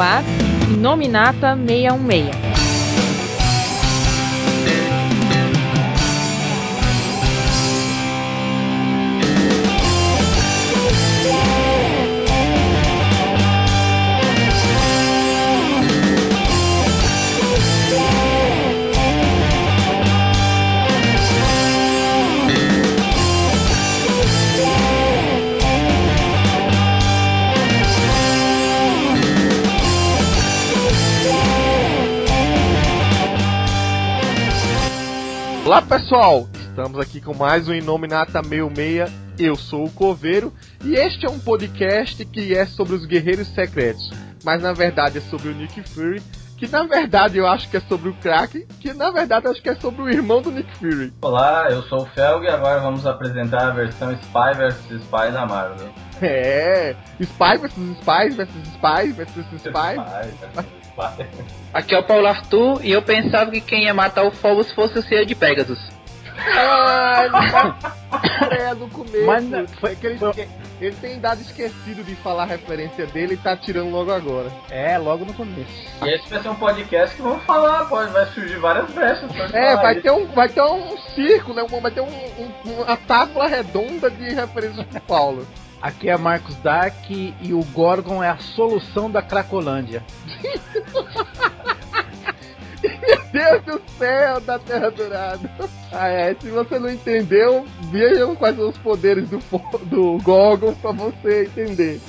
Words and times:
ar 0.00 0.22
Nominata 0.80 1.56
616. 1.56 2.47
Olá 35.68 35.82
pessoal, 35.82 36.48
estamos 36.54 36.98
aqui 36.98 37.20
com 37.20 37.34
mais 37.34 37.68
um 37.68 37.74
Inominata 37.74 38.42
66. 38.42 39.12
Eu 39.38 39.54
sou 39.54 39.84
o 39.84 39.90
Coveiro 39.90 40.50
e 40.82 40.94
este 40.94 41.26
é 41.26 41.28
um 41.30 41.38
podcast 41.38 42.24
que 42.24 42.56
é 42.56 42.64
sobre 42.64 42.94
os 42.94 43.04
Guerreiros 43.04 43.48
Secretos, 43.48 44.10
mas 44.42 44.62
na 44.62 44.72
verdade 44.72 45.18
é 45.18 45.20
sobre 45.20 45.50
o 45.50 45.54
Nick 45.54 45.82
Fury, 45.82 46.22
que 46.56 46.66
na 46.66 46.84
verdade 46.84 47.36
eu 47.36 47.46
acho 47.46 47.68
que 47.68 47.76
é 47.76 47.80
sobre 47.80 48.08
o 48.08 48.14
Crack, 48.14 48.66
que 48.80 48.94
na 48.94 49.10
verdade 49.10 49.44
eu 49.44 49.50
acho 49.50 49.60
que 49.60 49.68
é 49.68 49.74
sobre 49.74 50.00
o 50.00 50.08
irmão 50.08 50.40
do 50.40 50.50
Nick 50.50 50.74
Fury. 50.78 51.12
Olá, 51.20 51.66
eu 51.68 51.82
sou 51.82 52.04
o 52.04 52.06
Felg 52.06 52.44
e 52.44 52.48
agora 52.48 52.80
vs 52.90 53.04
apresentar 53.04 53.66
a 53.66 53.70
versão 53.70 54.10
Spy 54.12 54.54
vs 54.56 55.02
Spy 55.02 55.32
da 55.32 55.44
Marvel. 55.44 55.90
É, 56.22 56.96
Spy 57.20 57.58
vs 57.58 57.74
Spy 57.98 58.30
vs 58.30 58.48
Spy 58.72 59.12
vs 59.12 59.36
Spy. 59.60 60.78
Aqui 61.72 61.94
é 61.94 61.98
o 61.98 62.02
Paulo 62.02 62.26
Arthur 62.26 62.84
e 62.84 62.90
eu 62.90 63.02
pensava 63.02 63.50
que 63.50 63.60
quem 63.60 63.84
ia 63.84 63.94
matar 63.94 64.24
o 64.24 64.30
Phobos 64.30 64.72
fosse 64.72 64.98
o 64.98 65.02
Senhor 65.02 65.24
de 65.24 65.34
Pegasus. 65.34 65.78
Ai, 66.38 67.28
é 68.52 68.74
do 68.74 68.88
começo. 68.88 69.26
Mas 69.26 69.44
não, 69.44 69.66
foi, 69.80 69.96
que 69.96 70.06
ele, 70.06 70.18
ele, 70.80 70.96
tem 70.96 71.18
dado 71.18 71.40
esquecido 71.40 72.04
de 72.04 72.14
falar 72.16 72.44
a 72.44 72.46
referência 72.46 73.06
dele 73.06 73.34
e 73.34 73.36
tá 73.36 73.56
tirando 73.56 73.90
logo 73.90 74.12
agora. 74.12 74.50
É, 74.70 74.96
logo 74.98 75.24
no 75.24 75.34
começo. 75.34 75.68
E 76.04 76.08
esse 76.08 76.28
vai 76.28 76.40
ser 76.40 76.48
um 76.48 76.54
podcast 76.54 77.16
que 77.16 77.22
vamos 77.22 77.42
falar, 77.44 77.86
pode, 77.86 78.12
vai 78.12 78.26
surgir 78.26 78.58
várias 78.58 78.88
brechas. 78.90 79.30
É, 79.52 79.76
vai 79.76 79.96
ter, 79.96 80.10
um, 80.12 80.26
vai 80.26 80.48
ter 80.48 80.62
um 80.62 80.96
circo, 81.14 81.52
né? 81.52 81.64
Vai 81.82 81.90
ter 81.90 82.00
um, 82.00 82.06
um, 82.06 82.82
uma 82.82 82.96
tábua 82.96 83.48
redonda 83.48 84.10
de 84.10 84.32
referências 84.32 84.86
pro 84.86 85.00
Paulo. 85.00 85.46
Aqui 85.80 86.08
é 86.08 86.16
Marcos 86.16 86.56
Dark 86.56 87.08
e 87.10 87.52
o 87.52 87.62
Gorgon 87.72 88.22
é 88.22 88.28
a 88.28 88.38
solução 88.38 89.10
da 89.10 89.22
Cracolândia. 89.22 90.02
Meu 92.82 93.20
Deus 93.32 93.62
do 93.64 93.82
céu, 93.98 94.40
da 94.40 94.58
Terra 94.58 94.90
Dourada. 94.90 95.50
Ah, 95.92 96.08
é, 96.08 96.34
se 96.34 96.48
você 96.50 96.78
não 96.78 96.90
entendeu, 96.90 97.64
vejam 97.90 98.34
quais 98.34 98.56
são 98.56 98.68
os 98.68 98.78
poderes 98.78 99.28
do, 99.28 99.38
do 99.84 100.18
Gorgon 100.22 100.74
pra 100.74 100.92
você 100.92 101.44
entender. 101.44 102.00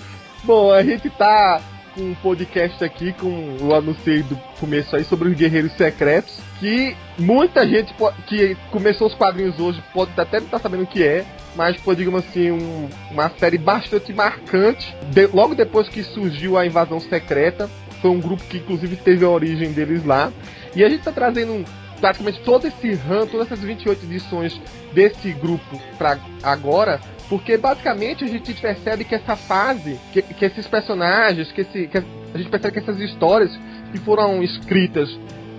Bom, 0.44 0.72
a 0.72 0.82
gente 0.84 1.10
tá 1.10 1.62
com 1.94 2.02
um 2.02 2.16
podcast 2.16 2.84
aqui, 2.84 3.14
com 3.14 3.58
o 3.62 3.74
anúncio 3.74 4.24
do 4.24 4.36
começo 4.60 4.96
aí 4.96 5.04
sobre 5.04 5.30
os 5.30 5.36
Guerreiros 5.36 5.74
Secretos, 5.74 6.40
que 6.60 6.96
muita 7.18 7.68
gente 7.68 7.94
que 8.28 8.56
começou 8.72 9.08
os 9.08 9.16
quadrinhos 9.16 9.60
hoje 9.60 9.84
pode 9.94 10.12
até 10.18 10.38
não 10.38 10.46
estar 10.46 10.58
tá 10.58 10.64
sabendo 10.64 10.84
o 10.84 10.88
que 10.88 11.04
é, 11.04 11.26
mas 11.60 11.76
foi, 11.82 11.94
digamos 11.94 12.26
assim, 12.26 12.52
um, 12.52 12.88
uma 13.12 13.30
série 13.32 13.58
bastante 13.58 14.14
marcante. 14.14 14.96
De, 15.12 15.28
logo 15.28 15.54
depois 15.54 15.90
que 15.90 16.02
surgiu 16.04 16.58
a 16.58 16.66
Invasão 16.66 17.02
Secreta, 17.02 17.70
foi 18.02 18.12
um 18.12 18.22
grupo 18.22 18.42
que 18.46 18.60
inclusive 18.60 18.96
teve 18.96 19.26
a 19.26 19.30
origem 19.30 19.74
deles 19.74 20.06
lá. 20.06 20.32
E 20.74 20.86
a 20.86 20.88
gente 20.88 21.00
está 21.00 21.12
trazendo 21.12 21.66
praticamente 22.00 22.40
todo 22.46 22.66
esse 22.66 22.94
run, 22.94 23.28
todas 23.28 23.48
essas 23.48 23.60
28 23.60 24.06
edições 24.06 24.62
desse 24.94 25.34
grupo 25.34 25.78
para 25.98 26.18
agora, 26.42 27.02
porque 27.28 27.58
basicamente 27.58 28.24
a 28.24 28.28
gente 28.28 28.54
percebe 28.54 29.04
que 29.04 29.16
essa 29.16 29.36
fase, 29.36 30.00
que, 30.14 30.22
que 30.22 30.46
esses 30.46 30.66
personagens, 30.66 31.52
que, 31.52 31.60
esse, 31.60 31.88
que 31.88 31.98
a 31.98 32.38
gente 32.38 32.50
percebe 32.50 32.72
que 32.72 32.90
essas 32.90 33.02
histórias 33.02 33.52
que 33.92 34.00
foram 34.00 34.42
escritas 34.42 35.10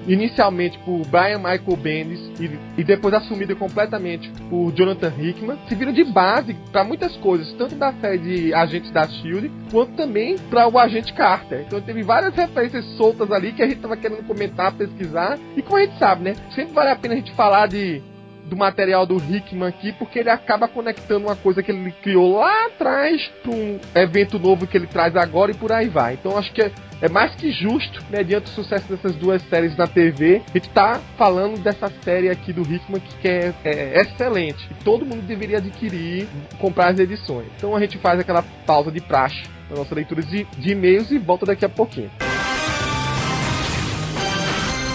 inicialmente 0.07 0.79
por 0.81 1.07
Brian 1.07 1.39
Michael 1.39 1.77
Bendis 1.77 2.21
e, 2.41 2.51
e 2.79 2.85
depois 2.85 3.15
assumida 3.15 3.55
completamente 3.55 4.31
por 4.49 4.73
Jonathan 4.73 5.13
Hickman, 5.19 5.59
se 5.69 5.75
viram 5.75 5.93
de 5.93 6.05
base 6.05 6.55
para 6.73 6.85
muitas 6.85 7.17
coisas, 7.19 7.53
tanto 7.55 7.75
da 7.75 7.93
série 7.95 8.19
de 8.19 8.55
Agentes 8.55 8.91
da 8.91 9.07
Shield, 9.07 9.51
quanto 9.71 9.93
também 9.93 10.37
para 10.39 10.69
o 10.69 10.79
Agente 10.79 11.13
Carter. 11.13 11.65
Então 11.67 11.81
teve 11.81 12.03
várias 12.03 12.35
referências 12.35 12.85
soltas 12.97 13.31
ali 13.31 13.53
que 13.53 13.63
a 13.63 13.67
gente 13.67 13.77
estava 13.77 13.97
querendo 13.97 14.27
comentar, 14.27 14.73
pesquisar, 14.73 15.39
e 15.57 15.63
como 15.63 15.77
a 15.77 15.81
gente 15.81 15.99
sabe, 15.99 16.25
né? 16.25 16.35
Sempre 16.55 16.73
vale 16.73 16.91
a 16.91 16.97
pena 16.97 17.15
a 17.15 17.17
gente 17.17 17.33
falar 17.33 17.67
de 17.67 18.03
do 18.51 18.57
material 18.57 19.07
do 19.07 19.17
Hickman 19.17 19.69
aqui, 19.69 19.93
porque 19.93 20.19
ele 20.19 20.29
acaba 20.29 20.67
conectando 20.67 21.27
uma 21.27 21.37
coisa 21.37 21.63
que 21.63 21.71
ele 21.71 21.93
criou 22.03 22.37
lá 22.37 22.67
atrás 22.67 23.31
para 23.43 23.53
um 23.53 23.79
evento 23.95 24.39
novo 24.41 24.67
que 24.67 24.77
ele 24.77 24.89
traz 24.89 25.15
agora 25.15 25.53
e 25.53 25.55
por 25.55 25.71
aí 25.71 25.89
vai. 25.89 26.15
Então 26.15 26.37
acho 26.37 26.53
que 26.53 26.61
é, 27.01 27.09
mais 27.09 27.35
que 27.35 27.51
justo, 27.51 28.03
mediante 28.11 28.51
o 28.51 28.55
sucesso 28.55 28.87
dessas 28.89 29.17
duas 29.17 29.41
séries 29.43 29.77
na 29.77 29.87
TV, 29.87 30.43
a 30.49 30.53
gente 30.53 30.69
tá 30.71 31.01
falando 31.17 31.59
dessa 31.59 31.91
série 32.03 32.29
aqui 32.29 32.53
do 32.53 32.61
Hickman 32.61 33.01
que 33.01 33.29
é, 33.29 33.55
é 33.65 34.01
excelente. 34.01 34.69
E 34.71 34.85
todo 34.85 35.07
mundo 35.07 35.23
deveria 35.23 35.59
adquirir, 35.59 36.29
comprar 36.59 36.89
as 36.89 36.99
edições. 36.99 37.47
Então 37.57 37.75
a 37.75 37.81
gente 37.81 37.97
faz 37.99 38.21
aquela 38.21 38.43
pausa 38.67 38.93
de 38.93 39.01
praxe 39.01 39.43
na 39.71 39.77
nossa 39.77 39.95
leitura 39.95 40.23
de, 40.23 40.45
de 40.45 40.73
e-mails 40.73 41.11
e 41.11 41.19
volta 41.19 41.47
daqui 41.47 41.65
a 41.65 41.69
pouquinho. 41.69 42.11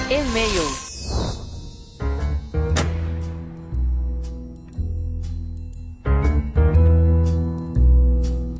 E-mail 0.09 0.85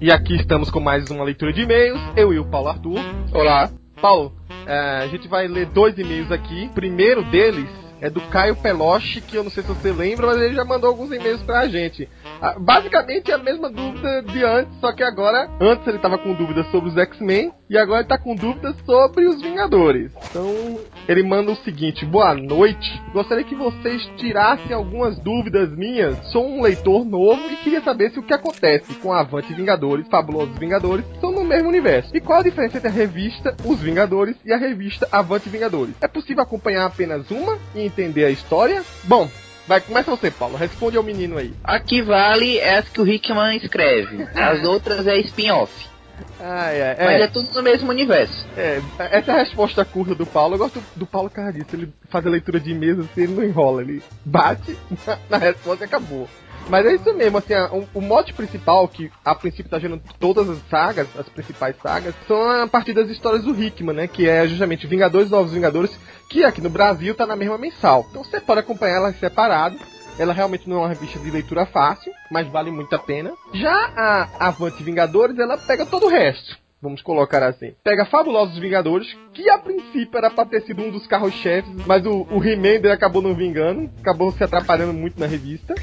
E 0.06 0.12
aqui 0.12 0.36
estamos 0.36 0.70
com 0.70 0.80
mais 0.80 1.10
uma 1.10 1.24
leitura 1.24 1.52
de 1.52 1.64
e-mails. 1.64 2.00
Eu 2.16 2.32
e 2.32 2.38
o 2.38 2.46
Paulo 2.46 2.68
Arthur. 2.68 3.00
Olá. 3.34 3.72
Paulo, 4.00 4.36
é, 4.68 5.00
a 5.02 5.08
gente 5.08 5.28
vai 5.28 5.48
ler 5.48 5.66
dois 5.66 5.98
e-mails 5.98 6.32
aqui. 6.32 6.68
O 6.68 6.76
primeiro 6.76 7.24
deles 7.24 7.68
é 8.06 8.10
do 8.10 8.22
Caio 8.30 8.56
Peloche, 8.56 9.20
que 9.20 9.36
eu 9.36 9.44
não 9.44 9.50
sei 9.50 9.64
se 9.64 9.70
você 9.70 9.92
lembra, 9.92 10.28
mas 10.28 10.38
ele 10.38 10.54
já 10.54 10.64
mandou 10.64 10.90
alguns 10.90 11.12
e-mails 11.12 11.42
pra 11.42 11.68
gente. 11.68 12.08
Ah, 12.40 12.56
basicamente 12.60 13.32
é 13.32 13.34
a 13.34 13.40
mesma 13.40 13.68
dúvida 13.68 14.22
de 14.22 14.44
antes, 14.44 14.80
só 14.80 14.92
que 14.94 15.04
agora, 15.04 15.50
antes 15.60 15.88
ele 15.88 15.98
tava 15.98 16.18
com 16.20 16.34
dúvidas 16.34 16.70
sobre 16.70 16.90
os 16.90 16.98
X-Men 16.98 17.52
e 17.68 17.78
agora 17.78 18.02
ele 18.02 18.08
tá 18.08 18.18
com 18.18 18.36
dúvidas 18.36 18.76
sobre 18.86 19.26
os 19.26 19.42
Vingadores. 19.42 20.12
Então, 20.30 20.80
ele 21.08 21.24
manda 21.24 21.52
o 21.52 21.56
seguinte: 21.58 22.06
Boa 22.06 22.36
noite. 22.36 23.02
Gostaria 23.12 23.44
que 23.44 23.56
vocês 23.56 24.06
tirassem 24.18 24.72
algumas 24.72 25.18
dúvidas 25.20 25.76
minhas. 25.76 26.16
Sou 26.32 26.48
um 26.48 26.62
leitor 26.62 27.04
novo 27.04 27.42
e 27.52 27.56
queria 27.58 27.82
saber 27.82 28.12
se 28.12 28.20
o 28.20 28.24
que 28.24 28.34
acontece 28.34 28.94
com 28.96 29.12
Avante 29.12 29.54
Vingadores, 29.54 30.08
Fabulosos 30.10 30.58
Vingadores, 30.60 31.06
são 31.20 31.32
mesmo 31.46 31.70
universo. 31.70 32.16
E 32.16 32.20
qual 32.20 32.40
a 32.40 32.44
diferença 32.44 32.78
entre 32.78 32.90
a 32.90 32.92
revista 32.92 33.56
Os 33.64 33.80
Vingadores 33.80 34.36
e 34.46 34.52
a 34.52 34.58
revista 34.58 35.08
Avante 35.12 35.50
Vingadores? 35.50 35.96
É 36.02 36.08
possível 36.08 36.44
acompanhar 36.44 36.86
apenas 36.86 37.30
uma 37.32 37.58
e 37.74 37.82
entender 37.82 38.26
a 38.26 38.30
história? 38.30 38.84
Bom, 39.04 39.30
Vai, 39.68 39.82
começa 39.82 40.12
você, 40.12 40.30
Paulo. 40.30 40.56
Responde 40.56 40.96
ao 40.96 41.02
menino 41.02 41.38
aí. 41.38 41.52
Aqui 41.64 42.02
vale 42.02 42.60
essa 42.60 42.90
que 42.90 43.02
o 43.02 43.08
Hickman 43.08 43.58
escreve. 43.58 44.28
As 44.36 44.62
outras 44.66 45.08
é 45.08 45.18
spin-off. 45.18 45.72
Ah, 46.40 46.72
é, 46.72 46.96
é. 46.98 47.06
Mas 47.06 47.22
é 47.24 47.28
tudo 47.28 47.50
no 47.54 47.64
mesmo 47.64 47.90
universo. 47.90 48.46
É, 48.56 48.82
essa 49.00 49.32
é 49.32 49.36
a 49.36 49.40
resposta 49.40 49.84
curta 49.84 50.14
do 50.14 50.26
Paulo. 50.26 50.56
Eu 50.56 50.60
gosto 50.60 50.84
do 50.96 51.06
Paulo 51.06 51.30
cara 51.30 51.52
disso. 51.52 51.70
Ele 51.74 51.92
faz 52.10 52.26
a 52.26 52.30
leitura 52.30 52.60
de 52.60 52.74
mesa 52.74 53.02
assim, 53.02 53.24
ele 53.24 53.34
não 53.34 53.44
enrola. 53.44 53.82
Ele 53.82 54.04
bate 54.24 54.78
na, 55.06 55.18
na 55.30 55.38
resposta 55.38 55.84
e 55.84 55.88
acabou. 55.88 56.30
Mas 56.70 56.86
é 56.86 56.96
isso 56.96 57.14
mesmo, 57.14 57.38
assim, 57.38 57.54
o, 57.54 58.00
o 58.00 58.02
mote 58.02 58.34
principal, 58.34 58.88
que 58.88 59.12
a 59.24 59.36
princípio 59.36 59.70
tá 59.70 59.78
gerando 59.80 60.02
todas 60.20 60.50
as 60.50 60.58
sagas, 60.70 61.08
as 61.18 61.30
principais 61.30 61.76
sagas, 61.82 62.16
são 62.28 62.64
a 62.64 62.68
partir 62.68 62.94
das 62.94 63.10
histórias 63.10 63.44
do 63.44 63.62
Hickman, 63.62 63.96
né? 63.96 64.08
Que 64.08 64.28
é 64.28 64.48
justamente 64.48 64.88
Vingadores 64.88 65.30
Novos 65.30 65.54
Vingadores, 65.54 65.98
que 66.30 66.44
aqui 66.44 66.62
no 66.62 66.70
Brasil 66.70 67.14
tá 67.14 67.26
na 67.26 67.36
mesma 67.36 67.58
mensal. 67.58 68.06
Então 68.10 68.24
você 68.24 68.40
pode 68.42 68.62
acompanhar 68.62 68.96
ela 68.96 69.14
separado. 69.14 69.78
Ela 70.18 70.34
realmente 70.34 70.70
não 70.70 70.78
é 70.78 70.80
uma 70.80 70.90
revista 70.90 71.20
de 71.20 71.30
leitura 71.30 71.66
fácil, 71.66 72.12
mas 72.32 72.48
vale 72.48 72.72
muito 72.72 72.96
a 72.96 73.00
pena. 73.00 73.34
Já 73.54 73.92
a 73.98 74.48
Avante 74.48 74.82
Vingadores, 74.82 75.38
ela 75.38 75.58
pega 75.58 75.86
todo 75.86 76.06
o 76.06 76.10
resto 76.10 76.58
vamos 76.82 77.02
colocar 77.02 77.42
assim. 77.42 77.74
Pega 77.84 78.06
Fabulosos 78.06 78.60
Vingadores, 78.60 79.08
que 79.34 79.50
a 79.50 79.58
princípio 79.58 80.18
era 80.18 80.30
pra 80.30 80.46
ter 80.46 80.62
sido 80.62 80.84
um 80.84 80.92
dos 80.92 81.08
carros-chefes, 81.08 81.74
mas 81.88 82.06
o, 82.06 82.28
o 82.30 82.44
He-Man 82.44 82.94
acabou 82.94 83.24
não 83.24 83.34
vingando, 83.34 83.90
acabou 84.00 84.32
se 84.32 84.44
atrapalhando 84.44 84.94
muito 84.94 85.20
na 85.20 85.26
revista. 85.26 85.74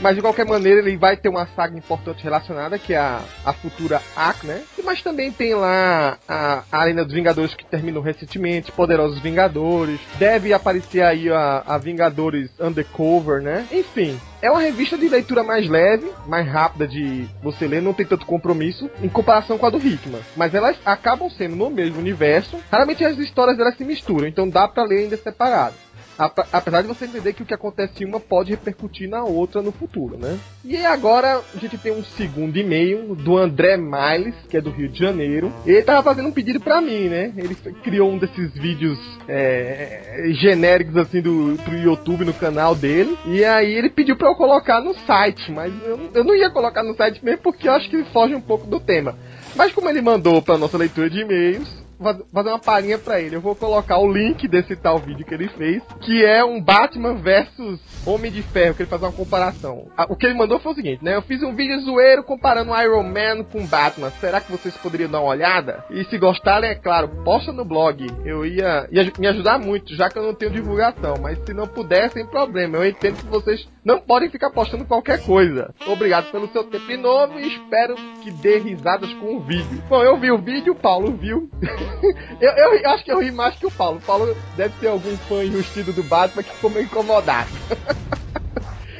Mas 0.00 0.14
de 0.14 0.22
qualquer 0.22 0.46
maneira 0.46 0.80
ele 0.80 0.96
vai 0.96 1.16
ter 1.16 1.28
uma 1.28 1.46
saga 1.48 1.76
importante 1.76 2.22
relacionada, 2.22 2.78
que 2.78 2.92
é 2.92 2.98
a, 2.98 3.20
a 3.44 3.52
futura 3.52 4.00
Ark, 4.14 4.46
né? 4.46 4.62
Mas 4.84 5.02
também 5.02 5.32
tem 5.32 5.54
lá 5.54 6.18
a, 6.28 6.62
a 6.70 6.78
Arena 6.78 7.04
dos 7.04 7.14
Vingadores 7.14 7.54
que 7.54 7.64
terminou 7.64 8.02
recentemente, 8.02 8.70
Poderosos 8.72 9.18
Vingadores. 9.20 9.98
Deve 10.18 10.52
aparecer 10.52 11.02
aí 11.02 11.30
a, 11.30 11.62
a 11.66 11.78
Vingadores 11.78 12.50
Undercover, 12.60 13.42
né? 13.42 13.66
Enfim, 13.72 14.18
é 14.42 14.50
uma 14.50 14.60
revista 14.60 14.98
de 14.98 15.08
leitura 15.08 15.42
mais 15.42 15.68
leve, 15.68 16.12
mais 16.26 16.46
rápida 16.46 16.86
de 16.86 17.26
você 17.42 17.66
ler, 17.66 17.80
não 17.82 17.94
tem 17.94 18.06
tanto 18.06 18.26
compromisso 18.26 18.90
em 19.02 19.08
comparação 19.08 19.58
com 19.58 19.66
a 19.66 19.70
do 19.70 19.78
Hickman. 19.78 20.20
Mas 20.36 20.54
elas 20.54 20.76
acabam 20.84 21.30
sendo 21.30 21.56
no 21.56 21.70
mesmo 21.70 21.98
universo. 21.98 22.58
Raramente 22.70 23.04
as 23.04 23.18
histórias 23.18 23.56
delas 23.56 23.76
se 23.76 23.84
misturam, 23.84 24.28
então 24.28 24.48
dá 24.48 24.68
para 24.68 24.84
ler 24.84 25.04
ainda 25.04 25.16
separado 25.16 25.85
apesar 26.18 26.82
de 26.82 26.88
você 26.88 27.04
entender 27.04 27.32
que 27.32 27.42
o 27.42 27.46
que 27.46 27.54
acontece 27.54 28.02
em 28.02 28.06
uma 28.06 28.20
pode 28.20 28.50
repercutir 28.50 29.08
na 29.08 29.24
outra 29.24 29.62
no 29.62 29.72
futuro, 29.72 30.16
né? 30.16 30.38
E 30.64 30.76
agora 30.84 31.42
a 31.54 31.58
gente 31.58 31.76
tem 31.78 31.92
um 31.92 32.04
segundo 32.04 32.56
e-mail 32.56 33.14
do 33.14 33.36
André 33.36 33.76
Miles, 33.76 34.34
que 34.48 34.56
é 34.56 34.60
do 34.60 34.70
Rio 34.70 34.88
de 34.88 34.98
Janeiro. 34.98 35.52
Ele 35.64 35.82
tava 35.82 36.02
fazendo 36.02 36.28
um 36.28 36.32
pedido 36.32 36.60
para 36.60 36.80
mim, 36.80 37.08
né? 37.08 37.32
Ele 37.36 37.54
criou 37.82 38.10
um 38.10 38.18
desses 38.18 38.52
vídeos 38.54 38.98
é, 39.28 40.30
genéricos 40.32 40.96
assim 40.96 41.20
do 41.20 41.56
pro 41.64 41.76
YouTube 41.76 42.24
no 42.24 42.34
canal 42.34 42.74
dele. 42.74 43.16
E 43.26 43.44
aí 43.44 43.72
ele 43.72 43.90
pediu 43.90 44.16
para 44.16 44.28
eu 44.28 44.34
colocar 44.34 44.80
no 44.80 44.94
site, 45.06 45.52
mas 45.52 45.72
eu, 45.84 46.10
eu 46.14 46.24
não 46.24 46.34
ia 46.34 46.50
colocar 46.50 46.82
no 46.82 46.94
site 46.94 47.24
mesmo 47.24 47.42
porque 47.42 47.68
eu 47.68 47.72
acho 47.72 47.88
que 47.90 48.04
foge 48.04 48.34
um 48.34 48.40
pouco 48.40 48.66
do 48.66 48.80
tema. 48.80 49.16
Mas 49.54 49.72
como 49.72 49.88
ele 49.88 50.02
mandou 50.02 50.42
para 50.42 50.58
nossa 50.58 50.76
leitura 50.76 51.08
de 51.08 51.20
e-mails, 51.20 51.85
fazer 52.32 52.48
uma 52.48 52.58
palhinha 52.58 52.98
pra 52.98 53.20
ele. 53.20 53.36
Eu 53.36 53.40
vou 53.40 53.54
colocar 53.54 53.98
o 53.98 54.10
link 54.10 54.46
desse 54.48 54.76
tal 54.76 54.98
vídeo 54.98 55.24
que 55.24 55.34
ele 55.34 55.48
fez, 55.48 55.82
que 56.00 56.24
é 56.24 56.44
um 56.44 56.60
Batman 56.60 57.14
versus 57.14 57.80
Homem 58.06 58.30
de 58.30 58.42
Ferro, 58.42 58.74
que 58.74 58.82
ele 58.82 58.90
faz 58.90 59.02
uma 59.02 59.12
comparação. 59.12 59.88
O 60.08 60.16
que 60.16 60.26
ele 60.26 60.34
mandou 60.34 60.58
foi 60.60 60.72
o 60.72 60.74
seguinte, 60.74 61.04
né? 61.04 61.16
Eu 61.16 61.22
fiz 61.22 61.42
um 61.42 61.54
vídeo 61.54 61.80
zoeiro 61.80 62.22
comparando 62.22 62.76
Iron 62.80 63.02
Man 63.02 63.44
com 63.44 63.66
Batman. 63.66 64.10
Será 64.20 64.40
que 64.40 64.50
vocês 64.50 64.76
poderiam 64.76 65.10
dar 65.10 65.20
uma 65.20 65.30
olhada? 65.30 65.84
E 65.90 66.04
se 66.04 66.18
gostarem, 66.18 66.70
é 66.70 66.74
claro, 66.74 67.08
posta 67.24 67.52
no 67.52 67.64
blog. 67.64 68.06
Eu 68.24 68.44
ia, 68.44 68.88
ia 68.90 69.12
me 69.18 69.26
ajudar 69.26 69.58
muito, 69.58 69.94
já 69.94 70.08
que 70.08 70.18
eu 70.18 70.22
não 70.22 70.34
tenho 70.34 70.52
divulgação. 70.52 71.16
Mas 71.20 71.38
se 71.44 71.52
não 71.52 71.66
puder, 71.66 72.10
sem 72.10 72.26
problema. 72.26 72.76
Eu 72.76 72.86
entendo 72.86 73.16
que 73.16 73.26
vocês 73.26 73.68
não 73.84 74.00
podem 74.00 74.30
ficar 74.30 74.50
postando 74.50 74.84
qualquer 74.84 75.22
coisa. 75.24 75.74
Obrigado 75.86 76.30
pelo 76.30 76.48
seu 76.48 76.64
tempo 76.64 76.86
de 76.86 76.96
novo 76.96 77.38
e 77.38 77.46
espero 77.46 77.94
que 78.22 78.30
dê 78.30 78.58
risadas 78.58 79.12
com 79.14 79.36
o 79.36 79.40
vídeo. 79.40 79.82
Bom, 79.88 80.02
eu 80.02 80.16
vi 80.16 80.30
o 80.30 80.38
vídeo, 80.38 80.72
o 80.72 80.76
Paulo 80.76 81.12
viu. 81.12 81.50
eu, 82.40 82.50
eu, 82.50 82.74
eu, 82.74 82.90
acho 82.90 83.04
que 83.04 83.12
eu 83.12 83.20
ri 83.20 83.30
mais 83.30 83.54
que 83.56 83.66
o 83.66 83.70
Paulo. 83.70 83.98
O 83.98 84.02
Paulo 84.02 84.36
deve 84.56 84.78
ser 84.78 84.88
algum 84.88 85.16
fã 85.28 85.44
enrustido 85.44 85.92
do 85.92 86.02
Batman 86.02 86.42
que 86.42 86.54
ficou 86.54 86.70
meio 86.70 86.84
incomodado. 86.86 87.50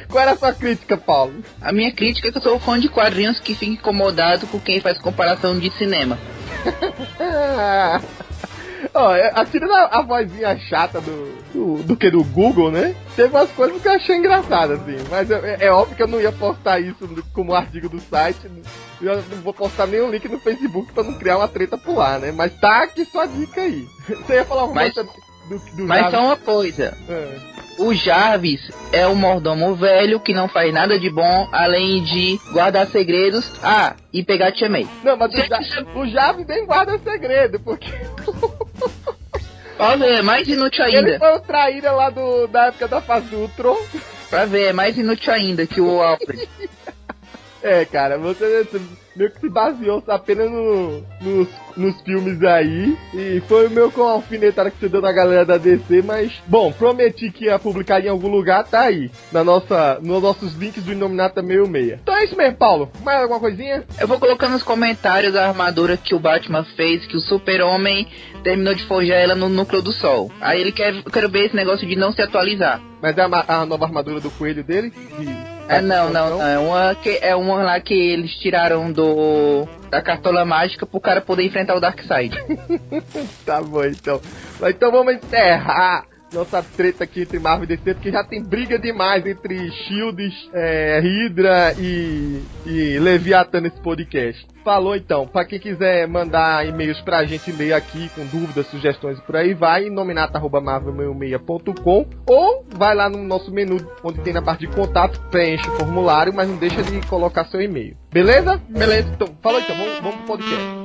Qual 0.09 0.21
era 0.21 0.31
a 0.31 0.37
sua 0.37 0.53
crítica, 0.53 0.95
Paulo? 0.97 1.43
A 1.61 1.71
minha 1.73 1.91
crítica 1.91 2.29
é 2.29 2.31
que 2.31 2.37
eu 2.37 2.41
sou 2.41 2.59
fã 2.59 2.79
de 2.79 2.87
quadrinhos 2.87 3.39
que 3.39 3.53
fica 3.53 3.73
incomodado 3.73 4.47
com 4.47 4.59
quem 4.59 4.79
faz 4.79 4.97
comparação 4.97 5.59
de 5.59 5.69
cinema. 5.77 6.17
Ó, 8.93 9.09
oh, 9.09 9.73
a, 9.73 9.99
a 9.99 10.01
vozinha 10.01 10.57
chata 10.59 11.01
do, 11.01 11.37
do, 11.53 11.83
do, 11.83 11.97
que 11.97 12.09
do 12.09 12.23
Google, 12.23 12.71
né? 12.71 12.95
Teve 13.15 13.29
umas 13.29 13.51
coisas 13.51 13.81
que 13.81 13.87
eu 13.87 13.91
achei 13.91 14.15
engraçadas, 14.15 14.79
assim. 14.79 14.97
Mas 15.09 15.29
é, 15.29 15.57
é, 15.65 15.71
óbvio 15.71 15.95
que 15.95 16.03
eu 16.03 16.07
não 16.07 16.21
ia 16.21 16.31
postar 16.31 16.79
isso 16.79 17.07
como 17.33 17.53
artigo 17.53 17.89
do 17.89 17.99
site. 17.99 18.49
Eu 19.01 19.15
não 19.15 19.41
vou 19.41 19.53
postar 19.53 19.87
nenhum 19.87 20.09
link 20.09 20.27
no 20.27 20.39
Facebook 20.39 20.91
pra 20.91 21.03
não 21.03 21.13
criar 21.13 21.37
uma 21.37 21.47
treta 21.47 21.77
por 21.77 21.95
lá, 21.95 22.17
né? 22.17 22.31
Mas 22.31 22.53
tá 22.59 22.83
aqui 22.83 23.05
sua 23.05 23.25
dica 23.25 23.61
aí. 23.61 23.87
Você 24.07 24.33
ia 24.33 24.45
falar 24.45 24.61
alguma 24.61 24.81
coisa 24.81 25.03
do, 25.03 25.75
do 25.75 25.87
Mas 25.87 26.11
só 26.11 26.25
uma 26.25 26.37
coisa. 26.37 26.97
É. 27.07 27.57
O 27.77 27.93
Jarvis 27.93 28.71
é 28.91 29.07
um 29.07 29.13
mordomo 29.13 29.75
velho 29.75 30.19
que 30.19 30.33
não 30.33 30.47
faz 30.47 30.73
nada 30.73 30.97
de 30.97 31.11
bom, 31.11 31.47
além 31.51 32.03
de 32.03 32.39
guardar 32.51 32.87
segredos. 32.87 33.45
Ah, 33.61 33.95
e 34.11 34.23
pegar 34.23 34.51
May. 34.67 34.87
Não, 35.03 35.15
mas 35.15 35.31
o, 35.31 35.37
ja 35.37 35.59
o 35.95 36.07
Jarvis 36.07 36.47
nem 36.47 36.65
guarda 36.65 36.97
segredo, 36.97 37.59
porque... 37.59 37.87
Olha, 39.79 40.05
é 40.05 40.21
mais 40.23 40.47
inútil 40.47 40.83
ainda. 40.83 41.07
Ele 41.07 41.19
foi 41.19 41.35
o 41.35 41.39
traíra 41.39 41.91
lá 41.91 42.09
do, 42.09 42.47
da 42.47 42.65
época 42.65 42.87
da 42.87 42.99
fase 42.99 43.27
do 43.27 43.37
Ultron. 43.41 43.77
Pra 44.27 44.45
ver, 44.45 44.69
é 44.69 44.73
mais 44.73 44.97
inútil 44.97 45.31
ainda 45.31 45.67
que 45.67 45.79
o 45.79 46.01
Alfred. 46.01 46.49
é, 47.67 47.85
cara, 47.85 48.17
você 48.17 48.65
meio 49.17 49.31
que 49.31 49.39
se 49.39 49.49
baseou 49.49 50.03
apenas 50.07 50.49
no, 50.49 51.03
nos, 51.19 51.47
nos 51.75 52.01
filmes 52.01 52.41
aí. 52.43 52.95
E 53.13 53.41
foi 53.47 53.67
o 53.67 53.71
meu 53.71 53.91
com 53.91 54.07
a 54.07 54.11
alfinetada 54.11 54.69
que 54.69 54.79
você 54.79 54.87
deu 54.87 55.01
na 55.01 55.11
galera 55.11 55.43
da 55.43 55.57
DC, 55.57 56.03
mas, 56.03 56.31
bom, 56.45 56.71
prometi 56.71 57.31
que 57.31 57.45
ia 57.45 57.57
publicar 57.57 57.99
em 57.99 58.09
algum 58.09 58.29
lugar, 58.29 58.63
tá 58.65 58.81
aí. 58.81 59.09
Na 59.31 59.43
nossa, 59.43 59.99
nos 60.01 60.21
nossos 60.21 60.55
links 60.55 60.83
do 60.83 60.91
Inominata 60.91 61.41
66. 61.41 61.99
Então 62.01 62.15
é 62.15 62.23
isso 62.23 62.37
mesmo, 62.37 62.57
Paulo. 62.57 62.91
Mais 63.03 63.21
alguma 63.21 63.39
coisinha? 63.39 63.83
Eu 63.99 64.07
vou 64.07 64.19
colocar 64.19 64.47
nos 64.47 64.63
comentários 64.63 65.35
a 65.35 65.47
armadura 65.47 65.97
que 65.97 66.13
o 66.13 66.19
Batman 66.19 66.63
fez, 66.75 67.05
que 67.07 67.17
o 67.17 67.21
Super-Homem 67.21 68.07
terminou 68.43 68.75
de 68.75 68.85
forjar 68.85 69.17
ela 69.17 69.35
no 69.35 69.49
núcleo 69.49 69.81
do 69.81 69.91
Sol. 69.91 70.31
Aí 70.39 70.61
ele 70.61 70.71
quer, 70.71 71.01
quero 71.03 71.29
ver 71.29 71.47
esse 71.47 71.55
negócio 71.55 71.87
de 71.87 71.95
não 71.95 72.11
se 72.11 72.21
atualizar. 72.21 72.79
Mas 73.01 73.17
é 73.17 73.21
a, 73.21 73.61
a 73.61 73.65
nova 73.65 73.85
armadura 73.85 74.19
do 74.19 74.29
coelho 74.31 74.63
dele? 74.63 74.91
De 75.19 75.56
é, 75.67 75.81
não, 75.81 76.09
não, 76.09 76.29
não. 76.29 76.47
É 76.47 76.57
uma, 76.57 76.95
que, 76.95 77.19
é 77.21 77.35
uma 77.35 77.63
lá 77.63 77.79
que 77.79 77.93
eles 77.93 78.35
tiraram 78.35 78.91
do. 78.91 79.67
da 79.89 80.01
cartola 80.01 80.45
mágica 80.45 80.85
pro 80.85 80.99
cara 80.99 81.21
poder 81.21 81.43
enfrentar 81.43 81.75
o 81.75 81.79
Darkseid. 81.79 82.35
tá 83.45 83.61
bom, 83.61 83.83
então. 83.85 84.21
Mas 84.59 84.75
então 84.75 84.91
vamos 84.91 85.15
encerrar 85.15 86.05
nossa 86.37 86.61
treta 86.61 87.03
aqui 87.03 87.21
entre 87.21 87.39
Marvel 87.39 87.63
e 87.65 87.67
DC, 87.67 87.95
porque 87.95 88.11
já 88.11 88.23
tem 88.23 88.43
briga 88.43 88.77
demais 88.77 89.25
entre 89.25 89.71
Shields, 89.71 90.35
é, 90.53 90.99
Hydra 90.99 91.73
e, 91.79 92.43
e 92.65 92.99
Leviathan 92.99 93.61
nesse 93.61 93.81
podcast. 93.81 94.45
Falou 94.63 94.95
então, 94.95 95.27
para 95.27 95.45
quem 95.45 95.59
quiser 95.59 96.07
mandar 96.07 96.67
e-mails 96.67 97.01
pra 97.01 97.25
gente 97.25 97.51
ler 97.51 97.73
aqui 97.73 98.09
com 98.09 98.25
dúvidas, 98.25 98.67
sugestões 98.67 99.17
e 99.17 99.21
por 99.21 99.35
aí, 99.35 99.53
vai 99.53 99.89
nominata.marvel66.com 99.89 102.05
ou 102.27 102.65
vai 102.75 102.93
lá 102.93 103.09
no 103.09 103.23
nosso 103.23 103.51
menu 103.51 103.77
onde 104.03 104.21
tem 104.21 104.33
na 104.33 104.41
parte 104.41 104.67
de 104.67 104.75
contato, 104.75 105.19
preenche 105.31 105.67
o 105.69 105.77
formulário, 105.77 106.33
mas 106.33 106.49
não 106.49 106.57
deixa 106.57 106.83
de 106.83 106.99
colocar 107.07 107.45
seu 107.45 107.61
e-mail. 107.61 107.95
Beleza? 108.11 108.61
Beleza, 108.69 109.09
então, 109.09 109.29
falou 109.41 109.59
então, 109.59 109.75
vamos, 109.75 109.99
vamos 110.01 110.17
pro 110.17 110.37
podcast. 110.37 110.77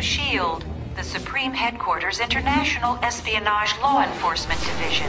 SHIELD, 0.00 0.64
the 0.96 1.02
Supreme 1.02 1.52
Headquarters 1.52 2.20
International 2.20 2.98
Espionage 3.02 3.74
Law 3.80 4.02
Enforcement 4.02 4.60
Division. 4.60 5.08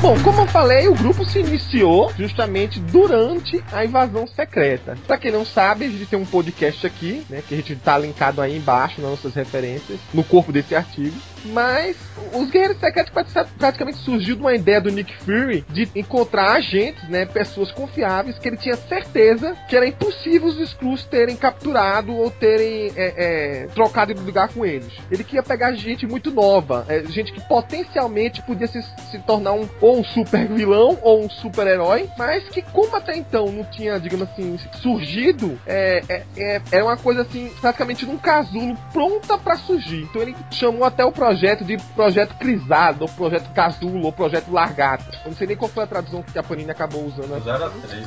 Bom, 0.00 0.18
como 0.22 0.40
eu 0.40 0.46
falei, 0.46 0.88
o 0.88 0.94
grupo 0.94 1.28
se 1.28 1.40
iniciou 1.40 2.10
justamente 2.16 2.80
durante 2.80 3.62
a 3.70 3.84
invasão 3.84 4.26
secreta. 4.26 4.96
Pra 5.06 5.18
quem 5.18 5.30
não 5.30 5.44
sabe, 5.44 5.84
a 5.84 5.88
gente 5.90 6.06
tem 6.06 6.18
um 6.18 6.24
podcast 6.24 6.86
aqui, 6.86 7.22
né? 7.28 7.42
Que 7.46 7.52
a 7.52 7.56
gente 7.58 7.76
tá 7.76 7.98
linkado 7.98 8.40
aí 8.40 8.56
embaixo 8.56 8.98
nas 9.02 9.10
nossas 9.10 9.34
referências, 9.34 10.00
no 10.14 10.24
corpo 10.24 10.50
desse 10.52 10.74
artigo. 10.74 11.14
Mas 11.44 11.96
os 12.32 12.50
Guerreiros 12.50 12.78
Secretos 12.78 13.12
praticamente 13.58 13.98
surgiu 13.98 14.36
de 14.36 14.40
uma 14.40 14.54
ideia 14.54 14.80
do 14.80 14.90
Nick 14.90 15.14
Fury 15.18 15.64
de 15.68 15.88
encontrar 15.94 16.52
agentes, 16.52 17.06
né? 17.08 17.26
Pessoas 17.26 17.70
confiáveis 17.70 18.38
que 18.38 18.48
ele 18.48 18.56
tinha 18.56 18.76
certeza 18.76 19.56
que 19.68 19.76
era 19.76 19.86
impossível 19.86 20.48
os 20.48 20.58
Skrulls 20.58 21.04
terem 21.04 21.36
capturado 21.36 22.14
ou 22.14 22.30
terem 22.30 22.92
é, 22.96 23.14
é, 23.16 23.66
trocado 23.74 24.14
de 24.14 24.20
lugar 24.20 24.48
com 24.48 24.64
eles. 24.64 24.92
Ele 25.10 25.24
queria 25.24 25.42
pegar 25.42 25.72
gente 25.72 26.06
muito 26.06 26.30
nova, 26.30 26.84
é, 26.88 27.04
gente 27.04 27.32
que 27.32 27.40
potencialmente 27.40 28.42
podia 28.42 28.66
se, 28.66 28.82
se 29.10 29.18
tornar 29.20 29.52
um 29.52 29.66
ou 29.90 30.00
um 30.00 30.04
super 30.04 30.46
vilão 30.46 30.98
ou 31.02 31.24
um 31.24 31.28
super 31.28 31.66
herói, 31.66 32.08
mas 32.16 32.48
que 32.48 32.62
como 32.62 32.94
até 32.96 33.16
então 33.16 33.50
não 33.50 33.64
tinha, 33.64 33.98
digamos 33.98 34.28
assim, 34.28 34.56
surgido, 34.80 35.58
é, 35.66 36.02
é, 36.08 36.24
é, 36.36 36.62
é 36.70 36.82
uma 36.82 36.96
coisa 36.96 37.22
assim, 37.22 37.52
praticamente 37.60 38.06
num 38.06 38.16
casulo 38.16 38.76
pronta 38.92 39.36
para 39.36 39.56
surgir. 39.56 40.02
Então 40.02 40.22
ele 40.22 40.36
chamou 40.52 40.84
até 40.84 41.04
o 41.04 41.10
projeto 41.10 41.64
de 41.64 41.76
projeto 41.94 42.36
Crisado, 42.36 43.02
ou 43.02 43.08
projeto 43.08 43.52
Casulo, 43.52 44.04
ou 44.04 44.12
projeto 44.12 44.50
Largata. 44.50 45.10
Eu 45.24 45.30
não 45.30 45.36
sei 45.36 45.46
nem 45.48 45.56
qual 45.56 45.70
foi 45.70 45.84
a 45.84 45.86
tradução 45.86 46.22
que 46.22 46.38
a 46.38 46.42
Panini 46.42 46.70
acabou 46.70 47.04
usando. 47.04 47.36
Usaram 47.36 47.66
as 47.66 47.72
três. 47.72 48.06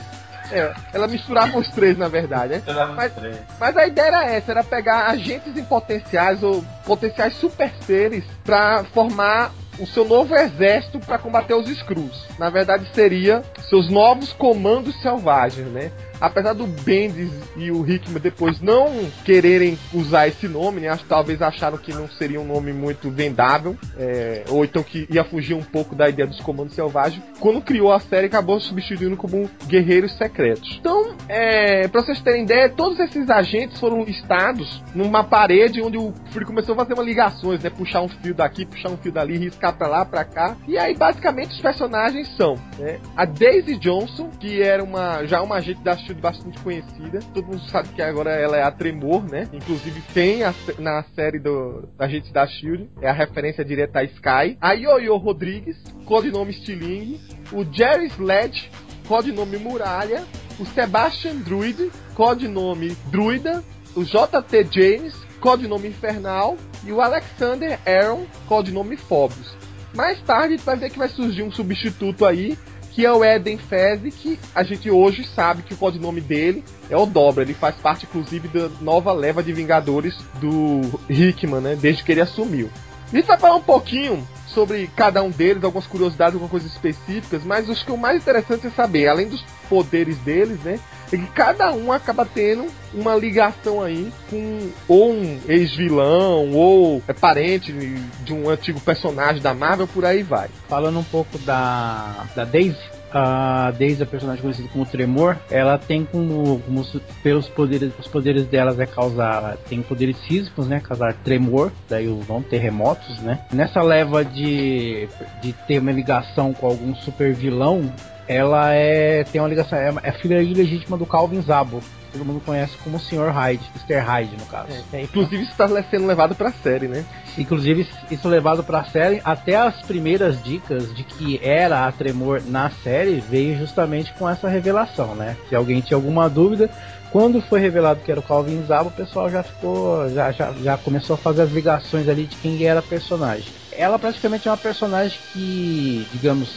É, 0.51 0.73
ela 0.93 1.07
misturava 1.07 1.57
os 1.57 1.67
três, 1.69 1.97
na 1.97 2.07
verdade, 2.07 2.55
né? 2.55 2.63
Mas, 2.95 3.13
mas, 3.59 3.77
a 3.77 3.87
ideia 3.87 4.07
era 4.07 4.25
essa, 4.25 4.51
era 4.51 4.63
pegar 4.63 5.07
agentes 5.07 5.57
em 5.57 5.63
potenciais 5.63 6.43
ou 6.43 6.63
potenciais 6.85 7.35
super 7.37 7.71
seres 7.81 8.23
para 8.43 8.83
formar 8.85 9.51
o 9.79 9.87
seu 9.87 10.05
novo 10.05 10.35
exército 10.35 10.99
para 10.99 11.17
combater 11.17 11.53
os 11.53 11.69
Skrulls. 11.69 12.27
Na 12.37 12.49
verdade, 12.49 12.87
seria 12.93 13.43
seus 13.69 13.89
novos 13.89 14.33
comandos 14.33 14.99
selvagens, 15.01 15.67
né? 15.67 15.91
Apesar 16.19 16.53
do 16.53 16.65
Bendis 16.65 17.31
e 17.55 17.71
o 17.71 17.87
Hickman 17.87 18.21
depois 18.21 18.59
não 18.61 18.87
quererem 19.23 19.77
usar 19.93 20.27
esse 20.27 20.47
nome, 20.47 20.81
né? 20.81 20.89
Acho, 20.89 21.05
talvez 21.05 21.41
acharam 21.41 21.77
que 21.77 21.93
não 21.93 22.09
seria 22.09 22.39
um 22.39 22.45
nome 22.45 22.73
muito 22.73 23.09
vendável, 23.09 23.77
é, 23.97 24.43
ou 24.49 24.63
então 24.63 24.83
que 24.83 25.07
ia 25.09 25.23
fugir 25.23 25.53
um 25.53 25.63
pouco 25.63 25.95
da 25.95 26.09
ideia 26.09 26.27
dos 26.27 26.39
comandos 26.39 26.73
selvagens. 26.73 27.23
Quando 27.39 27.61
criou 27.61 27.91
a 27.91 27.99
série, 27.99 28.27
acabou 28.27 28.59
substituindo 28.59 29.17
como 29.17 29.49
Guerreiros 29.67 30.17
Secretos. 30.17 30.77
Então, 30.79 31.15
é, 31.27 31.87
pra 31.87 32.01
vocês 32.01 32.21
terem 32.21 32.43
ideia, 32.43 32.69
todos 32.69 32.99
esses 32.99 33.29
agentes 33.29 33.79
foram 33.79 34.03
listados 34.03 34.83
numa 34.93 35.23
parede 35.23 35.81
onde 35.81 35.97
o 35.97 36.13
Fury 36.31 36.45
começou 36.45 36.73
a 36.73 36.77
fazer 36.77 36.93
uma 36.93 37.03
ligações, 37.03 37.61
né? 37.61 37.69
Puxar 37.69 38.01
um 38.01 38.07
fio 38.07 38.33
daqui, 38.33 38.65
puxar 38.65 38.89
um 38.89 38.97
fio 38.97 39.11
dali, 39.11 39.37
riscar 39.37 39.75
pra 39.77 39.87
lá, 39.87 40.05
pra 40.05 40.23
cá. 40.23 40.55
E 40.67 40.77
aí, 40.77 40.95
basicamente, 40.95 41.51
os 41.51 41.61
personagens 41.61 42.27
são 42.35 42.55
né? 42.77 42.99
a 43.15 43.25
Daisy 43.25 43.77
Johnson, 43.77 44.29
que 44.39 44.61
era 44.61 44.83
uma 44.83 45.25
já 45.25 45.41
uma 45.41 45.55
agente 45.55 45.81
da 45.81 45.97
Shield 46.03 46.21
bastante 46.21 46.59
conhecida. 46.59 47.19
Todo 47.33 47.47
mundo 47.47 47.61
sabe 47.69 47.89
que 47.89 48.01
agora 48.01 48.31
ela 48.31 48.57
é 48.57 48.63
a 48.63 48.71
Tremor, 48.71 49.23
né? 49.23 49.47
Inclusive 49.51 50.01
tem 50.13 50.43
a, 50.43 50.53
na 50.77 51.03
série 51.15 51.39
do 51.39 51.89
Agente 51.97 52.31
da 52.31 52.45
Shield, 52.45 52.89
é 53.01 53.09
a 53.09 53.13
referência 53.13 53.63
direta 53.63 53.99
a 53.99 54.03
Sky. 54.03 54.57
A 54.61 54.73
Yoyo 54.73 55.17
Rodrigues, 55.17 55.77
codinome 56.05 56.53
Stiling. 56.53 57.19
O 57.51 57.63
Jerry 57.63 58.07
Sledge, 58.07 58.69
codinome 59.07 59.57
Muralha. 59.57 60.23
O 60.59 60.65
Sebastian 60.65 61.37
Druid, 61.37 61.91
codinome 62.13 62.95
Druida. 63.09 63.63
O 63.95 64.03
JT 64.03 64.67
James, 64.71 65.15
codinome 65.39 65.89
Infernal. 65.89 66.57
E 66.85 66.91
o 66.91 67.01
Alexander 67.01 67.79
Aaron, 67.85 68.25
codinome 68.47 68.97
Phobos. 68.97 69.55
Mais 69.95 70.19
tarde 70.21 70.55
gente 70.55 70.65
vai 70.65 70.75
ver 70.75 70.89
que 70.89 70.97
vai 70.97 71.07
surgir 71.07 71.43
um 71.43 71.51
substituto 71.51 72.25
aí, 72.25 72.57
que 72.93 73.05
é 73.05 73.11
o 73.11 73.25
Eden 73.25 73.57
Fez, 73.57 74.13
que 74.15 74.39
a 74.53 74.63
gente 74.63 74.89
hoje 74.89 75.25
sabe 75.25 75.63
que 75.63 75.73
o 75.73 75.77
codinome 75.77 76.21
dele 76.21 76.63
é 76.89 76.95
o 76.95 77.05
Dobra. 77.05 77.43
Ele 77.43 77.53
faz 77.53 77.75
parte, 77.75 78.05
inclusive, 78.05 78.47
da 78.47 78.69
nova 78.81 79.11
leva 79.11 79.41
de 79.41 79.51
Vingadores 79.51 80.15
do 80.39 80.81
Hickman, 81.09 81.61
né? 81.61 81.75
Desde 81.75 82.03
que 82.03 82.11
ele 82.11 82.21
assumiu. 82.21 82.69
A 83.11 83.15
gente 83.15 83.25
vai 83.25 83.39
falar 83.39 83.55
um 83.55 83.63
pouquinho 83.63 84.27
sobre 84.47 84.87
cada 84.95 85.23
um 85.23 85.31
deles, 85.31 85.63
algumas 85.63 85.87
curiosidades, 85.87 86.35
algumas 86.35 86.51
coisas 86.51 86.71
específicas, 86.71 87.43
mas 87.43 87.69
acho 87.69 87.83
que 87.83 87.91
o 87.91 87.97
mais 87.97 88.21
interessante 88.21 88.67
é 88.67 88.69
saber, 88.69 89.07
além 89.07 89.27
dos 89.27 89.43
poderes 89.67 90.17
deles, 90.19 90.59
né? 90.59 90.79
É 91.13 91.17
que 91.17 91.27
cada 91.27 91.71
um 91.71 91.91
acaba 91.91 92.25
tendo 92.25 92.65
uma 92.91 93.15
ligação 93.15 93.83
aí 93.83 94.11
com 94.31 94.71
ou 94.87 95.11
um 95.11 95.39
ex-vilão, 95.47 96.51
ou 96.53 97.03
é 97.07 97.13
parente 97.13 97.71
de 97.71 98.33
um 98.33 98.49
antigo 98.49 98.79
personagem 98.79 99.39
da 99.39 99.53
Marvel, 99.53 99.87
por 99.87 100.05
aí 100.05 100.23
vai. 100.23 100.49
Falando 100.67 100.97
um 100.97 101.03
pouco 101.03 101.37
da, 101.37 102.25
da 102.35 102.43
Daisy, 102.43 102.79
a 103.13 103.71
Daisy, 103.71 104.01
a 104.01 104.05
personagem 104.05 104.41
conhecida 104.41 104.67
como 104.69 104.85
Tremor, 104.85 105.37
ela 105.49 105.77
tem 105.77 106.03
como, 106.03 106.59
como 106.61 106.83
pelos 107.21 107.47
poderes, 107.47 107.93
os 107.99 108.07
poderes 108.07 108.45
delas 108.47 108.79
é 108.79 108.85
causar, 108.85 109.57
tem 109.69 109.81
poderes 109.81 110.19
físicos, 110.25 110.67
né, 110.67 110.79
causar 110.79 111.13
tremor, 111.23 111.71
daí 111.87 112.07
o 112.07 112.21
nome 112.27 112.45
terremotos, 112.45 113.19
né. 113.19 113.39
Nessa 113.51 113.81
leva 113.81 114.25
de, 114.25 115.07
de 115.41 115.53
ter 115.67 115.79
uma 115.79 115.91
ligação 115.91 116.53
com 116.53 116.67
algum 116.67 116.95
super 116.95 117.33
vilão, 117.33 117.93
ela 118.27 118.73
é 118.73 119.23
tem 119.25 119.39
uma 119.39 119.47
ligação, 119.47 119.77
é, 119.77 119.93
é 120.01 120.11
filha 120.13 120.41
ilegítima 120.41 120.97
do 120.97 121.05
Calvin 121.05 121.41
Zabo, 121.41 121.81
todo 122.13 122.23
mundo 122.23 122.41
conhece 122.45 122.77
como 122.77 122.99
Sr. 122.99 123.31
Hyde, 123.31 123.69
Mr. 123.75 123.99
Hyde 123.99 124.37
no 124.37 124.45
caso. 124.45 124.71
É, 124.71 124.97
é, 124.97 125.01
inclusive 125.01 125.41
isso 125.41 125.51
está 125.51 125.67
sendo 125.83 126.05
levado 126.05 126.35
para 126.35 126.49
a 126.49 126.53
série, 126.53 126.87
né? 126.87 127.03
Inclusive 127.37 127.87
isso 128.09 128.29
levado 128.29 128.63
para 128.63 128.79
a 128.79 128.85
série, 128.85 129.19
até 129.25 129.55
as 129.55 129.81
primeiras 129.81 130.41
dicas 130.41 130.93
de 130.93 131.03
que 131.03 131.39
era 131.43 131.87
a 131.87 131.91
Tremor 131.91 132.41
na 132.45 132.69
série 132.69 133.19
veio 133.19 133.57
justamente 133.57 134.13
com 134.13 134.29
essa 134.29 134.47
revelação, 134.47 135.15
né? 135.15 135.35
Se 135.49 135.55
alguém 135.55 135.81
tinha 135.81 135.97
alguma 135.97 136.29
dúvida, 136.29 136.69
quando 137.11 137.41
foi 137.41 137.59
revelado 137.59 138.01
que 138.01 138.11
era 138.11 138.19
o 138.19 138.23
Calvin 138.23 138.63
Zabo, 138.65 138.89
o 138.89 138.93
pessoal 138.93 139.29
já 139.29 139.43
ficou, 139.43 140.09
já, 140.09 140.31
já, 140.31 140.51
já 140.53 140.77
começou 140.77 141.15
a 141.15 141.17
fazer 141.17 141.43
as 141.43 141.51
ligações 141.51 142.07
ali 142.07 142.25
de 142.25 142.35
quem 142.37 142.63
era 142.63 142.79
a 142.79 142.83
personagem. 142.83 143.51
Ela 143.71 143.97
praticamente 143.97 144.47
é 144.47 144.51
uma 144.51 144.57
personagem 144.57 145.17
que, 145.31 146.07
digamos, 146.11 146.49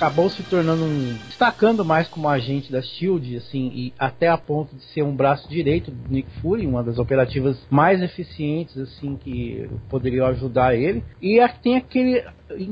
acabou 0.00 0.30
se 0.30 0.42
tornando 0.44 0.82
um. 0.82 1.14
destacando 1.26 1.84
mais 1.84 2.08
como 2.08 2.26
agente 2.26 2.72
da 2.72 2.80
Shield, 2.80 3.36
assim, 3.36 3.70
e 3.74 3.92
até 3.98 4.28
a 4.28 4.38
ponto 4.38 4.74
de 4.74 4.82
ser 4.84 5.02
um 5.02 5.14
braço 5.14 5.46
direito 5.46 5.90
do 5.90 6.10
Nick 6.10 6.30
Fury, 6.40 6.66
uma 6.66 6.82
das 6.82 6.98
operativas 6.98 7.58
mais 7.68 8.00
eficientes, 8.00 8.78
assim, 8.78 9.16
que 9.16 9.68
poderiam 9.90 10.26
ajudar 10.28 10.74
ele. 10.74 11.04
E 11.20 11.38
tem 11.62 11.76
aquele. 11.76 12.24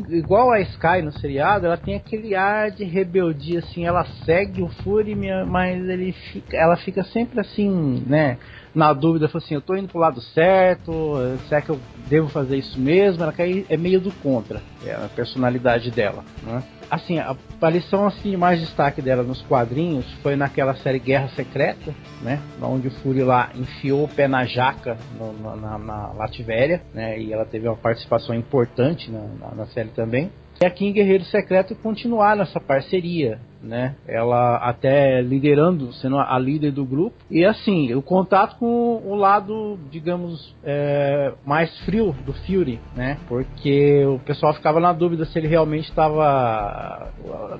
Igual 0.09 0.51
a 0.51 0.61
Sky 0.61 1.03
no 1.03 1.13
seriado, 1.13 1.67
ela 1.67 1.77
tem 1.77 1.95
aquele 1.95 2.35
ar 2.35 2.71
de 2.71 2.83
rebeldia, 2.83 3.59
assim, 3.61 3.85
ela 3.85 4.05
segue 4.25 4.63
o 4.63 4.69
Fury, 4.69 5.15
mas 5.47 5.87
ele 5.87 6.13
fica, 6.13 6.57
ela 6.57 6.77
fica 6.79 7.05
sempre 7.05 7.41
assim, 7.41 8.03
né? 8.07 8.39
na 8.75 8.93
dúvida, 8.93 9.29
falou 9.29 9.45
assim, 9.45 9.55
eu 9.55 9.63
tô 9.63 9.75
indo 9.75 9.89
pro 9.89 9.99
lado 9.99 10.21
certo, 10.21 11.15
será 11.49 11.61
que 11.61 11.71
eu 11.71 11.81
devo 12.09 12.29
fazer 12.29 12.59
isso 12.59 12.79
mesmo? 12.79 13.23
Ela 13.23 13.35
é 13.69 13.77
meio 13.77 13.99
do 13.99 14.13
contra, 14.13 14.61
é 14.85 14.93
a 14.93 15.09
personalidade 15.09 15.91
dela, 15.91 16.23
né? 16.45 16.63
Assim, 16.91 17.19
a 17.19 17.31
aparição 17.31 18.07
assim, 18.07 18.31
de 18.31 18.37
mais 18.37 18.61
destaque 18.61 19.03
dela 19.03 19.23
nos 19.23 19.43
quadrinhos 19.43 20.11
foi 20.23 20.37
naquela 20.37 20.75
série 20.77 20.99
Guerra 20.99 21.29
Secreta, 21.29 21.95
né? 22.23 22.41
Onde 22.63 22.89
o 22.89 22.91
Fury 22.91 23.23
lá 23.23 23.51
enfiou 23.55 24.05
o 24.05 24.09
pé 24.09 24.27
na 24.27 24.45
jaca 24.45 24.97
no, 25.19 25.57
na, 25.57 25.79
na 25.79 26.13
Lativéria, 26.13 26.83
né? 26.95 27.19
E 27.19 27.33
ela 27.33 27.45
teve 27.45 27.69
uma 27.69 27.77
participação 27.77 28.35
importante 28.35 29.11
na, 29.11 29.21
na, 29.21 29.55
na 29.55 29.67
série 29.67 29.91
também. 29.91 30.31
E 30.61 30.67
aqui 30.67 30.87
em 30.87 30.93
Guerreiro 30.93 31.25
Secreto 31.25 31.77
continuar 31.77 32.37
nessa 32.37 32.59
parceria, 32.59 33.39
né? 33.63 33.95
Ela 34.07 34.57
até 34.57 35.21
liderando, 35.21 35.93
sendo 35.95 36.19
a 36.19 36.39
líder 36.39 36.73
do 36.73 36.85
grupo. 36.85 37.17
E 37.31 37.45
assim, 37.45 37.95
o 37.95 38.03
contato 38.03 38.57
com 38.59 39.03
o 39.05 39.15
lado, 39.15 39.79
digamos, 39.91 40.55
é, 40.65 41.33
mais 41.45 41.77
frio 41.81 42.15
do 42.25 42.33
Fury, 42.33 42.81
né? 42.95 43.19
Porque 43.29 44.05
o 44.07 44.19
pessoal 44.21 44.55
ficava 44.55 44.81
na 44.81 44.93
dúvida 44.93 45.25
se 45.25 45.39
ele 45.39 45.49
realmente 45.49 45.89
estava 45.89 47.09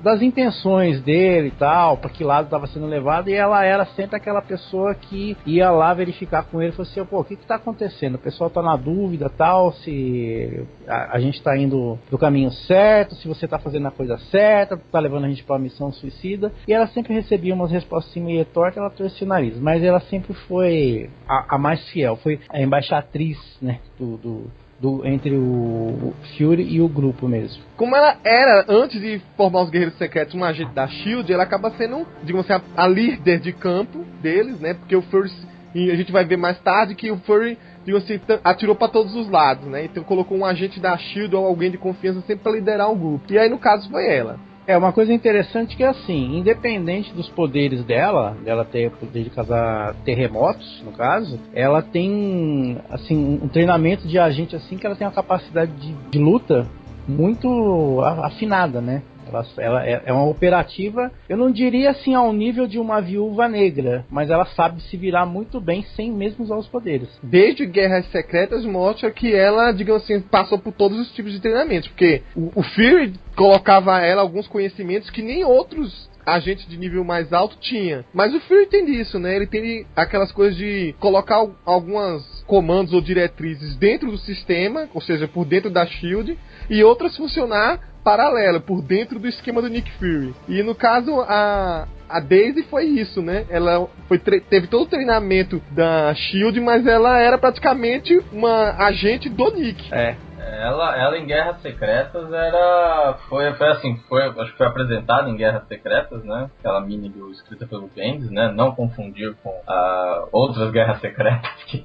das 0.03 0.21
intenções 0.21 1.01
dele 1.01 1.47
e 1.49 1.51
tal, 1.51 1.97
para 1.97 2.09
que 2.09 2.23
lado 2.23 2.45
estava 2.45 2.67
sendo 2.67 2.85
levado. 2.85 3.29
E 3.29 3.33
ela 3.33 3.63
era 3.63 3.85
sempre 3.87 4.15
aquela 4.15 4.41
pessoa 4.41 4.95
que 4.95 5.37
ia 5.45 5.69
lá 5.71 5.93
verificar 5.93 6.43
com 6.43 6.61
ele, 6.61 6.71
e 6.71 6.75
falou 6.75 6.89
assim, 6.89 7.05
pô, 7.05 7.19
o 7.19 7.23
que 7.23 7.33
está 7.33 7.55
acontecendo? 7.55 8.15
O 8.15 8.19
pessoal 8.19 8.47
está 8.47 8.61
na 8.61 8.75
dúvida, 8.75 9.29
tal, 9.29 9.73
se 9.73 10.65
a, 10.87 11.17
a 11.17 11.19
gente 11.19 11.35
está 11.35 11.57
indo 11.57 11.97
do 12.09 12.17
caminho 12.17 12.51
certo, 12.51 13.15
se 13.15 13.27
você 13.27 13.45
está 13.45 13.59
fazendo 13.59 13.87
a 13.87 13.91
coisa 13.91 14.17
certa, 14.31 14.75
está 14.75 14.99
levando 14.99 15.25
a 15.25 15.29
gente 15.29 15.43
para 15.43 15.55
uma 15.55 15.63
missão 15.63 15.88
suicida. 15.91 16.51
E 16.67 16.73
ela 16.73 16.87
sempre 16.87 17.13
recebia 17.13 17.53
umas 17.53 17.71
respostas 17.71 18.11
assim 18.11 18.21
meio 18.21 18.45
tortas, 18.45 18.77
ela 18.77 18.89
torcia 18.89 19.25
o 19.25 19.29
nariz. 19.29 19.59
Mas 19.59 19.83
ela 19.83 19.99
sempre 20.01 20.33
foi 20.33 21.09
a, 21.27 21.55
a 21.55 21.57
mais 21.57 21.87
fiel, 21.89 22.15
foi 22.17 22.39
a 22.49 22.61
embaixatriz, 22.61 23.37
né, 23.61 23.79
do, 23.97 24.17
do 24.17 24.51
do, 24.79 25.05
entre 25.05 25.35
o 25.35 26.13
Fury 26.37 26.63
e 26.63 26.81
o 26.81 26.87
grupo 26.87 27.27
mesmo. 27.27 27.61
Como 27.75 27.95
ela 27.95 28.17
era, 28.23 28.65
antes 28.67 28.99
de 28.99 29.21
formar 29.35 29.63
os 29.63 29.69
Guerreiros 29.69 29.97
Secretos, 29.97 30.33
uma 30.33 30.47
agente 30.47 30.73
da 30.73 30.87
SHIELD, 30.87 31.31
ela 31.31 31.43
acaba 31.43 31.71
sendo, 31.71 32.07
digamos 32.23 32.49
assim, 32.49 32.63
a, 32.75 32.83
a 32.83 32.87
líder 32.87 33.39
de 33.39 33.51
campo 33.51 34.05
deles, 34.21 34.59
né? 34.59 34.73
Porque 34.73 34.95
o 34.95 35.01
Fury, 35.01 35.31
e 35.75 35.91
a 35.91 35.95
gente 35.95 36.11
vai 36.11 36.25
ver 36.25 36.37
mais 36.37 36.59
tarde 36.59 36.95
que 36.95 37.11
o 37.11 37.17
Fury, 37.17 37.57
digamos 37.85 38.09
assim, 38.09 38.19
atirou 38.43 38.75
para 38.75 38.87
todos 38.87 39.13
os 39.15 39.29
lados, 39.29 39.67
né? 39.67 39.85
Então 39.85 40.03
colocou 40.03 40.37
um 40.37 40.45
agente 40.45 40.79
da 40.79 40.97
SHIELD 40.97 41.35
ou 41.35 41.45
alguém 41.45 41.69
de 41.69 41.77
confiança 41.77 42.21
sempre 42.21 42.43
para 42.43 42.53
liderar 42.53 42.89
o 42.89 42.95
grupo. 42.95 43.31
E 43.31 43.37
aí, 43.37 43.49
no 43.49 43.59
caso, 43.59 43.89
foi 43.89 44.07
ela. 44.07 44.39
É, 44.69 44.77
uma 44.77 44.93
coisa 44.93 45.11
interessante 45.11 45.75
que 45.75 45.83
é 45.83 45.87
assim, 45.87 46.37
independente 46.37 47.11
dos 47.11 47.27
poderes 47.27 47.83
dela, 47.83 48.37
dela 48.45 48.63
ter 48.63 48.91
poder 48.91 49.23
de 49.23 49.31
causar 49.31 49.95
terremotos, 50.05 50.83
no 50.85 50.91
caso, 50.91 51.39
ela 51.55 51.81
tem, 51.81 52.77
assim, 52.87 53.39
um 53.41 53.47
treinamento 53.47 54.07
de 54.07 54.19
agente 54.19 54.55
assim 54.55 54.77
que 54.77 54.85
ela 54.85 54.95
tem 54.95 55.07
uma 55.07 55.13
capacidade 55.13 55.71
de, 55.71 55.91
de 56.11 56.19
luta 56.19 56.67
muito 57.07 57.99
afinada, 58.21 58.79
né? 58.79 59.01
Ela, 59.29 59.45
ela 59.57 59.87
é, 59.87 60.01
é, 60.05 60.13
uma 60.13 60.27
operativa, 60.27 61.11
eu 61.27 61.37
não 61.37 61.51
diria 61.51 61.91
assim 61.91 62.13
ao 62.13 62.33
nível 62.33 62.67
de 62.67 62.79
uma 62.79 63.01
viúva 63.01 63.47
negra, 63.47 64.05
mas 64.09 64.29
ela 64.29 64.45
sabe 64.45 64.81
se 64.83 64.97
virar 64.97 65.25
muito 65.25 65.61
bem 65.61 65.83
sem 65.95 66.11
mesmo 66.11 66.43
usar 66.43 66.57
os 66.57 66.67
poderes. 66.67 67.09
Desde 67.23 67.65
Guerras 67.65 68.05
Secretas 68.11 68.65
mostra 68.65 69.11
que 69.11 69.33
ela, 69.33 69.71
digamos 69.71 70.03
assim, 70.03 70.19
passou 70.19 70.59
por 70.59 70.73
todos 70.73 70.99
os 70.99 71.11
tipos 71.11 71.31
de 71.31 71.39
treinamentos, 71.39 71.89
porque 71.89 72.23
o, 72.35 72.51
o 72.55 72.63
Fury 72.63 73.13
colocava 73.35 73.95
a 73.95 74.01
ela 74.01 74.21
alguns 74.21 74.47
conhecimentos 74.47 75.09
que 75.09 75.21
nem 75.21 75.43
outros 75.43 76.09
agentes 76.25 76.67
de 76.67 76.77
nível 76.77 77.03
mais 77.03 77.31
alto 77.33 77.57
tinha. 77.59 78.05
Mas 78.13 78.33
o 78.33 78.39
Fury 78.41 78.67
tem 78.67 78.89
isso, 78.99 79.19
né? 79.19 79.35
Ele 79.35 79.47
tem 79.47 79.85
aquelas 79.95 80.31
coisas 80.31 80.55
de 80.55 80.93
colocar 80.99 81.45
algumas 81.65 82.23
comandos 82.45 82.93
ou 82.93 83.01
diretrizes 83.01 83.75
dentro 83.75 84.11
do 84.11 84.17
sistema, 84.17 84.89
ou 84.93 85.01
seja, 85.01 85.27
por 85.27 85.45
dentro 85.45 85.69
da 85.69 85.85
Shield, 85.85 86.37
e 86.69 86.83
outras 86.83 87.15
funcionar 87.15 87.79
paralela, 88.03 88.59
por 88.59 88.81
dentro 88.81 89.19
do 89.19 89.27
esquema 89.27 89.61
do 89.61 89.69
Nick 89.69 89.91
Fury. 89.93 90.33
E 90.47 90.63
no 90.63 90.73
caso, 90.75 91.21
a, 91.21 91.87
a 92.07 92.19
Daisy 92.19 92.63
foi 92.63 92.85
isso, 92.85 93.21
né? 93.21 93.45
Ela 93.49 93.87
foi 94.07 94.17
teve 94.17 94.67
todo 94.67 94.83
o 94.83 94.89
treinamento 94.89 95.61
da 95.71 96.13
Shield, 96.13 96.59
mas 96.59 96.85
ela 96.87 97.19
era 97.19 97.37
praticamente 97.37 98.19
uma 98.31 98.75
agente 98.85 99.29
do 99.29 99.51
Nick. 99.51 99.93
É. 99.93 100.15
ela, 100.51 100.95
ela 100.97 101.17
em 101.17 101.25
Guerras 101.25 101.61
Secretas 101.61 102.31
era. 102.31 103.17
Foi, 103.27 103.53
foi 103.53 103.67
assim, 103.69 103.97
foi, 104.07 104.23
acho 104.23 104.51
que 104.51 104.57
foi 104.57 104.67
apresentada 104.67 105.29
em 105.29 105.35
Guerras 105.35 105.67
Secretas, 105.67 106.23
né? 106.23 106.49
Aquela 106.59 106.81
mini 106.81 107.09
do 107.09 107.29
escrita 107.31 107.67
pelo 107.67 107.87
Bendis, 107.87 108.29
né? 108.31 108.51
Não 108.51 108.73
confundir 108.73 109.35
com 109.43 109.49
uh, 109.49 110.27
outras 110.31 110.71
Guerras 110.71 110.99
Secretas 110.99 111.51
que, 111.67 111.83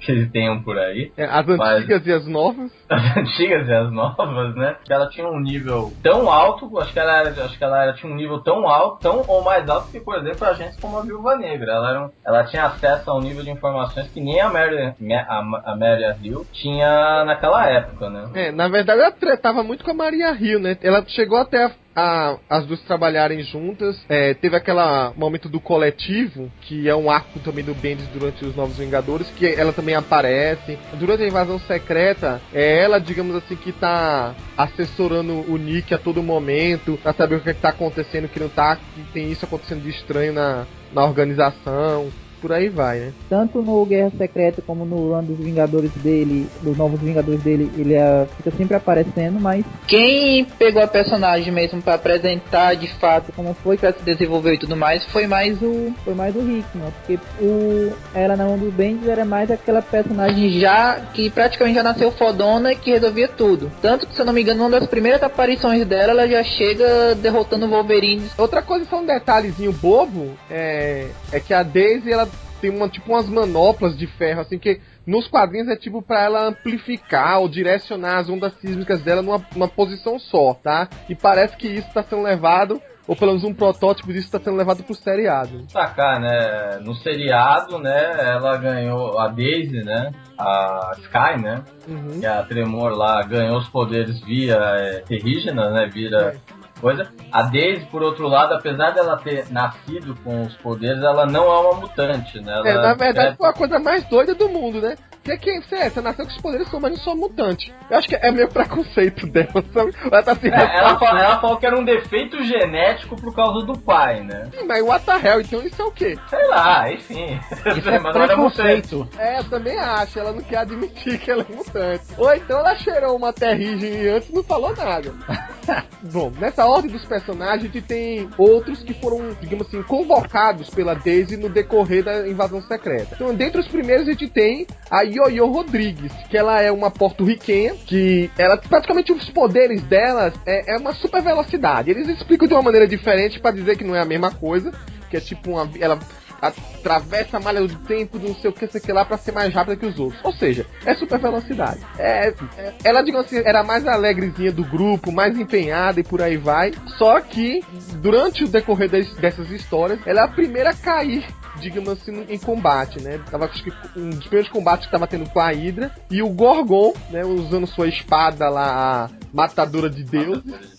que 0.00 0.12
eles 0.12 0.30
tenham 0.30 0.62
por 0.62 0.78
aí. 0.78 1.12
É, 1.16 1.24
as 1.24 1.48
antigas 1.48 1.88
Mas, 1.88 2.06
e 2.06 2.12
as 2.12 2.26
novas. 2.26 2.72
As 2.92 3.16
antigas 3.16 3.68
e 3.68 3.72
as 3.72 3.90
novas, 3.90 4.54
né? 4.54 4.76
Que 4.84 4.92
ela 4.92 5.08
tinha 5.08 5.26
um 5.26 5.40
nível 5.40 5.90
tão 6.02 6.30
alto, 6.30 6.78
acho 6.78 6.92
que 6.92 6.98
ela, 6.98 7.20
era, 7.20 7.30
acho 7.44 7.56
que 7.56 7.64
ela 7.64 7.82
era, 7.82 7.94
tinha 7.94 8.12
um 8.12 8.14
nível 8.14 8.40
tão 8.40 8.68
alto, 8.68 9.00
tão 9.00 9.24
ou 9.26 9.42
mais 9.42 9.66
alto 9.68 9.90
que, 9.90 9.98
por 9.98 10.16
exemplo, 10.16 10.46
agentes 10.46 10.78
como 10.78 10.98
a 10.98 11.02
Viúva 11.02 11.36
Negra. 11.36 11.72
Ela, 11.72 11.90
era 11.90 12.04
um, 12.04 12.10
ela 12.24 12.44
tinha 12.44 12.64
acesso 12.64 13.10
a 13.10 13.16
um 13.16 13.20
nível 13.20 13.42
de 13.42 13.50
informações 13.50 14.08
que 14.08 14.20
nem 14.20 14.40
a 14.40 14.50
Mary, 14.50 14.94
a, 15.26 15.38
a 15.72 15.76
Mary 15.76 16.04
Hill 16.22 16.46
tinha 16.52 17.24
naquela 17.24 17.66
época, 17.66 18.01
né? 18.08 18.30
É, 18.34 18.52
na 18.52 18.68
verdade 18.68 19.00
ela 19.00 19.10
tretava 19.10 19.62
muito 19.62 19.84
com 19.84 19.90
a 19.90 19.94
Maria 19.94 20.32
Hill, 20.32 20.60
né? 20.60 20.76
Ela 20.82 21.04
chegou 21.06 21.38
até 21.38 21.64
a 21.64 21.72
a, 21.94 22.36
as 22.48 22.66
duas 22.66 22.80
trabalharem 22.82 23.42
juntas. 23.42 23.98
É, 24.08 24.34
teve 24.34 24.56
aquele 24.56 24.80
momento 25.16 25.48
do 25.48 25.60
coletivo, 25.60 26.50
que 26.62 26.88
é 26.88 26.94
um 26.94 27.10
arco 27.10 27.38
também 27.40 27.64
do 27.64 27.74
Bendis 27.74 28.06
durante 28.08 28.44
os 28.44 28.56
Novos 28.56 28.76
Vingadores, 28.76 29.28
que 29.30 29.46
ela 29.46 29.72
também 29.72 29.94
aparece. 29.94 30.78
Durante 30.94 31.22
a 31.22 31.26
invasão 31.26 31.58
secreta, 31.60 32.40
é 32.52 32.78
ela, 32.82 32.98
digamos 32.98 33.36
assim, 33.36 33.56
que 33.56 33.72
tá 33.72 34.34
assessorando 34.56 35.32
o 35.50 35.56
Nick 35.56 35.92
a 35.94 35.98
todo 35.98 36.22
momento, 36.22 36.98
pra 37.02 37.12
saber 37.12 37.36
o 37.36 37.40
que, 37.40 37.50
é 37.50 37.54
que 37.54 37.60
tá 37.60 37.70
acontecendo, 37.70 38.28
que 38.28 38.40
não 38.40 38.48
tá, 38.48 38.76
que 38.76 39.02
tem 39.12 39.30
isso 39.30 39.44
acontecendo 39.44 39.82
de 39.82 39.90
estranho 39.90 40.32
na, 40.32 40.66
na 40.92 41.04
organização 41.04 42.10
por 42.42 42.52
aí 42.52 42.68
vai, 42.68 42.98
né? 42.98 43.12
Tanto 43.30 43.62
no 43.62 43.86
Guerra 43.86 44.10
Secreta 44.18 44.60
como 44.66 44.84
no 44.84 45.14
ano 45.14 45.28
dos 45.28 45.38
Vingadores 45.38 45.92
dele, 45.92 46.48
dos 46.60 46.76
Novos 46.76 47.00
Vingadores 47.00 47.40
dele, 47.40 47.70
ele 47.78 47.94
uh, 47.94 48.26
fica 48.36 48.50
sempre 48.50 48.76
aparecendo, 48.76 49.40
mas. 49.40 49.64
Quem 49.86 50.44
pegou 50.44 50.82
a 50.82 50.88
personagem 50.88 51.52
mesmo 51.52 51.80
para 51.80 51.94
apresentar 51.94 52.74
de 52.74 52.88
fato 52.98 53.32
como 53.32 53.54
foi 53.54 53.76
que 53.76 53.86
ela 53.86 53.94
se 53.96 54.02
desenvolveu 54.02 54.54
e 54.54 54.58
tudo 54.58 54.76
mais 54.76 55.04
foi 55.06 55.26
mais 55.26 55.62
o. 55.62 55.94
Foi 56.04 56.14
mais 56.14 56.34
o 56.34 56.40
Hickman, 56.40 56.90
porque 56.98 57.18
o. 57.40 57.92
Ela 58.12 58.36
na 58.36 58.44
mão 58.44 58.58
do 58.58 58.72
Bendis 58.72 59.06
era 59.06 59.24
mais 59.24 59.50
aquela 59.50 59.80
personagem 59.80 60.58
já 60.58 61.00
que 61.14 61.30
praticamente 61.30 61.76
já 61.76 61.82
nasceu 61.82 62.10
fodona 62.10 62.72
e 62.72 62.76
que 62.76 62.90
resolvia 62.90 63.28
tudo. 63.28 63.70
Tanto 63.80 64.06
que, 64.06 64.14
se 64.14 64.20
eu 64.20 64.26
não 64.26 64.32
me 64.32 64.42
engano, 64.42 64.62
uma 64.62 64.80
das 64.80 64.88
primeiras 64.88 65.22
aparições 65.22 65.86
dela, 65.86 66.12
ela 66.12 66.28
já 66.28 66.42
chega 66.42 67.14
derrotando 67.14 67.66
o 67.66 67.68
Wolverine. 67.68 68.30
Outra 68.36 68.62
coisa, 68.62 68.84
só 68.88 68.98
um 68.98 69.06
detalhezinho 69.06 69.72
bobo, 69.72 70.30
é, 70.50 71.08
é 71.30 71.40
que 71.40 71.54
a 71.54 71.62
Daisy, 71.62 72.10
ela 72.10 72.28
tem 72.62 72.70
uma, 72.70 72.88
tipo 72.88 73.10
umas 73.10 73.28
manoplas 73.28 73.98
de 73.98 74.06
ferro, 74.06 74.40
assim, 74.40 74.56
que 74.56 74.80
nos 75.04 75.26
quadrinhos 75.26 75.68
é 75.68 75.76
tipo 75.76 76.00
para 76.00 76.22
ela 76.22 76.46
amplificar 76.46 77.40
ou 77.40 77.48
direcionar 77.48 78.18
as 78.18 78.30
ondas 78.30 78.54
sísmicas 78.60 79.02
dela 79.02 79.20
numa, 79.20 79.44
numa 79.52 79.68
posição 79.68 80.16
só, 80.18 80.54
tá? 80.54 80.88
E 81.08 81.14
parece 81.16 81.56
que 81.56 81.66
isso 81.66 81.88
está 81.88 82.04
sendo 82.04 82.22
levado 82.22 82.80
ou 83.06 83.16
pelo 83.16 83.32
menos 83.32 83.42
um 83.42 83.52
protótipo 83.52 84.12
disso 84.12 84.26
está 84.26 84.38
sendo 84.38 84.56
levado 84.56 84.84
pro 84.84 84.94
seriado. 84.94 85.64
Sacar, 85.68 86.20
né? 86.20 86.78
No 86.84 86.94
seriado, 86.94 87.80
né, 87.80 88.14
ela 88.16 88.56
ganhou 88.56 89.18
a 89.18 89.26
Daisy, 89.26 89.82
né? 89.82 90.12
A 90.38 90.92
Sky, 90.98 91.42
né? 91.42 91.64
Uhum. 91.88 92.20
Que 92.20 92.26
é 92.26 92.28
a 92.28 92.44
Tremor 92.44 92.92
lá 92.92 93.20
ganhou 93.22 93.58
os 93.58 93.68
poderes 93.68 94.20
via 94.20 94.54
é, 94.54 95.00
terrígena, 95.00 95.68
né? 95.70 95.90
Vira 95.92 96.38
é 96.58 96.61
coisa. 96.82 97.08
A 97.30 97.42
Daisy, 97.42 97.86
por 97.86 98.02
outro 98.02 98.26
lado, 98.26 98.54
apesar 98.54 98.90
dela 98.90 99.16
ter 99.16 99.46
nascido 99.50 100.16
com 100.24 100.42
os 100.42 100.54
poderes, 100.56 101.00
ela 101.02 101.24
não 101.24 101.44
é 101.44 101.60
uma 101.60 101.80
mutante, 101.80 102.40
né? 102.40 102.52
Ela 102.52 102.68
é, 102.68 102.74
na 102.74 102.94
verdade, 102.94 103.34
é... 103.34 103.36
foi 103.36 103.48
a 103.48 103.52
coisa 103.52 103.78
mais 103.78 104.04
doida 104.04 104.34
do 104.34 104.48
mundo, 104.48 104.80
né? 104.80 104.96
Que 105.22 105.38
quem 105.38 105.62
você 105.62 105.76
é? 105.76 105.88
Você 105.88 106.00
nasceu 106.00 106.24
com 106.26 106.32
os 106.32 106.40
poderes, 106.40 106.68
mas 106.72 106.90
não 106.90 106.98
sou 106.98 107.14
mutante. 107.14 107.72
Eu 107.88 107.96
acho 107.96 108.08
que 108.08 108.16
é 108.16 108.32
meio 108.32 108.48
preconceito 108.48 109.24
dela, 109.28 109.62
sabe? 109.72 109.94
Ela 110.04 110.22
tá 110.22 110.34
se 110.34 110.48
é, 110.48 110.78
ela, 110.78 110.98
falou, 110.98 111.20
ela, 111.20 111.40
falou 111.40 111.56
que 111.58 111.66
era 111.66 111.78
um 111.78 111.84
defeito 111.84 112.42
genético 112.42 113.14
por 113.14 113.32
causa 113.32 113.64
do 113.64 113.78
pai, 113.78 114.20
né? 114.22 114.48
Sim, 114.52 114.66
mas 114.66 114.82
what 114.82 115.06
the 115.06 115.12
hell? 115.12 115.40
Então 115.40 115.62
isso 115.62 115.80
é 115.80 115.84
o 115.84 115.92
quê? 115.92 116.18
Sei 116.28 116.48
lá, 116.48 116.92
enfim. 116.92 117.38
Isso 117.76 117.86
é 117.88 117.98
mas 118.00 118.12
preconceito. 118.12 119.08
É, 119.16 119.38
eu 119.38 119.44
também 119.44 119.78
acho. 119.78 120.18
Ela 120.18 120.32
não 120.32 120.42
quer 120.42 120.58
admitir 120.58 121.18
que 121.18 121.30
ela 121.30 121.46
é 121.48 121.54
mutante. 121.54 122.04
Ou 122.18 122.34
então 122.34 122.58
ela 122.58 122.74
cheirou 122.74 123.16
uma 123.16 123.28
antes 123.28 124.28
e 124.28 124.34
não 124.34 124.42
falou 124.42 124.74
nada. 124.74 125.14
Bom, 126.12 126.32
nessa 126.40 126.66
ordem 126.72 126.90
dos 126.90 127.04
personagens, 127.04 127.62
a 127.62 127.72
gente 127.72 127.82
tem 127.82 128.28
outros 128.38 128.82
que 128.82 128.94
foram, 128.94 129.36
digamos 129.40 129.66
assim, 129.66 129.82
convocados 129.82 130.70
pela 130.70 130.94
Daisy 130.94 131.36
no 131.36 131.48
decorrer 131.48 132.04
da 132.04 132.26
invasão 132.28 132.62
secreta. 132.62 133.14
Então, 133.14 133.34
dentre 133.34 133.60
os 133.60 133.68
primeiros, 133.68 134.08
a 134.08 134.12
gente 134.12 134.28
tem 134.28 134.66
a 134.90 135.02
Yoyo 135.02 135.46
Rodrigues, 135.46 136.12
que 136.28 136.36
ela 136.36 136.60
é 136.60 136.70
uma 136.70 136.90
porto-riquenha, 136.90 137.74
que 137.86 138.30
ela, 138.38 138.56
praticamente 138.56 139.12
os 139.12 139.28
poderes 139.30 139.82
dela 139.82 140.32
é, 140.46 140.74
é 140.74 140.76
uma 140.78 140.92
super 140.92 141.22
velocidade. 141.22 141.90
Eles 141.90 142.08
explicam 142.08 142.48
de 142.48 142.54
uma 142.54 142.62
maneira 142.62 142.86
diferente 142.86 143.40
para 143.40 143.50
dizer 143.52 143.76
que 143.76 143.84
não 143.84 143.94
é 143.94 144.00
a 144.00 144.06
mesma 144.06 144.30
coisa, 144.30 144.72
que 145.10 145.16
é 145.16 145.20
tipo 145.20 145.50
uma. 145.50 145.68
Ela 145.78 145.98
atravessa 146.42 147.36
a 147.36 147.40
malha 147.40 147.60
do 147.60 147.78
tempo, 147.86 148.18
não 148.18 148.34
sei 148.34 148.50
o 148.50 148.52
que, 148.52 148.66
sei 148.66 148.92
lá, 148.92 149.04
pra 149.04 149.16
ser 149.16 149.30
mais 149.30 149.54
rápida 149.54 149.76
que 149.76 149.86
os 149.86 149.98
outros. 149.98 150.20
Ou 150.24 150.32
seja, 150.32 150.66
é 150.84 150.94
super 150.94 151.20
velocidade. 151.20 151.80
É, 151.96 152.34
é, 152.58 152.74
ela, 152.82 153.02
digamos 153.02 153.26
assim, 153.26 153.40
era 153.44 153.62
mais 153.62 153.86
alegrezinha 153.86 154.50
do 154.50 154.64
grupo, 154.64 155.12
mais 155.12 155.38
empenhada 155.38 156.00
e 156.00 156.04
por 156.04 156.20
aí 156.20 156.36
vai. 156.36 156.72
Só 156.98 157.20
que, 157.20 157.62
durante 158.00 158.42
o 158.42 158.48
decorrer 158.48 158.90
des, 158.90 159.14
dessas 159.14 159.48
histórias, 159.50 160.00
ela 160.04 160.22
é 160.22 160.24
a 160.24 160.28
primeira 160.28 160.70
a 160.70 160.74
cair 160.74 161.24
digamos 161.60 161.90
assim, 161.90 162.24
em 162.28 162.38
combate, 162.38 163.00
né? 163.02 163.20
Tava, 163.30 163.44
acho 163.44 163.62
que 163.62 163.72
um 163.96 164.10
dos 164.10 164.26
primeiros 164.26 164.50
combates 164.50 164.86
que 164.86 164.92
tava 164.92 165.06
tendo 165.06 165.28
com 165.28 165.38
a 165.38 165.50
Hydra 165.50 165.94
e 166.10 166.22
o 166.22 166.28
Gorgon, 166.28 166.92
né, 167.10 167.24
usando 167.24 167.66
sua 167.66 167.86
espada 167.88 168.48
lá, 168.48 169.04
a 169.04 169.10
matadora 169.32 169.88
de 169.88 170.02
deuses. 170.02 170.71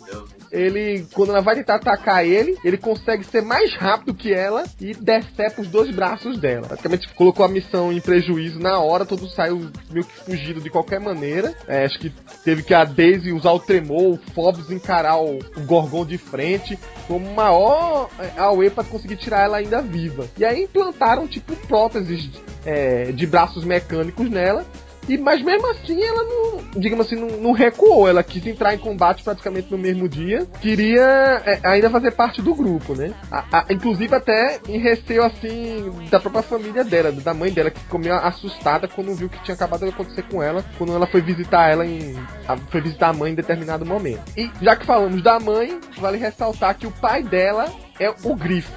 Ele, 0.53 1.07
quando 1.13 1.31
ela 1.31 1.41
vai 1.41 1.55
tentar 1.55 1.75
atacar 1.75 2.23
ele, 2.23 2.55
ele 2.63 2.77
consegue 2.77 3.23
ser 3.23 3.41
mais 3.41 3.75
rápido 3.75 4.13
que 4.13 4.31
ela 4.31 4.63
e 4.79 4.93
decepa 4.93 5.61
os 5.61 5.67
dois 5.67 5.89
braços 5.89 6.37
dela. 6.37 6.67
Praticamente 6.67 7.11
colocou 7.15 7.43
a 7.43 7.49
missão 7.49 7.91
em 7.91 7.99
prejuízo 7.99 8.59
na 8.59 8.79
hora, 8.79 9.03
todo 9.03 9.27
saiu 9.29 9.71
meio 9.91 10.05
que 10.05 10.13
fugido 10.23 10.61
de 10.61 10.69
qualquer 10.69 10.99
maneira. 10.99 11.55
É, 11.67 11.85
acho 11.85 11.97
que 11.97 12.13
teve 12.43 12.61
que 12.61 12.73
a 12.73 12.83
Daisy 12.83 13.31
usar 13.31 13.51
o 13.51 13.59
tremor, 13.59 14.13
o 14.13 14.19
Phobos 14.33 14.69
encarar 14.69 15.17
o, 15.17 15.39
o 15.39 15.61
Gorgon 15.65 16.05
de 16.05 16.19
frente, 16.19 16.77
como 17.07 17.33
maior 17.33 18.09
é, 18.19 18.39
Aue 18.39 18.69
para 18.69 18.83
conseguir 18.83 19.15
tirar 19.15 19.41
ela 19.41 19.57
ainda 19.57 19.81
viva. 19.81 20.27
E 20.37 20.45
aí 20.45 20.65
implantaram 20.65 21.27
tipo 21.27 21.55
próteses 21.67 22.29
é, 22.63 23.11
de 23.11 23.25
braços 23.25 23.65
mecânicos 23.65 24.29
nela 24.29 24.63
e, 25.07 25.17
mas 25.17 25.41
mesmo 25.41 25.69
assim, 25.71 26.01
ela 26.01 26.23
não, 26.23 26.79
digamos 26.79 27.05
assim, 27.05 27.15
não, 27.15 27.37
não, 27.37 27.51
recuou. 27.51 28.07
Ela 28.07 28.23
quis 28.23 28.45
entrar 28.45 28.73
em 28.73 28.77
combate 28.77 29.23
praticamente 29.23 29.71
no 29.71 29.77
mesmo 29.77 30.07
dia. 30.07 30.45
Queria 30.61 31.41
é, 31.45 31.59
ainda 31.63 31.89
fazer 31.89 32.11
parte 32.11 32.41
do 32.41 32.53
grupo, 32.55 32.95
né? 32.95 33.13
A, 33.31 33.59
a, 33.59 33.65
inclusive 33.69 34.15
até 34.15 34.59
em 34.67 34.79
receio, 34.79 35.23
assim, 35.23 35.91
da 36.09 36.19
própria 36.19 36.43
família 36.43 36.83
dela, 36.83 37.11
da 37.11 37.33
mãe 37.33 37.51
dela, 37.51 37.69
que 37.69 37.79
ficou 37.79 37.99
meio 37.99 38.15
assustada 38.15 38.87
quando 38.87 39.15
viu 39.15 39.29
que 39.29 39.41
tinha 39.43 39.55
acabado 39.55 39.81
de 39.81 39.89
acontecer 39.89 40.23
com 40.23 40.41
ela, 40.41 40.63
quando 40.77 40.93
ela 40.93 41.07
foi 41.07 41.21
visitar 41.21 41.69
ela 41.69 41.85
em. 41.85 42.15
A, 42.47 42.57
foi 42.57 42.81
visitar 42.81 43.09
a 43.09 43.13
mãe 43.13 43.31
em 43.31 43.35
determinado 43.35 43.85
momento. 43.85 44.21
E 44.37 44.49
já 44.61 44.75
que 44.75 44.85
falamos 44.85 45.21
da 45.21 45.39
mãe, 45.39 45.79
vale 45.97 46.17
ressaltar 46.17 46.77
que 46.77 46.87
o 46.87 46.91
pai 46.91 47.23
dela 47.23 47.65
é 47.99 48.09
o 48.23 48.35
Grifo. 48.35 48.71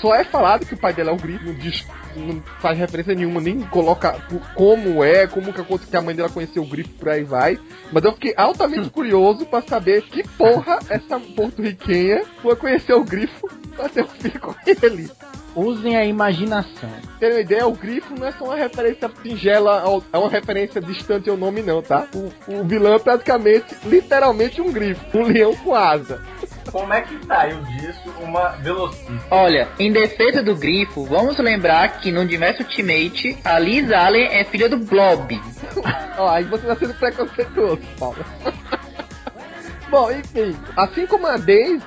Só 0.00 0.14
é 0.14 0.24
falado 0.24 0.66
que 0.66 0.74
o 0.74 0.78
pai 0.78 0.92
dela 0.92 1.10
é 1.10 1.14
o 1.14 1.16
Grifo, 1.16 1.44
não 1.44 1.54
diz 1.54 1.84
não 2.16 2.42
faz 2.60 2.78
referência 2.78 3.14
nenhuma, 3.14 3.40
nem 3.40 3.60
coloca 3.60 4.12
como 4.54 5.02
é, 5.02 5.26
como 5.26 5.52
que, 5.52 5.86
que 5.86 5.96
a 5.96 6.02
mãe 6.02 6.14
dela 6.14 6.28
conheceu 6.28 6.62
o 6.62 6.66
Grifo 6.66 6.90
por 6.90 7.08
aí 7.08 7.24
vai. 7.24 7.58
Mas 7.92 8.04
eu 8.04 8.12
fiquei 8.12 8.34
altamente 8.36 8.90
curioso 8.90 9.46
para 9.46 9.66
saber 9.66 10.02
que 10.02 10.26
porra 10.36 10.78
essa 10.88 11.18
porto-riquenha 11.18 12.24
foi 12.40 12.56
conhecer 12.56 12.94
o 12.94 13.04
Grifo 13.04 13.48
pra 13.76 13.88
ter 13.88 14.04
um 14.04 14.08
filho 14.08 14.40
com 14.40 14.54
ele. 14.66 15.10
Usem 15.54 15.96
a 15.96 16.04
imaginação. 16.04 16.88
Tem 17.20 17.30
uma 17.30 17.40
ideia? 17.40 17.66
O 17.66 17.72
grifo 17.72 18.14
não 18.18 18.26
é 18.26 18.32
só 18.32 18.46
uma 18.46 18.56
referência 18.56 19.10
singela, 19.22 19.84
é 20.10 20.16
uma 20.18 20.30
referência 20.30 20.80
distante 20.80 21.28
ao 21.28 21.36
nome, 21.36 21.62
não, 21.62 21.82
tá? 21.82 22.08
O, 22.14 22.32
o 22.50 22.64
vilão 22.64 22.94
é 22.94 22.98
praticamente, 22.98 23.76
literalmente 23.84 24.62
um 24.62 24.72
grifo, 24.72 25.04
um 25.18 25.24
leão 25.24 25.54
com 25.56 25.74
asa. 25.74 26.22
Como 26.70 26.92
é 26.92 27.02
que 27.02 27.26
saiu 27.26 27.60
disso 27.62 28.12
uma 28.20 28.50
velocista? 28.56 29.12
Olha, 29.30 29.68
em 29.78 29.92
defesa 29.92 30.42
do 30.42 30.54
grifo, 30.54 31.04
vamos 31.04 31.38
lembrar 31.38 32.00
que 32.00 32.10
no 32.10 32.20
universo 32.20 32.62
Ultimate, 32.62 33.38
a 33.44 33.58
Liz 33.58 33.90
Allen 33.90 34.28
é 34.30 34.44
filha 34.44 34.68
do 34.68 34.78
Blob. 34.78 35.40
Ó, 36.18 36.28
aí 36.28 36.44
você 36.44 36.66
tá 36.66 36.76
sendo 36.76 36.94
preconceituoso, 36.94 37.82
Paulo. 37.98 38.24
Bom, 39.90 40.10
enfim, 40.10 40.56
assim 40.74 41.06
como 41.06 41.26
a 41.26 41.36
Daisy, 41.36 41.82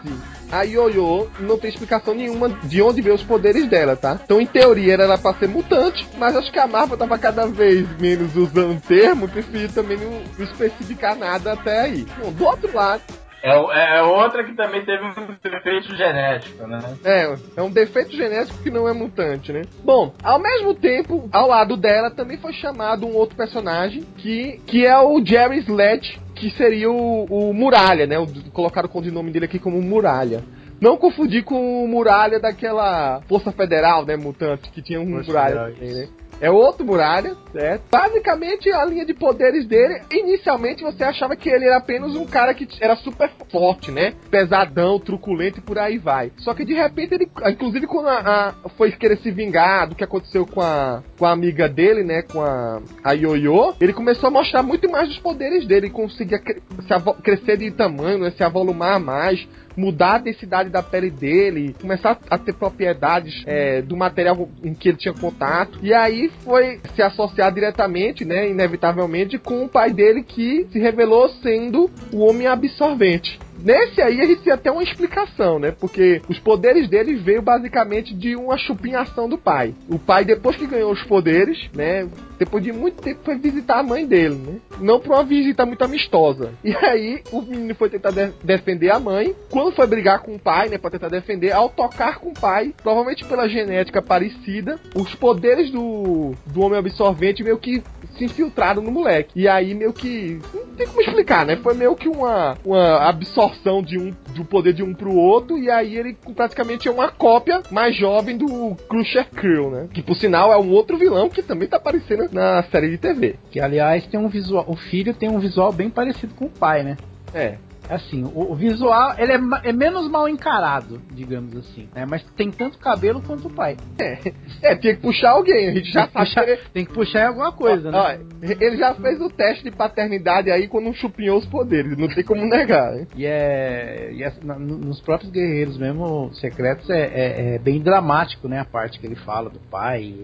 a 0.51 0.61
Yoyo 0.61 1.29
não 1.39 1.57
tem 1.57 1.69
explicação 1.69 2.13
nenhuma 2.13 2.49
de 2.49 2.81
onde 2.81 3.01
veio 3.01 3.15
os 3.15 3.23
poderes 3.23 3.67
dela, 3.67 3.95
tá? 3.95 4.19
Então, 4.23 4.39
em 4.39 4.45
teoria, 4.45 4.93
ela 4.93 5.03
era 5.05 5.17
pra 5.17 5.33
ser 5.33 5.47
mutante, 5.47 6.07
mas 6.17 6.35
acho 6.35 6.51
que 6.51 6.59
a 6.59 6.67
Marvel 6.67 6.97
tava 6.97 7.17
cada 7.17 7.47
vez 7.47 7.87
menos 7.99 8.35
usando 8.35 8.77
o 8.77 8.81
termo, 8.81 9.27
prefiro 9.27 9.73
também 9.73 9.97
não 9.97 10.21
especificar 10.45 11.15
nada 11.15 11.53
até 11.53 11.81
aí. 11.81 12.05
Bom, 12.19 12.31
do 12.31 12.45
outro 12.45 12.75
lado, 12.75 13.01
é, 13.45 13.97
é, 13.97 14.01
outra 14.01 14.43
que 14.43 14.53
também 14.53 14.83
teve 14.83 15.03
um 15.03 15.13
defeito 15.43 15.95
genético, 15.95 16.65
né? 16.65 16.79
É, 17.03 17.35
é 17.57 17.61
um 17.61 17.69
defeito 17.69 18.15
genético 18.15 18.57
que 18.63 18.71
não 18.71 18.87
é 18.87 18.93
mutante, 18.93 19.53
né? 19.53 19.61
Bom, 19.83 20.13
ao 20.23 20.39
mesmo 20.39 20.73
tempo, 20.73 21.29
ao 21.31 21.47
lado 21.47 21.77
dela 21.77 22.09
também 22.09 22.37
foi 22.37 22.53
chamado 22.53 23.05
um 23.05 23.15
outro 23.15 23.35
personagem 23.35 24.03
que, 24.17 24.59
que 24.65 24.85
é 24.85 24.97
o 24.97 25.23
Jerry 25.23 25.59
Sledge, 25.59 26.19
que 26.33 26.49
seria 26.51 26.89
o, 26.89 27.25
o 27.25 27.53
Muralha, 27.53 28.07
né? 28.07 28.17
O, 28.17 28.25
colocaram 28.51 28.87
o 28.87 28.91
codinome 28.91 29.29
dele 29.31 29.45
aqui 29.45 29.59
como 29.59 29.79
Muralha. 29.81 30.43
Não 30.81 30.97
confundir 30.97 31.43
com 31.43 31.83
o 31.83 31.87
Muralha 31.87 32.39
daquela 32.39 33.21
Força 33.27 33.51
Federal, 33.51 34.05
né, 34.05 34.17
mutante, 34.17 34.69
que 34.71 34.81
tinha 34.81 34.99
um 34.99 35.09
Força 35.09 35.27
Muralha 35.27 35.55
também, 35.55 35.93
né? 35.93 36.07
É 36.41 36.51
outro 36.51 36.85
muralha, 36.85 37.35
certo? 37.51 37.83
Basicamente, 37.91 38.69
a 38.71 38.85
linha 38.85 39.05
de 39.05 39.13
poderes 39.13 39.65
dele, 39.65 40.01
inicialmente 40.11 40.83
você 40.83 41.03
achava 41.03 41.35
que 41.35 41.49
ele 41.49 41.65
era 41.65 41.77
apenas 41.77 42.15
um 42.15 42.25
cara 42.25 42.53
que 42.53 42.67
era 42.81 42.95
super 42.97 43.29
forte, 43.51 43.91
né? 43.91 44.13
Pesadão, 44.29 44.99
truculento 44.99 45.59
e 45.59 45.61
por 45.61 45.79
aí 45.79 45.97
vai. 45.97 46.31
Só 46.37 46.53
que 46.53 46.65
de 46.65 46.73
repente 46.73 47.13
ele, 47.13 47.29
inclusive 47.47 47.87
quando 47.87 48.09
a, 48.09 48.53
a, 48.63 48.69
foi 48.77 48.91
querer 48.91 49.17
se 49.17 49.31
vingar 49.31 49.87
do 49.87 49.95
que 49.95 50.03
aconteceu 50.03 50.45
com 50.45 50.61
a, 50.61 51.01
com 51.17 51.25
a 51.25 51.31
amiga 51.31 51.69
dele, 51.69 52.03
né? 52.03 52.21
Com 52.21 52.41
a, 52.41 52.81
a 53.03 53.13
Yoyo, 53.13 53.73
ele 53.79 53.93
começou 53.93 54.27
a 54.27 54.31
mostrar 54.31 54.61
muito 54.61 54.89
mais 54.89 55.07
dos 55.07 55.19
poderes 55.19 55.65
dele, 55.65 55.89
conseguia 55.89 56.39
cre 56.39 56.61
se 56.81 57.21
crescer 57.21 57.57
de 57.57 57.71
tamanho, 57.71 58.19
né? 58.19 58.31
se 58.31 58.43
avolumar 58.43 58.99
mais 58.99 59.47
mudar 59.75 60.15
a 60.15 60.19
densidade 60.19 60.69
da 60.69 60.81
pele 60.81 61.09
dele, 61.09 61.75
começar 61.79 62.17
a 62.29 62.37
ter 62.37 62.53
propriedades 62.53 63.43
é, 63.45 63.81
do 63.81 63.95
material 63.95 64.49
em 64.63 64.73
que 64.73 64.89
ele 64.89 64.97
tinha 64.97 65.13
contato. 65.13 65.79
E 65.81 65.93
aí 65.93 66.31
foi 66.43 66.79
se 66.95 67.01
associar 67.01 67.53
diretamente, 67.53 68.23
né, 68.25 68.49
inevitavelmente, 68.49 69.37
com 69.37 69.65
o 69.65 69.69
pai 69.69 69.91
dele 69.91 70.23
que 70.23 70.67
se 70.71 70.79
revelou 70.79 71.29
sendo 71.41 71.89
o 72.11 72.19
homem 72.19 72.47
absorvente. 72.47 73.39
Nesse 73.65 73.99
aí 73.99 74.21
a 74.21 74.25
gente 74.25 74.43
tem 74.43 74.53
até 74.53 74.71
uma 74.71 74.83
explicação, 74.83 75.57
né? 75.57 75.71
Porque 75.71 76.21
os 76.29 76.37
poderes 76.37 76.87
dele 76.87 77.15
veio 77.15 77.41
basicamente 77.41 78.13
de 78.13 78.35
uma 78.35 78.59
chupinhação 78.59 79.27
do 79.27 79.39
pai. 79.39 79.73
O 79.89 79.97
pai, 79.97 80.23
depois 80.23 80.55
que 80.55 80.67
ganhou 80.67 80.91
os 80.91 81.01
poderes, 81.01 81.57
né? 81.73 82.07
Depois 82.37 82.63
de 82.63 82.71
muito 82.71 83.01
tempo 83.01 83.21
foi 83.25 83.39
visitar 83.39 83.79
a 83.79 83.83
mãe 83.83 84.05
dele, 84.05 84.35
né? 84.35 84.59
Não 84.79 84.99
pra 84.99 85.15
uma 85.15 85.23
visita 85.23 85.65
muito 85.65 85.83
amistosa. 85.83 86.51
E 86.63 86.75
aí 86.75 87.23
o 87.31 87.41
menino 87.41 87.73
foi 87.73 87.89
tentar 87.89 88.11
de 88.11 88.31
defender 88.43 88.91
a 88.91 88.99
mãe. 88.99 89.35
Quando 89.49 89.75
foi 89.75 89.87
brigar 89.87 90.19
com 90.19 90.35
o 90.35 90.39
pai, 90.39 90.69
né? 90.69 90.77
Pra 90.77 90.91
tentar 90.91 91.09
defender, 91.09 91.51
ao 91.51 91.69
tocar 91.69 92.19
com 92.19 92.29
o 92.29 92.33
pai, 92.33 92.71
provavelmente 92.83 93.25
pela 93.25 93.49
genética 93.49 93.99
parecida, 93.99 94.79
os 94.93 95.15
poderes 95.15 95.71
do, 95.71 96.33
do 96.45 96.61
homem 96.61 96.77
absorvente 96.77 97.43
meio 97.43 97.57
que 97.57 97.81
se 98.15 98.25
infiltraram 98.25 98.83
no 98.83 98.91
moleque. 98.91 99.31
E 99.35 99.47
aí 99.47 99.73
meio 99.73 99.91
que. 99.93 100.39
Não 100.53 100.67
tem 100.75 100.85
como 100.85 101.01
explicar, 101.01 101.47
né? 101.47 101.55
Foi 101.57 101.73
meio 101.73 101.95
que 101.95 102.07
uma, 102.07 102.57
uma 102.63 103.09
absorção 103.09 103.54
de 103.81 103.97
um, 103.97 104.13
do 104.33 104.45
poder 104.45 104.73
de 104.73 104.83
um 104.83 104.93
pro 104.93 105.13
outro. 105.13 105.57
E 105.57 105.69
aí 105.69 105.97
ele 105.97 106.17
praticamente 106.35 106.87
é 106.87 106.91
uma 106.91 107.09
cópia 107.09 107.61
mais 107.71 107.95
jovem 107.95 108.37
do 108.37 108.75
Crusher 108.87 109.29
Crew, 109.29 109.71
né? 109.71 109.87
Que 109.93 110.01
por 110.01 110.15
sinal 110.15 110.51
é 110.51 110.57
um 110.57 110.69
outro 110.69 110.97
vilão 110.97 111.29
que 111.29 111.41
também 111.41 111.67
tá 111.67 111.77
aparecendo 111.77 112.29
na 112.31 112.63
série 112.63 112.89
de 112.89 112.97
TV. 112.97 113.35
Que 113.51 113.59
aliás 113.59 114.05
tem 114.07 114.19
um 114.19 114.27
visual. 114.27 114.65
O 114.67 114.75
filho 114.75 115.13
tem 115.13 115.29
um 115.29 115.39
visual 115.39 115.71
bem 115.71 115.89
parecido 115.89 116.33
com 116.35 116.45
o 116.45 116.49
pai, 116.49 116.83
né? 116.83 116.97
É 117.33 117.57
assim, 117.89 118.23
o, 118.23 118.51
o 118.51 118.55
visual 118.55 119.15
ele 119.17 119.33
é, 119.33 119.39
é, 119.63 119.73
menos 119.73 120.09
mal 120.09 120.27
encarado, 120.27 121.01
digamos 121.11 121.55
assim, 121.55 121.87
né? 121.93 122.05
Mas 122.05 122.23
tem 122.35 122.51
tanto 122.51 122.77
cabelo 122.77 123.21
quanto 123.21 123.47
o 123.47 123.53
pai. 123.53 123.77
É, 123.99 124.71
é 124.71 124.75
tem 124.75 124.95
que 124.95 125.01
puxar 125.01 125.31
alguém, 125.31 125.69
a 125.69 125.73
gente 125.73 125.91
já 125.91 126.07
tem 126.07 126.13
sabe. 126.13 126.25
Puxar, 126.25 126.71
tem 126.73 126.85
que 126.85 126.93
puxar 126.93 127.19
em 127.21 127.27
alguma 127.27 127.51
coisa, 127.51 127.89
ó, 127.89 127.91
né? 127.91 128.19
Ó, 128.21 128.45
ele 128.59 128.77
já 128.77 128.93
fez 128.95 129.21
o 129.21 129.29
teste 129.29 129.63
de 129.63 129.71
paternidade 129.71 130.51
aí 130.51 130.67
quando 130.67 130.93
chupinhou 130.93 131.37
os 131.37 131.45
poderes, 131.45 131.97
não 131.97 132.07
tem 132.07 132.23
como 132.23 132.45
negar, 132.45 132.97
hein? 132.97 133.07
E 133.15 133.25
é. 133.25 134.11
E 134.13 134.23
é 134.23 134.33
nos 134.43 135.01
próprios 135.01 135.31
guerreiros 135.31 135.77
mesmo, 135.77 136.33
secretos, 136.35 136.89
é, 136.89 137.01
é, 137.01 137.55
é, 137.55 137.59
bem 137.59 137.81
dramático, 137.81 138.47
né? 138.47 138.59
A 138.59 138.65
parte 138.65 138.99
que 138.99 139.05
ele 139.05 139.15
fala 139.15 139.49
do 139.49 139.59
pai. 139.59 140.15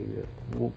O, 0.56 0.71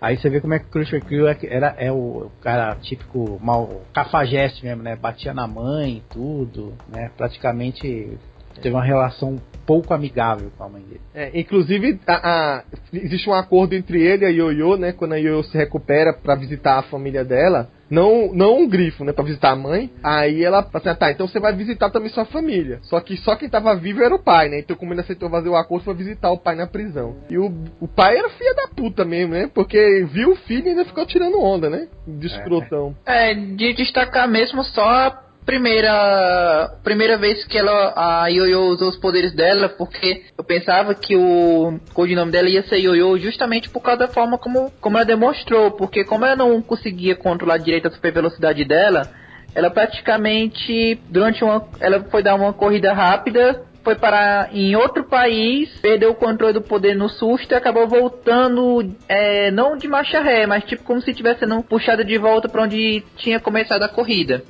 aí 0.00 0.16
você 0.16 0.28
vê 0.28 0.40
como 0.40 0.54
é 0.54 0.58
que 0.58 0.66
o 0.66 0.70
Crusher 0.70 1.04
Crew 1.04 1.26
era, 1.28 1.74
é 1.78 1.92
o, 1.92 2.26
o 2.26 2.32
cara 2.40 2.74
típico 2.76 3.38
mal 3.42 3.82
cafajeste 3.92 4.64
mesmo, 4.64 4.82
né? 4.82 4.96
Batia 4.96 5.32
na 5.32 5.46
mãe 5.46 5.98
e 5.98 6.02
tudo 6.12 6.29
tudo, 6.30 6.74
né? 6.88 7.10
Praticamente 7.16 8.16
teve 8.62 8.74
uma 8.74 8.84
relação 8.84 9.36
pouco 9.66 9.94
amigável 9.94 10.50
com 10.56 10.64
a 10.64 10.68
mãe 10.68 10.82
dele. 10.82 11.00
É, 11.14 11.38
inclusive, 11.38 12.00
a, 12.06 12.14
a, 12.14 12.64
existe 12.92 13.28
um 13.28 13.34
acordo 13.34 13.74
entre 13.74 14.02
ele 14.02 14.24
e 14.24 14.26
a 14.26 14.30
Yoyo, 14.30 14.76
né? 14.76 14.92
Quando 14.92 15.12
a 15.12 15.16
Yoyo 15.16 15.42
se 15.44 15.56
recupera 15.56 16.12
para 16.12 16.34
visitar 16.34 16.78
a 16.78 16.82
família 16.82 17.24
dela. 17.24 17.68
Não, 17.88 18.32
não 18.32 18.60
um 18.60 18.68
grifo, 18.68 19.04
né? 19.04 19.12
Pra 19.12 19.24
visitar 19.24 19.50
a 19.50 19.56
mãe. 19.56 19.90
Aí 20.02 20.44
ela 20.44 20.62
fala 20.62 20.78
assim: 20.78 20.88
ah, 20.88 20.94
tá, 20.94 21.10
então 21.10 21.26
você 21.26 21.40
vai 21.40 21.54
visitar 21.54 21.90
também 21.90 22.10
sua 22.10 22.24
família. 22.24 22.78
Só 22.82 23.00
que 23.00 23.16
só 23.16 23.34
quem 23.34 23.48
tava 23.48 23.74
vivo 23.74 24.02
era 24.02 24.14
o 24.14 24.22
pai, 24.22 24.48
né? 24.48 24.60
Então, 24.60 24.76
como 24.76 24.92
ele 24.92 25.00
aceitou 25.00 25.28
fazer 25.28 25.48
o 25.48 25.56
acordo, 25.56 25.84
foi 25.84 25.94
visitar 25.94 26.30
o 26.30 26.38
pai 26.38 26.54
na 26.54 26.66
prisão. 26.66 27.16
E 27.28 27.36
o, 27.38 27.52
o 27.80 27.88
pai 27.88 28.16
era 28.16 28.30
filha 28.30 28.54
da 28.54 28.68
puta 28.68 29.04
mesmo, 29.04 29.34
né? 29.34 29.50
Porque 29.52 30.06
viu 30.12 30.32
o 30.32 30.36
filho 30.36 30.66
e 30.66 30.70
ainda 30.70 30.84
ficou 30.84 31.04
tirando 31.06 31.40
onda, 31.40 31.68
né? 31.68 31.88
De 32.06 32.26
escrotão. 32.26 32.94
É, 33.04 33.34
de 33.34 33.72
destacar 33.72 34.28
mesmo 34.28 34.62
só 34.64 35.29
primeira 35.44 36.78
primeira 36.82 37.16
vez 37.16 37.44
que 37.44 37.58
ela 37.58 37.92
a 37.96 38.28
Yoyo 38.28 38.60
usou 38.68 38.88
os 38.88 38.96
poderes 38.96 39.32
dela, 39.32 39.68
porque 39.68 40.24
eu 40.36 40.44
pensava 40.44 40.94
que 40.94 41.16
o 41.16 41.78
codinome 41.92 42.30
dela 42.30 42.48
ia 42.48 42.62
ser 42.62 42.78
Yoyo 42.78 43.18
justamente 43.18 43.68
por 43.68 43.80
causa 43.80 44.00
da 44.00 44.08
forma 44.08 44.38
como, 44.38 44.70
como 44.80 44.96
ela 44.96 45.06
demonstrou, 45.06 45.72
porque 45.72 46.04
como 46.04 46.24
ela 46.24 46.36
não 46.36 46.60
conseguia 46.62 47.14
controlar 47.14 47.58
direito 47.58 47.88
a 47.88 47.90
super 47.90 48.12
velocidade 48.12 48.64
dela, 48.64 49.10
ela 49.54 49.70
praticamente 49.70 51.00
durante 51.08 51.42
uma 51.42 51.68
ela 51.80 52.04
foi 52.10 52.22
dar 52.22 52.34
uma 52.34 52.52
corrida 52.52 52.92
rápida 52.92 53.64
foi 53.82 53.94
parar 53.94 54.54
em 54.54 54.76
outro 54.76 55.04
país, 55.04 55.70
perdeu 55.80 56.10
o 56.10 56.14
controle 56.14 56.52
do 56.52 56.60
poder 56.60 56.94
no 56.94 57.08
susto 57.08 57.52
e 57.52 57.54
acabou 57.54 57.88
voltando, 57.88 58.94
é, 59.08 59.50
não 59.50 59.76
de 59.76 59.88
marcha 59.88 60.20
ré, 60.20 60.46
mas 60.46 60.64
tipo 60.64 60.84
como 60.84 61.00
se 61.00 61.14
tivesse 61.14 61.40
sendo 61.40 61.62
puxada 61.62 62.04
de 62.04 62.18
volta 62.18 62.48
para 62.48 62.62
onde 62.62 63.02
tinha 63.16 63.40
começado 63.40 63.82
a 63.82 63.88
corrida. 63.88 64.42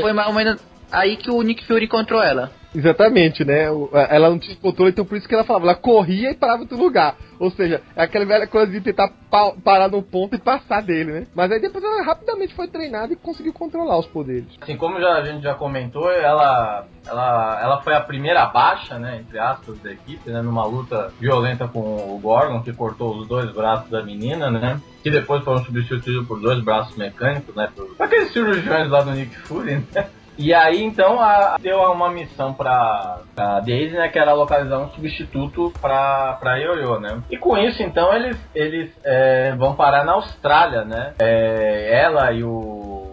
Foi 0.00 0.12
mais 0.12 0.28
ou 0.28 0.34
menos 0.34 0.60
aí 0.90 1.16
que 1.16 1.30
o 1.30 1.40
Nick 1.42 1.64
Fury 1.66 1.84
encontrou 1.84 2.22
ela. 2.22 2.50
Exatamente, 2.74 3.44
né? 3.44 3.64
Ela 4.10 4.30
não 4.30 4.38
tinha 4.38 4.56
controle, 4.56 4.90
então 4.90 5.04
por 5.04 5.16
isso 5.16 5.28
que 5.28 5.34
ela 5.34 5.44
falava. 5.44 5.66
Ela 5.66 5.74
corria 5.74 6.30
e 6.30 6.34
parava 6.34 6.58
em 6.58 6.62
outro 6.62 6.76
lugar. 6.76 7.16
Ou 7.38 7.50
seja, 7.50 7.80
é 7.94 8.02
aquela 8.02 8.26
velha 8.26 8.46
coisa 8.46 8.70
de 8.70 8.80
tentar 8.80 9.12
pa 9.30 9.52
parar 9.64 9.88
no 9.88 10.02
ponto 10.02 10.34
e 10.34 10.38
passar 10.38 10.82
dele, 10.82 11.12
né? 11.12 11.26
Mas 11.34 11.50
aí 11.52 11.60
depois 11.60 11.82
ela 11.84 12.02
rapidamente 12.02 12.54
foi 12.54 12.66
treinada 12.66 13.12
e 13.12 13.16
conseguiu 13.16 13.52
controlar 13.52 13.98
os 13.98 14.06
poderes. 14.06 14.46
Assim, 14.60 14.76
como 14.76 15.00
já, 15.00 15.14
a 15.14 15.24
gente 15.24 15.42
já 15.42 15.54
comentou, 15.54 16.10
ela, 16.10 16.86
ela, 17.06 17.60
ela 17.62 17.82
foi 17.82 17.94
a 17.94 18.00
primeira 18.00 18.44
baixa, 18.46 18.98
né? 18.98 19.18
Entre 19.20 19.38
aspas, 19.38 19.78
da 19.78 19.92
equipe, 19.92 20.28
né? 20.30 20.42
Numa 20.42 20.66
luta 20.66 21.12
violenta 21.20 21.68
com 21.68 21.80
o 21.80 22.18
Gorgon, 22.20 22.62
que 22.62 22.72
cortou 22.72 23.16
os 23.16 23.28
dois 23.28 23.50
braços 23.52 23.88
da 23.88 24.02
menina, 24.02 24.50
né? 24.50 24.80
Que 25.02 25.10
depois 25.10 25.44
foram 25.44 25.64
substituídos 25.64 26.26
por 26.26 26.40
dois 26.40 26.62
braços 26.62 26.96
mecânicos, 26.96 27.54
né? 27.54 27.68
Por 27.74 27.88
aqueles 27.98 28.32
cirurgiões 28.32 28.90
lá 28.90 29.00
do 29.02 29.12
Nick 29.12 29.34
Fury, 29.36 29.86
né? 29.94 30.08
E 30.38 30.54
aí, 30.54 30.84
então, 30.84 31.18
a, 31.20 31.56
deu 31.60 31.80
uma 31.80 32.10
missão 32.10 32.54
pra, 32.54 33.22
pra 33.34 33.60
Daisy, 33.60 33.96
né? 33.96 34.08
Que 34.08 34.18
era 34.18 34.32
localizar 34.32 34.78
um 34.78 34.90
substituto 34.90 35.72
pra, 35.80 36.34
pra 36.34 36.56
Yoyo, 36.56 37.00
né? 37.00 37.20
E 37.28 37.36
com 37.36 37.58
isso, 37.58 37.82
então, 37.82 38.14
eles, 38.14 38.38
eles 38.54 38.90
é, 39.04 39.52
vão 39.56 39.74
parar 39.74 40.04
na 40.04 40.12
Austrália, 40.12 40.84
né? 40.84 41.14
É, 41.18 42.02
ela 42.02 42.30
e 42.32 42.44
o 42.44 43.07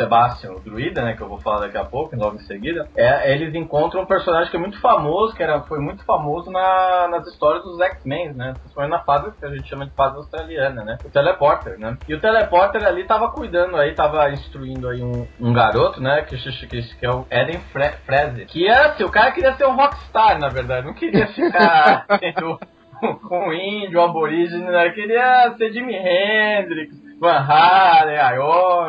Sebastian, 0.00 0.52
o 0.52 0.60
druida, 0.60 1.02
né, 1.02 1.14
que 1.14 1.20
eu 1.20 1.28
vou 1.28 1.38
falar 1.38 1.60
daqui 1.60 1.76
a 1.76 1.84
pouco, 1.84 2.16
logo 2.16 2.36
em 2.36 2.46
seguida, 2.46 2.88
é, 2.96 3.32
eles 3.32 3.54
encontram 3.54 4.02
um 4.02 4.06
personagem 4.06 4.50
que 4.50 4.56
é 4.56 4.60
muito 4.60 4.80
famoso, 4.80 5.34
que 5.34 5.42
era, 5.42 5.60
foi 5.62 5.78
muito 5.78 6.02
famoso 6.04 6.50
na, 6.50 7.08
nas 7.08 7.26
histórias 7.26 7.62
dos 7.62 7.78
X-Men, 7.80 8.32
né, 8.32 8.54
principalmente 8.58 8.92
na 8.92 9.00
fase 9.00 9.30
que 9.38 9.44
a 9.44 9.50
gente 9.50 9.68
chama 9.68 9.84
de 9.84 9.92
fase 9.92 10.16
australiana, 10.16 10.82
né, 10.84 10.98
o 11.04 11.10
Teleporter, 11.10 11.78
né, 11.78 11.98
e 12.08 12.14
o 12.14 12.20
Teleporter 12.20 12.82
ali 12.86 13.04
tava 13.04 13.30
cuidando 13.30 13.76
aí, 13.76 13.94
tava 13.94 14.30
instruindo 14.30 14.88
aí 14.88 15.02
um, 15.02 15.26
um 15.38 15.52
garoto, 15.52 16.00
né, 16.00 16.22
que, 16.22 16.36
que, 16.36 16.96
que 16.96 17.06
é 17.06 17.10
o 17.10 17.26
Eden 17.30 17.60
Fre 17.72 17.90
Freze, 18.06 18.46
que 18.46 18.66
era 18.66 18.92
assim, 18.92 19.04
o 19.04 19.10
cara 19.10 19.32
queria 19.32 19.52
ser 19.54 19.66
um 19.66 19.76
rockstar, 19.76 20.38
na 20.38 20.48
verdade, 20.48 20.86
não 20.86 20.94
queria 20.94 21.26
ficar 21.28 22.06
sendo 22.18 22.58
um 23.30 23.52
índio, 23.52 24.00
um 24.00 24.04
aborígene, 24.04 24.64
né, 24.64 24.90
queria 24.90 25.54
ser 25.58 25.72
Jimi 25.72 25.94
Hendrix, 25.94 27.09
Van 27.20 27.44
Halen, 27.46 28.18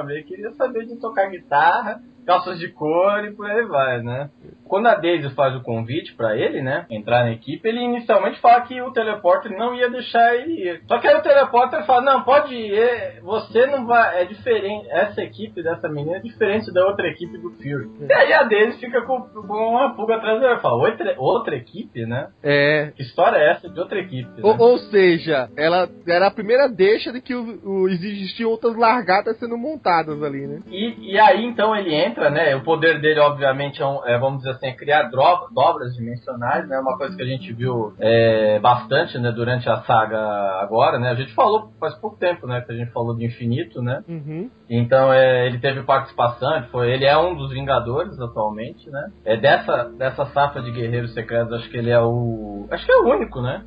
ele 0.10 0.24
queria 0.24 0.52
saber 0.54 0.86
de 0.86 0.96
tocar 0.96 1.30
guitarra, 1.30 2.02
calças 2.32 2.60
de 2.60 2.70
couro 2.70 3.26
e 3.26 3.34
por 3.34 3.50
aí 3.50 3.66
vai, 3.66 4.02
né? 4.02 4.30
Quando 4.72 4.88
a 4.88 4.96
Daisy 4.96 5.30
faz 5.32 5.54
o 5.54 5.64
convite 5.64 6.14
para 6.16 6.38
ele, 6.38 6.62
né, 6.62 6.86
entrar 6.90 7.26
na 7.26 7.34
equipe, 7.34 7.68
ele 7.68 7.82
inicialmente 7.82 8.40
fala 8.40 8.62
que 8.62 8.82
o 8.82 8.92
teleporter 8.92 9.52
não 9.52 9.76
ia 9.76 9.90
deixar 9.90 10.34
ele 10.36 10.54
ir. 10.54 10.82
Só 10.88 10.98
que 10.98 11.08
aí 11.08 11.16
o 11.16 11.22
teleporter 11.22 11.86
fala: 11.86 12.02
"Não, 12.02 12.24
pode 12.24 12.56
ir, 12.56 13.20
você 13.22 13.66
não 13.66 13.86
vai, 13.86 14.22
é 14.22 14.26
diferente, 14.26 14.88
essa 14.90 15.22
equipe 15.22 15.62
dessa 15.62 15.90
menina 15.90 16.18
é 16.18 16.20
diferente 16.22 16.72
da 16.74 16.86
outra 16.86 17.08
equipe 17.08 17.38
do 17.38 17.52
Fury". 17.52 17.90
E 18.10 18.14
aí 18.14 18.32
a 18.32 18.44
Daisy 18.44 18.80
fica 18.80 19.02
com, 19.02 19.18
uma 19.18 19.94
pulga 19.94 20.16
atrás 20.16 20.40
dela, 20.40 20.60
fala: 20.60 20.90
"Outra, 20.90 21.16
outra 21.18 21.56
equipe, 21.56 22.06
né?". 22.06 22.30
É. 22.42 22.94
Que 22.96 23.04
história 23.04 23.38
é 23.38 23.52
essa 23.52 23.70
de 23.70 23.78
outra 23.78 24.00
equipe? 24.00 24.30
Né? 24.30 24.42
Ou, 24.42 24.58
ou, 24.58 24.78
seja, 24.78 25.50
ela 25.58 25.90
era 26.08 26.28
a 26.28 26.32
primeira 26.32 26.70
deixa 26.70 27.12
de 27.12 27.20
que 27.20 27.36
o, 27.36 27.60
o, 27.64 27.90
existiam 27.90 28.50
outras 28.50 28.78
largadas 28.78 29.38
sendo 29.38 29.58
montadas 29.58 30.24
ali, 30.24 30.48
né? 30.48 30.62
E, 30.68 31.12
e 31.12 31.20
aí 31.20 31.46
então 31.46 31.76
ele 31.76 31.94
entra 31.94 32.21
entra, 32.22 32.30
né? 32.30 32.56
O 32.56 32.64
poder 32.64 33.02
dele, 33.02 33.20
obviamente, 33.20 33.82
é, 33.82 33.86
um, 33.86 34.06
é 34.06 34.18
vamos 34.20 34.40
dizer 34.40 34.52
assim, 34.52 34.68
é 34.68 34.76
criar 34.76 35.10
dobras 35.10 35.94
dimensionais, 35.96 36.68
né? 36.68 36.80
Uma 36.80 36.98
coisa 36.98 37.16
que 37.16 37.22
a 37.22 37.26
gente 37.26 37.52
viu 37.54 37.94
é, 38.00 38.60
bastante, 38.60 39.18
né? 39.18 39.32
Durante 39.32 39.68
a 39.70 39.82
saga 39.82 40.20
agora, 40.62 41.00
né? 41.00 41.10
A 41.10 41.16
gente 41.16 41.34
falou 41.34 41.72
faz 41.80 41.96
pouco 41.96 42.18
tempo, 42.18 42.46
né? 42.46 42.62
Que 42.62 42.72
a 42.72 42.76
gente 42.76 42.92
falou 42.92 43.16
de 43.16 43.26
infinito, 43.26 43.82
né? 43.82 44.04
Uhum. 44.08 44.50
Então, 44.70 45.12
é, 45.12 45.48
ele 45.48 45.60
teve 45.60 45.84
participação, 45.84 46.64
foi, 46.72 46.92
ele 46.92 47.06
é 47.06 47.18
um 47.18 47.36
dos 47.36 47.52
Vingadores 47.52 48.20
atualmente, 48.20 48.90
né? 48.90 49.12
É 49.26 49.38
dessa, 49.38 49.90
dessa 49.98 50.26
safra 50.28 50.62
de 50.62 50.72
guerreiros 50.72 51.14
secretos, 51.14 51.54
acho 51.54 51.70
que 51.70 51.78
ele 51.78 51.90
é 51.90 52.00
o... 52.00 52.68
Acho 52.72 52.86
que 52.86 52.92
é 52.92 52.98
o 52.98 53.10
único, 53.10 53.42
né? 53.42 53.64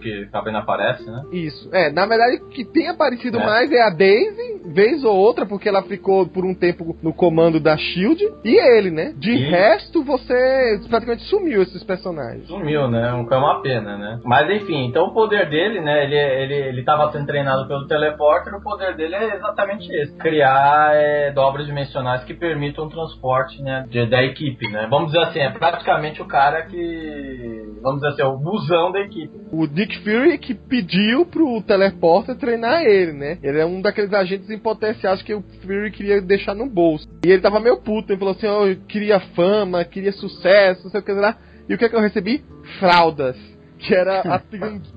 Que 0.00 0.24
acabei 0.24 0.52
não 0.52 0.60
aparece, 0.60 1.04
né? 1.04 1.22
Isso. 1.32 1.68
É, 1.72 1.90
na 1.90 2.06
verdade, 2.06 2.42
que 2.50 2.64
tem 2.64 2.88
aparecido 2.88 3.38
é. 3.38 3.44
mais 3.44 3.72
é 3.72 3.82
a 3.82 3.90
Daisy, 3.90 4.62
vez 4.66 5.04
ou 5.04 5.14
outra, 5.14 5.46
porque 5.46 5.68
ela 5.68 5.82
ficou 5.82 6.26
por 6.26 6.44
um 6.44 6.54
tempo 6.54 6.96
no 7.02 7.12
comando 7.12 7.60
da 7.60 7.76
Shield, 7.76 8.22
e 8.44 8.56
ele, 8.56 8.90
né? 8.90 9.12
De 9.16 9.32
e... 9.32 9.50
resto, 9.50 10.02
você 10.02 10.80
praticamente 10.88 11.24
sumiu 11.24 11.62
esses 11.62 11.82
personagens. 11.84 12.46
Sumiu, 12.46 12.88
né? 12.88 13.08
É 13.08 13.36
uma 13.36 13.62
pena, 13.62 13.96
né? 13.96 14.20
Mas 14.24 14.50
enfim, 14.50 14.86
então 14.86 15.06
o 15.06 15.14
poder 15.14 15.48
dele, 15.48 15.80
né? 15.80 16.04
Ele, 16.04 16.16
ele, 16.16 16.54
ele 16.68 16.82
tava 16.84 17.10
sendo 17.12 17.26
treinado 17.26 17.66
pelo 17.68 17.86
teleporter, 17.86 18.54
o 18.54 18.62
poder 18.62 18.96
dele 18.96 19.14
é 19.14 19.36
exatamente 19.36 19.90
esse: 19.92 20.16
criar 20.16 20.94
é, 20.94 21.32
dobras 21.32 21.66
dimensionais 21.66 22.24
que 22.24 22.34
permitam 22.34 22.86
o 22.86 22.90
transporte, 22.90 23.62
né? 23.62 23.86
De, 23.88 24.06
da 24.06 24.22
equipe, 24.22 24.68
né? 24.70 24.86
Vamos 24.90 25.12
dizer 25.12 25.24
assim, 25.24 25.40
é 25.40 25.50
praticamente 25.50 26.20
o 26.22 26.26
cara 26.26 26.62
que. 26.62 27.76
Vamos 27.82 28.00
dizer 28.00 28.12
assim, 28.12 28.22
é 28.22 28.26
o 28.26 28.38
busão 28.38 28.90
da 28.92 29.00
equipe. 29.00 29.32
O 29.52 29.65
Dick 29.66 29.98
Fury 29.98 30.38
que 30.38 30.54
pediu 30.54 31.26
pro 31.26 31.62
teleporter 31.62 32.36
treinar 32.36 32.82
ele, 32.82 33.12
né? 33.12 33.38
Ele 33.42 33.58
é 33.58 33.66
um 33.66 33.80
daqueles 33.80 34.12
agentes 34.12 34.50
em 34.50 34.58
potenciais 34.58 35.22
que 35.22 35.34
o 35.34 35.42
Fury 35.62 35.90
queria 35.90 36.20
deixar 36.20 36.54
no 36.54 36.66
bolso. 36.66 37.08
E 37.24 37.30
ele 37.30 37.42
tava 37.42 37.60
meio 37.60 37.78
puto, 37.78 38.12
ele 38.12 38.18
falou 38.18 38.34
assim: 38.34 38.46
oh, 38.46 38.66
eu 38.66 38.76
queria 38.88 39.20
fama, 39.20 39.84
queria 39.84 40.12
sucesso, 40.12 40.84
não 40.84 40.90
sei 40.90 41.00
o 41.00 41.02
que 41.02 41.12
lá. 41.12 41.36
E 41.68 41.74
o 41.74 41.78
que 41.78 41.84
é 41.84 41.88
que 41.88 41.96
eu 41.96 42.00
recebi? 42.00 42.44
Fraldas 42.78 43.36
que 43.78 43.94
era 43.94 44.20
a, 44.20 44.42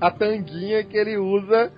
a 0.00 0.10
tanguinha 0.10 0.82
que 0.82 0.96
ele 0.96 1.16
usa, 1.16 1.70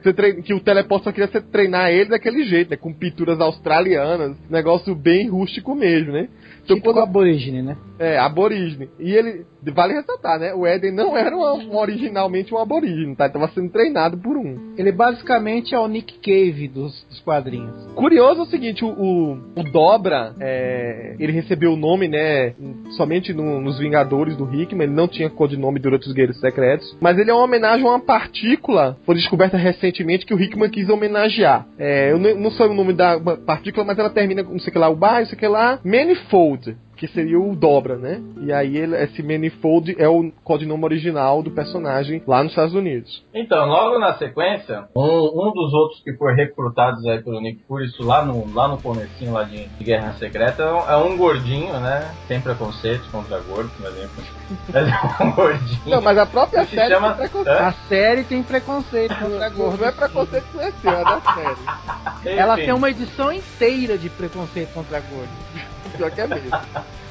que 0.44 0.54
o 0.54 0.60
teleporte 0.60 1.04
só 1.04 1.12
queria 1.12 1.28
treinar 1.28 1.90
ele 1.90 2.10
daquele 2.10 2.44
jeito, 2.44 2.70
né? 2.70 2.76
Com 2.76 2.92
pinturas 2.92 3.40
australianas, 3.40 4.36
negócio 4.48 4.94
bem 4.94 5.28
rústico 5.28 5.74
mesmo, 5.74 6.12
né? 6.12 6.28
Então, 6.64 6.76
tipo 6.76 6.92
quando... 6.92 7.00
aborígene, 7.00 7.62
né? 7.62 7.76
É, 7.98 8.18
aborígene. 8.18 8.88
E 8.98 9.12
ele, 9.12 9.44
vale 9.70 9.94
ressaltar, 9.94 10.38
né? 10.38 10.54
O 10.54 10.66
Eden 10.66 10.92
não 10.92 11.16
era 11.16 11.36
um, 11.36 11.76
originalmente 11.76 12.52
um 12.52 12.58
aborígene, 12.58 13.14
tá? 13.14 13.24
Ele 13.24 13.32
tava 13.32 13.48
sendo 13.48 13.70
treinado 13.70 14.18
por 14.18 14.36
um. 14.36 14.74
Ele 14.76 14.90
basicamente 14.90 15.74
é 15.74 15.78
o 15.78 15.86
Nick 15.86 16.18
Cave 16.18 16.68
dos, 16.68 17.04
dos 17.08 17.20
quadrinhos. 17.20 17.92
Curioso 17.94 18.40
é 18.40 18.42
o 18.42 18.46
seguinte, 18.46 18.84
o, 18.84 18.88
o, 18.88 19.32
o 19.56 19.62
Dobra, 19.70 20.34
é, 20.40 21.14
ele 21.18 21.32
recebeu 21.32 21.72
o 21.72 21.76
nome, 21.76 22.08
né? 22.08 22.54
Somente 22.96 23.32
no, 23.32 23.60
nos 23.60 23.78
Vingadores 23.78 24.36
do 24.36 24.52
Hickman, 24.52 24.86
ele 24.86 24.94
não 24.94 25.08
tinha 25.08 25.30
codinome 25.30 25.78
durante 25.78 26.06
os 26.06 26.12
Guerreiros 26.12 26.40
Secretos, 26.40 26.96
mas 27.00 27.18
ele 27.18 27.30
é 27.30 27.34
uma 27.34 27.44
homenagem 27.44 27.86
a 27.86 27.90
uma 27.90 28.00
partícula, 28.00 28.96
foi 29.04 29.14
descoberta 29.14 29.56
recentemente 29.56 30.26
que 30.26 30.34
o 30.34 30.40
Hickman 30.40 30.70
quis 30.70 30.88
homenagear. 30.88 31.66
É, 31.78 32.12
eu 32.12 32.18
não, 32.18 32.34
não 32.34 32.50
sei 32.50 32.66
o 32.66 32.74
nome 32.74 32.92
da 32.92 33.20
partícula, 33.46 33.84
mas 33.84 33.98
ela 33.98 34.10
termina 34.10 34.42
com, 34.42 34.52
não 34.52 34.60
sei 34.60 34.70
o 34.70 34.72
que 34.72 34.78
lá, 34.78 34.88
o 34.88 34.96
bar, 34.96 35.20
não 35.20 35.26
sei 35.26 35.36
o 35.36 35.38
que 35.38 35.48
lá, 35.48 35.78
Manifold 35.84 36.76
que 37.02 37.08
seria 37.08 37.40
o 37.40 37.56
Dobra, 37.56 37.96
né? 37.96 38.22
E 38.42 38.52
aí 38.52 38.76
ele, 38.76 38.96
esse 39.02 39.24
Manifold 39.24 39.96
é 39.98 40.08
o 40.08 40.30
codinome 40.44 40.84
original 40.84 41.42
do 41.42 41.50
personagem 41.50 42.22
lá 42.28 42.44
nos 42.44 42.52
Estados 42.52 42.74
Unidos. 42.74 43.24
Então, 43.34 43.66
logo 43.66 43.98
na 43.98 44.14
sequência, 44.14 44.84
um, 44.94 45.02
um 45.02 45.52
dos 45.52 45.74
outros 45.74 46.00
que 46.04 46.12
foi 46.12 46.32
recrutados 46.34 47.04
aí 47.06 47.20
pelo 47.20 47.40
Nick 47.40 47.60
Fury, 47.66 47.86
isso 47.86 48.04
lá 48.04 48.24
no, 48.24 48.54
lá 48.54 48.68
no 48.68 48.80
comecinho 48.80 49.32
lá 49.32 49.42
de, 49.42 49.66
de 49.66 49.84
Guerra 49.84 50.12
Secreta, 50.12 50.62
é 50.62 50.96
um, 50.96 51.14
é 51.14 51.16
gordinho, 51.16 51.72
né? 51.80 52.08
Sem 52.28 52.40
preconceito 52.40 53.10
contra 53.10 53.40
gordo, 53.40 53.68
por 53.76 53.88
exemplo. 53.88 54.22
Mas 54.72 54.88
é 54.88 55.24
um 55.24 55.32
gordinho. 55.32 55.80
Não, 55.86 56.00
mas 56.00 56.18
a 56.18 56.26
própria 56.26 56.64
série 56.66 56.94
chama... 56.94 57.14
tem 57.14 57.16
preconceito. 57.16 57.62
A 57.62 57.72
série 57.88 58.24
tem 58.24 58.42
preconceito 58.44 59.14
contra 59.16 59.48
gordo. 59.50 59.78
Não 59.78 59.88
é 59.88 59.92
preconceito 59.92 60.60
é 60.60 60.70
seu, 60.70 60.90
é 60.92 61.04
da 61.04 61.20
série. 61.20 62.30
Ela 62.38 62.54
tem 62.54 62.72
uma 62.72 62.90
edição 62.90 63.32
inteira 63.32 63.98
de 63.98 64.08
preconceito 64.08 64.72
contra 64.72 65.00
gordo. 65.00 65.71
Pior 65.96 66.10
que 66.10 66.20
é 66.20 66.26
mesmo. 66.26 66.50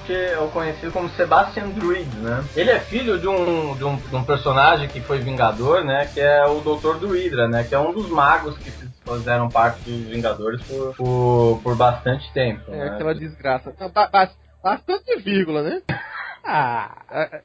Que 0.06 0.13
eu 0.13 0.48
conheci 0.48 0.89
como 0.89 1.10
Sebastian 1.10 1.70
Druid, 1.70 2.10
né? 2.17 2.44
Ele 2.56 2.72
é 2.72 2.80
filho 2.80 3.20
de 3.20 3.28
um, 3.28 3.76
de 3.76 3.84
um, 3.84 3.96
de 3.96 4.15
um 4.15 4.24
personagem 4.24 4.88
que 4.88 5.00
foi 5.00 5.20
Vingador, 5.20 5.84
né? 5.84 6.10
Que 6.12 6.20
é 6.20 6.46
o 6.46 6.60
Doutor 6.60 7.00
Druidra, 7.00 7.48
né? 7.48 7.63
Que 7.63 7.76
é 7.76 7.80
um 7.80 7.94
dos 7.94 8.10
magos 8.10 8.58
que 8.58 8.72
fizeram 8.72 9.48
parte 9.48 9.80
dos 9.82 10.08
Vingadores 10.08 10.62
por, 10.63 10.96
por, 10.96 11.60
por 11.63 11.76
bastante 11.76 12.32
tempo. 12.34 12.63
É 12.72 12.78
né? 12.78 12.89
aquela 12.89 13.13
desgraça. 13.13 13.74
Bastante 14.63 15.20
vírgula, 15.20 15.62
né? 15.62 15.82
Ah, 16.43 16.97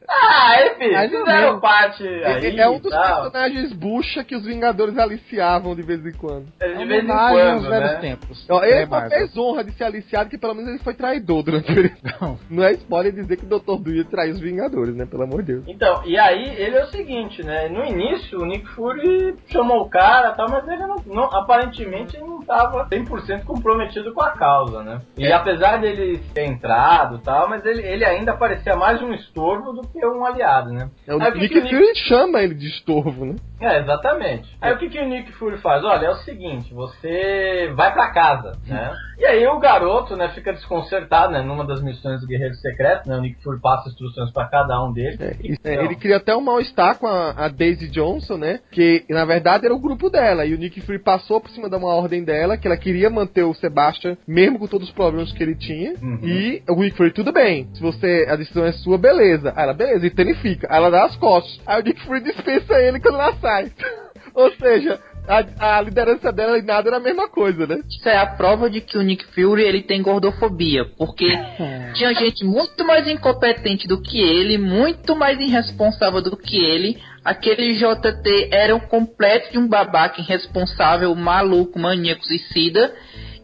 ah 0.08 0.66
enfim, 0.66 0.92
mas 0.92 1.10
fizeram 1.10 1.60
parte 1.60 2.06
aí. 2.06 2.58
É 2.58 2.68
um 2.68 2.78
dos 2.78 2.92
personagens 2.92 3.72
bucha 3.72 4.24
que 4.24 4.34
os 4.34 4.44
Vingadores 4.44 4.96
aliciavam 4.96 5.74
de 5.74 5.82
vez 5.82 6.04
em 6.04 6.12
quando. 6.12 6.46
É, 6.58 6.74
de 6.74 6.84
vez 6.86 7.04
em 7.04 7.06
quando, 7.06 7.68
né? 7.68 7.94
tempos. 7.96 8.46
Ó, 8.48 8.64
ele 8.64 8.86
só 8.86 9.08
fez 9.08 9.36
honra 9.36 9.64
de 9.64 9.72
ser 9.72 9.84
aliciado, 9.84 10.30
que 10.30 10.38
pelo 10.38 10.54
menos 10.54 10.70
ele 10.70 10.78
foi 10.78 10.94
traidor 10.94 11.42
durante 11.42 11.70
o 11.70 11.90
não. 12.20 12.38
não 12.48 12.64
é 12.64 12.72
spoiler 12.72 13.12
dizer 13.12 13.36
que 13.36 13.44
o 13.44 13.48
Dr. 13.48 13.82
Doom 13.82 14.04
traiu 14.10 14.34
os 14.34 14.40
Vingadores, 14.40 14.94
né? 14.94 15.04
Pelo 15.04 15.24
amor 15.24 15.42
de 15.42 15.52
Deus. 15.52 15.64
Então, 15.66 16.02
e 16.04 16.18
aí 16.18 16.54
ele 16.56 16.76
é 16.76 16.84
o 16.84 16.88
seguinte, 16.88 17.42
né? 17.42 17.68
No 17.68 17.84
início, 17.84 18.40
o 18.40 18.46
Nick 18.46 18.66
Fury 18.68 19.36
chamou 19.48 19.82
o 19.82 19.90
cara 19.90 20.32
tal, 20.32 20.48
mas 20.48 20.66
ele 20.66 20.86
não, 20.86 20.96
não 21.06 21.24
aparentemente 21.24 22.16
ele 22.16 22.24
não 22.24 22.35
tava 22.46 22.88
100% 22.88 23.44
comprometido 23.44 24.14
com 24.14 24.22
a 24.22 24.30
causa, 24.30 24.82
né? 24.82 25.00
E 25.16 25.26
é. 25.26 25.32
apesar 25.32 25.78
dele 25.78 26.20
ter 26.32 26.46
entrado 26.46 27.18
tal, 27.18 27.48
mas 27.48 27.64
ele, 27.64 27.82
ele 27.82 28.04
ainda 28.04 28.36
parecia 28.36 28.76
mais 28.76 29.02
um 29.02 29.12
estorvo 29.12 29.72
do 29.72 29.82
que 29.88 30.04
um 30.06 30.24
aliado, 30.24 30.72
né? 30.72 30.90
É, 31.06 31.14
o 31.14 31.20
Aí, 31.20 31.32
Nick, 31.34 31.48
que 31.48 31.58
o 31.58 31.62
Nick 31.62 31.76
Fury 31.76 31.96
chama 32.08 32.40
ele 32.40 32.54
de 32.54 32.68
estorvo, 32.68 33.24
né? 33.24 33.36
É, 33.60 33.80
exatamente. 33.80 34.48
Aí 34.60 34.72
o 34.72 34.78
que, 34.78 34.88
que 34.88 34.98
o 34.98 35.08
Nick 35.08 35.32
Fury 35.32 35.58
faz? 35.58 35.82
Olha, 35.82 36.06
é 36.06 36.10
o 36.10 36.16
seguinte, 36.16 36.72
você 36.74 37.72
vai 37.74 37.92
para 37.92 38.12
casa, 38.12 38.52
né? 38.66 38.94
E 39.18 39.24
aí 39.24 39.46
o 39.46 39.58
garoto, 39.58 40.14
né, 40.14 40.28
fica 40.34 40.52
desconcertado, 40.52 41.32
né, 41.32 41.40
numa 41.40 41.64
das 41.64 41.82
missões 41.82 42.20
do 42.20 42.26
Guerreiro 42.26 42.54
Secreto, 42.56 43.08
né? 43.08 43.16
O 43.16 43.20
Nick 43.20 43.42
Fury 43.42 43.60
passa 43.60 43.88
instruções 43.88 44.30
para 44.30 44.46
cada 44.48 44.84
um 44.84 44.92
deles. 44.92 45.18
É, 45.18 45.36
então... 45.42 45.72
ele 45.72 45.96
cria 45.96 46.18
até 46.18 46.36
um 46.36 46.42
mal-estar 46.42 46.98
com 46.98 47.06
a, 47.06 47.30
a, 47.30 47.48
Daisy 47.48 47.88
Johnson, 47.88 48.36
né? 48.36 48.60
Que 48.70 49.04
na 49.08 49.24
verdade 49.24 49.64
era 49.64 49.74
o 49.74 49.80
grupo 49.80 50.10
dela. 50.10 50.44
E 50.44 50.54
o 50.54 50.58
Nick 50.58 50.80
Fury 50.82 50.98
passou 50.98 51.40
por 51.40 51.50
cima 51.50 51.70
de 51.70 51.76
uma 51.76 51.94
ordem 51.94 52.22
dela, 52.22 52.35
que 52.56 52.66
ela 52.66 52.76
queria 52.76 53.08
manter 53.08 53.44
o 53.44 53.54
Sebastian, 53.54 54.16
mesmo 54.26 54.58
com 54.58 54.66
todos 54.66 54.88
os 54.88 54.94
problemas 54.94 55.32
que 55.32 55.42
ele 55.42 55.54
tinha. 55.54 55.94
Uhum. 56.02 56.20
E 56.22 56.62
o 56.68 56.74
Nick 56.82 56.96
Fury, 56.96 57.12
tudo 57.12 57.32
bem. 57.32 57.68
Se 57.74 57.80
você. 57.80 58.26
A 58.28 58.36
decisão 58.36 58.64
é 58.64 58.72
sua, 58.72 58.98
beleza. 58.98 59.52
Aí 59.56 59.64
ela, 59.64 59.74
beleza, 59.74 60.06
então 60.06 60.24
ele 60.24 60.34
fica. 60.34 60.66
Aí 60.70 60.76
ela 60.76 60.90
dá 60.90 61.04
as 61.04 61.16
costas. 61.16 61.60
Aí 61.66 61.80
o 61.80 61.84
Nick 61.84 62.04
Fury 62.04 62.20
dispensa 62.22 62.80
ele 62.80 63.00
quando 63.00 63.14
ela 63.14 63.34
sai. 63.36 63.70
Ou 64.34 64.52
seja, 64.52 65.00
a, 65.28 65.78
a, 65.78 65.80
liderança 65.80 66.32
dela 66.32 66.58
e 66.58 66.62
nada 66.62 66.88
era 66.88 66.98
a 66.98 67.00
mesma 67.00 67.28
coisa, 67.28 67.66
né? 67.66 67.80
Isso 67.88 68.08
é 68.08 68.16
a 68.16 68.26
prova 68.26 68.70
de 68.70 68.80
que 68.80 68.96
o 68.96 69.02
Nick 69.02 69.24
Fury 69.34 69.62
ele 69.62 69.82
tem 69.82 70.02
gordofobia, 70.02 70.84
porque 70.96 71.26
tinha 71.94 72.14
gente 72.14 72.44
muito 72.44 72.84
mais 72.86 73.06
incompetente 73.08 73.88
do 73.88 74.00
que 74.00 74.20
ele, 74.20 74.56
muito 74.56 75.16
mais 75.16 75.38
irresponsável 75.40 76.22
do 76.22 76.36
que 76.36 76.56
ele. 76.56 76.98
Aquele 77.26 77.74
JT 77.74 78.50
era 78.52 78.72
um 78.72 78.78
completo 78.78 79.50
de 79.50 79.58
um 79.58 79.66
babaca 79.66 80.20
irresponsável, 80.20 81.12
maluco, 81.12 81.76
maníaco 81.76 82.24
suicida 82.24 82.94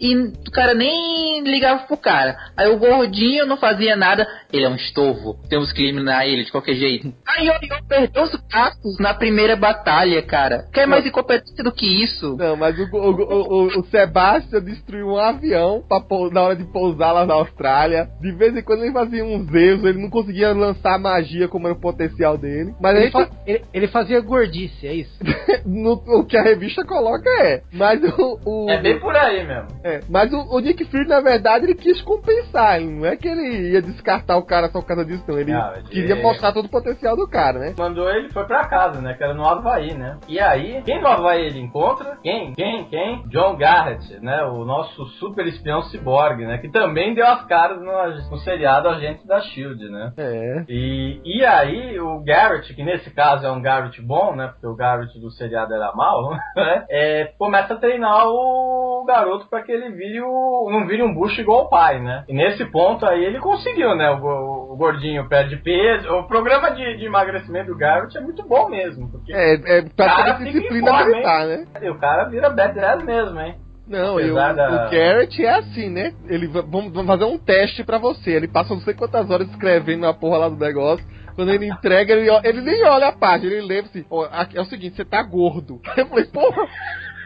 e 0.02 0.16
o 0.16 0.50
cara 0.52 0.74
nem 0.74 1.42
ligava 1.44 1.84
pro 1.86 1.96
cara. 1.96 2.36
Aí 2.56 2.68
o 2.68 2.76
gordinho 2.76 3.46
não 3.46 3.56
fazia 3.56 3.94
nada, 3.94 4.26
ele 4.52 4.64
é 4.64 4.68
um 4.68 4.74
estorvo, 4.74 5.38
temos 5.48 5.72
que 5.72 5.80
eliminar 5.80 6.26
ele 6.26 6.44
de 6.44 6.50
qualquer 6.50 6.74
jeito. 6.74 7.14
Aí 7.26 7.48
o 7.48 7.52
Orion 7.52 7.78
perdeu 7.88 8.24
os 8.24 8.36
cascos 8.50 8.98
na 8.98 9.14
primeira 9.14 9.54
batalha, 9.54 10.20
cara. 10.22 10.66
Quer 10.72 10.88
mais 10.88 11.06
incompetência 11.06 11.62
do 11.62 11.72
que 11.72 11.86
isso? 12.02 12.36
Não, 12.36 12.56
mas 12.56 12.76
o, 12.76 12.84
o, 12.92 13.10
o, 13.12 13.80
o 13.80 13.84
Sebastian 13.84 14.60
destruiu 14.60 15.06
um 15.06 15.16
avião 15.16 15.84
pra, 15.88 16.02
na 16.32 16.42
hora 16.42 16.56
de 16.56 16.64
pousar 16.64 17.12
lá 17.12 17.24
na 17.24 17.34
Austrália. 17.34 18.08
De 18.20 18.32
vez 18.32 18.56
em 18.56 18.62
quando 18.62 18.82
ele 18.82 18.92
fazia 18.92 19.24
uns 19.24 19.54
erros, 19.54 19.84
ele 19.84 20.02
não 20.02 20.10
conseguia 20.10 20.52
lançar 20.52 20.98
magia 20.98 21.46
como 21.46 21.68
era 21.68 21.76
o 21.76 21.80
potencial 21.80 22.36
dele. 22.36 22.74
Mas 22.80 22.96
ele, 22.96 23.10
fa 23.10 23.28
ele, 23.46 23.64
ele, 23.72 23.86
fazia 23.86 24.20
gordice, 24.20 24.86
é 24.86 24.94
isso? 24.94 25.16
no, 25.64 25.92
o 25.92 26.24
que 26.24 26.36
a 26.36 26.42
revista 26.42 26.84
coloca 26.84 27.28
é. 27.40 27.62
Mas 27.72 28.02
o. 28.02 28.40
o 28.44 28.70
é 28.70 28.80
bem 28.80 28.98
por 28.98 29.14
aí 29.14 29.46
mesmo. 29.46 29.68
É, 29.84 29.91
é, 29.92 30.00
mas 30.08 30.32
o, 30.32 30.56
o, 30.56 30.60
Nick 30.60 30.84
Fury, 30.84 31.06
na 31.06 31.20
verdade, 31.20 31.64
ele 31.64 31.74
quis 31.74 32.00
compensar. 32.02 32.80
Não 32.80 33.06
é 33.06 33.16
que 33.16 33.28
ele 33.28 33.72
ia 33.72 33.82
descartar 33.82 34.36
o 34.36 34.46
cara 34.46 34.68
só 34.68 34.80
por 34.80 34.86
causa 34.86 35.04
disso, 35.04 35.24
não. 35.28 35.38
Ele 35.38 35.52
não, 35.52 35.72
queria 35.84 36.16
mostrar 36.16 36.52
todo 36.52 36.66
o 36.66 36.70
potencial 36.70 37.16
do 37.16 37.28
cara, 37.28 37.58
né? 37.58 37.74
Mandou 37.76 38.08
ele, 38.10 38.30
foi 38.30 38.44
pra 38.44 38.66
casa, 38.68 39.00
né? 39.00 39.14
Que 39.14 39.24
era 39.24 39.34
no 39.34 39.46
Havaí, 39.46 39.94
né? 39.94 40.18
E 40.28 40.40
aí, 40.40 40.82
quem 40.82 41.00
no 41.00 41.08
Havaí 41.08 41.46
ele 41.46 41.60
encontra? 41.60 42.18
Quem? 42.22 42.54
Quem? 42.54 42.84
Quem? 42.86 43.22
John 43.28 43.56
Garrett, 43.56 44.18
né? 44.20 44.42
O 44.44 44.64
nosso 44.64 45.04
super 45.18 45.46
espião 45.46 45.82
ciborgue, 45.82 46.46
né? 46.46 46.58
Que 46.58 46.70
também 46.70 47.14
deu 47.14 47.26
as 47.26 47.44
caras 47.46 47.80
no, 47.80 48.30
no 48.30 48.38
seriado 48.38 48.88
Agente 48.88 49.26
da 49.26 49.40
Shield, 49.40 49.88
né? 49.90 50.12
É. 50.16 50.64
E, 50.68 51.20
e 51.24 51.44
aí, 51.44 52.00
o 52.00 52.22
Garrett, 52.24 52.74
que 52.74 52.82
nesse 52.82 53.10
caso 53.10 53.46
é 53.46 53.50
um 53.50 53.62
Garrett 53.62 54.00
bom, 54.00 54.34
né? 54.34 54.48
Porque 54.48 54.66
o 54.66 54.76
Garrett 54.76 55.18
do 55.20 55.30
seriado 55.30 55.74
era 55.74 55.92
mal, 55.94 56.30
né? 56.56 56.84
É, 56.90 57.32
começa 57.38 57.74
a 57.74 57.78
treinar 57.78 58.28
o 58.28 59.02
o 59.02 59.04
garoto 59.04 59.46
para 59.48 59.62
que 59.62 59.72
ele 59.72 59.81
vire 59.90 60.20
o, 60.20 60.68
não 60.70 60.86
vire 60.86 61.02
um 61.02 61.14
bucho 61.14 61.40
igual 61.40 61.64
o 61.64 61.68
pai, 61.68 62.00
né? 62.00 62.24
E 62.28 62.34
nesse 62.34 62.64
ponto 62.66 63.04
aí 63.06 63.24
ele 63.24 63.38
conseguiu, 63.38 63.94
né? 63.94 64.10
O, 64.10 64.72
o 64.72 64.76
gordinho 64.76 65.28
perde 65.28 65.56
peso. 65.56 66.08
O 66.12 66.26
programa 66.26 66.70
de, 66.70 66.96
de, 66.96 67.06
emagrecimento 67.06 67.72
do 67.72 67.76
Garrett 67.76 68.16
é 68.16 68.20
muito 68.20 68.46
bom 68.46 68.68
mesmo. 68.68 69.10
Porque 69.10 69.32
é, 69.32 69.78
é 69.78 69.82
pra 69.82 70.38
disciplina 70.38 71.04
militar, 71.04 71.46
né? 71.46 71.66
E 71.80 71.90
o 71.90 71.98
cara 71.98 72.24
vira 72.28 72.50
badass 72.50 73.02
mesmo, 73.04 73.40
hein? 73.40 73.56
Não, 73.86 74.20
e 74.20 74.30
o, 74.30 74.34
da... 74.34 74.52
o 74.52 74.90
Garrett 74.90 75.44
é 75.44 75.58
assim, 75.58 75.90
né? 75.90 76.12
Ele 76.28 76.46
vamos, 76.46 76.92
vamos 76.92 77.06
fazer 77.06 77.24
um 77.24 77.38
teste 77.38 77.84
para 77.84 77.98
você. 77.98 78.30
Ele 78.30 78.48
passa 78.48 78.74
não 78.74 78.80
sei 78.80 78.94
quantas 78.94 79.28
horas 79.30 79.48
escrevendo 79.48 80.06
a 80.06 80.14
porra 80.14 80.38
lá 80.38 80.48
do 80.48 80.56
negócio. 80.56 81.04
Quando 81.34 81.50
ele 81.50 81.66
entrega, 81.66 82.12
ele, 82.12 82.28
ele 82.44 82.60
nem 82.60 82.84
olha 82.84 83.08
a 83.08 83.12
página, 83.12 83.52
ele 83.52 83.66
lembra 83.66 83.90
assim, 83.90 84.04
oh, 84.10 84.24
é 84.24 84.60
o 84.60 84.66
seguinte, 84.66 84.96
você 84.96 85.04
tá 85.04 85.22
gordo. 85.22 85.80
Eu 85.96 86.06
falei, 86.06 86.24
porra, 86.26 86.66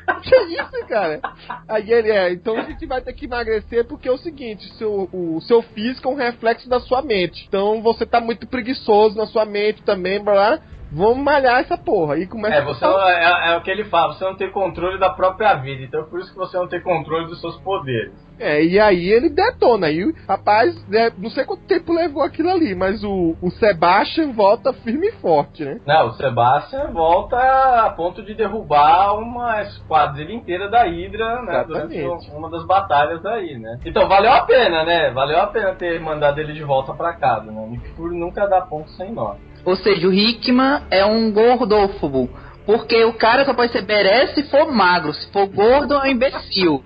que 0.23 0.35
é 0.35 0.45
isso, 0.45 0.87
cara? 0.89 1.21
Aí 1.69 1.91
ele 1.91 2.11
é, 2.11 2.33
então 2.33 2.57
a 2.57 2.63
gente 2.63 2.87
vai 2.87 3.01
ter 3.01 3.13
que 3.13 3.27
emagrecer 3.27 3.85
porque 3.87 4.09
é 4.09 4.13
o 4.13 4.19
seguinte, 4.19 4.73
seu, 4.75 5.09
o 5.13 5.41
seu 5.43 5.63
físico 5.63 6.09
é 6.09 6.13
um 6.13 6.17
reflexo 6.17 6.69
da 6.69 6.81
sua 6.81 7.03
mente. 7.03 7.45
Então 7.49 7.83
você 7.83 8.07
tá 8.07 8.21
muito 8.21 8.47
preguiçoso 8.47 9.17
na 9.17 9.27
sua 9.27 9.45
mente 9.45 9.83
também, 9.83 10.23
blá, 10.23 10.61
Vamos 10.93 11.19
malhar 11.19 11.61
essa 11.61 11.77
porra. 11.77 12.19
E 12.19 12.27
começa 12.27 12.57
é, 12.57 12.65
você 12.65 12.85
a... 12.85 12.89
não, 12.89 13.09
é, 13.09 13.53
é, 13.53 13.57
o 13.57 13.61
que 13.63 13.71
ele 13.71 13.85
fala, 13.85 14.15
você 14.15 14.25
não 14.25 14.37
tem 14.37 14.51
controle 14.51 14.99
da 14.99 15.11
própria 15.11 15.55
vida, 15.55 15.83
então 15.83 16.01
é 16.01 16.05
por 16.05 16.21
isso 16.21 16.33
que 16.33 16.39
você 16.39 16.57
não 16.57 16.69
tem 16.69 16.81
controle 16.81 17.27
dos 17.27 17.41
seus 17.41 17.57
poderes. 17.61 18.15
É, 18.39 18.63
e 18.63 18.79
aí 18.79 19.09
ele 19.09 19.31
detona. 19.31 19.91
E, 19.91 20.15
rapaz, 20.29 20.75
né, 20.89 21.11
não 21.17 21.31
sei 21.31 21.45
quanto 21.45 21.63
tempo 21.63 21.93
levou 21.93 22.23
aquilo 22.23 22.51
ali, 22.51 22.75
mas 22.75 23.03
o, 23.03 23.35
o 23.41 23.51
Sebastian 23.51 24.33
volta 24.33 24.73
firme 24.73 25.09
e 25.09 25.13
forte, 25.13 25.65
né? 25.65 25.81
Não, 25.87 26.09
o 26.09 26.13
Sebastian 26.15 26.91
volta 26.93 27.37
a 27.37 27.91
ponto 27.91 28.23
de 28.23 28.35
derrubar 28.35 29.15
uma 29.19 29.63
esquadrilha 29.63 30.35
inteira 30.35 30.69
da 30.69 30.85
Hydra, 30.85 31.43
né? 31.43 31.65
Exatamente. 31.65 32.03
Durante 32.03 32.31
uma 32.31 32.51
das 32.51 32.67
batalhas 32.67 33.25
aí, 33.25 33.59
né? 33.59 33.79
Então 33.85 34.07
valeu 34.09 34.33
a 34.33 34.43
pena, 34.43 34.85
né? 34.85 35.11
Valeu 35.11 35.41
a 35.41 35.47
pena 35.47 35.75
ter 35.75 35.99
mandado 36.01 36.39
ele 36.39 36.53
de 36.53 36.63
volta 36.63 36.93
pra 36.93 37.15
casa, 37.15 37.51
né? 37.51 37.61
O 37.61 37.71
Nick 37.71 37.89
Fury 37.95 38.19
nunca 38.19 38.47
dá 38.47 38.61
ponto 38.61 38.91
sem 38.91 39.13
nó. 39.13 39.35
Ou 39.67 39.77
seja, 39.77 40.07
o 40.07 40.15
Hickman 40.15 40.83
é 40.91 41.05
um 41.05 41.33
gordófobo. 41.33 42.31
Porque 42.65 43.05
o 43.05 43.13
cara 43.13 43.45
só 43.45 43.53
pode 43.53 43.73
ser 43.73 43.83
beré 43.83 44.29
se 44.29 44.45
for 44.45 44.73
magro. 44.73 45.13
Se 45.13 45.31
for 45.33 45.47
gordo, 45.47 45.95
é 45.95 46.03
um 46.03 46.07
imbecil. 46.07 46.83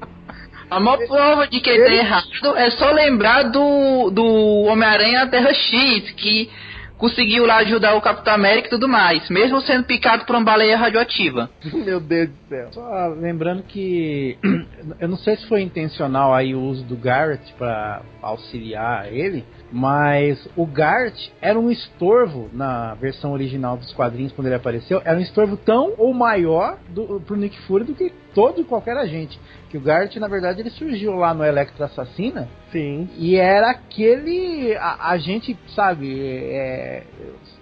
A 0.70 0.80
maior 0.80 0.98
prova 1.06 1.46
de 1.46 1.60
que 1.60 1.68
ele 1.68 1.84
tá 1.84 1.92
errado 1.92 2.56
é 2.56 2.70
só 2.70 2.90
lembrar 2.92 3.44
do, 3.44 4.10
do 4.10 4.24
Homem-Aranha 4.68 5.26
Terra 5.26 5.52
X, 5.52 6.12
que 6.12 6.48
conseguiu 6.96 7.46
lá 7.46 7.56
ajudar 7.56 7.94
o 7.94 8.00
Capitão 8.00 8.34
América 8.34 8.68
e 8.68 8.70
tudo 8.70 8.86
mais, 8.86 9.28
mesmo 9.30 9.60
sendo 9.62 9.84
picado 9.84 10.24
por 10.26 10.36
uma 10.36 10.44
baleia 10.44 10.76
radioativa. 10.76 11.50
Meu 11.72 11.98
Deus 11.98 12.28
do 12.28 12.48
céu. 12.48 12.68
Só 12.72 13.06
lembrando 13.18 13.62
que 13.62 14.38
eu 15.00 15.08
não 15.08 15.16
sei 15.16 15.36
se 15.36 15.48
foi 15.48 15.62
intencional 15.62 16.32
aí 16.32 16.54
o 16.54 16.60
uso 16.60 16.84
do 16.84 16.96
Garrett 16.96 17.52
para 17.54 18.02
auxiliar 18.22 19.12
ele, 19.12 19.44
mas 19.72 20.48
o 20.56 20.66
Gart 20.66 21.14
era 21.40 21.58
um 21.58 21.70
estorvo 21.70 22.50
na 22.52 22.94
versão 22.94 23.32
original 23.32 23.76
dos 23.76 23.92
quadrinhos 23.92 24.32
quando 24.32 24.46
ele 24.46 24.56
apareceu. 24.56 25.00
Era 25.04 25.18
um 25.18 25.22
estorvo 25.22 25.56
tão 25.56 25.94
ou 25.96 26.12
maior 26.12 26.78
do, 26.88 27.20
pro 27.20 27.36
Nick 27.36 27.58
Fury 27.62 27.84
do 27.84 27.94
que 27.94 28.12
todo 28.34 28.60
e 28.60 28.64
qualquer 28.64 28.96
agente. 28.96 29.38
Que 29.68 29.78
o 29.78 29.80
Gart, 29.80 30.14
na 30.16 30.28
verdade, 30.28 30.60
ele 30.60 30.70
surgiu 30.70 31.14
lá 31.14 31.32
no 31.32 31.44
Electra 31.44 31.86
Assassina. 31.86 32.48
Sim. 32.72 33.08
E 33.16 33.36
era 33.36 33.70
aquele 33.70 34.76
agente, 34.76 35.56
sabe, 35.74 36.20
é, 36.20 37.04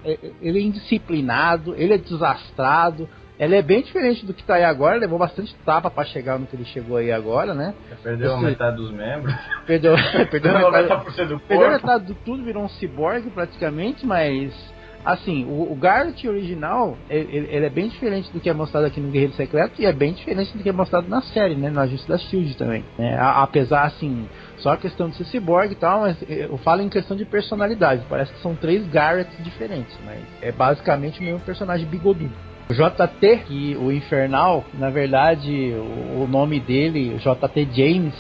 é, 0.05 0.18
ele 0.40 0.59
é 0.59 0.62
indisciplinado, 0.62 1.75
ele 1.77 1.94
é 1.94 1.99
desastrado, 1.99 3.09
ela 3.38 3.55
é 3.55 3.62
bem 3.62 3.83
diferente 3.83 4.27
do 4.27 4.35
que 4.35 4.42
tá 4.42 4.57
aí 4.57 4.64
agora, 4.64 4.96
levou 4.96 5.18
bastante 5.18 5.55
tapa 5.64 5.90
para 5.90 6.05
chegar 6.05 6.38
no 6.38 6.46
que 6.46 6.57
ele 6.57 6.64
chegou 6.64 6.96
aí 6.96 7.12
agora, 7.12 7.55
né? 7.55 7.72
Perdeu 8.03 8.35
Esse... 8.35 8.44
metade 8.44 8.77
dos 8.77 8.90
membros. 8.90 9.35
Perdeu, 9.66 9.94
perdeu, 10.31 10.53
metade, 10.70 11.29
do 11.29 11.40
perdeu 11.40 11.70
metade 11.70 12.05
do 12.07 12.14
tudo, 12.14 12.42
virou 12.42 12.64
um 12.64 12.68
cyborg 12.68 13.31
praticamente, 13.31 14.05
mas 14.05 14.53
assim, 15.05 15.44
o, 15.44 15.72
o 15.72 15.77
Garrett 15.77 16.27
original, 16.27 16.96
ele, 17.09 17.48
ele, 17.51 17.66
é 17.66 17.70
bem 17.70 17.88
diferente 17.88 18.31
do 18.33 18.40
que 18.40 18.51
é 18.51 18.53
mostrado 18.53 18.87
aqui 18.87 19.01
no 19.01 19.11
Guerreiro 19.11 19.35
Secreto 19.35 19.81
e 19.81 19.87
é 19.87 19.92
bem 19.92 20.12
diferente 20.12 20.57
do 20.57 20.62
que 20.62 20.68
é 20.68 20.72
mostrado 20.72 21.09
na 21.09 21.22
série, 21.22 21.55
né? 21.55 21.70
No 21.70 21.81
Ajuste 21.81 22.09
da 22.09 22.18
Shield 22.18 22.57
também. 22.57 22.85
Né? 22.98 23.16
apesar, 23.18 23.85
assim, 23.85 24.29
só 24.57 24.72
a 24.72 24.77
questão 24.77 25.09
de 25.09 25.16
ser 25.16 25.24
cyborg 25.24 25.72
e 25.72 25.77
tal, 25.77 26.01
mas 26.01 26.16
eu 26.29 26.59
falo 26.59 26.83
em 26.83 26.88
questão 26.88 27.16
de 27.16 27.24
personalidade. 27.24 28.03
Parece 28.09 28.33
que 28.33 28.40
são 28.40 28.55
três 28.55 28.87
Garretts 28.88 29.42
diferentes, 29.42 29.96
mas 30.05 30.20
é 30.42 30.51
basicamente 30.51 31.20
o 31.20 31.22
mesmo 31.22 31.40
personagem 31.40 31.87
bigodudo. 31.87 32.48
JT, 32.71 33.45
que 33.47 33.77
o 33.77 33.91
Infernal, 33.91 34.65
na 34.75 34.91
verdade, 34.91 35.73
o, 35.75 36.23
o 36.23 36.29
nome 36.29 36.61
dele, 36.61 37.17
JT 37.19 37.69
James, 37.73 38.15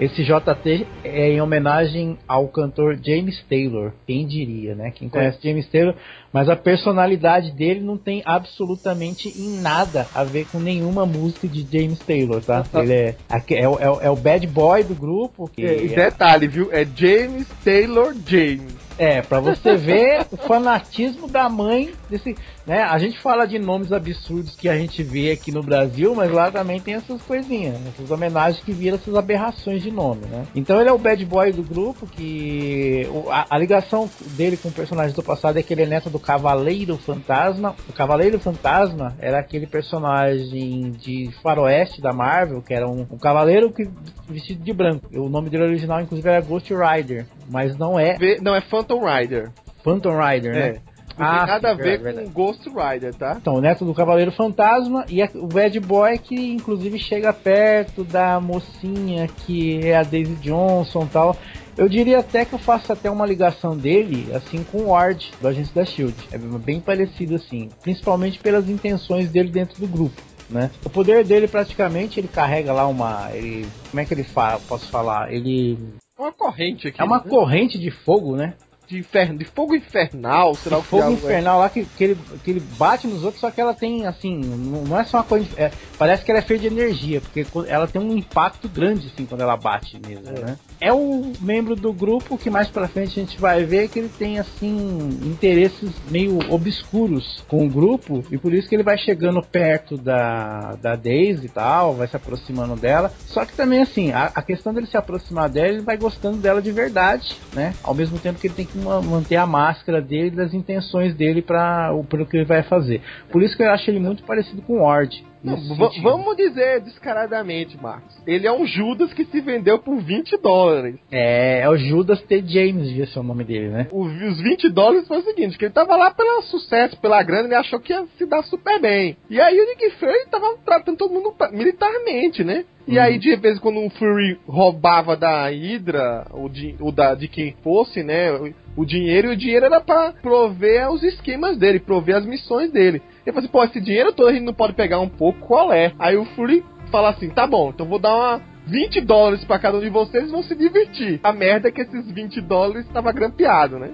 esse 0.00 0.24
JT 0.24 0.86
é 1.04 1.32
em 1.32 1.40
homenagem 1.40 2.18
ao 2.26 2.48
cantor 2.48 2.98
James 3.00 3.40
Taylor. 3.48 3.92
Quem 4.06 4.26
diria, 4.26 4.74
né? 4.74 4.90
Quem 4.90 5.08
conhece 5.08 5.38
é. 5.38 5.48
James 5.48 5.68
Taylor. 5.68 5.94
Mas 6.32 6.48
a 6.48 6.56
personalidade 6.56 7.52
dele 7.52 7.80
não 7.80 7.96
tem 7.96 8.22
absolutamente 8.24 9.28
em 9.28 9.60
nada 9.60 10.08
a 10.14 10.24
ver 10.24 10.46
com 10.46 10.58
nenhuma 10.58 11.06
música 11.06 11.46
de 11.46 11.60
James 11.70 11.98
Taylor, 12.00 12.42
tá? 12.42 12.64
Ele 12.74 12.92
é, 12.92 13.16
é, 13.30 13.60
é, 13.60 13.64
é 13.64 14.10
o 14.10 14.16
bad 14.16 14.44
boy 14.48 14.82
do 14.82 14.94
grupo. 14.94 15.48
Que 15.48 15.64
é, 15.64 15.76
detalhe, 15.86 16.48
viu? 16.48 16.70
É 16.72 16.84
James 16.84 17.46
Taylor 17.62 18.14
James. 18.26 18.82
É, 18.98 19.22
para 19.22 19.40
você 19.40 19.76
ver 19.76 20.26
o 20.30 20.36
fanatismo 20.36 21.26
da 21.26 21.48
mãe 21.48 21.92
desse, 22.10 22.36
né? 22.66 22.82
A 22.82 22.98
gente 22.98 23.18
fala 23.20 23.46
de 23.46 23.58
nomes 23.58 23.92
absurdos 23.92 24.54
que 24.56 24.68
a 24.68 24.76
gente 24.76 25.02
vê 25.02 25.32
aqui 25.32 25.50
no 25.50 25.62
Brasil, 25.62 26.14
mas 26.14 26.30
lá 26.30 26.50
também 26.50 26.80
tem 26.80 26.94
essas 26.94 27.20
coisinhas, 27.22 27.76
essas 27.86 28.10
homenagens 28.10 28.62
que 28.62 28.72
viram 28.72 28.96
essas 28.96 29.14
aberrações 29.14 29.82
de 29.82 29.90
nome, 29.90 30.26
né? 30.26 30.46
Então 30.54 30.80
ele 30.80 30.88
é 30.88 30.92
o 30.92 30.98
bad 30.98 31.24
boy 31.24 31.52
do 31.52 31.62
grupo 31.62 32.06
que 32.06 33.08
a, 33.30 33.54
a 33.54 33.58
ligação 33.58 34.08
dele 34.36 34.56
com 34.56 34.68
o 34.68 34.72
personagem 34.72 35.14
do 35.14 35.22
passado 35.22 35.58
é 35.58 35.62
que 35.62 35.72
ele 35.72 35.82
é 35.82 35.86
neto 35.86 36.08
do 36.08 36.18
Cavaleiro 36.18 36.96
Fantasma. 36.98 37.74
O 37.88 37.92
Cavaleiro 37.92 38.38
Fantasma 38.38 39.16
era 39.18 39.38
aquele 39.38 39.66
personagem 39.66 40.92
de 40.92 41.30
faroeste 41.42 42.00
da 42.00 42.12
Marvel, 42.12 42.62
que 42.62 42.74
era 42.74 42.88
um, 42.88 43.06
um 43.10 43.18
cavaleiro 43.18 43.72
que 43.72 43.88
vestido 44.28 44.62
de 44.62 44.72
branco. 44.72 45.08
O 45.12 45.28
nome 45.28 45.50
dele 45.50 45.64
original 45.64 46.00
inclusive 46.00 46.28
era 46.28 46.40
Ghost 46.40 46.72
Rider, 46.72 47.26
mas 47.50 47.76
não 47.76 47.98
é. 47.98 48.16
Não 48.40 48.54
é 48.54 48.60
Phantom 48.60 49.00
Rider. 49.04 49.50
Phantom 49.82 50.16
Rider, 50.16 50.52
né? 50.52 50.80
É. 51.16 51.22
Não 51.22 51.28
ah, 51.28 51.38
tem 51.38 51.46
nada 51.46 51.68
sim, 51.68 51.74
a 51.74 51.84
ver 51.84 52.06
é, 52.06 52.12
com 52.12 52.30
Ghost 52.30 52.68
Rider, 52.68 53.14
tá? 53.14 53.36
Então, 53.40 53.54
o 53.54 53.60
neto 53.60 53.84
do 53.84 53.94
Cavaleiro 53.94 54.32
Fantasma 54.32 55.04
e 55.08 55.22
o 55.22 55.46
Bad 55.46 55.78
Boy 55.80 56.18
que 56.18 56.52
inclusive 56.52 56.98
chega 56.98 57.32
perto 57.32 58.04
da 58.04 58.40
mocinha 58.40 59.26
que 59.28 59.86
é 59.86 59.96
a 59.96 60.02
Daisy 60.02 60.34
Johnson 60.36 61.06
tal. 61.06 61.36
Eu 61.76 61.88
diria 61.88 62.18
até 62.18 62.44
que 62.44 62.52
eu 62.52 62.58
faço 62.58 62.92
até 62.92 63.10
uma 63.10 63.24
ligação 63.24 63.74
dele, 63.74 64.30
assim, 64.34 64.62
com 64.62 64.78
o 64.78 64.88
Ward, 64.88 65.32
do 65.40 65.48
Agente 65.48 65.74
da 65.74 65.84
SHIELD. 65.84 66.14
É 66.30 66.36
bem 66.36 66.80
parecido, 66.80 67.34
assim. 67.34 67.70
Principalmente 67.80 68.38
pelas 68.38 68.68
intenções 68.68 69.30
dele 69.30 69.50
dentro 69.50 69.80
do 69.80 69.86
grupo. 69.86 70.20
Né? 70.50 70.70
O 70.84 70.90
poder 70.90 71.24
dele 71.24 71.48
praticamente 71.48 72.20
ele 72.20 72.28
carrega 72.28 72.74
lá 72.74 72.86
uma. 72.86 73.30
Ele, 73.32 73.66
como 73.90 74.00
é 74.00 74.04
que 74.04 74.12
ele 74.12 74.22
fala? 74.24 74.60
Posso 74.68 74.86
falar? 74.90 75.32
Ele. 75.32 75.78
Uma 76.18 76.30
corrente 76.30 76.88
aqui. 76.88 77.00
É 77.00 77.04
uma 77.04 77.18
né? 77.18 77.24
corrente 77.26 77.78
de 77.78 77.90
fogo, 77.90 78.36
né? 78.36 78.52
De, 78.92 78.98
inferno, 78.98 79.38
de 79.38 79.44
fogo 79.44 79.74
infernal, 79.74 80.54
será 80.54 80.78
de 80.78 80.84
fogo 80.84 81.10
infernal 81.10 81.58
é. 81.58 81.60
lá 81.62 81.70
que, 81.70 81.84
que, 81.84 82.04
ele, 82.04 82.18
que 82.44 82.50
ele 82.50 82.60
bate 82.60 83.06
nos 83.06 83.24
outros, 83.24 83.40
só 83.40 83.50
que 83.50 83.60
ela 83.60 83.72
tem 83.72 84.06
assim, 84.06 84.36
não, 84.38 84.98
é 84.98 85.04
só 85.04 85.18
uma 85.18 85.24
coisa. 85.24 85.48
É, 85.56 85.72
parece 86.02 86.24
que 86.24 86.32
ela 86.32 86.40
é 86.40 86.42
feita 86.42 86.62
de 86.62 86.66
energia, 86.66 87.20
porque 87.20 87.46
ela 87.68 87.86
tem 87.86 88.02
um 88.02 88.16
impacto 88.16 88.68
grande 88.68 89.06
assim 89.06 89.24
quando 89.24 89.40
ela 89.40 89.56
bate 89.56 90.00
mesmo, 90.04 90.36
é. 90.36 90.40
né? 90.40 90.58
É 90.80 90.92
um 90.92 91.32
membro 91.40 91.76
do 91.76 91.92
grupo 91.92 92.36
que 92.36 92.50
mais 92.50 92.66
pra 92.68 92.88
frente 92.88 93.20
a 93.20 93.22
gente 93.22 93.40
vai 93.40 93.62
ver 93.62 93.88
que 93.88 94.00
ele 94.00 94.08
tem 94.08 94.40
assim 94.40 94.98
interesses 95.22 95.92
meio 96.10 96.40
obscuros 96.52 97.44
com 97.46 97.64
o 97.64 97.70
grupo 97.70 98.24
e 98.32 98.36
por 98.36 98.52
isso 98.52 98.68
que 98.68 98.74
ele 98.74 98.82
vai 98.82 98.98
chegando 98.98 99.40
perto 99.40 99.96
da, 99.96 100.74
da 100.82 100.96
Daisy 100.96 101.46
e 101.46 101.48
tal, 101.48 101.94
vai 101.94 102.08
se 102.08 102.16
aproximando 102.16 102.74
dela. 102.74 103.12
Só 103.26 103.44
que 103.44 103.54
também 103.54 103.82
assim, 103.82 104.10
a, 104.10 104.24
a 104.34 104.42
questão 104.42 104.74
dele 104.74 104.88
se 104.88 104.96
aproximar 104.96 105.48
dela, 105.48 105.68
ele 105.68 105.82
vai 105.82 105.96
gostando 105.96 106.38
dela 106.38 106.60
de 106.60 106.72
verdade, 106.72 107.36
né? 107.54 107.74
Ao 107.80 107.94
mesmo 107.94 108.18
tempo 108.18 108.40
que 108.40 108.48
ele 108.48 108.54
tem 108.54 108.66
que 108.66 108.76
manter 108.76 109.36
a 109.36 109.46
máscara 109.46 110.02
dele 110.02 110.30
das 110.30 110.52
intenções 110.52 111.14
dele 111.14 111.42
para 111.42 111.92
o 111.94 112.26
que 112.26 112.38
ele 112.38 112.44
vai 112.44 112.64
fazer. 112.64 113.00
Por 113.30 113.40
isso 113.40 113.56
que 113.56 113.62
eu 113.62 113.70
acho 113.70 113.88
ele 113.88 114.00
muito 114.00 114.24
parecido 114.24 114.62
com 114.62 114.80
o 114.80 114.82
Ward. 114.82 115.30
Não, 115.42 115.56
vamos 116.02 116.36
dizer 116.36 116.80
descaradamente, 116.80 117.76
Marcos. 117.80 118.14
Ele 118.26 118.46
é 118.46 118.52
um 118.52 118.64
Judas 118.64 119.12
que 119.12 119.24
se 119.24 119.40
vendeu 119.40 119.78
por 119.78 120.00
20 120.00 120.36
dólares. 120.38 120.96
É, 121.10 121.60
é 121.60 121.68
o 121.68 121.76
Judas 121.76 122.20
T. 122.22 122.42
James, 122.46 122.88
devia 122.88 123.06
ser 123.06 123.18
o 123.18 123.24
nome 123.24 123.44
dele, 123.44 123.68
né? 123.68 123.88
O, 123.90 124.04
os 124.04 124.40
20 124.40 124.68
dólares 124.70 125.08
foi 125.08 125.18
o 125.18 125.22
seguinte, 125.22 125.58
que 125.58 125.64
ele 125.64 125.72
tava 125.72 125.96
lá 125.96 126.10
pelo 126.10 126.42
sucesso, 126.42 127.00
pela 127.00 127.22
grana, 127.22 127.48
ele 127.48 127.54
achou 127.54 127.80
que 127.80 127.92
ia 127.92 128.04
se 128.16 128.26
dar 128.26 128.42
super 128.44 128.80
bem. 128.80 129.16
E 129.28 129.40
aí 129.40 129.58
o 129.58 129.66
Nick 129.66 129.90
Fury 129.96 130.26
tava 130.30 130.56
tratando 130.64 130.96
todo 130.96 131.12
mundo 131.12 131.34
militarmente, 131.52 132.44
né? 132.44 132.64
E 132.86 132.96
uhum. 132.96 133.02
aí, 133.02 133.18
de 133.18 133.36
vez 133.36 133.56
em 133.56 133.60
quando 133.60 133.78
um 133.78 133.90
Fury 133.90 134.38
roubava 134.46 135.16
da 135.16 135.48
Hydra, 135.48 136.26
ou 136.30 136.48
de, 136.48 136.74
ou 136.80 136.90
da, 136.90 137.14
de 137.14 137.28
quem 137.28 137.54
fosse, 137.62 138.02
né? 138.02 138.30
O, 138.76 138.84
dinheiro, 138.84 139.28
e 139.28 139.34
o 139.34 139.36
dinheiro 139.36 139.66
era 139.66 139.80
para 139.80 140.12
prover 140.12 140.90
os 140.90 141.02
esquemas 141.02 141.58
dele, 141.58 141.78
prover 141.78 142.16
as 142.16 142.26
missões 142.26 142.70
dele. 142.70 143.02
Ele 143.24 143.34
falou 143.34 143.40
assim, 143.40 143.48
pô, 143.48 143.64
esse 143.64 143.80
dinheiro 143.80 144.12
todo 144.12 144.28
a 144.28 144.32
gente 144.32 144.44
não 144.44 144.54
pode 144.54 144.72
pegar 144.72 145.00
um 145.00 145.08
pouco, 145.08 145.40
qual 145.40 145.72
é? 145.72 145.92
Aí 145.98 146.16
o 146.16 146.24
Fury 146.24 146.64
fala 146.90 147.10
assim, 147.10 147.28
tá 147.28 147.46
bom, 147.46 147.70
então 147.70 147.86
vou 147.86 147.98
dar 147.98 148.14
uma 148.14 148.40
20 148.66 149.00
dólares 149.00 149.44
para 149.44 149.58
cada 149.58 149.78
um 149.78 149.80
de 149.80 149.90
vocês 149.90 150.30
vão 150.30 150.42
se 150.42 150.54
divertir. 150.54 151.20
A 151.22 151.32
merda 151.32 151.68
é 151.68 151.72
que 151.72 151.80
esses 151.80 152.10
20 152.10 152.40
dólares 152.42 152.86
estava 152.86 153.12
grampeado, 153.12 153.78
né? 153.78 153.90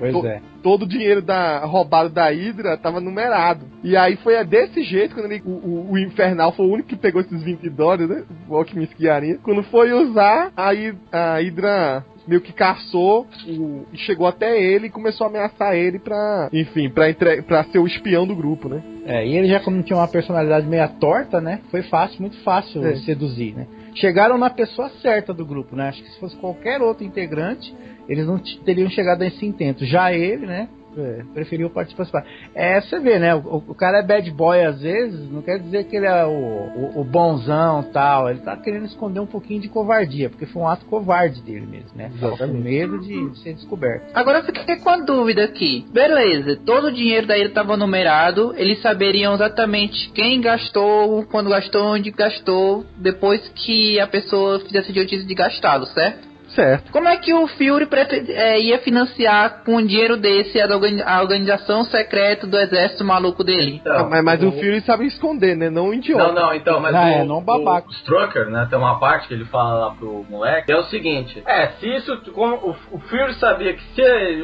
Pois 0.00 0.12
to, 0.12 0.26
é. 0.26 0.40
Todo 0.62 0.82
o 0.84 0.88
dinheiro 0.88 1.20
da, 1.20 1.64
roubado 1.66 2.08
da 2.08 2.30
Hydra 2.30 2.78
tava 2.78 3.00
numerado. 3.00 3.66
E 3.82 3.96
aí 3.96 4.16
foi 4.16 4.42
desse 4.44 4.82
jeito, 4.82 5.14
quando 5.14 5.30
ele, 5.30 5.42
o, 5.44 5.50
o, 5.50 5.92
o, 5.92 5.98
Infernal 5.98 6.52
foi 6.52 6.66
o 6.66 6.72
único 6.72 6.88
que 6.88 6.96
pegou 6.96 7.20
esses 7.20 7.42
20 7.42 7.68
dólares, 7.68 8.08
né? 8.08 8.24
O 8.48 8.64
Guiarinha. 8.98 9.38
Quando 9.42 9.62
foi 9.64 9.92
usar, 9.92 10.50
aí 10.56 10.94
a 11.10 11.36
Hydra 11.36 12.04
meio 12.26 12.40
que 12.40 12.52
caçou 12.52 13.26
o, 13.46 13.84
e 13.92 13.98
chegou 13.98 14.26
até 14.26 14.60
ele 14.60 14.86
e 14.86 14.90
começou 14.90 15.26
a 15.26 15.30
ameaçar 15.30 15.74
ele 15.74 15.98
pra, 15.98 16.48
enfim, 16.52 16.88
pra, 16.88 17.10
entre, 17.10 17.42
pra 17.42 17.64
ser 17.64 17.78
o 17.78 17.86
espião 17.86 18.26
do 18.26 18.36
grupo, 18.36 18.68
né? 18.68 18.82
É, 19.04 19.26
e 19.26 19.36
ele 19.36 19.48
já 19.48 19.60
como 19.60 19.82
tinha 19.82 19.98
uma 19.98 20.08
personalidade 20.08 20.66
meia 20.66 20.88
torta, 20.88 21.40
né? 21.40 21.60
Foi 21.70 21.82
fácil, 21.82 22.20
muito 22.20 22.36
fácil 22.42 22.86
é. 22.86 22.96
seduzir, 22.96 23.54
né? 23.54 23.66
Chegaram 23.94 24.38
na 24.38 24.48
pessoa 24.48 24.88
certa 25.00 25.34
do 25.34 25.44
grupo, 25.44 25.76
né? 25.76 25.88
Acho 25.88 26.02
que 26.02 26.10
se 26.10 26.20
fosse 26.20 26.36
qualquer 26.36 26.80
outro 26.80 27.04
integrante, 27.04 27.74
eles 28.08 28.26
não 28.26 28.38
teriam 28.38 28.88
chegado 28.88 29.22
a 29.22 29.26
esse 29.26 29.44
intento. 29.44 29.84
Já 29.84 30.12
ele, 30.12 30.46
né? 30.46 30.68
É, 30.96 31.22
preferiu 31.32 31.70
participar. 31.70 32.24
É, 32.54 32.80
você 32.80 32.98
vê, 33.00 33.18
né? 33.18 33.34
O, 33.34 33.62
o, 33.68 33.74
cara 33.74 34.00
é 34.00 34.02
bad 34.02 34.30
boy 34.30 34.62
às 34.62 34.80
vezes, 34.80 35.30
não 35.30 35.40
quer 35.40 35.58
dizer 35.58 35.84
que 35.84 35.96
ele 35.96 36.06
é 36.06 36.24
o, 36.24 36.30
o, 36.30 37.00
o, 37.00 37.04
bonzão 37.04 37.82
tal. 37.92 38.28
Ele 38.28 38.40
tá 38.40 38.56
querendo 38.56 38.84
esconder 38.84 39.20
um 39.20 39.26
pouquinho 39.26 39.60
de 39.60 39.68
covardia, 39.68 40.28
porque 40.28 40.44
foi 40.44 40.60
um 40.60 40.68
ato 40.68 40.84
covarde 40.86 41.40
dele 41.42 41.66
mesmo, 41.66 41.90
né? 41.94 42.10
Tava 42.20 42.36
com 42.36 42.46
medo 42.46 42.98
de, 42.98 43.30
de, 43.30 43.38
ser 43.38 43.54
descoberto. 43.54 44.10
Agora 44.14 44.40
eu 44.40 44.44
fiquei 44.44 44.76
com 44.76 44.90
a 44.90 44.98
dúvida 44.98 45.44
aqui. 45.44 45.86
Beleza, 45.90 46.58
todo 46.64 46.88
o 46.88 46.92
dinheiro 46.92 47.26
daí 47.26 47.42
estava 47.42 47.76
numerado, 47.76 48.54
eles 48.56 48.80
saberiam 48.82 49.34
exatamente 49.34 50.10
quem 50.10 50.40
gastou, 50.40 51.24
quando 51.24 51.48
gastou, 51.48 51.94
onde 51.94 52.10
gastou, 52.10 52.84
depois 52.98 53.40
que 53.54 53.98
a 53.98 54.06
pessoa 54.06 54.60
fizesse 54.60 54.90
idiotice 54.90 55.24
de 55.24 55.34
gastá-lo, 55.34 55.86
certo? 55.86 56.31
Certo. 56.54 56.92
Como 56.92 57.08
é 57.08 57.16
que 57.16 57.32
o 57.32 57.46
Fury 57.46 57.88
é, 58.28 58.60
ia 58.60 58.78
financiar 58.78 59.62
com 59.64 59.76
um 59.76 59.86
dinheiro 59.86 60.16
desse 60.16 60.60
a, 60.60 60.66
a, 60.66 61.20
organização 61.20 61.84
secreta 61.84 62.46
do 62.46 62.58
exército 62.58 63.04
maluco 63.04 63.42
dele? 63.42 63.80
Então, 63.80 64.08
mas, 64.08 64.24
mas 64.24 64.42
o... 64.42 64.48
o 64.48 64.52
Fury 64.52 64.80
sabe 64.82 65.06
esconder, 65.06 65.56
né? 65.56 65.70
Não 65.70 65.88
um 65.88 65.94
idiota. 65.94 66.32
Não, 66.32 66.34
não, 66.34 66.54
então, 66.54 66.80
mas 66.80 66.92
não, 66.92 67.02
o, 67.02 67.06
é, 67.06 67.24
não 67.24 67.42
babaca. 67.42 67.88
o 67.88 67.92
Strucker, 67.92 68.50
né? 68.50 68.66
Tem 68.68 68.78
uma 68.78 68.98
parte 68.98 69.28
que 69.28 69.34
ele 69.34 69.46
fala 69.46 69.86
lá 69.86 69.94
pro 69.94 70.24
moleque, 70.28 70.70
é 70.70 70.76
o 70.76 70.84
seguinte, 70.84 71.42
é, 71.46 71.68
se 71.78 71.88
isso, 71.88 72.20
como 72.32 72.56
o, 72.56 72.76
o 72.92 72.98
Fury 73.00 73.34
sabia 73.34 73.74
que 73.74 73.82
se 73.94 74.02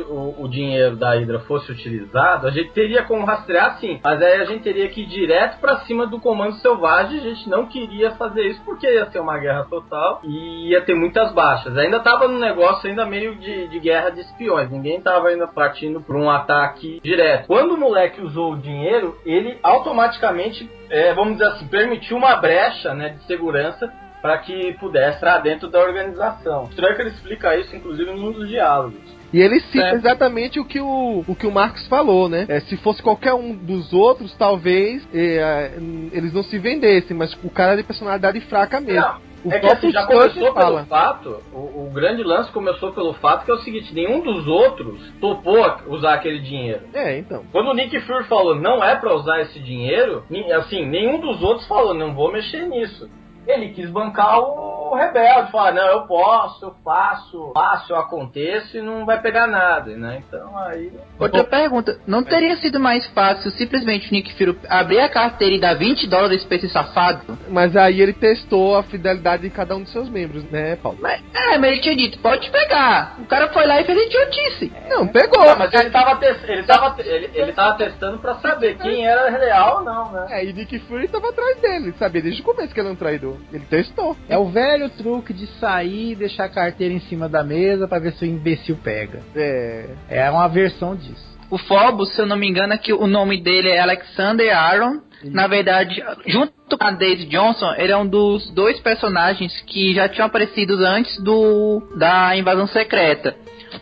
o, 0.09 0.45
o, 0.45 0.49
dinheiro 0.49 0.97
da 0.97 1.15
Hydra 1.15 1.41
fosse 1.41 1.71
utilizado, 1.71 2.47
a 2.47 2.51
gente 2.51 2.73
teria 2.73 3.03
como 3.05 3.25
rastrear 3.25 3.79
sim, 3.79 4.01
mas 4.03 4.21
aí 4.23 4.41
a 4.41 4.45
gente 4.45 4.63
teria 4.63 4.89
que 4.89 5.03
ir 5.03 5.07
direto 5.07 5.61
pra 5.61 5.79
cima 5.81 6.07
do 6.07 6.21
Comando 6.21 6.55
Selvagem, 6.57 7.21
a 7.21 7.23
gente 7.23 7.49
não 7.49 7.67
queria 7.67 8.13
fazer 8.13 8.47
isso 8.47 8.63
porque 8.65 8.87
ia 8.87 9.07
ser 9.11 9.21
uma 9.21 9.39
guerra 9.39 9.65
total 9.65 10.21
e 10.25 10.71
ia 10.71 10.81
ter 10.83 10.95
muitas 10.95 11.33
baixas. 11.33 11.77
Ainda 11.77 11.98
ainda 11.99 12.01
tava 12.01 12.29
num 12.29 12.39
negócio 12.39 12.89
ainda 12.89 13.05
meio 13.05 13.35
de, 13.35 13.69
de 13.69 13.81
guerra 13.81 14.11
de 14.11 14.21
espiões. 14.21 14.71
Ninguém 14.71 15.01
tava 15.01 15.29
ainda 15.29 15.47
partindo 15.47 16.01
para 16.01 16.17
um 16.17 16.31
ataque 16.31 17.01
direto. 17.03 17.47
Quando 17.47 17.75
o 17.75 17.79
moleque 17.79 18.21
usou 18.21 18.53
o 18.53 18.57
dinheiro, 18.57 19.19
ele 19.27 19.59
automaticamente, 19.63 20.69
é, 20.89 21.13
vamos 21.13 21.35
dizer 21.35 21.47
assim, 21.47 21.67
permitiu 21.67 22.17
uma 22.17 22.37
brecha 22.37 22.95
né, 22.95 23.11
de 23.11 23.25
segurança 23.25 23.93
para 24.23 24.39
que 24.39 24.73
pudesse 24.81 25.19
entrar 25.19 25.39
dentro 25.39 25.69
da 25.69 25.81
organização. 25.81 26.65
O 26.65 26.69
Strucker 26.71 27.07
explica 27.07 27.57
isso, 27.57 27.75
inclusive, 27.75 28.11
num 28.13 28.33
dos 28.33 28.49
diálogos. 28.49 29.19
E 29.33 29.41
ele 29.41 29.61
cita 29.61 29.91
exatamente 29.91 30.59
o 30.59 30.65
que 30.65 30.81
o, 30.81 31.23
o 31.27 31.35
que 31.35 31.47
o 31.47 31.53
Marcos 31.53 31.87
falou, 31.87 32.29
né? 32.29 32.47
É, 32.49 32.61
se 32.61 32.77
fosse 32.79 33.03
qualquer 33.03 33.35
um 33.35 33.55
dos 33.55 33.93
outros, 33.93 34.35
talvez 34.37 35.07
é, 35.13 35.73
eles 36.13 36.33
não 36.33 36.43
se 36.43 36.59
vendessem, 36.59 37.15
mas 37.17 37.33
o 37.45 37.51
cara 37.51 37.75
é 37.75 37.77
de 37.77 37.83
personalidade 37.83 38.41
fraca 38.41 38.81
mesmo. 38.81 39.03
Não. 39.03 39.28
O 39.45 39.53
é 39.53 39.61
que 39.61 39.67
assim, 39.67 39.91
já 39.91 40.07
começou 40.07 40.53
pelo 40.53 40.85
fato, 40.87 41.43
o, 41.53 41.87
o, 41.87 41.91
grande 41.93 42.23
lance 42.23 42.51
começou 42.51 42.93
pelo 42.93 43.15
fato 43.15 43.45
que 43.45 43.51
é 43.51 43.55
o 43.55 43.59
seguinte, 43.59 43.95
nenhum 43.95 44.21
dos 44.21 44.47
outros 44.47 45.01
topou 45.21 45.65
usar 45.87 46.15
aquele 46.15 46.41
dinheiro. 46.41 46.83
É, 46.93 47.19
então. 47.19 47.45
Quando 47.53 47.69
o 47.71 47.75
Nick 47.75 48.01
Fury 48.01 48.25
falou 48.25 48.55
não 48.55 48.83
é 48.83 48.97
para 48.97 49.15
usar 49.15 49.41
esse 49.43 49.61
dinheiro, 49.61 50.25
assim, 50.57 50.85
nenhum 50.85 51.21
dos 51.21 51.43
outros 51.43 51.67
falou 51.69 51.95
não 51.95 52.15
vou 52.15 52.33
mexer 52.33 52.67
nisso 52.67 53.09
ele 53.51 53.71
quis 53.71 53.89
bancar 53.91 54.39
o 54.39 54.95
rebelde, 54.95 55.51
falar, 55.51 55.73
não, 55.73 55.87
eu 55.87 56.01
posso, 56.03 56.67
eu 56.67 56.75
faço, 56.85 57.53
faço, 57.55 57.93
eu 57.93 57.97
aconteço 57.97 58.77
e 58.77 58.83
não 58.83 59.05
vai 59.05 59.21
pegar 59.21 59.47
nada, 59.47 59.97
né? 59.97 60.23
Então 60.27 60.57
aí. 60.59 60.93
Outra 61.19 61.45
pergunta, 61.45 61.99
não 62.07 62.23
teria 62.23 62.57
sido 62.57 62.79
mais 62.81 63.07
fácil 63.09 63.51
simplesmente 63.53 64.09
o 64.09 64.13
Nick 64.13 64.35
Fury 64.35 64.59
abrir 64.69 65.01
a 65.01 65.09
carteira 65.09 65.55
e 65.55 65.61
dar 65.61 65.75
20 65.75 66.07
dólares 66.07 66.45
pra 66.45 66.57
esse 66.57 66.69
safado? 66.69 67.39
Mas 67.49 67.77
aí 67.77 68.01
ele 68.01 68.13
testou 68.13 68.77
a 68.77 68.83
fidelidade 68.83 69.43
de 69.43 69.51
cada 69.51 69.77
um 69.77 69.83
dos 69.83 69.93
seus 69.93 70.09
membros, 70.09 70.45
né, 70.51 70.77
Paulo? 70.77 70.99
Mas, 71.01 71.23
é, 71.35 71.59
mas 71.59 71.73
ele 71.73 71.81
tinha 71.81 71.97
dito, 71.97 72.19
pode 72.19 72.51
pegar. 72.51 73.17
O 73.19 73.27
cara 73.27 73.49
foi 73.49 73.67
lá 73.67 73.81
e 73.81 73.85
fez 73.85 74.07
idiotice. 74.07 74.73
Não, 74.89 75.07
pegou. 75.07 75.45
Não, 75.45 75.59
mas 75.59 75.73
ele 75.73 75.91
tava, 75.91 76.25
ele, 76.25 76.63
tava, 76.65 76.95
ele, 77.03 77.31
ele 77.35 77.53
tava 77.53 77.77
testando 77.77 78.19
pra 78.19 78.35
saber 78.37 78.77
quem 78.79 79.07
era 79.07 79.31
real 79.31 79.79
ou 79.79 79.85
não, 79.85 80.13
né? 80.13 80.27
É, 80.31 80.45
e 80.45 80.53
Nick 80.53 80.79
Fury 80.81 81.09
tava 81.09 81.31
atrás 81.31 81.59
dele, 81.61 81.95
sabia 81.99 82.23
desde 82.23 82.43
o 82.43 82.45
começo 82.45 82.73
que 82.73 82.81
ele 82.81 82.89
era 82.89 82.95
um 82.95 82.99
traidor. 82.99 83.38
Ele 83.53 83.65
testou. 83.67 84.17
É 84.29 84.37
o 84.37 84.47
velho 84.47 84.89
truque 84.91 85.33
de 85.33 85.47
sair 85.59 86.13
e 86.13 86.17
deixar 86.17 86.45
a 86.45 86.49
carteira 86.49 86.93
em 86.93 87.01
cima 87.01 87.29
da 87.29 87.43
mesa 87.43 87.89
para 87.89 87.99
ver 87.99 88.13
se 88.13 88.25
o 88.25 88.29
imbecil 88.29 88.77
pega. 88.83 89.21
É. 89.35 89.87
É 90.09 90.31
uma 90.31 90.49
versão 90.49 90.95
disso. 90.95 91.29
O 91.51 91.57
Phobos, 91.57 92.15
se 92.15 92.21
eu 92.21 92.27
não 92.27 92.37
me 92.37 92.47
engano, 92.47 92.75
é 92.75 92.79
que 92.79 92.93
o 92.93 93.07
nome 93.07 93.43
dele 93.43 93.71
é 93.71 93.81
Alexander 93.81 94.55
Aaron. 94.55 95.01
Na 95.25 95.49
verdade, 95.49 96.01
junto 96.27 96.79
com 96.79 96.87
a 96.87 96.93
Daisy 96.93 97.25
Johnson, 97.25 97.75
ele 97.77 97.91
é 97.91 97.97
um 97.97 98.07
dos 98.07 98.51
dois 98.53 98.79
personagens 98.81 99.53
que 99.63 99.93
já 99.95 100.09
tinham 100.09 100.27
aparecido 100.27 100.75
antes 100.85 101.21
do 101.23 101.83
da 101.97 102.37
invasão 102.37 102.69
secreta 102.69 103.35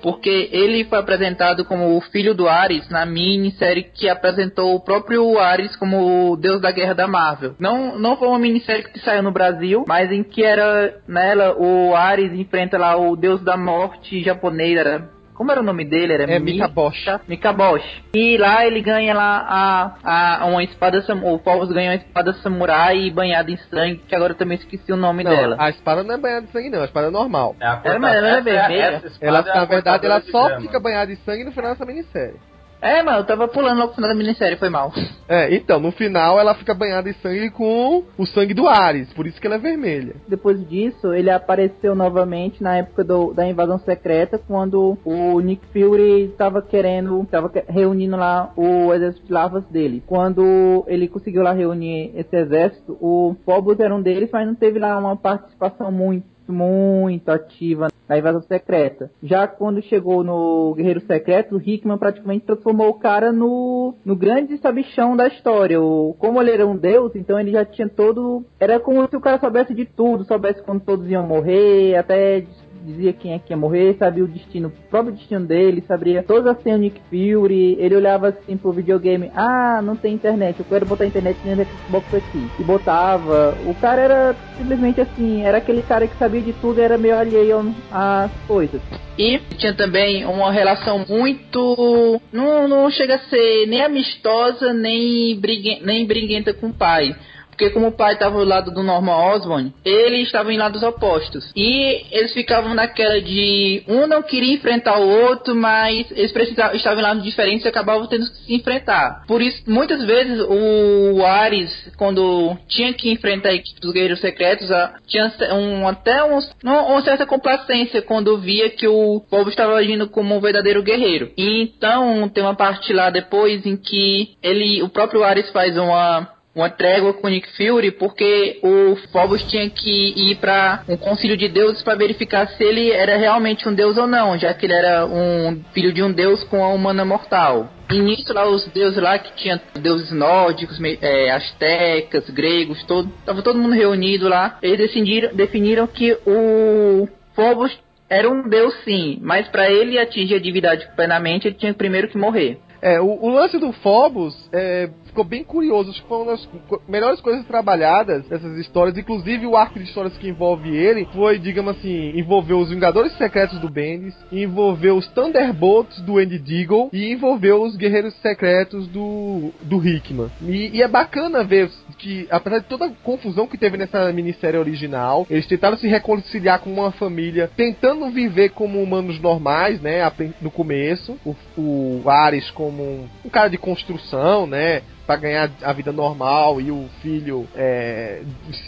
porque 0.03 0.49
ele 0.53 0.84
foi 0.84 0.99
apresentado 0.99 1.64
como 1.64 1.97
o 1.97 2.01
filho 2.01 2.34
do 2.34 2.49
Ares 2.49 2.89
na 2.89 3.05
minissérie 3.07 3.84
que 3.95 4.09
apresentou 4.09 4.74
o 4.74 4.80
próprio 4.80 5.39
Ares 5.39 5.74
como 5.76 6.30
o 6.30 6.37
deus 6.37 6.61
da 6.61 6.70
guerra 6.70 6.95
da 6.95 7.07
Marvel. 7.07 7.55
Não, 7.59 7.99
não 7.99 8.16
foi 8.16 8.28
uma 8.28 8.39
minissérie 8.39 8.84
que 8.84 9.01
saiu 9.01 9.22
no 9.22 9.32
Brasil, 9.32 9.84
mas 9.87 10.11
em 10.11 10.22
que 10.22 10.45
era 10.45 11.01
nela 11.07 11.57
o 11.59 11.95
Ares 11.95 12.32
enfrenta 12.32 12.78
lá 12.78 12.97
o 12.97 13.16
deus 13.16 13.43
da 13.43 13.57
morte 13.57 14.22
japonês, 14.22 14.76
era 14.76 15.16
como 15.37 15.53
era 15.53 15.61
o 15.61 15.64
nome 15.64 15.84
dele? 15.84 16.14
Era 16.14 16.24
é 16.24 16.39
Mikabosh. 16.39 17.05
Mikabosh. 17.28 18.03
E 18.14 18.39
lá 18.39 18.66
ele 18.66 18.80
ganha 18.80 19.14
lá 19.14 19.95
a, 20.03 20.43
a 20.43 20.47
uma 20.47 20.64
espada 20.64 21.05
o 21.22 21.39
Povos 21.39 21.70
ganha 21.70 21.91
uma 21.91 21.97
espada 21.97 22.32
samurai 22.34 23.11
banhada 23.11 23.51
em 23.51 23.57
sangue, 23.57 24.03
que 24.09 24.14
agora 24.14 24.32
eu 24.32 24.37
também 24.37 24.57
esqueci 24.57 24.93
o 24.93 24.97
nome 24.97 25.22
não, 25.22 25.30
dela. 25.30 25.57
A 25.59 25.68
espada 25.68 26.03
não 26.03 26.14
é 26.14 26.18
banhada 26.18 26.47
em 26.47 26.49
sangue 26.49 26.70
não, 26.70 26.80
a 26.80 26.87
espada 26.87 27.09
é 27.09 27.11
normal. 27.11 27.55
É 27.61 27.66
a 27.66 27.80
ela, 27.84 28.14
ela 28.14 28.28
é 28.28 28.41
vermelha. 28.41 29.03
Ela, 29.20 29.43
na 29.43 29.64
verdade, 29.66 30.07
ela 30.07 30.20
só 30.22 30.59
fica 30.59 30.80
banhada 30.80 31.12
em 31.12 31.16
sangue 31.16 31.45
no 31.45 31.53
final 31.53 31.72
dessa 31.72 31.84
minissérie. 31.84 32.37
É, 32.81 33.03
mano, 33.03 33.18
eu 33.18 33.24
tava 33.24 33.49
pulando 33.49 33.79
logo 33.79 33.89
no 33.89 33.95
final 33.95 34.11
da 34.11 34.14
minissérie, 34.14 34.59
foi 34.59 34.68
mal. 34.68 34.93
É, 35.29 35.55
então, 35.55 35.81
no 35.81 35.91
final 35.93 36.39
ela 36.39 36.55
fica 36.55 36.74
banhada 36.74 37.09
em 37.09 37.14
sangue 37.14 37.51
com 37.51 38.05
o 38.16 38.27
sangue 38.27 38.55
do 38.55 38.68
Ares, 38.68 39.12
por 39.12 39.27
isso 39.27 39.41
que 39.41 39.47
ela 39.47 39.57
é 39.57 39.59
vermelha. 39.59 40.16
Depois 40.29 40.66
disso, 40.68 41.12
ele 41.12 41.31
apareceu 41.31 41.95
novamente 41.95 42.62
na 42.62 42.77
época 42.77 43.03
do, 43.03 43.33
da 43.33 43.47
invasão 43.47 43.79
secreta, 43.81 44.39
quando 44.39 44.97
o 45.05 45.41
Nick 45.41 45.66
Fury 45.72 46.35
tava 46.37 46.62
querendo, 46.62 47.27
tava 47.31 47.51
reunindo 47.68 48.16
lá 48.16 48.53
o 48.57 48.93
exército 48.93 49.27
de 49.27 49.33
lavas 49.33 49.64
dele. 49.66 50.03
Quando 50.07 50.85
ele 50.87 51.09
conseguiu 51.09 51.43
lá 51.43 51.53
reunir 51.53 52.12
esse 52.14 52.37
exército, 52.37 52.97
o 53.01 53.35
Phobos 53.45 53.81
era 53.81 53.95
um 53.95 54.03
deles, 54.03 54.31
mas 54.33 54.47
não 54.47 54.55
teve 54.55 54.79
lá 54.79 54.99
uma 54.99 55.16
participação 55.16 55.91
muito 55.91 56.36
muito 56.53 57.28
ativa 57.30 57.88
na 58.09 58.18
invasão 58.18 58.42
secreta. 58.42 59.11
Já 59.22 59.47
quando 59.47 59.82
chegou 59.82 60.22
no 60.22 60.74
Guerreiro 60.74 61.01
Secreto, 61.01 61.57
o 61.57 61.61
Hickman 61.61 61.99
praticamente 61.99 62.47
transformou 62.47 62.88
o 62.88 62.99
cara 62.99 63.32
no, 63.32 63.94
no 64.05 64.16
grande 64.16 64.57
sabichão 64.59 65.16
da 65.16 65.26
história. 65.26 65.80
O, 65.80 66.14
como 66.18 66.40
ele 66.40 66.53
era 66.53 66.66
um 66.66 66.76
deus, 66.76 67.14
então 67.14 67.38
ele 67.38 67.53
já 67.53 67.64
tinha 67.64 67.88
todo. 67.88 68.44
Era 68.61 68.78
como 68.78 69.07
se 69.09 69.16
o 69.16 69.20
cara 69.20 69.40
soubesse 69.40 69.74
de 69.74 69.84
tudo, 69.84 70.24
soubesse 70.24 70.62
quando 70.62 70.84
todos 70.84 71.09
iam 71.11 71.26
morrer, 71.26 71.97
até 71.97 72.44
dizia 72.87 73.12
quem 73.12 73.32
é 73.32 73.39
que 73.39 73.53
ia 73.53 73.57
morrer, 73.57 73.97
sabia 73.99 74.24
o 74.24 74.28
destino, 74.28 74.68
o 74.68 74.89
próprio 74.89 75.14
destino 75.14 75.45
dele, 75.45 75.84
sabia 75.87 76.22
todas 76.22 76.47
as 76.47 76.62
senhas 76.62 76.80
Nick 76.80 77.01
Fury, 77.11 77.76
ele 77.78 77.97
olhava 77.97 78.28
assim 78.28 78.57
pro 78.57 78.72
videogame, 78.72 79.30
ah, 79.34 79.80
não 79.82 79.97
tem 79.97 80.14
internet, 80.14 80.61
eu 80.61 80.66
quero 80.66 80.87
botar 80.87 81.07
internet 81.07 81.39
no 81.45 81.64
Xbox 81.64 82.14
aqui. 82.14 82.47
E 82.59 82.62
botava. 82.62 83.57
O 83.66 83.74
cara 83.74 84.01
era 84.03 84.37
simplesmente 84.57 85.01
assim, 85.01 85.43
era 85.43 85.59
aquele 85.59 85.82
cara 85.82 86.07
que 86.07 86.16
sabia 86.16 86.41
de 86.41 86.53
tudo 86.55 86.80
e 86.80 86.82
era 86.82 86.97
meio 86.97 87.16
alheio 87.16 87.74
às 87.91 88.30
coisas. 88.47 88.80
E 89.18 89.39
tinha 89.57 89.74
também 89.74 90.24
uma 90.26 90.53
relação 90.53 91.05
muito. 91.09 92.20
Não, 92.32 92.68
não 92.68 92.91
chega 92.91 93.16
a 93.16 93.18
ser 93.18 93.66
nem 93.66 93.82
amistosa, 93.82 94.72
nem, 94.72 95.41
nem 95.82 96.07
briguenta 96.07 96.53
com 96.53 96.68
o 96.68 96.74
pai 96.74 97.16
Porque 97.57 97.70
como 97.70 97.88
o 97.88 97.92
pai 97.92 98.12
estava 98.12 98.38
do 98.38 98.44
lado 98.44 98.70
do 98.70 98.82
Norman 98.82 99.16
Osborn, 99.32 99.72
ele 99.82 100.18
estava 100.18 100.52
em 100.52 100.59
lados 100.59 100.82
opostos. 100.82 101.50
E 101.57 102.04
eles 102.11 102.34
ficavam 102.34 102.74
naquela 102.74 103.18
de 103.18 103.82
um 103.88 104.07
não 104.07 104.22
queria 104.22 104.54
enfrentar 104.54 104.98
o 104.98 105.09
outro, 105.09 105.54
mas 105.54 106.11
eles 106.11 106.32
precisavam, 106.32 106.76
estavam 106.76 107.00
em 107.00 107.02
lados 107.02 107.24
diferentes 107.24 107.64
e 107.64 107.68
acabavam 107.68 108.07
tendo 108.09 108.30
que 108.30 108.36
se 108.44 108.54
enfrentar. 108.54 109.24
Por 109.26 109.40
isso, 109.40 109.62
muitas 109.66 110.04
vezes 110.04 110.38
o 110.46 111.24
Ares, 111.24 111.72
quando 111.96 112.54
tinha 112.68 112.92
que 112.92 113.11
enfrentar 113.11 113.48
a 113.48 113.54
equipe 113.54 113.80
dos 113.80 113.92
Guerreiros 113.92 114.20
Secretos, 114.20 114.68
tinha 115.07 115.32
um, 115.54 115.88
até 115.88 116.22
um, 116.24 116.38
uma 116.62 117.02
certa 117.02 117.24
complacência 117.24 118.02
quando 118.02 118.38
via 118.38 118.68
que 118.68 118.86
o 118.86 119.22
povo 119.30 119.48
estava 119.48 119.76
agindo 119.76 120.09
como 120.11 120.36
um 120.36 120.40
verdadeiro 120.40 120.82
guerreiro. 120.82 121.32
E 121.38 121.62
então 121.62 122.28
tem 122.28 122.44
uma 122.44 122.54
parte 122.54 122.92
lá 122.92 123.09
depois 123.09 123.64
em 123.64 123.78
que 123.78 124.36
ele, 124.42 124.82
o 124.82 124.90
próprio 124.90 125.24
Ares 125.24 125.48
faz 125.50 125.78
uma 125.78 126.36
uma 126.57 126.70
trégua 126.70 127.12
com 127.12 127.28
Nick 127.28 127.48
Fury, 127.54 127.90
porque 127.90 128.59
o 128.62 128.96
Phobos 129.12 129.42
tinha 129.42 129.68
que 129.68 130.14
ir 130.16 130.36
para 130.36 130.82
um 130.88 130.96
concílio 130.96 131.36
de 131.36 131.48
deuses 131.48 131.82
para 131.82 131.94
verificar 131.94 132.48
se 132.48 132.64
ele 132.64 132.90
era 132.90 133.18
realmente 133.18 133.68
um 133.68 133.74
deus 133.74 133.98
ou 133.98 134.07
não, 134.07 134.38
já 134.38 134.54
que 134.54 134.64
ele 134.64 134.72
era 134.72 135.04
um 135.04 135.62
filho 135.74 135.92
de 135.92 136.02
um 136.02 136.11
deus 136.11 136.42
com 136.44 136.64
a 136.64 136.68
humana 136.68 137.04
mortal. 137.04 137.68
E 137.92 137.98
nisso 138.00 138.32
lá 138.32 138.48
os 138.48 138.66
deuses 138.68 139.00
lá 139.00 139.18
que 139.18 139.36
tinha 139.36 139.61
deuses 139.78 140.11
nórdicos, 140.11 140.80
é, 141.02 141.30
astecas, 141.30 142.28
gregos, 142.30 142.82
todo, 142.84 143.12
tava 143.26 143.42
todo 143.42 143.59
mundo 143.59 143.74
reunido 143.74 144.26
lá. 144.26 144.59
Eles 144.62 144.78
decidiram, 144.78 145.34
definiram 145.34 145.86
que 145.86 146.16
o 146.26 147.07
Phobos 147.34 147.78
era 148.09 148.30
um 148.30 148.48
deus 148.48 148.74
sim, 148.82 149.18
mas 149.20 149.46
para 149.48 149.70
ele 149.70 149.98
atingir 149.98 150.36
a 150.36 150.40
divindade 150.40 150.88
plenamente, 150.96 151.48
ele 151.48 151.57
tinha 151.57 151.74
primeiro 151.74 152.09
que 152.09 152.16
morrer. 152.16 152.59
É, 152.80 153.00
o, 153.00 153.07
o 153.07 153.30
lance 153.30 153.59
do 153.59 153.72
Phobos 153.72 154.34
é, 154.52 154.88
ficou 155.17 155.25
bem 155.25 155.43
curioso. 155.43 155.91
Acho 155.91 156.03
que 156.03 156.09
foi 156.09 156.19
uma 156.19 156.33
das 156.33 156.49
melhores 156.87 157.21
coisas 157.21 157.47
trabalhadas 157.47 158.29
nessas 158.29 158.59
histórias. 158.59 158.99
Inclusive, 158.99 159.47
o 159.47 159.57
arco 159.57 159.79
de 159.79 159.87
histórias 159.87 160.17
que 160.19 160.29
envolve 160.29 160.77
ele 160.77 161.09
foi, 161.14 161.39
digamos 161.39 161.77
assim, 161.79 162.12
envolveu 162.19 162.59
os 162.59 162.69
Vingadores 162.69 163.17
Secretos 163.17 163.59
do 163.59 163.71
Bendis, 163.71 164.14
envolveu 164.31 164.97
os 164.97 165.07
Thunderbolts 165.09 166.01
do 166.01 166.19
Andy 166.19 166.39
Deagle 166.39 166.91
e 166.93 167.11
envolveu 167.11 167.62
os 167.62 167.77
Guerreiros 167.77 168.14
Secretos 168.17 168.87
do, 168.89 169.53
do 169.62 169.87
Hickman. 169.87 170.31
E, 170.43 170.77
e 170.77 170.83
é 170.83 170.89
bacana 170.89 171.43
ver 171.43 171.71
que, 171.99 172.27
apesar 172.31 172.59
de 172.59 172.67
toda 172.67 172.87
a 172.87 172.91
confusão 173.03 173.47
que 173.47 173.57
teve 173.57 173.79
nessa 173.79 174.12
minissérie 174.12 174.59
original, 174.59 175.27
eles 175.31 175.47
tentaram 175.47 175.79
se 175.79 175.89
reconciliar 175.89 176.61
com 176.61 176.71
uma 176.71 176.93
família, 176.93 177.51
tentando 177.57 178.11
viver 178.11 178.51
como 178.51 178.83
humanos 178.83 179.19
normais, 179.21 179.81
né? 179.81 180.01
No 180.43 180.51
começo, 180.51 181.17
o, 181.25 181.35
o 181.57 182.11
Ares 182.11 182.51
como 182.51 182.83
um, 182.83 183.09
um 183.25 183.31
cara 183.31 183.49
de 183.49 183.57
construção, 183.57 184.47
né? 184.47 184.83
Para 185.07 185.16
ganhar 185.16 185.50
a 185.62 185.72
vida 185.72 185.92
normal 185.92 186.61
e 186.61 186.70
o 186.70 186.88
filho 187.00 187.46
é, 187.54 188.22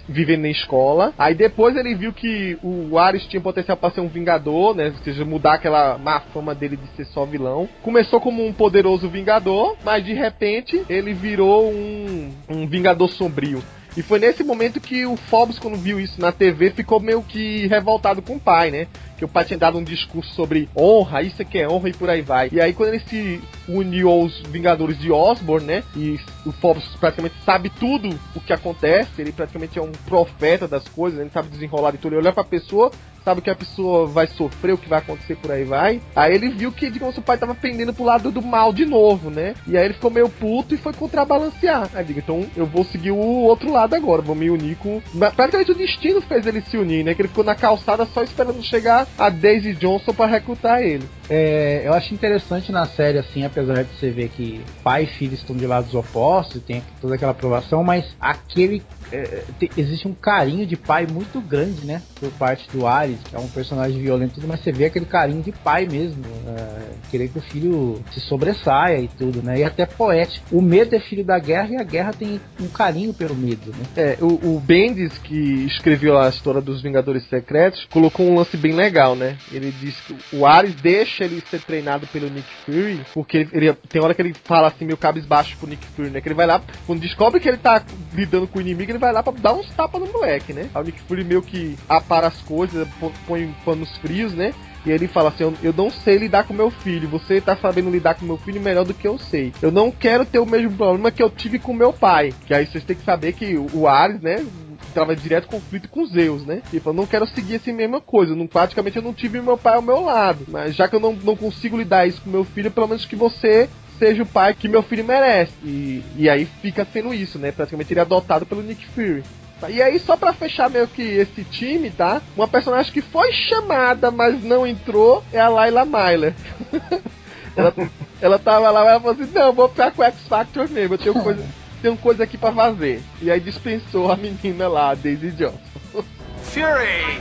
vivendo 0.09 0.43
na 0.43 0.49
escola. 0.49 1.13
Aí 1.19 1.35
depois 1.35 1.77
ele 1.77 1.95
viu 1.95 2.13
que 2.13 2.57
o 2.63 2.99
Ares 2.99 3.27
tinha 3.27 3.41
potencial 3.41 3.77
para 3.77 3.91
ser 3.91 4.01
um 4.01 4.09
vingador, 4.09 4.75
né? 4.75 4.93
Ou 4.97 5.05
seja, 5.05 5.25
mudar 5.25 5.55
aquela 5.55 5.99
má 5.99 6.21
fama 6.21 6.55
dele 6.55 6.77
de 6.77 6.87
ser 6.97 7.05
só 7.07 7.25
vilão. 7.25 7.69
Começou 7.83 8.21
como 8.21 8.47
um 8.47 8.53
poderoso 8.53 9.09
vingador, 9.09 9.77
mas 9.85 10.05
de 10.05 10.13
repente 10.13 10.83
ele 10.89 11.13
virou 11.13 11.71
um, 11.71 12.33
um 12.49 12.67
vingador 12.67 13.09
sombrio. 13.09 13.63
E 13.97 14.03
foi 14.03 14.19
nesse 14.19 14.45
momento 14.45 14.81
que 14.81 15.05
o 15.05 15.17
Phobos, 15.17 15.59
quando 15.59 15.77
viu 15.77 15.99
isso 15.99 16.21
na 16.21 16.31
TV, 16.31 16.71
ficou 16.71 17.01
meio 17.01 17.23
que 17.23 17.67
revoltado 17.67 18.23
com 18.23 18.37
o 18.37 18.41
pai, 18.41 18.71
né? 18.71 18.87
Que 19.17 19.25
o 19.25 19.29
pai 19.29 19.45
tinha 19.45 19.59
dado 19.59 19.79
um 19.79 19.83
discurso 19.83 20.33
sobre 20.35 20.69
honra, 20.77 21.23
isso 21.23 21.43
aqui 21.43 21.59
é 21.59 21.69
honra 21.69 21.89
e 21.89 21.93
por 21.93 22.09
aí 22.09 22.23
vai. 22.23 22.49
E 22.53 22.61
aí 22.61 22.73
quando 22.73 22.91
ele 22.91 23.01
se 23.01 23.41
uniu 23.69 24.09
aos 24.09 24.41
Vingadores 24.43 24.99
de 24.99 25.11
Osborn, 25.11 25.67
né? 25.67 25.83
E 25.97 26.19
o 26.47 26.53
Phobos 26.53 26.85
praticamente 27.01 27.35
sabe 27.45 27.71
tudo 27.71 28.09
o 28.35 28.41
que 28.41 28.53
acontece, 28.53 29.11
ele 29.21 29.33
praticamente 29.33 29.79
é 29.79 29.83
um 29.83 29.93
profeta 30.07 30.69
das 30.69 30.87
coisas, 30.89 31.21
ele 31.21 31.31
sabe 31.31 31.49
desenrolar 31.49 31.91
de 31.91 31.99
tudo. 31.99 32.13
Ele 32.13 32.23
olha 32.23 32.33
pra 32.33 32.45
pessoa, 32.45 32.93
sabe 33.29 33.43
que 33.43 33.51
a 33.51 33.55
pessoa 33.55 34.07
vai 34.07 34.27
sofrer, 34.27 34.73
o 34.73 34.79
que 34.79 34.89
vai 34.89 35.01
acontecer 35.01 35.37
por 35.37 35.53
aí 35.53 35.63
vai. 35.63 36.01
Aí 36.17 36.35
ele 36.35 36.49
viu 36.49 36.73
que, 36.73 36.89
digamos, 36.91 37.19
o 37.19 37.23
pai 37.23 37.37
tava 37.37 37.55
pendendo 37.55 37.93
pro 37.93 38.05
lado 38.05 38.31
do 38.31 38.41
mal 38.41 38.73
de 38.73 38.87
novo, 38.87 39.29
né? 39.29 39.55
E 39.67 39.77
aí 39.77 39.85
ele 39.85 39.95
ficou 39.95 40.11
meio 40.11 40.31
puto 40.31 40.75
e 40.75 40.79
foi 40.79 40.95
contrabalancear. 40.95 41.91
Aí 41.93 42.05
digo, 42.05 42.21
então 42.21 42.47
eu 42.57 42.65
vou 42.65 42.85
seguir 42.85 43.11
o 43.11 43.19
outro 43.19 43.71
lado 43.71 43.95
agora, 43.95 44.23
vou 44.23 44.35
me 44.35 44.49
unir 44.49 44.77
com. 44.77 45.03
Praticamente 45.37 45.73
o 45.73 45.75
destino 45.75 46.23
fez 46.23 46.47
ele 46.47 46.63
se 46.63 46.79
unir, 46.79 47.05
né? 47.05 47.15
Que 47.15 47.21
ele 47.21 47.29
ficou 47.29 47.45
na 47.45 47.55
calçada 47.55 48.07
só 48.07 48.23
esperando 48.23 48.63
chegar 48.63 49.07
a 49.19 49.29
Daisy 49.29 49.75
Johnson 49.75 50.15
para 50.15 50.31
recrutar 50.31 50.81
ele. 50.81 51.07
É, 51.29 51.83
eu 51.85 51.93
acho 51.93 52.15
interessante 52.15 52.73
na 52.73 52.87
série, 52.87 53.19
assim, 53.19 53.45
apesar 53.45 53.85
de 53.85 53.95
você 53.95 54.09
ver 54.11 54.31
que 54.31 54.63
pai 54.83 55.03
e 55.03 55.07
filho 55.07 55.35
estão 55.35 55.55
de 55.55 55.67
lados 55.67 55.95
opostos, 55.95 56.63
tem 56.63 56.83
toda 57.01 57.17
aquela 57.17 57.33
aprovação, 57.33 57.85
mas 57.85 58.07
aquele. 58.19 58.83
É, 59.13 59.45
te, 59.59 59.71
existe 59.77 60.07
um 60.07 60.15
carinho 60.15 60.67
de 60.67 60.77
pai 60.77 61.07
muito 61.07 61.41
grande, 61.41 61.87
né? 61.87 62.03
Por 62.21 62.31
parte 62.33 62.69
do 62.71 62.87
Ares, 62.87 63.19
que 63.29 63.35
é 63.35 63.39
um 63.39 63.49
personagem 63.49 64.01
violento, 64.01 64.41
mas 64.47 64.61
você 64.61 64.73
vê 64.73 64.87
aquele 64.87 65.07
carinho 65.07 65.43
de 65.43 65.53
pai 65.53 65.87
mesmo. 65.87 66.23
É, 66.47 66.89
querer 67.11 67.29
que 67.29 67.39
o 67.39 67.43
filho 67.43 68.03
se 68.13 68.21
sobressaia 68.21 68.99
e 68.99 69.09
tudo, 69.09 69.43
né? 69.43 69.59
E 69.59 69.65
até 69.65 69.87
poético. 69.87 70.45
O 70.53 70.61
medo 70.61 70.95
é 70.95 71.01
filho 71.01 71.25
da 71.25 71.39
guerra 71.39 71.71
e 71.71 71.77
a 71.77 71.85
guerra 71.85 72.13
tem 72.13 72.41
um 72.61 72.69
carinho 72.69 73.15
pelo 73.15 73.35
medo, 73.35 73.71
né? 73.71 73.85
É, 73.97 74.19
o, 74.21 74.57
o 74.57 74.61
Bendis, 74.61 75.17
que 75.19 75.65
escreveu 75.67 76.19
a 76.19 76.29
história 76.29 76.61
dos 76.61 76.83
Vingadores 76.83 77.27
Secretos, 77.29 77.87
colocou 77.91 78.27
um 78.27 78.37
lance 78.37 78.57
bem 78.57 78.73
legal, 78.73 79.17
né? 79.17 79.37
Ele 79.51 79.73
diz 79.81 79.99
que 80.01 80.37
o 80.37 80.47
Ares 80.47 80.75
deixa 80.75 81.09
deixa 81.09 81.25
ele 81.25 81.43
ser 81.51 81.61
treinado 81.61 82.07
pelo 82.09 82.29
Nick 82.29 82.49
Fury, 82.65 83.01
porque 83.15 83.39
ele, 83.39 83.49
ele, 83.53 83.73
tem 83.89 84.03
hora 84.03 84.15
que 84.15 84.23
ele 84.23 84.35
fala 84.45 84.69
assim, 84.69 84.85
meio 84.85 84.97
cabisbaixo 84.97 85.57
pro 85.57 85.69
Nick 85.69 85.85
Fury, 85.89 86.11
né? 86.11 86.21
Que 86.21 86.29
ele 86.29 86.35
vai 86.35 86.47
lá, 86.47 86.61
quando 86.87 87.01
descobre 87.01 87.41
que 87.41 87.49
ele 87.49 87.57
tá 87.57 87.83
lidando 88.13 88.47
com 88.47 88.59
o 88.59 88.63
inimigo, 88.63 88.91
ele 88.91 88.98
vai 88.99 89.13
lá 89.13 89.23
pra 89.23 89.33
dar 89.33 89.55
uns 89.55 89.69
tapas 89.71 90.01
no 90.01 90.13
moleque, 90.13 90.53
né? 90.53 90.69
O 90.75 90.83
Nick 90.83 91.01
Fury 91.03 91.25
meio 91.25 91.43
que 91.43 91.77
apara 91.89 92.27
as 92.27 92.41
coisas, 92.43 92.87
põe 93.27 93.55
panos 93.65 93.97
frios, 93.99 94.35
né? 94.35 94.53
E 94.85 94.91
ele 94.91 95.09
fala 95.09 95.29
assim: 95.31 95.55
eu, 95.63 95.73
não 95.73 95.91
sei 95.91 96.17
lidar 96.17 96.45
com 96.45 96.55
meu 96.55 96.71
filho. 96.71 97.09
Você 97.09 97.41
tá 97.41 97.57
sabendo 97.57 97.91
lidar 97.91 98.15
com 98.15 98.25
meu 98.25 98.39
filho 98.39 98.61
melhor 98.61 98.85
do 98.85 98.95
que 98.95 99.07
eu 99.07 99.19
sei. 99.19 99.53
Eu 99.61 99.71
não 99.71 99.91
quero 99.91 100.25
ter 100.25 100.39
o 100.39 100.47
mesmo 100.47 100.77
problema 100.77 101.11
que 101.11 101.23
eu 101.23 101.31
tive 101.31 101.59
com 101.59 101.73
meu 101.73 101.93
pai. 101.93 102.33
Que 102.47 102.55
aí 102.55 102.67
vocês 102.67 102.85
têm 102.85 102.97
que 102.97 103.05
saber 103.05 103.33
que 103.33 103.57
o, 103.57 103.67
o 103.75 103.89
Ares, 103.89 104.21
né? 104.21 104.45
entrava 104.89 105.15
direto 105.15 105.49
conflito 105.49 105.89
com 105.89 106.07
Zeus, 106.07 106.45
né? 106.45 106.63
Tipo, 106.71 106.91
eu 106.91 106.95
não 106.95 107.07
quero 107.07 107.27
seguir 107.27 107.57
essa 107.57 107.73
mesma 107.73 108.01
coisa. 108.01 108.35
Não, 108.35 108.47
praticamente 108.47 108.97
eu 108.97 109.03
não 109.03 109.13
tive 109.13 109.41
meu 109.41 109.57
pai 109.57 109.75
ao 109.75 109.83
meu 109.83 110.01
lado. 110.01 110.45
Mas 110.49 110.75
já 110.75 110.89
que 110.89 110.97
eu 110.97 111.01
não, 111.01 111.13
não 111.13 111.37
consigo 111.37 111.77
lidar 111.77 112.07
isso 112.07 112.23
com 112.23 112.31
meu 112.31 112.45
filho, 112.45 112.71
pelo 112.71 112.89
menos 112.89 113.05
que 113.05 113.17
você 113.17 113.69
seja 113.99 114.23
o 114.23 114.27
pai 114.27 114.55
que 114.55 114.69
meu 114.69 114.83
filho 114.83 115.05
merece. 115.05 115.53
E, 115.63 116.03
e 116.17 116.29
aí 116.29 116.47
fica 116.61 116.87
sendo 116.93 117.13
isso, 117.13 117.39
né? 117.39 117.53
Praticamente 117.53 117.93
ele 117.93 118.01
é 118.01 118.03
adotado 118.03 118.47
pelo 118.47 118.63
Nick 118.63 118.87
Fury. 118.87 119.25
E 119.69 119.83
aí, 119.83 119.99
só 119.99 120.17
pra 120.17 120.33
fechar 120.33 120.71
meio 120.71 120.87
que 120.87 121.03
esse 121.03 121.43
time, 121.43 121.91
tá? 121.91 122.23
Uma 122.37 122.47
personagem 122.47 122.93
que 122.93 123.03
foi 123.03 123.33
chamada, 123.33 124.09
mas 124.09 124.43
não 124.45 124.65
entrou, 124.65 125.25
é 125.33 125.41
a 125.41 125.49
Layla 125.49 125.85
Myler. 125.85 126.33
ela, 127.57 127.75
ela 128.21 128.39
tava 128.39 128.71
lá, 128.71 128.89
ela 128.89 129.01
falou 129.01 129.21
assim, 129.21 129.33
não, 129.33 129.53
vou 129.53 129.69
ficar 129.69 129.91
com 129.91 130.01
o 130.01 130.05
X 130.05 130.29
Factor 130.29 130.71
mesmo, 130.71 130.95
eu 130.95 130.99
tenho 130.99 131.15
coisa 131.21 131.45
tem 131.81 131.91
uma 131.91 131.97
coisa 131.97 132.25
aqui 132.25 132.37
para 132.37 132.53
fazer. 132.53 133.03
E 133.23 133.31
aí 133.31 133.41
dispensou 133.41 134.11
a 134.11 134.17
menina 134.17 134.69
lá, 134.69 134.91
a 134.91 134.95
Daisy 134.95 135.31
Johnson. 135.31 135.59
Fury! 136.43 137.21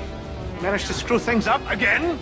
Managed 0.62 0.88
to 0.88 0.94
screw 0.94 1.20
things 1.20 1.48
up 1.48 1.62
again? 1.70 2.18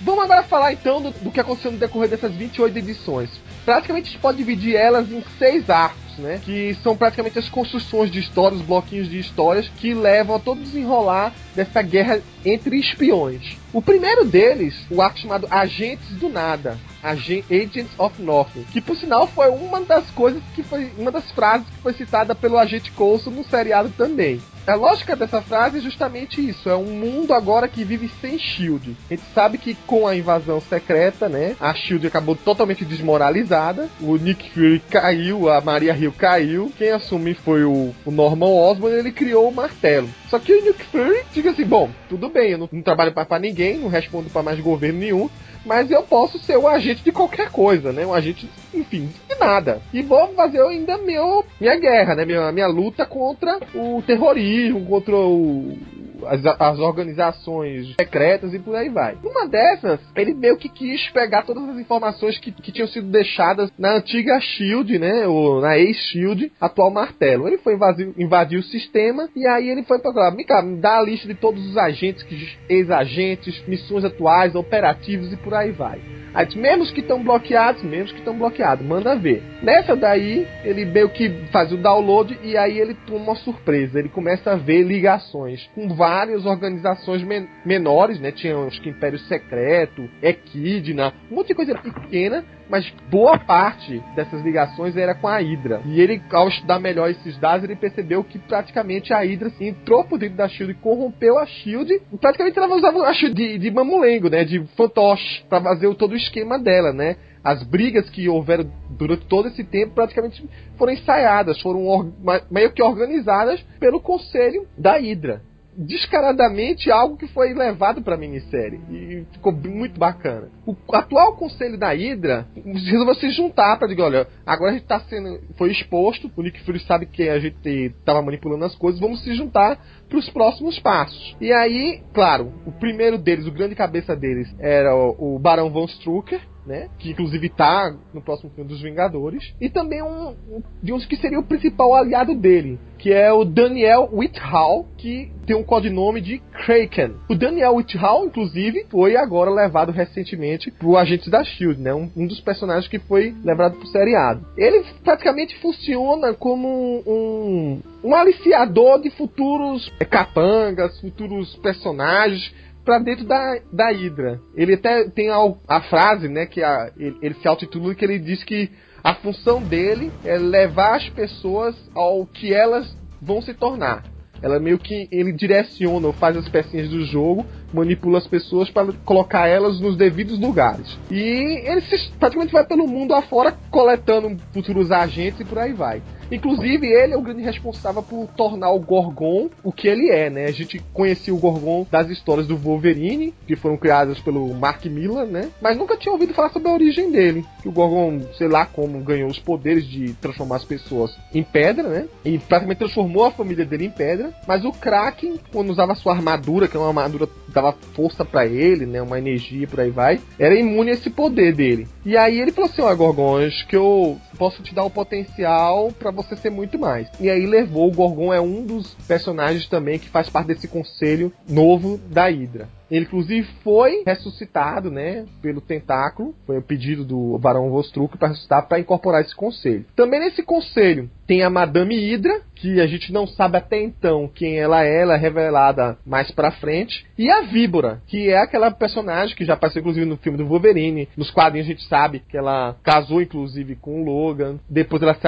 Vamos 0.00 0.24
agora 0.24 0.42
falar 0.42 0.72
então 0.72 1.00
do, 1.00 1.10
do, 1.10 1.30
que 1.30 1.40
aconteceu 1.40 1.72
no 1.72 1.78
decorrer 1.78 2.08
dessas 2.08 2.32
28 2.32 2.78
edições. 2.78 3.30
Praticamente 3.64 4.08
a 4.08 4.12
gente 4.12 4.20
pode 4.20 4.38
dividir 4.38 4.76
elas 4.76 5.10
em 5.10 5.22
seis 5.38 5.70
arcos, 5.70 6.18
né? 6.18 6.40
Que 6.44 6.76
são 6.82 6.96
praticamente 6.96 7.38
as 7.38 7.48
construções 7.48 8.10
de 8.10 8.20
histórias, 8.20 8.60
os 8.60 8.66
bloquinhos 8.66 9.08
de 9.08 9.18
histórias 9.18 9.68
que 9.78 9.94
levam 9.94 10.36
a 10.36 10.38
todo 10.38 10.60
desenrolar 10.60 11.32
dessa 11.54 11.80
guerra 11.80 12.20
entre 12.44 12.78
espiões. 12.78 13.56
O 13.72 13.80
primeiro 13.80 14.24
deles, 14.24 14.74
o 14.90 15.00
arco 15.00 15.18
chamado 15.18 15.46
Agentes 15.50 16.08
do 16.16 16.28
Nada, 16.28 16.78
Agents 17.02 17.90
of 17.98 18.20
Nothing, 18.20 18.64
que 18.64 18.80
por 18.80 18.96
sinal 18.96 19.26
foi 19.26 19.48
uma 19.48 19.80
das 19.80 20.10
coisas 20.10 20.42
que 20.54 20.62
foi 20.62 20.90
uma 20.98 21.10
das 21.10 21.30
frases 21.32 21.66
que 21.66 21.82
foi 21.82 21.92
citada 21.94 22.34
pelo 22.34 22.58
agente 22.58 22.92
Coulson 22.92 23.30
no 23.30 23.44
seriado 23.44 23.90
também. 23.96 24.40
A 24.66 24.74
lógica 24.76 25.14
dessa 25.14 25.42
frase 25.42 25.78
é 25.78 25.80
justamente 25.80 26.40
isso: 26.40 26.70
é 26.70 26.76
um 26.76 26.86
mundo 26.86 27.34
agora 27.34 27.68
que 27.68 27.84
vive 27.84 28.10
sem 28.20 28.38
Shield. 28.38 28.96
A 29.10 29.14
gente 29.14 29.26
sabe 29.34 29.58
que 29.58 29.74
com 29.86 30.06
a 30.06 30.16
invasão 30.16 30.58
secreta, 30.60 31.28
né, 31.28 31.54
a 31.60 31.74
Shield 31.74 32.06
acabou 32.06 32.34
totalmente 32.34 32.84
desmoralizada. 32.84 33.90
O 34.00 34.16
Nick 34.16 34.50
Fury 34.50 34.80
caiu, 34.90 35.50
a 35.50 35.60
Maria 35.60 35.94
Hill 35.94 36.12
caiu. 36.12 36.72
Quem 36.78 36.90
assume 36.90 37.34
foi 37.34 37.64
o, 37.64 37.94
o 38.06 38.10
Norman 38.10 38.46
Osborn. 38.46 38.96
Ele 38.96 39.12
criou 39.12 39.48
o 39.48 39.54
martelo. 39.54 40.08
Só 40.30 40.38
que 40.38 40.54
o 40.54 40.64
Nick 40.64 40.82
Fury 40.84 41.24
diga 41.32 41.50
assim: 41.50 41.66
bom, 41.66 41.90
tudo 42.08 42.30
bem, 42.30 42.52
eu 42.52 42.58
não, 42.58 42.68
não 42.72 42.82
trabalho 42.82 43.12
para 43.12 43.38
ninguém, 43.38 43.78
não 43.78 43.88
respondo 43.88 44.30
para 44.30 44.42
mais 44.42 44.58
governo 44.60 44.98
nenhum 44.98 45.28
mas 45.64 45.90
eu 45.90 46.02
posso 46.02 46.38
ser 46.38 46.58
um 46.58 46.68
agente 46.68 47.02
de 47.02 47.12
qualquer 47.12 47.50
coisa, 47.50 47.92
né? 47.92 48.04
Um 48.06 48.14
agente, 48.14 48.48
enfim, 48.72 49.10
de 49.28 49.38
nada. 49.38 49.80
E 49.92 50.02
vou 50.02 50.28
fazer 50.34 50.60
ainda 50.60 50.98
meu, 50.98 51.44
minha 51.60 51.76
guerra, 51.76 52.14
né? 52.14 52.24
Minha, 52.24 52.52
minha 52.52 52.66
luta 52.66 53.06
contra 53.06 53.58
o 53.74 54.02
terrorismo, 54.02 54.84
contra 54.84 55.16
o, 55.16 55.78
as, 56.26 56.44
as 56.44 56.78
organizações 56.78 57.94
secretas 57.98 58.54
e 58.54 58.58
por 58.58 58.74
aí 58.74 58.88
vai. 58.88 59.16
Numa 59.22 59.46
dessas, 59.46 60.00
ele 60.16 60.34
meio 60.34 60.56
que 60.56 60.68
quis 60.68 61.08
pegar 61.10 61.42
todas 61.42 61.68
as 61.68 61.78
informações 61.78 62.38
que, 62.38 62.52
que 62.52 62.72
tinham 62.72 62.88
sido 62.88 63.08
deixadas 63.08 63.70
na 63.78 63.96
antiga 63.96 64.40
Shield, 64.40 64.98
né? 64.98 65.26
Ou 65.26 65.60
na 65.60 65.78
ex-Shield, 65.78 66.52
atual 66.60 66.90
Martelo. 66.90 67.46
Ele 67.46 67.58
foi 67.58 67.74
invadir, 68.16 68.58
o 68.58 68.62
sistema 68.62 69.28
e 69.34 69.46
aí 69.46 69.68
ele 69.68 69.82
foi 69.82 69.98
procurar. 69.98 70.30
Me, 70.30 70.44
me 70.64 70.80
dá 70.80 70.98
a 70.98 71.02
lista 71.02 71.26
de 71.26 71.34
todos 71.34 71.64
os 71.66 71.76
agentes, 71.76 72.24
ex-agentes, 72.68 73.66
missões 73.66 74.04
atuais, 74.04 74.54
operativos 74.54 75.32
e 75.32 75.36
por 75.36 75.54
aí 75.54 75.72
vai. 75.72 76.00
Aí 76.34 76.46
diz, 76.46 76.56
mesmo 76.56 76.84
que 76.92 77.00
estão 77.00 77.22
bloqueados, 77.22 77.82
mesmo 77.84 78.12
que 78.12 78.18
estão 78.18 78.36
bloqueados, 78.36 78.84
manda 78.84 79.14
ver. 79.14 79.40
Nessa 79.62 79.94
daí, 79.94 80.46
ele 80.64 80.84
meio 80.84 81.08
que 81.08 81.30
faz 81.52 81.70
o 81.70 81.76
download 81.76 82.36
e 82.42 82.56
aí 82.56 82.78
ele 82.78 82.94
toma 83.06 83.20
uma 83.20 83.36
surpresa. 83.36 84.00
Ele 84.00 84.08
começa 84.08 84.50
a 84.50 84.56
ver 84.56 84.82
ligações 84.82 85.64
com 85.74 85.88
várias 86.04 86.44
organizações 86.44 87.22
men 87.22 87.48
menores, 87.64 88.20
né? 88.20 88.30
Tinha 88.30 88.58
acho 88.66 88.78
que 88.82 88.90
Império 88.90 89.18
Secreto, 89.20 90.06
Equidna, 90.22 91.14
um 91.30 91.36
monte 91.36 91.48
de 91.48 91.54
coisa 91.54 91.74
pequena 91.78 92.44
mas 92.68 92.88
boa 93.10 93.38
parte 93.38 94.02
dessas 94.16 94.42
ligações 94.42 94.96
era 94.96 95.14
com 95.14 95.28
a 95.28 95.38
Hydra. 95.38 95.82
E 95.84 96.00
ele, 96.00 96.20
ao 96.32 96.48
estudar 96.48 96.80
melhor 96.80 97.10
esses 97.10 97.36
dados, 97.38 97.64
ele 97.64 97.76
percebeu 97.76 98.24
que 98.24 98.38
praticamente 98.38 99.12
a 99.12 99.20
Hydra 99.20 99.48
assim, 99.48 99.68
entrou 99.68 100.04
por 100.04 100.18
dentro 100.18 100.36
da 100.36 100.48
SHIELD 100.48 100.72
e 100.72 100.82
corrompeu 100.82 101.38
a 101.38 101.46
SHIELD. 101.46 102.02
E 102.12 102.16
praticamente 102.16 102.58
ela 102.58 102.74
usava 102.74 103.06
a 103.06 103.12
SHIELD 103.12 103.34
de, 103.34 103.58
de 103.58 103.70
mamulengo, 103.70 104.28
né? 104.30 104.44
De 104.44 104.64
fantoche, 104.76 105.44
para 105.48 105.62
fazer 105.62 105.94
todo 105.94 106.12
o 106.12 106.16
esquema 106.16 106.58
dela, 106.58 106.92
né? 106.92 107.16
As 107.42 107.62
brigas 107.62 108.08
que 108.08 108.26
houveram 108.28 108.70
durante 108.90 109.26
todo 109.26 109.48
esse 109.48 109.62
tempo 109.62 109.94
praticamente 109.94 110.42
foram 110.78 110.94
ensaiadas, 110.94 111.60
foram 111.60 112.14
meio 112.50 112.72
que 112.72 112.82
organizadas 112.82 113.60
pelo 113.78 114.00
conselho 114.00 114.66
da 114.78 114.96
Hydra 114.96 115.42
descaradamente 115.76 116.90
algo 116.90 117.16
que 117.16 117.26
foi 117.28 117.52
levado 117.52 118.02
pra 118.02 118.16
minissérie. 118.16 118.80
E 118.90 119.26
ficou 119.32 119.52
muito 119.52 119.98
bacana. 119.98 120.48
O 120.66 120.76
atual 120.94 121.36
conselho 121.36 121.78
da 121.78 121.92
Hydra 121.92 122.46
resolveu 122.54 123.14
se 123.14 123.30
juntar 123.30 123.78
pra 123.78 123.88
dizer, 123.88 124.02
olha, 124.02 124.26
agora 124.46 124.70
a 124.70 124.74
gente 124.74 124.86
tá 124.86 125.00
sendo. 125.00 125.40
Foi 125.56 125.70
exposto, 125.70 126.30
o 126.36 126.42
Nick 126.42 126.64
Fury 126.64 126.80
sabe 126.80 127.06
que 127.06 127.28
a 127.28 127.38
gente 127.38 127.94
tava 128.04 128.22
manipulando 128.22 128.64
as 128.64 128.74
coisas, 128.74 129.00
vamos 129.00 129.22
se 129.22 129.34
juntar 129.34 129.78
pros 130.14 130.30
próximos 130.30 130.78
passos. 130.78 131.36
E 131.40 131.52
aí, 131.52 132.00
claro, 132.12 132.52
o 132.64 132.70
primeiro 132.70 133.18
deles, 133.18 133.48
o 133.48 133.52
grande 133.52 133.74
cabeça 133.74 134.14
deles, 134.14 134.54
era 134.60 134.94
o, 134.94 135.34
o 135.34 135.38
Barão 135.40 135.70
Von 135.70 135.86
Strucker, 135.86 136.40
né? 136.66 136.88
Que 136.98 137.10
inclusive 137.10 137.48
tá 137.48 137.94
no 138.12 138.22
próximo 138.22 138.50
filme 138.50 138.68
dos 138.68 138.80
Vingadores. 138.80 139.54
E 139.60 139.68
também 139.68 140.02
um, 140.02 140.28
um 140.48 140.62
de 140.82 140.92
uns 140.92 141.04
que 141.04 141.16
seria 141.16 141.38
o 141.38 141.44
principal 141.44 141.94
aliado 141.94 142.34
dele, 142.34 142.78
que 142.98 143.12
é 143.12 143.32
o 143.32 143.44
Daniel 143.44 144.08
Whithall, 144.12 144.86
que 144.96 145.30
tem 145.46 145.54
um 145.54 145.62
codinome 145.62 146.20
de 146.20 146.38
Kraken. 146.64 147.16
O 147.28 147.34
Daniel 147.34 147.74
Whithall, 147.74 148.26
inclusive, 148.26 148.86
foi 148.90 149.16
agora 149.16 149.50
levado 149.50 149.92
recentemente 149.92 150.70
pro 150.70 150.96
Agentes 150.96 151.28
da 151.28 151.44
SHIELD, 151.44 151.80
né? 151.80 151.92
Um, 151.92 152.10
um 152.16 152.26
dos 152.26 152.40
personagens 152.40 152.88
que 152.88 152.98
foi 152.98 153.34
levado 153.44 153.76
pro 153.76 153.86
seriado. 153.88 154.46
Ele 154.56 154.82
praticamente 155.02 155.58
funciona 155.60 156.32
como 156.32 157.02
um, 157.06 157.80
um 158.02 158.14
aliciador 158.14 159.00
de 159.00 159.10
futuros 159.10 159.92
capangas, 160.04 161.00
futuros 161.00 161.54
personagens 161.56 162.52
para 162.84 162.98
dentro 162.98 163.24
da, 163.24 163.58
da 163.72 163.90
Hydra. 163.90 164.40
Ele 164.54 164.74
até 164.74 165.08
tem 165.08 165.30
a, 165.30 165.38
a 165.66 165.80
frase, 165.82 166.28
né, 166.28 166.46
que 166.46 166.62
a, 166.62 166.90
ele, 166.96 167.16
ele 167.22 167.34
se 167.34 167.48
auto-intitula 167.48 167.94
que 167.94 168.04
ele 168.04 168.18
diz 168.18 168.44
que 168.44 168.70
a 169.02 169.14
função 169.14 169.62
dele 169.62 170.10
é 170.24 170.36
levar 170.38 170.96
as 170.96 171.08
pessoas 171.10 171.76
ao 171.94 172.26
que 172.26 172.52
elas 172.52 172.96
vão 173.20 173.40
se 173.42 173.54
tornar. 173.54 174.02
Ela 174.42 174.60
meio 174.60 174.78
que 174.78 175.08
ele 175.10 175.32
direciona 175.32 176.12
faz 176.12 176.36
as 176.36 176.48
pecinhas 176.48 176.90
do 176.90 177.02
jogo, 177.06 177.46
manipula 177.72 178.18
as 178.18 178.26
pessoas 178.26 178.68
para 178.68 178.92
colocar 179.04 179.46
elas 179.46 179.80
nos 179.80 179.96
devidos 179.96 180.38
lugares. 180.38 180.98
E 181.10 181.62
ele 181.66 181.80
se, 181.82 182.10
praticamente 182.18 182.52
vai 182.52 182.66
pelo 182.66 182.86
mundo 182.86 183.14
afora 183.14 183.56
coletando 183.70 184.36
futuros 184.52 184.90
agentes 184.90 185.40
e 185.40 185.44
por 185.44 185.58
aí 185.58 185.72
vai. 185.72 186.02
Inclusive, 186.34 186.86
ele 186.86 187.14
é 187.14 187.16
o 187.16 187.22
grande 187.22 187.42
responsável 187.42 188.02
por 188.02 188.26
tornar 188.36 188.72
o 188.72 188.80
Gorgon 188.80 189.48
o 189.62 189.72
que 189.72 189.88
ele 189.88 190.10
é, 190.10 190.28
né? 190.28 190.44
A 190.46 190.52
gente 190.52 190.78
conhecia 190.92 191.34
o 191.34 191.38
Gorgon 191.38 191.86
das 191.90 192.08
histórias 192.10 192.46
do 192.46 192.56
Wolverine, 192.56 193.32
que 193.46 193.56
foram 193.56 193.76
criadas 193.76 194.18
pelo 194.20 194.52
Mark 194.54 194.84
Millar, 194.86 195.26
né? 195.26 195.50
Mas 195.60 195.76
nunca 195.76 195.96
tinha 195.96 196.12
ouvido 196.12 196.34
falar 196.34 196.50
sobre 196.50 196.68
a 196.68 196.74
origem 196.74 197.10
dele. 197.10 197.44
Que 197.62 197.68
o 197.68 197.72
Gorgon, 197.72 198.20
sei 198.36 198.48
lá 198.48 198.66
como, 198.66 199.02
ganhou 199.02 199.30
os 199.30 199.38
poderes 199.38 199.86
de 199.86 200.12
transformar 200.14 200.56
as 200.56 200.64
pessoas 200.64 201.16
em 201.32 201.42
pedra, 201.42 201.88
né? 201.88 202.08
E 202.24 202.38
praticamente 202.38 202.78
transformou 202.78 203.24
a 203.24 203.30
família 203.30 203.64
dele 203.64 203.86
em 203.86 203.90
pedra. 203.90 204.32
Mas 204.46 204.64
o 204.64 204.72
Kraken, 204.72 205.38
quando 205.52 205.70
usava 205.70 205.94
sua 205.94 206.14
armadura, 206.14 206.66
que 206.66 206.76
é 206.76 206.80
uma 206.80 206.88
armadura 206.88 207.26
que 207.26 207.52
dava 207.52 207.72
força 207.94 208.24
para 208.24 208.46
ele, 208.46 208.86
né? 208.86 209.00
Uma 209.00 209.18
energia 209.18 209.66
por 209.68 209.80
aí 209.80 209.90
vai, 209.90 210.20
era 210.38 210.58
imune 210.58 210.90
a 210.90 210.94
esse 210.94 211.10
poder 211.10 211.54
dele. 211.54 211.86
E 212.04 212.16
aí 212.16 212.40
ele 212.40 212.52
falou 212.52 212.70
assim: 212.70 212.82
Ó, 212.82 212.94
Gorgon, 212.94 213.38
acho 213.38 213.66
que 213.66 213.76
eu 213.76 214.18
posso 214.36 214.62
te 214.62 214.74
dar 214.74 214.84
o 214.84 214.90
potencial 214.90 215.92
para 215.98 216.10
você 216.10 216.23
ser 216.24 216.50
muito 216.50 216.78
mais. 216.78 217.08
E 217.20 217.28
aí 217.28 217.46
levou, 217.46 217.88
o 217.88 217.94
Gorgon 217.94 218.32
é 218.32 218.40
um 218.40 218.64
dos 218.64 218.94
personagens 219.06 219.68
também 219.68 219.98
que 219.98 220.08
faz 220.08 220.28
parte 220.28 220.48
desse 220.48 220.68
conselho 220.68 221.32
novo 221.48 221.98
da 221.98 222.28
Hydra. 222.28 222.68
Ele, 222.90 223.06
inclusive, 223.06 223.48
foi 223.62 224.02
ressuscitado, 224.06 224.90
né, 224.90 225.24
pelo 225.42 225.60
tentáculo. 225.60 226.34
Foi 226.46 226.58
o 226.58 226.62
pedido 226.62 227.04
do 227.04 227.38
Barão 227.38 227.70
Vostruk 227.70 228.16
para 228.16 228.28
ressuscitar, 228.28 228.68
para 228.68 228.78
incorporar 228.78 229.22
esse 229.22 229.34
conselho. 229.34 229.84
Também 229.96 230.20
nesse 230.20 230.42
conselho 230.42 231.10
tem 231.26 231.42
a 231.42 231.50
Madame 231.50 231.96
Hydra, 231.96 232.42
que 232.54 232.80
a 232.80 232.86
gente 232.86 233.12
não 233.12 233.26
sabe 233.26 233.56
até 233.56 233.82
então 233.82 234.30
quem 234.32 234.58
ela 234.58 234.84
é, 234.84 235.02
ela 235.02 235.14
é 235.14 235.18
revelada 235.18 235.98
mais 236.06 236.30
pra 236.30 236.52
frente. 236.52 237.06
E 237.18 237.30
a 237.30 237.42
Víbora, 237.42 238.00
que 238.06 238.28
é 238.28 238.38
aquela 238.38 238.70
personagem 238.70 239.34
que 239.34 239.44
já 239.44 239.54
apareceu, 239.54 239.80
inclusive, 239.80 240.06
no 240.06 240.16
filme 240.18 240.38
do 240.38 240.46
Wolverine. 240.46 241.08
Nos 241.16 241.30
quadrinhos 241.30 241.66
a 241.66 241.70
gente 241.70 241.88
sabe 241.88 242.22
que 242.28 242.36
ela 242.36 242.76
casou, 242.82 243.20
inclusive, 243.20 243.74
com 243.76 244.02
o 244.02 244.04
Logan. 244.04 244.58
Depois 244.68 245.02
ela 245.02 245.14
se 245.14 245.26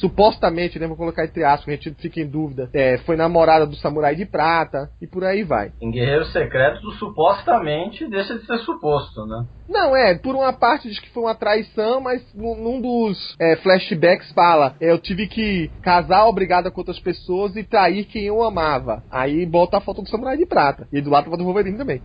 supostamente, 0.00 0.78
né, 0.78 0.86
vou 0.86 0.96
colocar 0.96 1.24
entre 1.24 1.44
aspas, 1.44 1.68
a 1.68 1.70
gente 1.72 1.94
fica 1.94 2.20
em 2.20 2.26
dúvida, 2.26 2.70
é, 2.72 2.98
foi 2.98 3.16
namorada 3.16 3.66
do 3.66 3.76
Samurai 3.76 4.14
de 4.14 4.24
Prata 4.24 4.90
e 5.00 5.06
por 5.06 5.24
aí 5.24 5.42
vai. 5.42 5.72
Em 5.80 5.90
Guerreiros 5.90 6.32
Secretos, 6.32 6.98
supostamente 6.98 8.08
deixa 8.08 8.38
de 8.38 8.46
ser 8.46 8.58
suposto, 8.58 9.26
né? 9.26 9.44
Não, 9.68 9.94
é, 9.94 10.16
por 10.16 10.34
uma 10.34 10.52
parte 10.52 10.88
diz 10.88 10.98
que 10.98 11.10
foi 11.10 11.24
uma 11.24 11.34
traição, 11.34 12.00
mas 12.00 12.22
num 12.34 12.80
dos 12.80 13.36
é, 13.38 13.56
flashbacks 13.56 14.32
fala, 14.32 14.74
é, 14.80 14.90
eu 14.90 14.98
tive 14.98 15.26
que 15.26 15.70
casar 15.82 16.26
obrigada 16.26 16.70
com 16.70 16.80
outras 16.80 16.98
pessoas 16.98 17.54
e 17.54 17.62
trair 17.62 18.04
quem 18.06 18.24
eu 18.24 18.42
amava. 18.42 19.02
Aí 19.10 19.44
bota 19.44 19.76
a 19.76 19.80
foto 19.80 20.02
do 20.02 20.08
Samurai 20.08 20.36
de 20.36 20.46
Prata. 20.46 20.88
E 20.90 21.00
do 21.02 21.10
lado 21.10 21.30
do 21.36 21.44
Wolverine 21.44 21.76
também. 21.76 22.00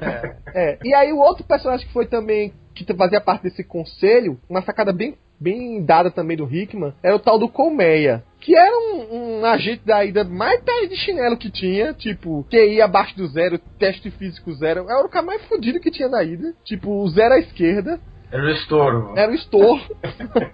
é. 0.00 0.36
é. 0.54 0.78
E 0.82 0.94
aí 0.94 1.12
o 1.12 1.18
outro 1.18 1.44
personagem 1.44 1.86
que 1.86 1.92
foi 1.92 2.06
também 2.06 2.54
que 2.74 2.94
fazia 2.94 3.20
parte 3.20 3.42
desse 3.42 3.62
conselho, 3.62 4.40
uma 4.48 4.62
sacada 4.62 4.92
bem 4.92 5.16
bem 5.42 5.84
dada 5.84 6.10
também 6.10 6.36
do 6.36 6.48
Hickman, 6.48 6.94
era 7.02 7.16
o 7.16 7.18
tal 7.18 7.38
do 7.38 7.48
Colmeia. 7.48 8.22
Que 8.40 8.56
era 8.56 8.76
um, 8.76 9.40
um 9.40 9.44
agente 9.44 9.82
da 9.84 10.04
ida 10.04 10.24
mais 10.24 10.60
pé 10.62 10.86
de 10.86 10.96
chinelo 10.96 11.36
que 11.36 11.50
tinha, 11.50 11.92
tipo, 11.92 12.44
QI 12.50 12.80
abaixo 12.80 13.16
do 13.16 13.26
zero, 13.28 13.58
teste 13.78 14.10
físico 14.10 14.52
zero. 14.54 14.88
Era 14.88 15.04
o 15.04 15.08
cara 15.08 15.24
mais 15.24 15.44
fodido 15.44 15.78
que 15.78 15.90
tinha 15.90 16.08
na 16.08 16.22
ida. 16.24 16.52
Tipo, 16.64 17.08
zero 17.08 17.34
à 17.34 17.38
esquerda. 17.38 18.00
Era 18.32 18.44
o 18.44 18.50
estouro. 18.50 19.12
Era 19.14 19.30
o 19.30 19.34
estouro. 19.34 19.82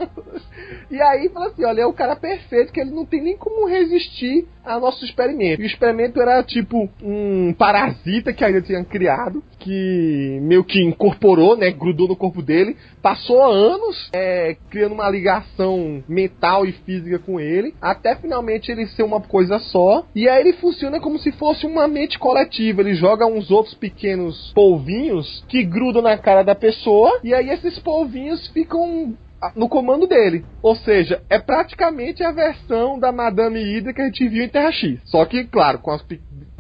e 0.91 1.01
aí 1.01 1.29
fala 1.29 1.47
assim: 1.47 1.65
olha, 1.65 1.83
é 1.83 1.87
o 1.87 1.93
cara 1.93 2.17
perfeito 2.17 2.73
que 2.73 2.81
ele 2.81 2.91
não 2.91 3.07
tem 3.07 3.23
nem 3.23 3.37
como 3.37 3.69
resistir 3.69 4.49
ao 4.69 4.81
nosso 4.81 5.05
experimento. 5.05 5.61
E 5.61 5.65
o 5.65 5.67
experimento 5.67 6.21
era 6.21 6.43
tipo 6.43 6.89
um 7.03 7.55
parasita 7.55 8.33
que 8.33 8.45
ainda 8.45 8.61
tinha 8.61 8.85
criado, 8.85 9.43
que 9.59 10.39
meio 10.43 10.63
que 10.63 10.81
incorporou, 10.81 11.57
né? 11.57 11.71
Grudou 11.71 12.09
no 12.09 12.17
corpo 12.17 12.43
dele, 12.43 12.77
passou 13.03 13.43
anos 13.43 14.09
é, 14.13 14.57
criando 14.71 14.93
uma 14.93 15.09
ligação 15.09 16.03
mental 16.09 16.67
e 16.67 16.73
física 16.73 17.19
com 17.19 17.41
ele, 17.41 17.75
até 17.81 18.15
finalmente 18.17 18.71
ele 18.71 18.87
ser 18.89 19.03
uma 19.03 19.21
coisa 19.21 19.59
só. 19.59 20.05
E 20.15 20.29
aí 20.29 20.41
ele 20.41 20.53
funciona 20.55 21.01
como 21.01 21.19
se 21.19 21.33
fosse 21.33 21.67
uma 21.67 21.89
mente 21.89 22.19
coletiva. 22.19 22.83
Ele 22.83 22.95
joga 22.95 23.27
uns 23.27 23.51
outros 23.51 23.75
pequenos 23.75 24.53
polvinhos 24.55 25.45
que 25.49 25.65
grudam 25.65 26.03
na 26.03 26.19
cara 26.19 26.43
da 26.43 26.55
pessoa, 26.55 27.21
e 27.25 27.33
aí 27.35 27.51
esses 27.51 27.79
polvinhos 27.79 28.47
ficam 28.49 29.17
no 29.55 29.69
comando 29.69 30.07
dele. 30.07 30.45
Ou 30.63 30.75
seja, 30.77 31.23
é 31.29 31.39
praticamente 31.39 32.23
a 32.23 32.33
versão 32.33 32.99
da 32.99 33.13
Madame 33.13 33.61
Hydra 33.61 33.93
que 33.93 34.03
a 34.03 34.07
gente 34.07 34.29
viu 34.29 34.45
em 34.45 34.49
Terra 34.49 34.73
X. 34.73 35.01
Só 35.05 35.25
que, 35.25 35.45
claro, 35.45 35.79
com 35.79 35.91
as 35.91 36.05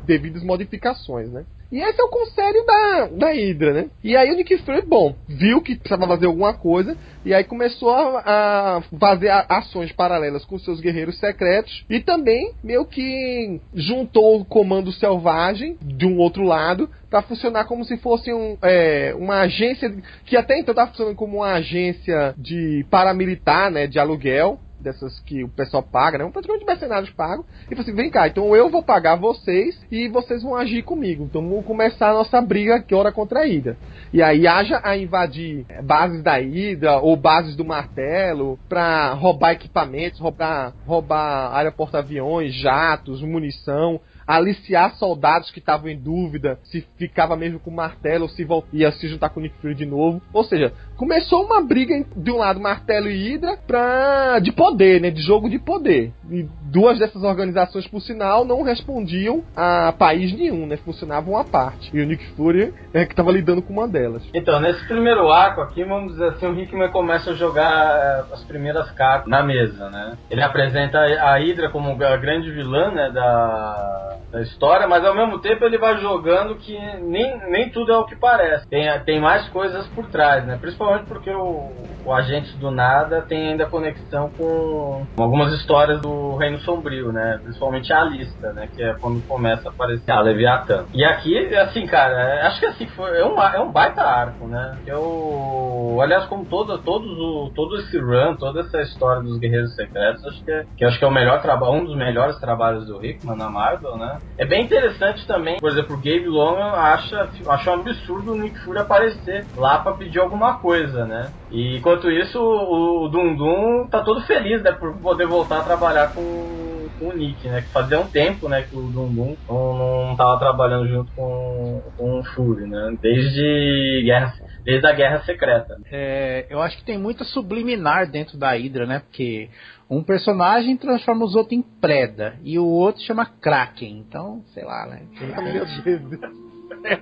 devidas 0.05 0.43
modificações, 0.43 1.31
né? 1.31 1.45
E 1.71 1.81
esse 1.81 2.01
é 2.01 2.05
o 2.05 2.09
conselho 2.09 2.64
da, 2.64 3.07
da 3.09 3.33
Hydra, 3.33 3.75
né? 3.75 3.91
E 4.03 4.16
aí 4.16 4.31
o 4.31 4.37
Nick 4.37 4.57
Fury, 4.59 4.83
bom, 4.83 5.14
viu 5.29 5.61
que 5.61 5.77
precisava 5.77 6.07
fazer 6.09 6.27
alguma 6.27 6.55
coisa 6.55 6.97
e 7.25 7.35
aí 7.35 7.45
começou 7.45 7.91
a, 7.91 8.79
a 8.79 8.83
fazer 8.99 9.29
ações 9.49 9.93
paralelas 9.93 10.45
com 10.47 10.59
seus 10.59 10.81
guerreiros 10.81 11.19
secretos 11.19 11.85
e 11.91 12.01
também 12.01 12.53
meio 12.64 12.87
que 12.87 13.61
juntou 13.75 14.41
o 14.41 14.45
comando 14.47 14.91
selvagem 14.93 15.77
de 15.83 16.07
um 16.07 16.19
outro 16.19 16.43
lado 16.43 16.89
para 17.11 17.23
funcionar 17.23 17.66
como 17.66 17.85
se 17.85 17.99
fosse 17.99 18.33
um, 18.33 18.57
é, 18.62 19.14
uma 19.14 19.41
agência 19.41 19.95
que 20.25 20.37
até 20.37 20.59
então 20.59 20.73
estava 20.73 20.91
funcionando 20.91 21.16
como 21.16 21.39
uma 21.39 21.53
agência 21.53 22.35
de 22.39 22.87
paramilitar, 22.91 23.71
né, 23.71 23.87
de 23.87 23.99
aluguel 23.99 24.59
dessas 24.81 25.18
que 25.20 25.45
o 25.45 25.49
pessoal 25.49 25.83
paga, 25.83 26.18
né? 26.18 26.31
Praticamente 26.31 26.66
mercenários 26.66 27.11
pagam. 27.11 27.45
E 27.66 27.70
falou 27.70 27.83
assim: 27.83 27.95
vem 27.95 28.11
cá, 28.11 28.29
então 28.29 28.55
eu 28.55 28.70
vou 28.70 28.83
pagar 28.83 29.16
vocês 29.16 29.79
e 29.91 30.09
vocês 30.09 30.43
vão 30.43 30.57
agir 30.57 30.83
comigo. 30.83 31.24
Então 31.24 31.47
vamos 31.47 31.64
começar 31.64 32.11
a 32.11 32.14
nossa 32.14 32.41
briga 32.41 32.76
aqui, 32.76 32.95
hora 32.95 33.12
contra 33.12 33.41
a 33.41 33.45
Hydra. 33.45 33.76
E 34.12 34.22
aí 34.22 34.47
haja 34.47 34.81
a 34.83 34.97
invadir 34.97 35.66
bases 35.85 36.22
da 36.22 36.37
Hydra 36.37 36.99
ou 36.99 37.16
bases 37.16 37.57
do 37.57 37.64
martelo 37.64 38.59
pra 38.68 39.12
roubar 39.12 39.53
equipamentos, 39.53 40.20
roubar, 40.20 40.72
roubar 40.87 41.72
porta-aviões, 41.72 42.55
jatos, 42.55 43.22
munição 43.22 44.01
aliciar 44.29 44.95
soldados 44.97 45.51
que 45.51 45.59
estavam 45.59 45.89
em 45.89 45.99
dúvida 45.99 46.59
se 46.64 46.87
ficava 46.99 47.35
mesmo 47.35 47.59
com 47.59 47.70
o 47.70 47.74
martelo 47.74 48.24
ou 48.24 48.29
se 48.29 48.47
ia 48.74 48.93
se 48.93 49.09
juntar 49.09 49.31
com 49.31 49.41
o 49.41 49.43
Nick 49.43 49.57
Fury 49.59 49.74
de 49.74 49.87
novo. 49.87 50.20
Ou 50.35 50.45
seja, 50.45 50.74
começou 50.97 51.47
uma 51.47 51.62
briga 51.62 52.05
de 52.14 52.31
um 52.31 52.37
lado 52.37 52.61
martelo 52.61 53.09
e 53.09 53.16
Hydra 53.16 53.57
pra, 53.66 54.39
de 54.41 54.53
poder, 54.53 55.01
né? 55.01 55.11
De 55.11 55.22
jogo 55.22 55.49
de 55.49 55.59
poder. 55.59 56.12
E 56.31 56.47
duas 56.64 56.99
dessas 56.99 57.22
organizações, 57.22 57.87
por 57.87 58.03
sinal, 58.03 58.45
não 58.45 58.62
respondiam 58.62 59.43
a 59.57 59.93
país 59.93 60.33
nenhum, 60.37 60.66
né? 60.66 60.76
Funcionavam 60.76 61.37
à 61.39 61.45
parte. 61.45 61.91
E 61.97 62.01
o 62.01 62.07
Nick 62.07 62.24
Fury 62.33 62.74
é 62.93 63.07
que 63.07 63.12
estava 63.14 63.33
lidando 63.33 63.62
com 63.62 63.72
uma 63.72 63.89
delas. 63.89 64.22
Então, 64.35 64.61
nesse 64.61 64.87
primeiro 64.87 65.31
arco 65.33 65.62
aqui, 65.62 65.83
vamos 65.85 66.12
dizer 66.12 66.29
assim, 66.31 66.47
o 66.47 66.61
Hickman 66.61 66.91
começa 66.91 67.31
a 67.31 67.35
jogar 67.35 68.26
eh, 68.29 68.35
as 68.35 68.45
primeiras 68.45 68.91
cartas 68.91 69.29
na 69.29 69.43
mesa, 69.43 69.89
né? 69.89 70.18
Ele 70.31 70.43
apresenta 70.43 70.99
a 70.99 71.39
Hydra 71.39 71.70
como 71.70 71.91
a 72.03 72.16
grande 72.16 72.51
vilã, 72.51 72.91
né? 72.91 73.11
Da 73.11 74.18
da 74.31 74.43
história, 74.43 74.87
mas 74.87 75.05
ao 75.05 75.14
mesmo 75.14 75.39
tempo 75.39 75.64
ele 75.64 75.79
vai 75.79 75.99
jogando 75.99 76.57
que 76.57 76.79
nem, 77.01 77.39
nem 77.51 77.71
tudo 77.71 77.93
é 77.93 77.97
o 77.97 78.05
que 78.05 78.16
parece. 78.16 78.69
Tem, 78.69 78.89
tem 79.01 79.21
mais 79.21 79.49
coisas 79.49 79.87
por 79.89 80.07
trás, 80.07 80.45
né? 80.45 80.59
Principalmente 80.61 81.07
porque 81.07 81.31
o, 81.31 81.71
o 82.05 82.12
Agente 82.12 82.57
do 82.57 82.71
Nada 82.71 83.23
tem 83.23 83.51
ainda 83.51 83.66
conexão 83.66 84.31
com 84.37 85.07
algumas 85.16 85.53
histórias 85.55 86.01
do 86.01 86.37
Reino 86.37 86.59
Sombrio, 86.61 87.12
né? 87.12 87.41
Principalmente 87.43 87.93
a 87.93 88.05
lista, 88.05 88.53
né? 88.53 88.69
Que 88.75 88.83
é 88.83 88.95
quando 88.95 89.27
começa 89.27 89.69
a 89.69 89.73
aparecer 89.73 90.11
a 90.11 90.21
Leviathan. 90.21 90.87
E 90.93 91.05
aqui, 91.05 91.55
assim, 91.57 91.87
cara, 91.87 92.14
é, 92.14 92.47
acho 92.47 92.61
que 92.61 92.66
assim, 92.66 92.87
foi, 92.89 93.19
é, 93.19 93.25
um, 93.25 93.41
é 93.41 93.61
um 93.61 93.73
baita 93.73 94.03
arco, 94.03 94.47
né? 94.47 94.79
Eu, 94.87 95.99
aliás, 96.03 96.27
como 96.27 96.45
todo, 96.45 96.79
todos 96.79 97.11
o, 97.11 97.51
todo 97.55 97.77
esse 97.77 97.99
run, 97.99 98.37
toda 98.37 98.61
essa 98.61 98.81
história 98.83 99.23
dos 99.23 99.39
Guerreiros 99.39 99.75
Secretos, 99.75 100.25
acho 100.27 100.45
que, 100.45 100.51
é, 100.51 100.64
que 100.77 100.85
acho 100.85 100.99
que 100.99 101.05
é 101.05 101.09
o 101.09 101.12
melhor 101.12 101.41
trabalho, 101.41 101.75
um 101.75 101.85
dos 101.85 101.97
melhores 101.97 102.39
trabalhos 102.39 102.87
do 102.87 103.05
Hickman 103.05 103.37
na 103.37 103.49
Marvel, 103.49 103.97
né? 103.97 104.08
É 104.39 104.47
bem 104.47 104.65
interessante 104.65 105.27
também, 105.27 105.59
por 105.59 105.71
exemplo, 105.71 105.97
o 105.97 105.99
Gabe 105.99 106.27
Long 106.27 106.57
acha, 106.59 107.29
acha 107.49 107.71
um 107.71 107.75
absurdo 107.81 108.33
o 108.33 108.39
Nick 108.39 108.59
Fury 108.61 108.79
aparecer 108.79 109.47
lá 109.57 109.79
para 109.79 109.97
pedir 109.97 110.21
alguma 110.21 110.59
coisa, 110.61 111.05
né? 111.07 111.33
E 111.51 111.79
enquanto 111.79 112.11
isso, 112.11 112.39
o, 112.41 113.07
o 113.07 113.09
Dum 113.09 113.35
Dum 113.37 113.89
tá 113.91 114.03
todo 114.03 114.21
feliz, 114.23 114.63
né, 114.63 114.73
por 114.73 115.01
poder 115.01 115.27
voltar 115.27 115.59
a 115.59 115.65
trabalhar 115.65 116.15
com, 116.15 116.89
com 116.99 117.09
o 117.09 117.13
Nick, 117.13 117.49
né? 117.49 117.63
Que 117.63 117.73
fazia 117.73 117.99
um 117.99 118.09
tempo, 118.09 118.49
né, 118.49 118.63
que 118.63 118.77
o 118.77 118.91
Dum 118.93 119.13
Dum 119.13 119.37
não, 119.49 120.09
não 120.09 120.17
tava 120.17 120.39
trabalhando 120.39 120.89
junto 120.89 121.13
com, 121.15 121.83
com 121.97 122.21
o 122.21 122.25
Fury, 122.25 122.69
né? 122.69 122.97
Desde 123.01 124.03
Guerra, 124.05 124.35
desde 124.65 124.87
a 124.87 124.93
Guerra 124.93 125.21
Secreta. 125.23 125.75
É, 125.91 126.47
eu 126.51 126.61
acho 126.61 126.77
que 126.77 126.85
tem 126.85 126.99
muita 126.99 127.25
subliminar 127.25 128.11
dentro 128.11 128.39
da 128.39 128.51
Hydra, 128.53 128.87
né? 128.87 129.01
Porque 129.01 129.49
um 129.91 130.03
personagem 130.03 130.76
transforma 130.76 131.24
os 131.24 131.34
outros 131.34 131.59
em 131.59 131.62
preda 131.62 132.39
e 132.43 132.59
o 132.59 132.66
outro 132.66 133.03
chama 133.03 133.24
Kraken. 133.24 133.99
Então, 133.99 134.43
sei 134.53 134.64
lá, 134.64 134.86
né? 134.86 135.03
Meu 135.20 135.64
Deus 135.82 136.03
do 136.03 136.18
céu. 136.18 136.99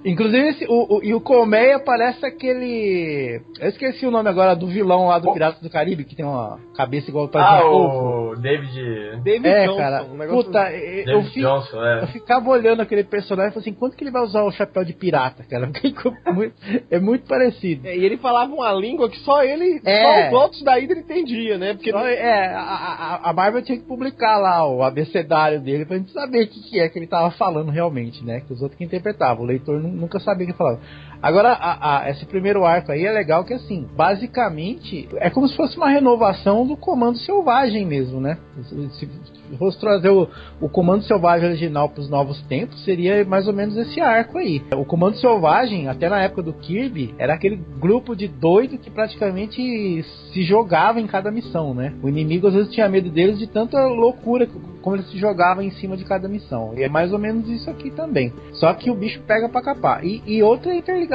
Inclusive, 0.05 0.49
esse, 0.49 0.64
o, 0.66 0.97
o, 0.97 1.05
e 1.05 1.14
o 1.14 1.20
Colmeia 1.20 1.78
parece 1.78 2.24
aquele. 2.24 3.41
Eu 3.61 3.68
esqueci 3.68 4.07
o 4.07 4.11
nome 4.11 4.28
agora 4.28 4.55
do 4.55 4.66
vilão 4.66 5.09
lá 5.09 5.18
do 5.18 5.32
Piratas 5.32 5.61
do 5.61 5.70
Caribe, 5.70 6.05
que 6.05 6.16
tem 6.16 6.24
uma 6.24 6.59
cabeça 6.76 7.11
igual 7.11 7.28
para 7.28 7.43
Ah, 7.43 7.70
o 7.70 8.37
David. 8.37 9.22
David 9.22 9.49
é, 9.49 9.66
Johnson. 9.66 9.78
Cara, 9.78 10.03
um 10.05 10.18
puta, 10.28 10.64
David 10.64 11.11
eu, 11.11 11.22
fico, 11.24 11.41
Johnson, 11.41 11.84
é. 11.84 12.03
eu 12.03 12.07
ficava 12.09 12.49
olhando 12.49 12.80
aquele 12.80 13.05
personagem 13.05 13.51
e 13.51 13.55
falei 13.55 13.68
assim: 13.68 13.78
quanto 13.78 13.97
que 13.97 14.05
ele 14.05 14.11
vai 14.11 14.22
usar 14.22 14.43
o 14.43 14.51
chapéu 14.51 14.84
de 14.84 14.93
pirata, 14.93 15.45
cara? 15.45 15.70
é 16.91 16.99
muito 16.99 17.26
parecido. 17.26 17.87
É, 17.87 17.97
e 17.97 18.05
ele 18.05 18.16
falava 18.16 18.53
uma 18.53 18.72
língua 18.72 19.09
que 19.09 19.18
só 19.20 19.43
ele, 19.43 19.80
é. 19.84 20.03
só 20.03 20.28
os 20.28 20.43
outros 20.43 20.62
da 20.62 20.74
Hydra 20.74 20.99
entendia, 20.99 21.59
né? 21.59 21.74
Porque 21.74 21.91
só, 21.91 22.07
é, 22.07 22.55
a, 22.55 22.61
a, 22.61 23.30
a, 23.30 23.32
Marvel 23.32 23.62
tinha 23.62 23.78
que 23.78 23.84
publicar 23.84 24.39
lá 24.39 24.66
o 24.66 24.82
abecedário 24.82 25.61
dele 25.61 25.84
pra 25.84 25.99
gente 25.99 26.12
saber 26.12 26.45
o 26.45 26.49
que, 26.49 26.61
que 26.70 26.80
é 26.80 26.89
que 26.89 26.99
ele 26.99 27.07
tava 27.07 27.30
falando 27.32 27.70
realmente, 27.70 28.24
né? 28.24 28.41
Que 28.41 28.53
os 28.53 28.62
outros 28.62 28.78
que 28.78 28.84
interpretavam. 28.84 29.45
O 29.45 29.47
leitor 29.47 29.76
não 29.79 29.91
nunca 29.91 30.18
sabia 30.18 30.47
o 30.47 30.51
que 30.51 30.57
falava. 30.57 30.81
Agora, 31.23 31.53
a, 31.53 32.05
a, 32.05 32.11
esse 32.11 32.25
primeiro 32.27 32.64
arco 32.64 32.93
aí 32.93 33.05
é 33.05 33.12
legal 33.12 33.45
que, 33.45 33.55
assim, 33.55 33.87
basicamente, 33.97 35.09
é 35.17 35.31
como 35.31 35.49
se 35.49 35.57
fosse 35.57 35.77
uma 35.77 35.89
renovação 35.89 36.67
do 36.67 36.77
Comando 36.77 37.19
Selvagem 37.19 37.85
mesmo, 37.87 38.21
né? 38.21 38.39
Se, 38.64 39.09
se 39.49 39.57
fosse 39.59 39.79
trazer 39.79 40.11
o, 40.11 40.29
o 40.61 40.69
Comando 40.69 41.05
Selvagem 41.05 41.49
original 41.49 41.89
para 41.89 42.01
os 42.01 42.09
novos 42.09 42.41
tempos, 42.43 42.85
seria 42.85 43.25
mais 43.25 43.47
ou 43.47 43.55
menos 43.55 43.77
esse 43.77 44.01
arco 44.01 44.39
aí. 44.39 44.62
O 44.75 44.85
Comando 44.85 45.17
Selvagem, 45.17 45.89
até 45.89 46.09
na 46.09 46.21
época 46.21 46.43
do 46.43 46.53
Kirby, 46.53 47.14
era 47.19 47.35
aquele 47.35 47.57
grupo 47.79 48.14
de 48.14 48.29
doido 48.29 48.79
que 48.79 48.91
praticamente 48.91 50.03
se 50.33 50.43
jogava 50.43 51.01
em 51.01 51.07
cada 51.07 51.31
missão, 51.31 51.75
né? 51.75 51.95
O 52.03 52.09
inimigo 52.09 52.47
às 52.47 52.55
vezes 52.55 52.73
tinha 52.73 52.89
medo 52.89 53.11
deles 53.11 53.39
de 53.39 53.47
tanta 53.47 53.85
loucura 53.87 54.47
como 54.83 54.95
eles 54.95 55.11
se 55.11 55.19
jogavam 55.19 55.64
em 55.64 55.71
cima 55.73 55.97
de 55.97 56.05
cada 56.05 56.29
missão. 56.29 56.73
E 56.77 56.85
é 56.85 56.89
mais 56.89 57.12
ou 57.12 57.19
menos 57.19 57.49
isso 57.49 57.69
aqui 57.69 57.91
também. 57.91 58.33
Só 58.53 58.73
que 58.73 58.89
o 58.89 58.95
bicho 58.95 59.21
pega 59.27 59.49
para 59.49 59.61
capar. 59.61 60.05
E, 60.05 60.23
e 60.25 60.43
outra 60.45 60.73
interligação 60.73 61.05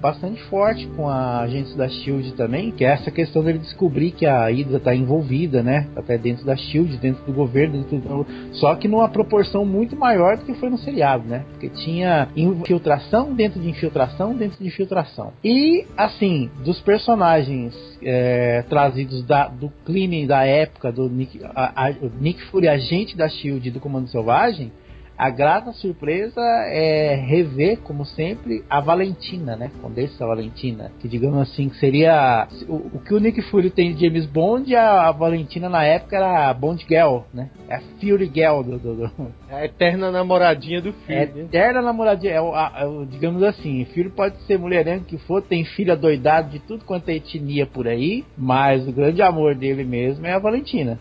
bastante 0.00 0.42
forte 0.44 0.86
com 0.96 1.08
a 1.08 1.40
agentes 1.40 1.74
da 1.76 1.88
Shield 1.88 2.32
também, 2.32 2.70
que 2.70 2.84
é 2.84 2.92
essa 2.92 3.10
questão 3.10 3.42
dele 3.42 3.58
descobrir 3.58 4.10
que 4.12 4.26
a 4.26 4.46
Hydra 4.46 4.78
está 4.78 4.94
envolvida, 4.94 5.62
né? 5.62 5.88
Até 5.96 6.16
dentro 6.18 6.44
da 6.44 6.56
Shield, 6.56 6.96
dentro 6.98 7.24
do 7.24 7.32
governo, 7.32 7.82
dentro 7.84 8.26
só 8.52 8.74
que 8.74 8.88
numa 8.88 9.08
proporção 9.08 9.64
muito 9.64 9.96
maior 9.96 10.36
do 10.36 10.44
que 10.44 10.54
foi 10.54 10.70
no 10.70 10.78
seriado, 10.78 11.26
né? 11.26 11.44
Porque 11.50 11.68
tinha 11.68 12.28
infiltração 12.36 13.34
dentro 13.34 13.60
de 13.60 13.68
infiltração 13.68 14.34
dentro 14.34 14.58
de 14.58 14.66
infiltração. 14.66 15.32
E 15.44 15.86
assim, 15.96 16.50
dos 16.64 16.80
personagens 16.80 17.74
é, 18.02 18.62
trazidos 18.68 19.24
da, 19.24 19.48
do 19.48 19.70
cleaning 19.84 20.26
da 20.26 20.44
época 20.44 20.90
do 20.90 21.08
Nick, 21.08 21.40
a, 21.44 21.86
a, 21.86 21.92
Nick 22.20 22.42
Fury, 22.46 22.68
agente 22.68 23.16
da 23.16 23.28
Shield 23.28 23.70
do 23.70 23.80
Comando 23.80 24.08
Selvagem, 24.08 24.72
a 25.20 25.28
grata 25.28 25.70
surpresa 25.72 26.40
é 26.40 27.14
rever, 27.14 27.80
como 27.80 28.06
sempre, 28.06 28.64
a 28.70 28.80
Valentina, 28.80 29.54
né? 29.54 29.70
Condessa 29.82 30.26
Valentina. 30.26 30.90
Que 30.98 31.06
digamos 31.06 31.38
assim, 31.40 31.68
que 31.68 31.76
seria 31.76 32.48
o, 32.66 32.96
o 32.96 33.00
que 33.00 33.12
o 33.12 33.20
Nick 33.20 33.42
Fury 33.42 33.68
tem 33.68 33.92
de 33.92 34.06
James 34.06 34.24
Bond, 34.24 34.74
a, 34.74 35.08
a 35.08 35.12
Valentina 35.12 35.68
na 35.68 35.84
época 35.84 36.16
era 36.16 36.48
a 36.48 36.54
Bond 36.54 36.86
Girl, 36.88 37.18
né? 37.34 37.50
É 37.68 37.74
a 37.74 37.80
Fury 38.00 38.30
Girl 38.34 38.62
do, 38.62 38.78
do, 38.78 38.96
do... 38.96 39.10
É 39.50 39.56
a 39.56 39.64
eterna 39.66 40.10
namoradinha 40.10 40.80
do. 40.80 40.94
É 41.06 41.18
a 41.18 41.22
eterna 41.24 41.82
namoradinha, 41.82 42.32
é 42.32 42.40
o, 42.40 42.54
a, 42.54 42.72
é 42.78 42.86
o, 42.86 43.04
digamos 43.04 43.42
assim, 43.42 43.84
Fury 43.92 44.08
pode 44.08 44.40
ser 44.44 44.58
mulherengo 44.58 45.04
que 45.04 45.18
for, 45.18 45.42
tem 45.42 45.66
filha 45.66 45.94
doidada 45.94 46.48
de 46.48 46.60
tudo 46.60 46.86
quanto 46.86 47.10
é 47.10 47.16
etnia 47.16 47.66
por 47.66 47.86
aí, 47.86 48.24
mas 48.38 48.88
o 48.88 48.92
grande 48.92 49.20
amor 49.20 49.54
dele 49.54 49.84
mesmo 49.84 50.26
é 50.26 50.32
a 50.32 50.38
Valentina. 50.38 50.98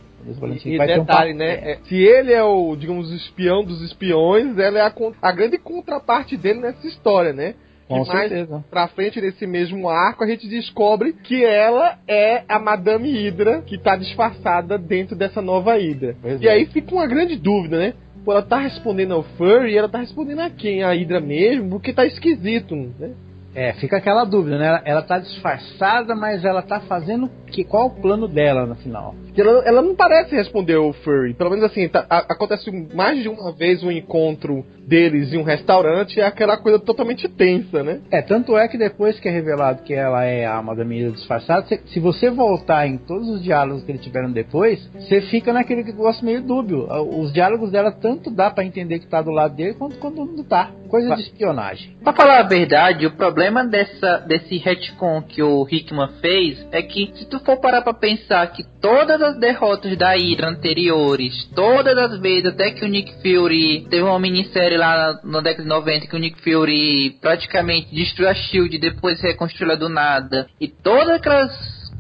E, 0.66 0.76
e 0.76 0.78
detalhe, 0.78 1.34
um 1.34 1.38
né? 1.38 1.72
É, 1.72 1.78
se 1.84 1.96
ele 1.96 2.34
é 2.34 2.44
o, 2.44 2.76
digamos, 2.76 3.12
espião 3.12 3.64
dos 3.64 3.82
espiões, 3.82 4.58
ela 4.58 4.80
é 4.80 4.82
a, 4.82 4.94
a 5.22 5.32
grande 5.32 5.58
contraparte 5.58 6.36
dele 6.38 6.60
nessa 6.60 6.86
história, 6.88 7.34
né? 7.34 7.56
Com 7.88 8.04
e 8.04 8.08
mais 8.08 8.30
certeza. 8.30 8.64
pra 8.70 8.88
frente 8.88 9.20
nesse 9.20 9.48
mesmo 9.48 9.90
arco, 9.90 10.24
a 10.24 10.28
gente 10.28 10.48
descobre 10.48 11.12
que 11.12 11.44
ela 11.44 11.98
é 12.08 12.44
a 12.48 12.60
Madame 12.60 13.12
Hydra 13.12 13.64
que 13.64 13.80
tá 13.80 13.96
disfarçada 13.96 14.78
dentro 14.78 15.16
dessa 15.16 15.42
nova 15.42 15.74
Hydra. 15.74 16.16
Pois 16.22 16.40
e 16.40 16.48
é. 16.48 16.52
aí 16.52 16.66
fica 16.68 16.94
uma 16.94 17.08
grande 17.08 17.36
dúvida, 17.36 17.80
né? 17.80 17.94
Pô, 18.24 18.34
ela 18.34 18.44
tá 18.44 18.60
respondendo 18.60 19.14
ao 19.16 19.24
Furry, 19.24 19.76
ela 19.76 19.90
tá 19.90 19.98
respondendo 19.98 20.42
a 20.42 20.52
quem? 20.52 20.84
A 20.84 20.92
Hydra 20.92 21.20
mesmo? 21.20 21.70
Porque 21.72 21.92
tá 21.92 22.06
esquisito, 22.06 22.76
né? 22.76 23.12
É, 23.56 23.74
fica 23.74 23.98
aquela 23.98 24.26
dúvida, 24.26 24.58
né? 24.58 24.68
Ela, 24.68 24.82
ela 24.86 25.02
tá 25.02 25.18
disfarçada, 25.18 26.16
mas 26.16 26.46
ela 26.46 26.62
tá 26.62 26.82
fazendo 26.82 27.30
que 27.48 27.64
qual 27.64 27.88
o 27.88 28.02
plano 28.02 28.28
dela 28.28 28.66
no 28.66 28.76
final? 28.76 29.16
Ela, 29.36 29.64
ela 29.66 29.82
não 29.82 29.96
parece 29.96 30.36
responder 30.36 30.78
o 30.78 30.94
Furry. 30.94 31.34
Pelo 31.34 31.50
menos 31.50 31.66
assim, 31.66 31.88
tá, 31.88 32.06
a, 32.10 32.20
acontece 32.20 32.70
mais 32.94 33.22
de 33.22 33.30
uma 33.30 33.52
vez 33.52 33.84
um 33.84 33.92
encontro 33.92 34.64
deles 34.90 35.32
em 35.32 35.38
um 35.38 35.44
restaurante, 35.44 36.20
é 36.20 36.26
aquela 36.26 36.58
coisa 36.58 36.80
totalmente 36.80 37.30
tensa, 37.30 37.84
né? 37.84 38.02
É, 38.12 38.22
tanto 38.22 38.58
é 38.58 38.68
que 38.68 38.78
depois 38.78 39.20
que 39.20 39.30
é 39.30 39.32
revelado 39.32 39.84
que 39.84 39.94
ela 39.94 40.26
é 40.26 40.46
a 40.46 40.62
Madame 40.62 41.12
disfarçada, 41.12 41.68
se, 41.68 41.80
se, 41.86 42.00
você 42.00 42.32
voltar 42.32 42.88
em 42.88 42.98
todos 42.98 43.30
os 43.30 43.44
diálogos 43.44 43.84
que 43.84 43.92
eles 43.92 44.02
tiveram 44.02 44.32
depois, 44.32 44.84
você 44.96 45.22
fica 45.22 45.54
naquele 45.54 45.84
negócio 45.84 46.26
meio 46.26 46.42
dúbio. 46.42 46.88
Os 47.20 47.32
diálogos 47.32 47.72
dela 47.72 47.92
tanto 47.92 48.32
dá 48.32 48.50
para 48.50 48.66
entender 48.66 49.00
que 49.00 49.08
tá 49.08 49.22
do 49.22 49.30
lado 49.30 49.56
dele, 49.56 49.76
quanto 49.76 49.98
quando 49.98 50.26
não 50.26 50.44
tá. 50.44 50.72
Coisa 50.90 51.16
de 51.16 51.22
espionagem. 51.22 51.96
Pra 52.04 52.14
falar 52.14 52.40
a 52.40 52.48
verdade, 52.48 53.06
o 53.06 53.12
problema 53.12 53.64
dessa, 53.64 54.18
desse 54.28 54.58
retcon 54.58 55.22
que 55.22 55.44
o 55.44 55.68
Hickman 55.70 56.10
fez 56.20 56.66
é 56.72 56.82
que 56.82 57.12
se 57.14 57.26
tu 57.26 57.40
for 57.42 57.58
parar 57.58 57.84
pra 57.84 57.94
pensar 57.94 58.48
que 58.48 58.64
todas 58.82 59.22
as 59.22 59.38
derrotas 59.38 59.96
da 59.96 60.16
Hydra 60.16 60.50
anteriores, 60.50 61.46
todas 61.56 61.96
as 61.96 62.20
vezes, 62.20 62.48
até 62.48 62.72
que 62.72 62.84
o 62.84 62.88
Nick 62.88 63.14
Fury 63.22 63.86
teve 63.90 64.02
uma 64.02 64.20
minissérie 64.20 64.79
lá 64.80 65.20
na, 65.24 65.42
década 65.42 65.64
de 65.64 65.70
90 65.70 66.08
que 66.08 66.16
o 66.16 66.20
Nick 66.20 66.42
Fury 66.42 67.18
praticamente 67.22 67.94
destruiu 67.94 68.30
a 68.30 68.34
Shield 68.34 68.76
e 68.76 68.80
depois 68.80 69.22
reconstruiu 69.22 69.72
ela 69.72 69.80
do 69.80 69.90
nada, 69.90 70.48
e 70.60 70.68
todas 70.68 71.10
aquelas 71.10 71.52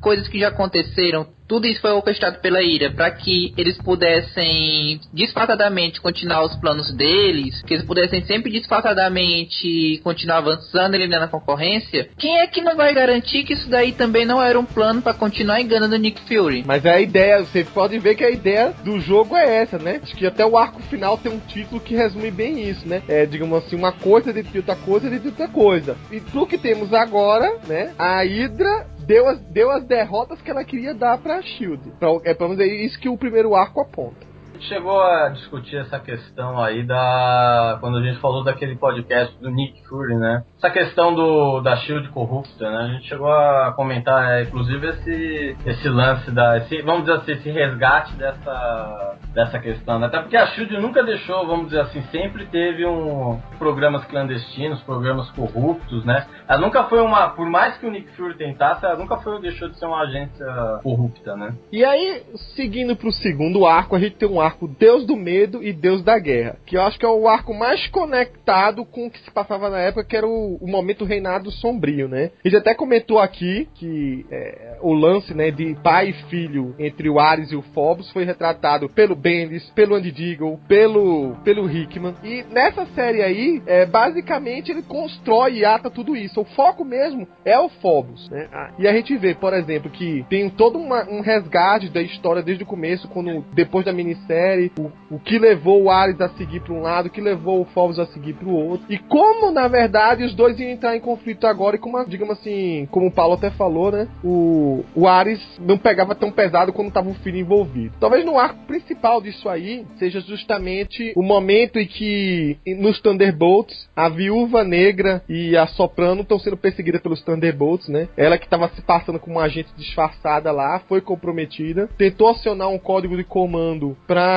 coisas 0.02 0.28
que 0.28 0.40
já 0.40 0.48
aconteceram 0.48 1.28
tudo 1.50 1.66
isso 1.66 1.82
foi 1.82 1.92
orquestrado 1.92 2.38
pela 2.40 2.62
Ira 2.62 2.92
para 2.92 3.10
que 3.10 3.52
eles 3.58 3.76
pudessem 3.78 5.02
disfarçadamente 5.12 6.00
continuar 6.00 6.46
os 6.46 6.56
planos 6.56 6.94
deles, 6.94 7.64
que 7.64 7.74
eles 7.74 7.86
pudessem 7.86 8.24
sempre 8.26 8.52
disfarçadamente 8.52 10.00
continuar 10.04 10.38
avançando, 10.38 10.94
eliminando 10.94 11.26
a 11.26 11.28
concorrência. 11.28 12.10
Quem 12.20 12.40
é 12.40 12.46
que 12.46 12.62
não 12.62 12.76
vai 12.76 12.94
garantir 12.94 13.44
que 13.44 13.54
isso 13.54 13.68
daí 13.68 13.92
também 13.92 14.26
não 14.26 14.42
era 14.42 14.60
um 14.60 14.64
plano 14.64 15.02
para 15.02 15.16
continuar 15.16 15.60
enganando 15.60 15.98
Nick 15.98 16.22
Fury? 16.22 16.64
Mas 16.68 16.86
a 16.86 17.02
ideia, 17.02 17.40
vocês 17.40 17.68
podem 17.70 18.00
ver 18.00 18.14
que 18.14 18.24
a 18.24 18.30
ideia 18.30 18.72
do 18.84 19.00
jogo 19.00 19.36
é 19.36 19.62
essa, 19.64 19.80
né? 19.80 20.00
Acho 20.04 20.16
que 20.16 20.28
até 20.28 20.46
o 20.46 20.56
arco 20.56 20.84
final 20.84 21.18
tem 21.18 21.32
um 21.32 21.40
título 21.40 21.82
que 21.82 21.96
resume 21.96 22.30
bem 22.30 22.70
isso, 22.70 22.88
né? 22.88 23.02
É, 23.08 23.26
digamos 23.26 23.66
assim, 23.66 23.76
uma 23.76 23.92
coisa 23.92 24.32
de 24.32 24.58
outra 24.58 24.76
coisa 24.76 25.10
de 25.10 25.28
outra 25.28 25.48
coisa. 25.48 25.98
E 26.12 26.20
do 26.20 26.46
que 26.46 26.60
temos 26.60 26.94
agora, 26.94 27.58
né? 27.68 27.92
A 27.98 28.22
Hydra 28.22 28.99
deu 29.10 29.28
as, 29.28 29.40
deu 29.40 29.72
as 29.72 29.84
derrotas 29.86 30.40
que 30.40 30.52
ela 30.52 30.64
queria 30.64 30.94
dar 30.94 31.18
pra 31.18 31.42
Shield. 31.42 31.82
Pra, 32.00 32.10
é 32.24 32.36
pelo 32.36 32.52
menos 32.52 32.64
é 32.64 32.68
isso 32.68 33.00
que 33.00 33.10
o 33.10 33.18
primeiro 33.18 33.56
arco 33.56 33.82
aponta 33.82 34.29
chegou 34.66 35.02
a 35.02 35.30
discutir 35.30 35.78
essa 35.78 36.00
questão 36.00 36.60
aí 36.62 36.84
da. 36.84 37.78
Quando 37.80 37.98
a 37.98 38.04
gente 38.04 38.20
falou 38.20 38.44
daquele 38.44 38.76
podcast 38.76 39.36
do 39.40 39.50
Nick 39.50 39.88
Fury, 39.88 40.16
né? 40.16 40.44
Essa 40.58 40.70
questão 40.70 41.14
do 41.14 41.62
da 41.62 41.78
Shield 41.78 42.10
corrupta, 42.10 42.70
né? 42.70 42.78
A 42.78 42.88
gente 42.94 43.08
chegou 43.08 43.32
a 43.32 43.74
comentar, 43.76 44.32
é, 44.32 44.44
inclusive, 44.44 44.88
esse, 44.88 45.58
esse 45.66 45.90
lance 45.90 46.30
da. 46.32 46.58
Esse, 46.58 46.82
vamos 46.82 47.06
dizer 47.06 47.18
assim, 47.18 47.32
esse 47.32 47.50
resgate 47.50 48.14
dessa, 48.16 49.18
dessa 49.34 49.60
questão. 49.60 50.00
Né? 50.00 50.08
Até 50.08 50.20
porque 50.20 50.38
a 50.38 50.48
Shield 50.48 50.78
nunca 50.78 51.04
deixou, 51.04 51.48
vamos 51.48 51.70
dizer 51.70 51.82
assim, 51.82 52.02
sempre 52.12 52.46
teve 52.46 52.86
um 52.86 53.40
programas 53.58 54.04
clandestinos, 54.06 54.82
programas 54.82 55.30
corruptos, 55.32 56.06
né? 56.06 56.28
Ela 56.48 56.60
nunca 56.60 56.84
foi 56.86 57.02
uma. 57.02 57.30
Por 57.30 57.50
mais 57.50 57.78
que 57.78 57.86
o 57.86 57.92
Nick 57.92 58.10
Fury 58.16 58.36
tentasse, 58.36 58.86
ela 58.86 58.96
nunca 58.96 59.18
foi 59.18 59.40
deixou 59.40 59.70
de 59.70 59.78
ser 59.78 59.86
uma 59.86 60.02
agência 60.02 60.46
corrupta, 60.84 61.36
né? 61.36 61.56
E 61.72 61.84
aí, 61.84 62.24
seguindo 62.56 62.96
pro 62.96 63.12
segundo 63.12 63.66
arco, 63.66 63.96
a 63.96 64.00
gente 64.00 64.16
tem 64.16 64.28
um 64.28 64.42
arco 64.42 64.49
arco 64.50 64.68
Deus 64.68 65.06
do 65.06 65.16
Medo 65.16 65.64
e 65.64 65.72
Deus 65.72 66.04
da 66.04 66.18
Guerra, 66.18 66.58
que 66.66 66.76
eu 66.76 66.82
acho 66.82 66.98
que 66.98 67.06
é 67.06 67.10
o 67.10 67.28
arco 67.28 67.54
mais 67.54 67.88
conectado 67.88 68.84
com 68.84 69.06
o 69.06 69.12
que 69.12 69.20
se 69.20 69.32
passava 69.32 69.70
na 69.70 69.80
época, 69.80 70.04
que 70.04 70.18
era 70.18 70.28
o, 70.28 70.58
o 70.60 70.68
momento 70.68 71.06
reinado 71.06 71.52
sombrio, 71.52 72.08
né? 72.08 72.32
A 72.44 72.48
gente 72.48 72.58
até 72.58 72.74
comentou 72.74 73.20
aqui 73.20 73.70
que 73.76 74.26
é, 74.32 74.78
o 74.82 74.94
lance, 74.94 75.34
né, 75.34 75.52
de 75.52 75.76
pai 75.84 76.10
e 76.10 76.14
filho 76.30 76.76
entre 76.80 77.10
o 77.10 77.20
Ares 77.20 77.52
e 77.52 77.56
o 77.56 77.62
Phobos 77.62 78.12
foi 78.12 78.24
retratado 78.24 78.90
pelo 78.90 79.16
Bendis, 79.16 79.70
pelo 79.72 79.96
Andy 79.96 80.12
Deagle, 80.12 80.60
pelo, 80.68 81.36
pelo 81.44 81.70
Hickman. 81.70 82.16
E 82.24 82.44
nessa 82.52 82.86
série 82.88 83.22
aí, 83.22 83.62
é, 83.68 83.86
basicamente 83.86 84.72
ele 84.72 84.82
constrói 84.82 85.60
e 85.60 85.66
ata 85.66 85.92
tudo 85.92 86.16
isso. 86.16 86.42
O 86.42 86.46
foco 86.46 86.84
mesmo 86.84 87.28
é 87.46 87.60
o 87.60 87.70
Phobos, 87.70 88.30
né? 88.30 88.48
Ah, 88.52 88.72
e 88.80 88.88
a 88.88 88.94
gente 88.94 89.16
vê, 89.18 89.36
por 89.36 89.54
exemplo, 89.54 89.92
que 89.92 90.26
tem 90.30 90.50
todo 90.50 90.80
uma, 90.80 91.08
um 91.08 91.22
resgate 91.22 91.90
da 91.90 92.02
história 92.02 92.42
desde 92.42 92.64
o 92.64 92.68
começo, 92.68 93.08
quando 93.10 93.46
depois 93.54 93.86
da 93.86 93.94
minissérie 93.94 94.39
série, 94.40 94.72
o, 94.80 94.92
o 95.12 95.20
que 95.20 95.38
levou 95.38 95.84
o 95.84 95.92
Ares 95.92 96.20
a 96.22 96.30
seguir 96.30 96.62
para 96.62 96.74
um 96.74 96.82
lado, 96.82 97.08
o 97.08 97.10
que 97.10 97.20
levou 97.20 97.62
o 97.62 97.66
Phobos 97.66 98.00
a 98.00 98.06
seguir 98.08 98.34
para 98.34 98.48
o 98.48 98.56
outro. 98.56 98.86
E 98.90 98.98
como, 98.98 99.52
na 99.52 99.68
verdade, 99.68 100.24
os 100.24 100.34
dois 100.34 100.58
iam 100.60 100.70
entrar 100.70 100.96
em 100.96 101.02
conflito 101.02 101.46
agora 101.46 101.76
e 101.76 101.80
como, 101.80 102.04
digamos 102.06 102.40
assim, 102.40 102.88
como 102.90 103.08
o 103.08 103.12
Paulo 103.12 103.34
até 103.34 103.50
falou, 103.52 103.92
né? 103.92 104.08
O, 104.24 104.86
o 104.96 105.08
Ares 105.08 105.42
não 105.60 105.78
pegava 105.78 106.16
tão 106.16 106.32
pesado 106.32 106.72
quando 106.72 106.92
tava 106.92 107.10
o 107.10 107.16
filho 107.16 107.38
envolvido. 107.38 107.96
Talvez 108.00 108.24
no 108.24 108.40
arco 108.40 108.66
principal 108.66 109.22
disso 109.22 109.50
aí 109.50 109.86
seja 109.98 110.22
justamente 110.22 111.12
o 111.16 111.22
momento 111.22 111.78
em 111.78 111.86
que 111.86 112.58
nos 112.78 113.02
Thunderbolts 113.02 113.90
a 113.96 114.08
viúva 114.08 114.64
negra 114.64 115.22
e 115.28 115.58
a 115.58 115.68
soprano 115.68 116.22
estão 116.22 116.40
sendo 116.40 116.56
perseguidas 116.56 117.02
pelos 117.02 117.22
Thunderbolts, 117.22 117.90
né? 117.90 118.08
Ela 118.16 118.38
que 118.38 118.46
estava 118.46 118.70
se 118.70 118.82
passando 118.82 119.20
como 119.20 119.36
uma 119.36 119.44
agente 119.44 119.70
disfarçada 119.76 120.52
lá, 120.52 120.80
foi 120.88 121.02
comprometida, 121.02 121.90
tentou 121.98 122.30
acionar 122.30 122.70
um 122.70 122.78
código 122.78 123.18
de 123.18 123.24
comando 123.24 123.98
para 124.08 124.29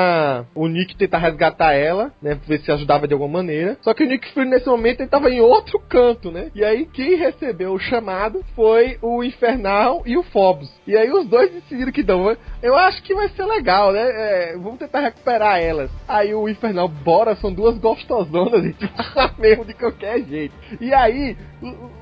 o 0.55 0.67
Nick 0.69 0.97
tentar 0.97 1.19
resgatar 1.19 1.73
ela, 1.73 2.13
né? 2.21 2.39
Ver 2.47 2.61
se 2.61 2.71
ajudava 2.73 3.07
de 3.07 3.15
alguma 3.15 3.39
maneira. 3.39 3.77
Só 3.83 3.95
que 3.95 4.05
o 4.05 4.07
Nick 4.07 4.33
Fury 4.33 4.49
nesse 4.49 4.67
momento 4.67 5.01
ele 5.01 5.09
tava 5.09 5.31
em 5.31 5.41
outro 5.41 5.79
canto, 5.79 6.31
né? 6.31 6.51
E 6.55 6.65
aí 6.65 6.87
quem 6.87 7.17
recebeu 7.17 7.73
o 7.73 7.79
chamado 7.79 8.45
foi 8.55 8.99
o 9.03 9.23
Infernal 9.23 10.03
e 10.07 10.17
o 10.17 10.23
Phobos. 10.23 10.71
E 10.87 10.97
aí 10.97 11.11
os 11.11 11.27
dois 11.27 11.51
decidiram 11.53 11.93
que 11.93 12.03
não. 12.03 12.37
Eu 12.63 12.77
acho 12.77 13.03
que 13.03 13.15
vai 13.15 13.29
ser 13.31 13.45
legal, 13.45 13.93
né? 13.93 14.01
É, 14.01 14.57
vamos 14.57 14.79
tentar 14.79 15.01
recuperar 15.01 15.61
elas. 15.61 15.91
Aí 16.07 16.35
o 16.35 16.49
Infernal, 16.49 16.89
bora, 16.89 17.35
são 17.37 17.53
duas 17.53 17.79
gostosonas 17.79 18.65
e 18.67 18.73
tipo, 18.73 18.93
mesmo 19.39 19.65
de 19.65 19.75
qualquer 19.75 20.23
jeito. 20.25 20.55
E 20.81 20.93
aí, 20.93 21.37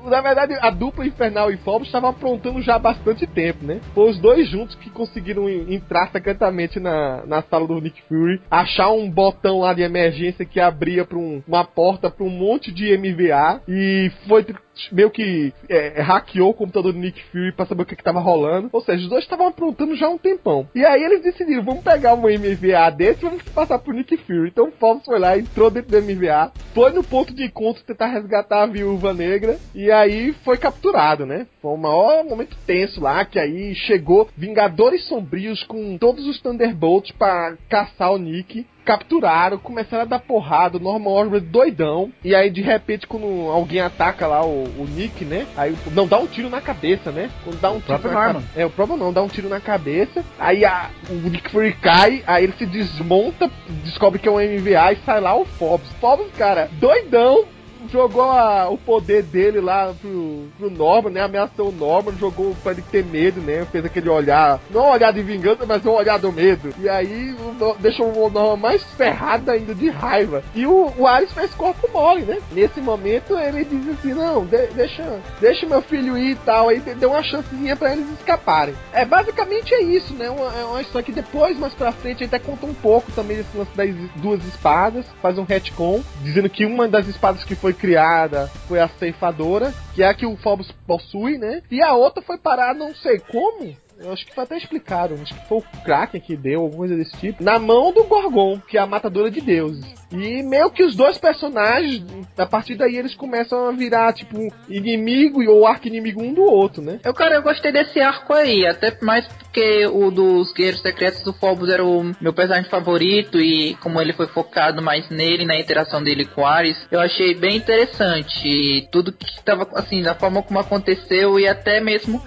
na 0.05 0.21
verdade, 0.21 0.53
a 0.59 0.69
dupla 0.69 1.05
Infernal 1.05 1.51
e 1.51 1.57
Phobos 1.57 1.87
estavam 1.87 2.09
aprontando 2.09 2.61
já 2.61 2.75
há 2.75 2.79
bastante 2.79 3.25
tempo, 3.27 3.65
né? 3.65 3.79
Foi 3.93 4.09
os 4.09 4.19
dois 4.19 4.47
juntos 4.49 4.75
que 4.75 4.89
conseguiram 4.89 5.49
entrar 5.49 6.09
secretamente 6.11 6.79
na, 6.79 7.25
na 7.25 7.41
sala 7.43 7.67
do 7.67 7.73
Nick 7.81 8.01
Fury, 8.03 8.41
achar 8.49 8.91
um 8.91 9.09
botão 9.09 9.59
lá 9.59 9.73
de 9.73 9.81
emergência 9.81 10.45
que 10.45 10.59
abria 10.59 11.05
para 11.05 11.17
um, 11.17 11.41
uma 11.47 11.63
porta 11.63 12.09
para 12.09 12.23
um 12.23 12.29
monte 12.29 12.71
de 12.71 12.97
MVA 12.97 13.61
e 13.67 14.11
foi 14.27 14.45
meio 14.91 15.09
que 15.09 15.53
é, 15.69 16.01
hackeou 16.01 16.49
o 16.49 16.53
computador 16.53 16.93
do 16.93 16.99
Nick 16.99 17.21
Fury 17.25 17.51
pra 17.51 17.65
saber 17.65 17.83
o 17.83 17.85
que, 17.85 17.95
que 17.95 18.03
tava 18.03 18.19
rolando. 18.19 18.69
Ou 18.71 18.81
seja, 18.81 19.03
os 19.03 19.09
dois 19.09 19.23
estavam 19.23 19.47
aprontando 19.47 19.95
já 19.95 20.07
há 20.07 20.09
um 20.09 20.17
tempão. 20.17 20.67
E 20.73 20.85
aí 20.85 21.03
eles 21.03 21.21
decidiram, 21.21 21.63
vamos 21.63 21.83
pegar 21.83 22.13
um 22.13 22.21
MVA 22.21 22.89
desse 22.95 23.25
e 23.25 23.29
vamos 23.29 23.43
passar 23.43 23.79
pro 23.79 23.93
Nick 23.93 24.15
Fury. 24.17 24.49
Então 24.49 24.69
o 24.69 24.71
Fox 24.71 25.05
foi 25.05 25.19
lá, 25.19 25.37
entrou 25.37 25.69
dentro 25.69 25.91
do 25.91 26.01
MVA, 26.01 26.51
foi 26.73 26.91
no 26.91 27.03
ponto 27.03 27.33
de 27.33 27.45
encontro 27.45 27.83
tentar 27.83 28.07
resgatar 28.07 28.63
a 28.63 28.67
viúva 28.67 29.13
negra 29.13 29.57
e 29.75 29.91
aí 29.91 30.33
foi 30.43 30.57
capturado, 30.57 31.25
né? 31.25 31.47
Foi 31.61 31.71
o 31.71 31.77
maior 31.77 32.23
momento 32.23 32.57
tenso 32.65 33.01
lá, 33.01 33.23
que 33.25 33.39
aí 33.39 33.75
chegou 33.75 34.29
Vingadores 34.35 35.07
Sombrios 35.07 35.63
com 35.63 35.97
todos 35.97 36.25
os 36.27 36.41
Thunderbolts 36.41 37.11
para 37.11 37.57
caçar 37.69 38.11
o 38.11 38.17
Nick 38.17 38.65
capturaram, 38.85 39.57
começaram 39.57 40.03
a 40.03 40.05
dar 40.05 40.19
porrada, 40.19 40.77
o 40.77 40.81
Norman 40.81 41.09
Osborn 41.09 41.45
doidão, 41.45 42.11
e 42.23 42.35
aí 42.35 42.49
de 42.49 42.61
repente 42.61 43.07
quando 43.07 43.49
alguém 43.49 43.81
ataca 43.81 44.27
lá 44.27 44.43
o, 44.45 44.63
o 44.63 44.87
Nick, 44.89 45.25
né? 45.25 45.47
Aí 45.55 45.75
não 45.93 46.07
dá 46.07 46.17
um 46.17 46.27
tiro 46.27 46.49
na 46.49 46.61
cabeça, 46.61 47.11
né? 47.11 47.29
Quando 47.43 47.59
dá 47.59 47.71
um 47.71 47.77
o 47.77 47.81
tiro 47.81 48.11
na 48.11 48.25
Norman. 48.25 48.43
É, 48.55 48.65
o 48.65 48.69
próprio 48.69 48.97
não, 48.97 49.13
dá 49.13 49.21
um 49.21 49.27
tiro 49.27 49.49
na 49.49 49.59
cabeça, 49.59 50.23
aí 50.39 50.65
a, 50.65 50.89
o 51.09 51.29
Nick 51.29 51.49
Fury 51.51 51.73
cai, 51.73 52.23
aí 52.25 52.43
ele 52.43 52.53
se 52.53 52.65
desmonta, 52.65 53.49
descobre 53.83 54.19
que 54.19 54.27
é 54.27 54.31
um 54.31 54.35
MVA 54.35 54.93
e 54.93 54.97
sai 55.05 55.19
lá 55.19 55.35
o 55.35 55.45
Fobbs. 55.45 55.89
Fobbs, 55.99 56.31
cara, 56.37 56.69
doidão, 56.73 57.45
jogou 57.89 58.23
a, 58.23 58.69
o 58.69 58.77
poder 58.77 59.23
dele 59.23 59.59
lá 59.59 59.93
pro, 59.99 60.47
pro 60.57 60.69
Norman, 60.69 61.11
né? 61.11 61.21
Ameaçou 61.21 61.69
o 61.69 61.71
Norman, 61.71 62.13
jogou 62.17 62.55
pra 62.63 62.73
ele 62.73 62.83
ter 62.83 63.03
medo, 63.03 63.41
né? 63.41 63.65
Fez 63.71 63.85
aquele 63.85 64.09
olhar, 64.09 64.59
não 64.69 64.85
um 64.85 64.91
olhar 64.91 65.11
de 65.11 65.21
vingança, 65.21 65.65
mas 65.65 65.85
um 65.85 65.91
olhar 65.91 66.19
do 66.19 66.31
medo. 66.31 66.73
E 66.79 66.89
aí 66.89 67.33
o, 67.33 67.75
deixou 67.79 68.07
o 68.07 68.29
Norman 68.29 68.57
mais 68.57 68.83
ferrado 68.93 69.49
ainda 69.51 69.73
de 69.73 69.89
raiva. 69.89 70.43
E 70.55 70.65
o, 70.65 70.93
o 70.97 71.07
Ares 71.07 71.31
fez 71.33 71.53
corpo 71.53 71.89
mole, 71.91 72.23
né? 72.23 72.39
Nesse 72.51 72.81
momento 72.81 73.37
ele 73.37 73.63
diz 73.65 73.87
assim: 73.89 74.13
não, 74.13 74.45
de, 74.45 74.67
deixa, 74.67 75.19
deixa 75.39 75.67
meu 75.67 75.81
filho 75.81 76.17
ir 76.17 76.31
e 76.31 76.35
tal. 76.35 76.69
Aí 76.69 76.79
deu 76.79 77.11
uma 77.11 77.23
chancezinha 77.23 77.75
pra 77.75 77.93
eles 77.93 78.09
escaparem. 78.11 78.75
É 78.93 79.05
basicamente 79.05 79.73
é 79.73 79.81
isso, 79.81 80.13
né? 80.13 80.29
Uma, 80.29 80.53
é 80.55 80.63
uma 80.65 80.81
história 80.81 81.05
que 81.05 81.11
depois, 81.11 81.57
mais 81.57 81.73
pra 81.73 81.91
frente, 81.91 82.23
até 82.23 82.39
conta 82.39 82.65
um 82.65 82.73
pouco 82.73 83.11
também 83.11 83.37
desse 83.37 83.55
lance 83.55 83.71
das 83.75 83.89
duas 84.15 84.43
espadas, 84.45 85.05
faz 85.21 85.37
um 85.37 85.43
retcon, 85.43 86.01
dizendo 86.21 86.49
que 86.49 86.65
uma 86.65 86.87
das 86.87 87.07
espadas 87.07 87.43
que 87.43 87.55
foi 87.55 87.70
foi 87.71 87.73
criada 87.73 88.49
foi 88.67 88.79
a 88.79 88.87
ceifadora, 88.87 89.73
que 89.93 90.03
é 90.03 90.07
a 90.07 90.13
que 90.13 90.25
o 90.25 90.37
Phobos 90.37 90.71
possui, 90.85 91.37
né? 91.37 91.61
E 91.69 91.81
a 91.81 91.93
outra 91.93 92.21
foi 92.21 92.37
parar 92.37 92.73
não 92.73 92.93
sei 92.95 93.19
como, 93.19 93.75
eu 94.03 94.11
acho 94.11 94.25
que 94.25 94.33
foi 94.33 94.43
até 94.43 94.57
explicado. 94.57 95.15
Acho 95.21 95.33
que 95.33 95.47
foi 95.47 95.57
o 95.59 95.83
Kraken 95.83 96.21
que 96.21 96.35
deu, 96.35 96.61
alguma 96.61 96.79
coisa 96.79 96.95
desse 96.95 97.15
tipo. 97.17 97.43
Na 97.43 97.59
mão 97.59 97.93
do 97.93 98.03
Gorgon, 98.03 98.59
que 98.59 98.77
é 98.77 98.81
a 98.81 98.85
matadora 98.85 99.29
de 99.29 99.41
deuses. 99.41 99.85
E 100.11 100.43
meio 100.43 100.69
que 100.69 100.83
os 100.83 100.95
dois 100.95 101.17
personagens, 101.17 102.03
a 102.37 102.45
partir 102.45 102.75
daí 102.75 102.97
eles 102.97 103.15
começam 103.15 103.67
a 103.67 103.71
virar, 103.71 104.13
tipo, 104.13 104.37
inimigo 104.67 105.41
ou 105.49 105.65
arco-inimigo 105.65 106.21
um 106.21 106.33
do 106.33 106.43
outro, 106.43 106.81
né? 106.81 106.99
Eu, 107.03 107.13
cara, 107.13 107.35
eu 107.35 107.41
gostei 107.41 107.71
desse 107.71 107.99
arco 107.99 108.33
aí, 108.33 108.65
até 108.65 108.97
mais 109.01 109.25
porque 109.27 109.85
o 109.87 110.11
dos 110.11 110.53
Guerreiros 110.53 110.81
Secretos 110.81 111.23
do 111.23 111.33
Phobos 111.33 111.69
era 111.69 111.83
o 111.83 112.11
meu 112.19 112.33
personagem 112.33 112.69
favorito 112.69 113.37
e 113.39 113.75
como 113.75 114.01
ele 114.01 114.13
foi 114.13 114.27
focado 114.27 114.81
mais 114.81 115.09
nele, 115.09 115.45
na 115.45 115.59
interação 115.59 116.03
dele 116.03 116.25
com 116.25 116.45
Ares, 116.45 116.77
eu 116.91 116.99
achei 116.99 117.33
bem 117.33 117.57
interessante. 117.57 118.47
E 118.47 118.87
tudo 118.91 119.11
que 119.11 119.25
estava, 119.25 119.67
assim, 119.75 120.01
da 120.01 120.15
forma 120.15 120.43
como 120.43 120.59
aconteceu 120.59 121.39
e 121.39 121.47
até 121.47 121.79
mesmo 121.79 122.21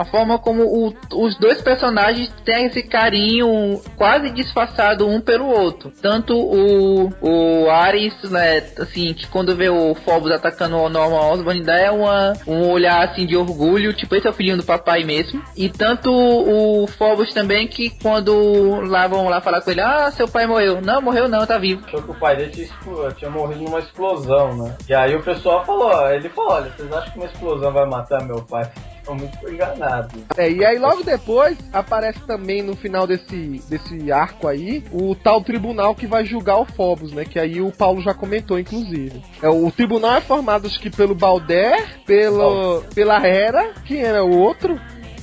a 0.00 0.04
forma 0.06 0.38
como 0.38 0.62
o, 0.62 0.94
os 1.12 1.38
dois 1.38 1.60
personagens 1.60 2.32
têm 2.42 2.64
esse 2.64 2.82
carinho 2.82 3.78
quase 3.98 4.30
disfarçado 4.30 5.06
um 5.06 5.20
pelo 5.20 5.46
outro. 5.46 5.92
Tanto 6.00 6.34
o, 6.34 7.12
o 7.20 7.68
Ares, 7.68 8.14
né, 8.30 8.66
assim, 8.78 9.12
que 9.12 9.26
quando 9.26 9.54
vê 9.54 9.68
o 9.68 9.94
Phobos 9.94 10.30
atacando 10.30 10.78
o 10.78 10.88
Norman 10.88 11.20
Osborn, 11.20 11.62
dá 11.62 11.76
é 11.78 11.90
uma, 11.90 12.32
um 12.46 12.70
olhar 12.70 13.10
assim 13.10 13.26
de 13.26 13.36
orgulho, 13.36 13.92
tipo, 13.92 14.14
esse 14.14 14.26
é 14.26 14.30
o 14.30 14.32
filhinho 14.32 14.56
do 14.56 14.64
papai 14.64 15.04
mesmo. 15.04 15.42
E 15.54 15.68
tanto 15.68 16.10
o 16.10 16.86
Phobos 16.86 17.34
também, 17.34 17.68
que 17.68 17.90
quando 18.00 18.80
lá 18.86 19.06
vão 19.06 19.28
lá 19.28 19.42
falar 19.42 19.60
com 19.60 19.70
ele, 19.70 19.82
ah, 19.82 20.10
seu 20.12 20.26
pai 20.26 20.46
morreu. 20.46 20.80
Não, 20.80 21.02
morreu 21.02 21.28
não, 21.28 21.46
tá 21.46 21.58
vivo. 21.58 21.84
Achou 21.84 22.02
que 22.02 22.10
o 22.10 22.18
pai 22.18 22.36
dele 22.36 22.52
tinha, 22.52 23.10
tinha 23.18 23.30
morrido 23.30 23.64
numa 23.64 23.80
explosão, 23.80 24.56
né? 24.56 24.78
E 24.88 24.94
aí 24.94 25.14
o 25.14 25.22
pessoal 25.22 25.62
falou, 25.66 26.08
ele 26.08 26.30
falou, 26.30 26.52
olha, 26.52 26.70
vocês 26.70 26.90
acham 26.90 27.12
que 27.12 27.18
uma 27.18 27.26
explosão 27.26 27.70
vai 27.70 27.86
matar 27.86 28.24
meu 28.24 28.42
pai? 28.46 28.62
Muito 29.14 29.36
enganado. 29.48 30.22
É, 30.36 30.50
e 30.50 30.64
aí 30.64 30.78
logo 30.78 31.02
depois 31.02 31.56
aparece 31.72 32.20
também 32.26 32.62
no 32.62 32.76
final 32.76 33.06
desse, 33.06 33.62
desse 33.68 34.10
arco 34.10 34.48
aí 34.48 34.84
o 34.92 35.14
tal 35.14 35.42
tribunal 35.42 35.94
que 35.94 36.06
vai 36.06 36.24
julgar 36.24 36.58
o 36.58 36.64
Phobos, 36.64 37.12
né? 37.12 37.24
Que 37.24 37.38
aí 37.38 37.60
o 37.60 37.72
Paulo 37.72 38.00
já 38.00 38.14
comentou, 38.14 38.58
inclusive. 38.58 39.22
É, 39.42 39.48
o 39.48 39.70
tribunal 39.70 40.16
é 40.16 40.20
formado 40.20 40.66
acho 40.66 40.80
que 40.80 40.90
pelo 40.90 41.14
Balder, 41.14 42.00
pelo, 42.04 42.82
pela 42.94 43.24
Hera, 43.26 43.72
quem 43.84 44.02
era 44.02 44.24
o 44.24 44.38
outro? 44.38 44.78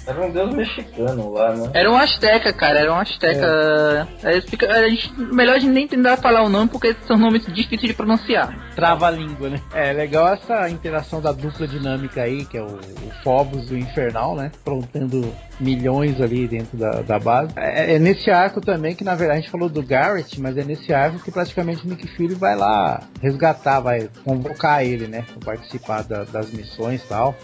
Era 0.07 0.25
um 0.25 0.31
deus 0.31 0.53
mexicano 0.53 1.33
lá, 1.33 1.53
né? 1.53 1.69
Era 1.73 1.91
um 1.91 1.97
Azteca, 1.97 2.53
cara, 2.53 2.79
era 2.79 2.93
um 2.93 2.97
Azteca. 2.97 4.07
É. 4.23 4.41
Fica, 4.41 4.71
a 4.71 4.89
gente, 4.89 5.13
melhor 5.19 5.57
a 5.57 5.59
gente 5.59 5.73
nem 5.73 5.87
tentar 5.87 6.15
falar 6.15 6.43
o 6.43 6.49
nome 6.49 6.69
porque 6.69 6.95
são 7.05 7.17
nomes 7.17 7.45
difíceis 7.47 7.89
de 7.89 7.93
pronunciar. 7.93 8.71
Trava 8.73 9.07
a 9.07 9.11
língua, 9.11 9.49
né? 9.49 9.61
É 9.73 9.91
legal 9.91 10.27
essa 10.29 10.69
interação 10.69 11.21
da 11.21 11.33
dupla 11.33 11.67
dinâmica 11.67 12.21
aí, 12.21 12.45
que 12.45 12.57
é 12.57 12.61
o, 12.61 12.67
o 12.67 13.11
Phobos 13.21 13.69
e 13.69 13.73
o 13.73 13.77
Infernal, 13.77 14.35
né? 14.35 14.49
Aprontando 14.61 15.33
milhões 15.59 16.21
ali 16.21 16.47
dentro 16.47 16.77
da, 16.77 17.01
da 17.01 17.19
base. 17.19 17.51
É, 17.57 17.95
é, 17.95 17.99
nesse 17.99 18.29
arco 18.29 18.61
também 18.61 18.95
que, 18.95 19.03
na 19.03 19.15
verdade, 19.15 19.39
a 19.39 19.41
gente 19.41 19.51
falou 19.51 19.67
do 19.67 19.83
Garrett, 19.83 20.39
mas 20.39 20.57
é 20.57 20.63
nesse 20.63 20.93
arco 20.93 21.19
que 21.19 21.31
praticamente 21.31 21.85
o 21.85 21.89
Nick 21.89 22.07
Fury 22.15 22.35
vai 22.35 22.55
lá 22.55 23.01
resgatar, 23.21 23.79
vai 23.79 24.09
convocar 24.23 24.85
ele, 24.85 25.07
né? 25.07 25.25
Pra 25.33 25.53
participar 25.53 26.03
da, 26.03 26.23
das 26.23 26.51
missões 26.51 27.03
e 27.03 27.07
tal. 27.07 27.35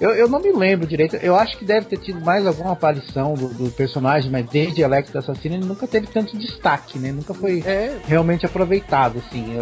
Eu, 0.00 0.10
eu 0.10 0.28
não 0.28 0.40
me 0.40 0.52
lembro 0.52 0.86
direito. 0.86 1.16
Eu 1.16 1.36
acho 1.36 1.56
que 1.56 1.64
deve 1.64 1.86
ter 1.86 1.98
tido 1.98 2.20
mais 2.20 2.46
alguma 2.46 2.72
aparição 2.72 3.34
do, 3.34 3.48
do 3.48 3.70
personagem, 3.70 4.30
mas 4.30 4.46
desde 4.46 4.82
Electra 4.82 5.20
Assassina 5.20 5.56
ele 5.56 5.64
nunca 5.64 5.86
teve 5.86 6.06
tanto 6.06 6.36
destaque, 6.36 6.98
né? 6.98 7.12
Nunca 7.12 7.34
foi 7.34 7.62
é. 7.66 7.98
realmente 8.06 8.46
aproveitado, 8.46 9.18
assim. 9.18 9.56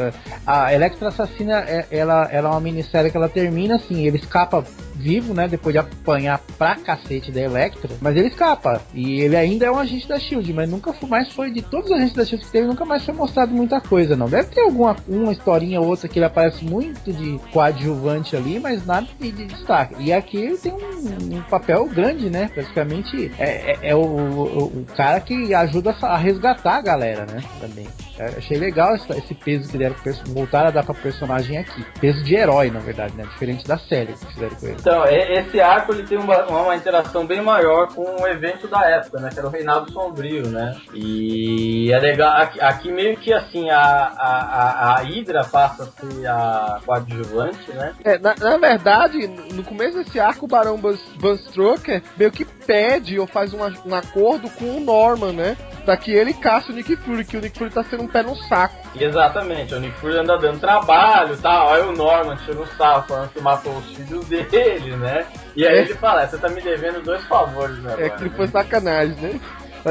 A 0.47 0.72
Electra 0.72 1.09
Assassina, 1.09 1.61
é, 1.61 1.87
ela, 1.91 2.28
ela 2.30 2.49
é 2.49 2.53
uma 2.53 2.61
minissérie 2.61 3.11
que 3.11 3.16
ela 3.16 3.28
termina 3.28 3.76
assim, 3.76 4.07
ele 4.07 4.18
escapa 4.18 4.64
vivo, 4.97 5.34
né? 5.34 5.47
Depois 5.47 5.72
de 5.72 5.78
apanhar 5.78 6.41
pra 6.59 6.76
cacete 6.76 7.30
da 7.30 7.41
Electra. 7.41 7.91
Mas 8.01 8.16
ele 8.16 8.28
escapa. 8.28 8.82
E 8.93 9.20
ele 9.20 9.37
ainda 9.37 9.66
é 9.66 9.70
um 9.70 9.78
agente 9.78 10.09
da 10.09 10.18
Shield, 10.18 10.53
mas 10.53 10.68
nunca 10.68 10.93
foi, 10.93 11.09
mais 11.09 11.32
foi 11.32 11.51
de 11.51 11.62
todos 11.62 11.91
os 11.91 11.97
agentes 11.97 12.14
da 12.14 12.24
Shield 12.24 12.45
que 12.45 12.51
teve, 12.51 12.66
nunca 12.66 12.84
mais 12.84 13.05
foi 13.05 13.14
mostrado 13.14 13.55
muita 13.55 13.80
coisa, 13.80 14.16
não. 14.16 14.28
Deve 14.28 14.49
ter 14.49 14.62
alguma 14.62 14.97
uma 15.07 15.32
historinha 15.32 15.80
ou 15.80 15.87
outra 15.87 16.09
que 16.09 16.18
ele 16.18 16.26
aparece 16.26 16.64
muito 16.64 17.12
de 17.12 17.39
coadjuvante 17.53 18.37
ali, 18.37 18.59
mas 18.59 18.84
nada 18.84 19.07
de, 19.18 19.30
de 19.30 19.47
destaque. 19.47 19.95
E 20.03 20.12
aqui 20.26 20.58
tem 20.60 20.72
um, 20.72 21.36
um 21.36 21.42
papel 21.42 21.86
grande, 21.86 22.28
né? 22.28 22.50
Praticamente 22.52 23.30
é, 23.38 23.72
é, 23.72 23.78
é 23.90 23.94
o, 23.94 24.00
o, 24.00 24.64
o, 24.64 24.86
cara 24.96 25.20
que 25.20 25.54
ajuda 25.54 25.96
a 26.02 26.16
resgatar 26.16 26.76
a 26.76 26.82
galera, 26.82 27.24
né? 27.24 27.42
Também. 27.60 27.86
É, 28.18 28.38
achei 28.38 28.56
legal 28.56 28.94
esse, 28.94 29.10
esse, 29.12 29.34
peso 29.34 29.70
que 29.70 29.76
deram 29.76 29.94
voltar 30.28 30.66
a 30.66 30.70
dar 30.70 30.84
pra 30.84 30.94
personagem 30.94 31.58
aqui. 31.58 31.84
Peso 32.00 32.22
de 32.24 32.34
herói, 32.34 32.70
na 32.70 32.80
verdade, 32.80 33.14
né? 33.14 33.24
Diferente 33.24 33.66
da 33.66 33.78
série 33.78 34.14
que 34.14 34.26
fizeram 34.26 34.56
com 34.56 34.66
ele. 34.66 34.76
Então, 34.80 35.04
esse 35.04 35.60
arco 35.60 35.92
ele 35.92 36.04
tem 36.04 36.18
uma, 36.18 36.46
uma 36.46 36.76
interação 36.76 37.26
bem 37.26 37.42
maior 37.42 37.88
com 37.94 38.02
o 38.02 38.26
evento 38.26 38.66
da 38.68 38.88
época, 38.88 39.20
né? 39.20 39.28
Que 39.30 39.38
era 39.38 39.48
o 39.48 39.50
Reinado 39.50 39.92
Sombrio, 39.92 40.48
né? 40.48 40.76
E 40.94 41.92
é 41.92 41.98
legal, 41.98 42.36
aqui, 42.36 42.60
aqui 42.60 42.92
meio 42.92 43.16
que 43.16 43.32
assim, 43.32 43.68
a, 43.70 43.78
a, 43.78 44.94
a, 44.94 45.02
Hydra 45.02 45.44
passa 45.44 45.84
a 45.84 45.86
ser 45.86 46.26
a 46.26 46.80
coadjuvante, 46.84 47.70
né? 47.72 47.94
É, 48.04 48.18
na, 48.18 48.34
na 48.34 48.56
verdade, 48.56 49.26
no 49.26 49.62
começo 49.62 49.98
desse 49.98 50.18
arco, 50.18 50.46
o 50.46 50.48
Barão 50.48 50.78
Bunstroker 50.78 52.02
meio 52.16 52.30
que 52.30 52.46
pede 52.66 53.18
ou 53.18 53.26
faz 53.26 53.54
um, 53.54 53.58
um 53.86 53.94
acordo 53.94 54.50
com 54.50 54.76
o 54.76 54.80
Norman, 54.80 55.32
né? 55.32 55.56
Pra 55.84 55.96
que 55.96 56.12
ele 56.12 56.34
caça 56.34 56.72
o 56.72 56.74
Nick 56.74 56.96
Fury, 56.96 57.24
que 57.24 57.36
o 57.36 57.40
Nick 57.40 57.56
Fury 57.56 57.70
tá 57.70 57.84
sendo 57.84 58.02
um 58.02 58.08
pé 58.08 58.22
no 58.22 58.34
saco. 58.34 58.74
Exatamente, 58.98 59.74
o 59.74 59.80
Nick 59.80 59.96
Fury 59.98 60.18
anda 60.18 60.36
dando 60.36 60.58
trabalho 60.58 61.34
e 61.34 61.36
tal. 61.38 61.72
Aí 61.72 61.82
o 61.82 61.92
Norman 61.92 62.36
tira 62.44 62.60
um 62.60 62.66
saco 62.66 63.08
falando 63.08 63.30
que 63.30 63.40
matou 63.40 63.72
os 63.76 63.86
filhos 63.94 64.26
dele, 64.26 64.96
né? 64.96 65.26
E 65.54 65.66
aí 65.66 65.78
é. 65.78 65.80
ele 65.82 65.94
fala: 65.94 66.22
é, 66.22 66.26
você 66.26 66.38
tá 66.38 66.48
me 66.48 66.60
devendo 66.60 67.02
dois 67.02 67.22
favores, 67.24 67.78
né? 67.78 67.94
É 67.98 68.10
que 68.10 68.28
foi 68.30 68.48
sacanagem, 68.48 69.16
né? 69.16 69.40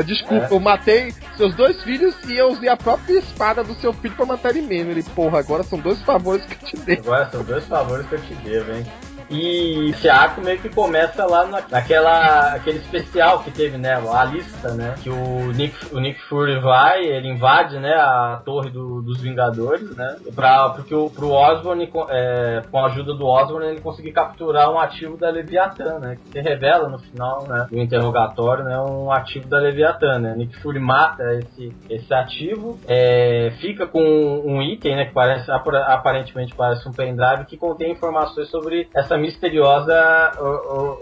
Desculpa, 0.03 0.47
é. 0.47 0.53
eu 0.53 0.59
matei 0.59 1.13
seus 1.37 1.55
dois 1.55 1.81
filhos 1.83 2.15
e 2.27 2.35
eu 2.35 2.49
usei 2.49 2.67
a 2.67 2.75
própria 2.75 3.19
espada 3.19 3.63
do 3.63 3.73
seu 3.75 3.93
filho 3.93 4.15
pra 4.15 4.25
matar 4.25 4.49
ele 4.49 4.61
mesmo. 4.61 4.91
Ele, 4.91 5.03
porra, 5.03 5.39
agora 5.39 5.63
são 5.63 5.79
dois 5.79 6.01
favores 6.01 6.45
que 6.45 6.65
eu 6.65 6.69
te 6.69 6.77
dei. 6.85 6.97
Agora 6.97 7.29
são 7.31 7.43
dois 7.43 7.65
favores 7.65 8.05
que 8.07 8.15
eu 8.15 8.21
te 8.21 8.33
devo, 8.35 8.73
hein? 8.73 8.85
E 9.29 9.93
arco 10.07 10.41
meio 10.41 10.59
que 10.59 10.69
começa 10.69 11.25
lá 11.25 11.45
na, 11.45 11.61
naquela 11.69 12.53
aquele 12.53 12.77
especial 12.77 13.39
que 13.43 13.51
teve, 13.51 13.77
né? 13.77 13.93
A 13.93 14.23
lista, 14.25 14.73
né? 14.73 14.95
Que 15.01 15.09
o 15.09 15.51
Nick, 15.51 15.93
o 15.93 15.99
Nick 15.99 16.19
Fury 16.21 16.59
vai, 16.59 17.03
ele 17.03 17.29
invade, 17.29 17.79
né? 17.79 17.93
A 17.93 18.41
torre 18.45 18.69
do, 18.69 19.01
dos 19.01 19.21
Vingadores, 19.21 19.95
né? 19.95 20.17
Pra, 20.33 20.69
porque 20.69 20.93
o, 20.93 21.09
pro 21.09 21.31
Osborn, 21.31 21.91
é, 22.09 22.61
com 22.69 22.79
a 22.79 22.85
ajuda 22.85 23.13
do 23.13 23.25
Osborn, 23.25 23.65
ele 23.67 23.81
conseguir 23.81 24.11
capturar 24.11 24.71
um 24.71 24.79
ativo 24.79 25.17
da 25.17 25.29
Leviathan, 25.29 25.99
né? 25.99 26.17
Que 26.23 26.31
se 26.31 26.41
revela 26.41 26.87
no 26.87 26.99
final, 26.99 27.47
né? 27.47 27.67
Do 27.69 27.79
interrogatório, 27.79 28.63
né? 28.63 28.79
Um 28.79 29.11
ativo 29.11 29.47
da 29.47 29.59
Leviathan, 29.59 30.19
né? 30.19 30.35
Nick 30.35 30.55
Fury 30.57 30.79
mata 30.79 31.23
esse, 31.33 31.73
esse 31.89 32.13
ativo, 32.13 32.79
é, 32.87 33.53
fica 33.59 33.87
com 33.87 34.01
um 34.01 34.61
item, 34.61 34.95
né? 34.95 35.05
Que 35.05 35.13
parece, 35.13 35.49
aparentemente 35.51 36.53
parece 36.55 36.87
um 36.87 36.91
pendrive 36.91 37.45
que 37.45 37.57
contém 37.57 37.91
informações 37.91 38.49
sobre 38.49 38.87
essa 38.93 39.14
essa 39.15 39.17
misteriosa 39.17 40.31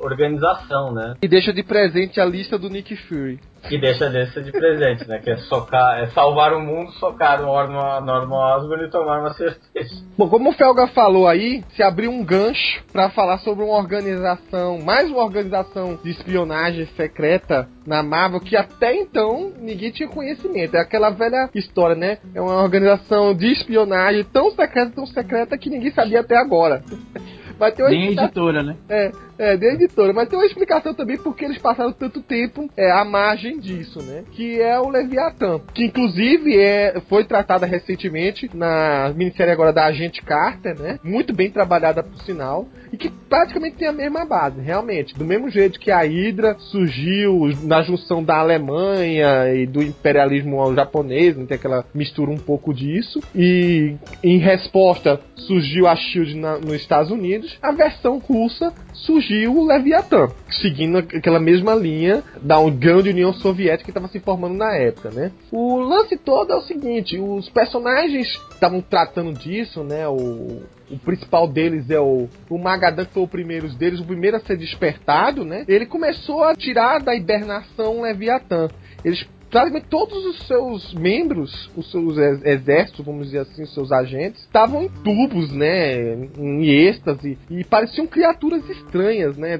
organização, 0.01 0.93
né? 0.93 1.16
E 1.22 1.28
deixa 1.28 1.51
de 1.51 1.64
presente 1.64 2.20
a 2.22 2.26
lista 2.26 2.57
do 2.57 2.70
Nick 2.70 2.95
Fury. 2.95 3.39
E 3.72 3.78
deixa 3.78 4.07
a 4.07 4.09
lista 4.09 4.41
de 4.41 4.51
presente, 4.51 5.07
né? 5.07 5.20
Que 5.20 5.32
é 5.32 5.38
socar, 5.38 5.99
é 5.99 6.07
salvar 6.07 6.53
o 6.53 6.59
mundo, 6.59 6.91
socar 6.93 7.41
o 7.41 7.45
Norman, 7.45 8.01
Norman 8.01 8.57
Osborn 8.57 8.86
e 8.86 8.89
tomar 8.89 9.22
uma 9.22 9.34
certeza. 9.34 10.03
Bom, 10.18 10.28
como 10.28 10.49
o 10.49 10.53
Felga 10.53 10.88
falou 10.88 11.28
aí, 11.28 11.64
se 11.76 11.82
abriu 11.82 12.11
um 12.11 12.26
gancho 12.26 12.84
para 12.91 13.09
falar 13.09 13.38
sobre 13.39 13.64
uma 13.64 13.78
organização, 13.78 14.80
mais 14.80 15.09
uma 15.09 15.24
organização 15.24 15.97
de 16.03 16.11
espionagem 16.11 16.86
secreta 16.97 17.70
na 17.88 18.03
Marvel 18.03 18.41
que 18.41 18.55
até 18.55 18.95
então 18.95 19.53
ninguém 19.57 19.91
tinha 19.91 20.09
conhecimento. 20.09 20.76
É 20.76 20.82
aquela 20.82 21.09
velha 21.09 21.49
história, 21.55 21.95
né? 21.95 22.18
É 22.36 22.41
uma 22.41 22.61
organização 22.61 23.34
de 23.34 23.49
espionagem 23.51 24.26
tão 24.26 24.51
secreta, 24.51 24.91
tão 24.91 25.05
secreta 25.05 25.57
que 25.57 25.70
ninguém 25.70 25.91
sabia 25.91 26.20
até 26.20 26.36
agora. 26.36 26.84
Tem 27.72 27.86
uma 27.86 27.91
Nem 27.91 28.11
editora, 28.11 28.64
né? 28.64 28.76
É, 28.89 29.11
é, 29.38 29.57
nem 29.57 29.73
editora. 29.73 30.13
Mas 30.13 30.29
tem 30.29 30.38
uma 30.38 30.45
explicação 30.45 30.93
também 30.93 31.17
porque 31.17 31.45
eles 31.45 31.57
passaram 31.57 31.91
tanto 31.91 32.21
tempo 32.21 32.69
é, 32.77 32.91
à 32.91 33.03
margem 33.03 33.59
disso, 33.59 34.01
né? 34.01 34.23
Que 34.31 34.61
é 34.61 34.79
o 34.79 34.89
Leviatã. 34.89 35.59
Que 35.73 35.86
inclusive 35.86 36.57
é, 36.57 37.01
foi 37.09 37.23
tratada 37.25 37.65
recentemente 37.65 38.49
na 38.53 39.11
minissérie 39.15 39.51
agora 39.51 39.73
da 39.73 39.86
Agente 39.86 40.21
Carter, 40.21 40.79
né? 40.79 40.99
Muito 41.03 41.34
bem 41.34 41.49
trabalhada 41.49 42.03
por 42.03 42.17
sinal. 42.23 42.67
E 42.91 42.97
que 42.97 43.09
praticamente 43.09 43.77
tem 43.77 43.88
a 43.88 43.91
mesma 43.91 44.23
base, 44.25 44.61
realmente. 44.61 45.15
Do 45.15 45.25
mesmo 45.25 45.49
jeito 45.49 45.79
que 45.79 45.89
a 45.89 46.01
Hydra 46.01 46.55
surgiu 46.59 47.49
na 47.63 47.81
junção 47.81 48.23
da 48.23 48.38
Alemanha 48.38 49.53
e 49.53 49.65
do 49.65 49.81
imperialismo 49.81 50.73
japonês, 50.75 51.36
né? 51.36 51.45
tem 51.47 51.55
aquela 51.55 51.86
mistura 51.93 52.29
um 52.29 52.38
pouco 52.38 52.73
disso. 52.73 53.19
E 53.36 53.95
em 54.23 54.38
resposta 54.38 55.19
surgiu 55.36 55.88
a 55.88 55.95
Shield 55.95 56.36
na, 56.36 56.57
nos 56.57 56.73
Estados 56.73 57.11
Unidos. 57.11 57.57
A 57.61 57.71
versão 57.71 58.19
russa 58.19 58.71
surgiu 58.93 59.32
o 59.47 59.65
Leviathan, 59.65 60.29
seguindo 60.49 60.97
aquela 60.97 61.39
mesma 61.39 61.75
linha 61.75 62.23
da 62.41 62.57
grande 62.69 63.09
União 63.09 63.34
Soviética 63.34 63.86
que 63.86 63.89
estava 63.91 64.07
se 64.07 64.19
formando 64.19 64.55
na 64.55 64.75
época, 64.75 65.11
né? 65.11 65.31
O 65.51 65.79
lance 65.79 66.17
todo 66.17 66.51
é 66.51 66.55
o 66.55 66.61
seguinte, 66.61 67.19
os 67.19 67.49
personagens 67.49 68.27
estavam 68.51 68.81
tratando 68.81 69.34
disso, 69.34 69.84
né? 69.84 70.07
O, 70.07 70.63
o 70.89 70.99
principal 71.03 71.47
deles 71.47 71.89
é 71.89 71.99
o, 71.99 72.27
o 72.49 72.57
Magadan, 72.57 73.05
que 73.05 73.13
foi 73.13 73.23
o 73.23 73.27
primeiro 73.27 73.67
deles, 73.69 73.99
o 73.99 74.05
primeiro 74.05 74.38
a 74.38 74.39
ser 74.39 74.57
despertado, 74.57 75.43
né? 75.43 75.65
Ele 75.67 75.86
começou 75.86 76.43
a 76.43 76.55
tirar 76.55 77.01
da 77.01 77.15
hibernação 77.15 78.01
Leviatã. 78.01 78.69
Eles 79.03 79.25
praticamente 79.54 79.88
todos 79.88 80.26
os 80.26 80.47
seus 80.47 80.93
membros, 80.95 81.70
os 81.78 81.89
seus 81.91 82.18
exércitos, 82.18 83.06
vamos 83.06 83.28
dizer 83.28 83.39
assim, 83.39 83.62
os 83.62 83.74
seus 83.74 83.91
agentes, 83.91 84.41
estavam 84.41 84.82
em 84.82 84.89
tubos, 84.89 85.54
né? 85.54 86.16
Em 86.38 86.66
êxtase. 86.66 87.38
E 87.51 87.64
pareciam 87.64 88.08
criaturas 88.08 88.68
estranhas, 88.68 89.38
né? 89.38 89.60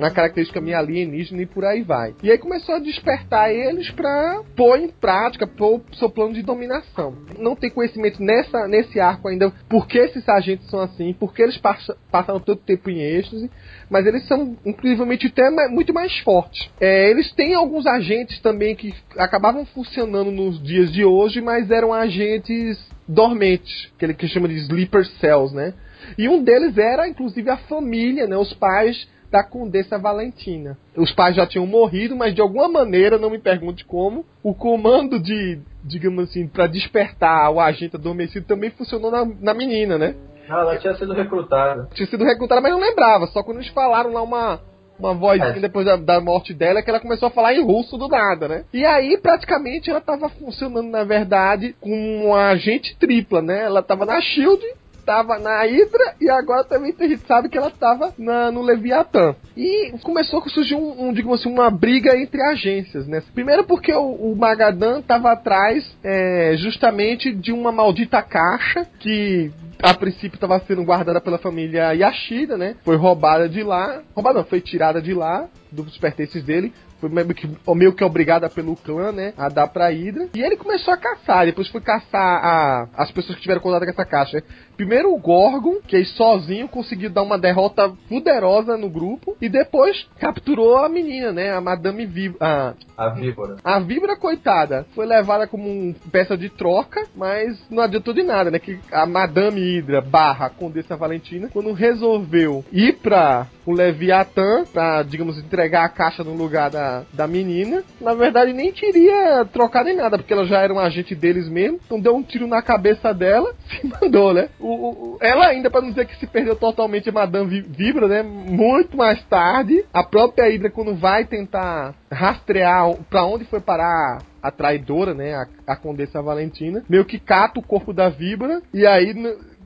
Na 0.00 0.10
característica 0.10 0.62
minha 0.62 0.78
alienígena 0.78 1.42
e 1.42 1.46
por 1.46 1.62
aí 1.62 1.82
vai. 1.82 2.14
E 2.22 2.30
aí 2.30 2.38
começou 2.38 2.76
a 2.76 2.78
despertar 2.78 3.52
eles 3.52 3.90
para 3.90 4.42
pôr 4.56 4.78
em 4.78 4.88
prática, 4.88 5.46
o 5.60 5.96
seu 5.96 6.08
plano 6.08 6.32
de 6.32 6.42
dominação. 6.42 7.14
Não 7.38 7.54
tem 7.54 7.68
conhecimento 7.68 8.22
nessa, 8.22 8.66
nesse 8.66 8.98
arco 8.98 9.28
ainda 9.28 9.52
por 9.68 9.86
que 9.86 9.98
esses 9.98 10.26
agentes 10.26 10.70
são 10.70 10.80
assim, 10.80 11.12
por 11.12 11.34
que 11.34 11.42
eles 11.42 11.58
passaram 11.58 12.40
tanto 12.40 12.62
tempo 12.62 12.88
em 12.88 13.00
êxtase, 13.00 13.50
mas 13.90 14.06
eles 14.06 14.26
são 14.26 14.56
incrivelmente 14.64 15.26
até 15.26 15.50
muito 15.68 15.92
mais 15.92 16.16
fortes. 16.20 16.70
É, 16.80 17.10
eles 17.10 17.32
têm 17.32 17.54
alguns 17.54 17.86
agentes 17.86 18.40
também 18.40 18.74
que 18.74 18.94
acabavam 19.16 19.64
funcionando 19.66 20.30
nos 20.30 20.62
dias 20.62 20.92
de 20.92 21.04
hoje, 21.04 21.40
mas 21.40 21.70
eram 21.70 21.92
agentes 21.92 22.78
dormentes, 23.06 23.92
que 23.98 24.04
ele 24.04 24.14
que 24.14 24.28
chama 24.28 24.48
de 24.48 24.54
sleeper 24.54 25.04
cells, 25.20 25.54
né? 25.54 25.74
E 26.18 26.28
um 26.28 26.42
deles 26.42 26.76
era, 26.76 27.08
inclusive, 27.08 27.48
a 27.50 27.56
família, 27.56 28.26
né? 28.26 28.36
Os 28.36 28.52
pais 28.52 29.08
da 29.30 29.42
Condessa 29.42 29.98
Valentina. 29.98 30.78
Os 30.96 31.10
pais 31.10 31.34
já 31.34 31.44
tinham 31.44 31.66
morrido, 31.66 32.14
mas 32.14 32.34
de 32.34 32.40
alguma 32.40 32.68
maneira, 32.68 33.18
não 33.18 33.30
me 33.30 33.38
pergunte 33.38 33.84
como, 33.84 34.24
o 34.42 34.54
comando 34.54 35.18
de, 35.18 35.58
digamos 35.82 36.30
assim, 36.30 36.46
para 36.46 36.68
despertar 36.68 37.50
o 37.50 37.58
agente 37.58 37.96
adormecido 37.96 38.46
também 38.46 38.70
funcionou 38.70 39.10
na, 39.10 39.24
na 39.24 39.52
menina, 39.52 39.98
né? 39.98 40.14
Ah, 40.48 40.60
ela 40.60 40.78
tinha 40.78 40.94
sido 40.94 41.12
recrutada. 41.12 41.88
Tinha 41.94 42.06
sido 42.06 42.24
recrutada, 42.24 42.60
mas 42.60 42.72
não 42.72 42.80
lembrava. 42.80 43.26
Só 43.28 43.42
quando 43.42 43.58
eles 43.58 43.70
falaram 43.70 44.12
lá 44.12 44.22
uma, 44.22 44.60
uma 44.98 45.14
vozinha 45.14 45.46
é. 45.46 45.60
depois 45.60 45.86
da, 45.86 45.96
da, 45.96 46.20
morte 46.20 46.52
dela 46.54 46.82
que 46.82 46.90
ela 46.90 47.00
começou 47.00 47.28
a 47.28 47.30
falar 47.30 47.54
em 47.54 47.64
russo 47.64 47.96
do 47.96 48.08
nada, 48.08 48.48
né? 48.48 48.64
E 48.72 48.84
aí, 48.84 49.18
praticamente, 49.18 49.90
ela 49.90 50.00
tava 50.00 50.28
funcionando, 50.28 50.90
na 50.90 51.04
verdade, 51.04 51.74
com 51.80 52.26
uma 52.26 52.48
agente 52.48 52.96
tripla, 52.98 53.42
né? 53.42 53.64
Ela 53.64 53.82
tava 53.82 54.04
na 54.04 54.20
SHIELD, 54.20 54.62
tava 55.04 55.38
na 55.38 55.62
Hydra 55.62 56.14
e 56.20 56.28
agora 56.28 56.64
também 56.64 56.94
a 56.98 57.06
gente 57.06 57.26
sabe 57.26 57.48
que 57.48 57.58
ela 57.58 57.70
tava 57.70 58.12
na, 58.18 58.50
no 58.50 58.62
Leviatã. 58.62 59.34
E 59.56 59.92
começou 60.02 60.42
a 60.42 60.48
surgir 60.48 60.74
um, 60.74 61.08
um, 61.08 61.12
digamos 61.12 61.40
assim, 61.40 61.50
uma 61.50 61.70
briga 61.70 62.16
entre 62.16 62.42
agências, 62.42 63.06
né? 63.06 63.22
Primeiro 63.34 63.64
porque 63.64 63.92
o, 63.92 64.12
o 64.12 64.36
Magadan 64.36 65.00
tava 65.02 65.32
atrás 65.32 65.84
é, 66.02 66.54
justamente 66.56 67.32
de 67.32 67.52
uma 67.52 67.70
maldita 67.70 68.22
caixa 68.22 68.86
que 68.98 69.52
a 69.82 69.92
princípio 69.92 70.36
estava 70.36 70.58
sendo 70.60 70.84
guardada 70.84 71.20
pela 71.20 71.38
família 71.38 71.92
Yashida, 71.92 72.56
né? 72.56 72.76
Foi 72.84 72.96
roubada 72.96 73.48
de 73.48 73.62
lá. 73.62 74.02
Roubada 74.14 74.38
não, 74.38 74.46
foi 74.46 74.60
tirada 74.60 75.00
de 75.00 75.12
lá, 75.12 75.46
dos 75.70 75.98
pertences 75.98 76.42
dele 76.42 76.72
foi 77.04 77.08
meio 77.10 77.34
que, 77.34 77.48
meio 77.74 77.92
que 77.92 78.04
obrigada 78.04 78.48
pelo 78.48 78.76
clã, 78.76 79.12
né? 79.12 79.34
A 79.36 79.48
dar 79.48 79.68
pra 79.68 79.88
Hydra. 79.88 80.28
E 80.34 80.42
ele 80.42 80.56
começou 80.56 80.94
a 80.94 80.96
caçar. 80.96 81.44
Depois 81.44 81.68
foi 81.68 81.80
caçar 81.80 82.40
a, 82.42 82.88
as 82.96 83.10
pessoas 83.10 83.36
que 83.36 83.42
tiveram 83.42 83.60
contato 83.60 83.84
com 83.84 83.90
essa 83.90 84.04
caixa. 84.04 84.42
Primeiro 84.76 85.12
o 85.12 85.18
Gorgon, 85.18 85.76
que 85.86 85.96
aí 85.96 86.04
sozinho 86.04 86.68
conseguiu 86.68 87.10
dar 87.10 87.22
uma 87.22 87.38
derrota 87.38 87.92
poderosa 88.08 88.76
no 88.76 88.88
grupo. 88.88 89.36
E 89.40 89.48
depois 89.48 90.06
capturou 90.18 90.76
a 90.76 90.88
menina, 90.88 91.32
né? 91.32 91.52
A 91.52 91.60
Madame 91.60 92.06
Viva. 92.06 92.36
A, 92.40 92.74
a 92.96 93.08
Víbora. 93.10 93.56
A 93.62 93.80
Víbora, 93.80 94.16
coitada, 94.16 94.86
foi 94.94 95.06
levada 95.06 95.46
como 95.46 95.68
um 95.68 95.94
peça 96.10 96.36
de 96.36 96.48
troca, 96.48 97.04
mas 97.14 97.58
não 97.70 97.82
adiantou 97.82 98.14
de 98.14 98.22
nada, 98.22 98.50
né? 98.50 98.58
Que 98.58 98.78
a 98.92 99.06
Madame 99.06 99.60
Hydra 99.60 100.00
barra 100.00 100.50
Condessa 100.50 100.96
Valentina, 100.96 101.48
quando 101.52 101.72
resolveu 101.72 102.64
ir 102.72 102.94
pra 102.94 103.46
o 103.66 103.72
Leviatã, 103.72 104.64
pra, 104.72 105.02
digamos, 105.02 105.38
entregar 105.38 105.84
a 105.84 105.88
caixa 105.88 106.22
no 106.22 106.34
lugar 106.34 106.70
da, 106.70 107.02
da 107.12 107.26
menina, 107.26 107.82
na 108.00 108.14
verdade 108.14 108.52
nem 108.52 108.72
teria 108.72 109.44
trocado 109.46 109.88
em 109.88 109.96
nada, 109.96 110.18
porque 110.18 110.32
ela 110.32 110.44
já 110.44 110.60
era 110.60 110.72
um 110.72 110.78
agente 110.78 111.14
deles 111.14 111.48
mesmo, 111.48 111.80
então 111.84 111.98
deu 111.98 112.14
um 112.14 112.22
tiro 112.22 112.46
na 112.46 112.60
cabeça 112.60 113.12
dela, 113.12 113.54
se 113.68 113.86
mandou, 113.86 114.34
né? 114.34 114.48
O, 114.66 115.18
ela 115.20 115.48
ainda, 115.48 115.70
para 115.70 115.82
não 115.82 115.90
dizer 115.90 116.06
que 116.06 116.16
se 116.16 116.26
perdeu 116.26 116.56
totalmente, 116.56 117.10
Madame 117.10 117.60
Vibra, 117.60 118.08
né? 118.08 118.22
Muito 118.22 118.96
mais 118.96 119.22
tarde, 119.26 119.84
a 119.92 120.02
própria 120.02 120.48
Hydra, 120.48 120.70
quando 120.70 120.94
vai 120.94 121.26
tentar 121.26 121.94
rastrear 122.10 122.94
para 123.10 123.26
onde 123.26 123.44
foi 123.44 123.60
parar 123.60 124.22
a 124.42 124.50
traidora, 124.50 125.12
né, 125.12 125.34
a, 125.34 125.46
a 125.72 125.76
Condessa 125.76 126.22
Valentina, 126.22 126.82
meio 126.88 127.04
que 127.04 127.18
cata 127.18 127.60
o 127.60 127.62
corpo 127.62 127.92
da 127.92 128.08
Vibra, 128.08 128.62
e 128.72 128.86
aí 128.86 129.14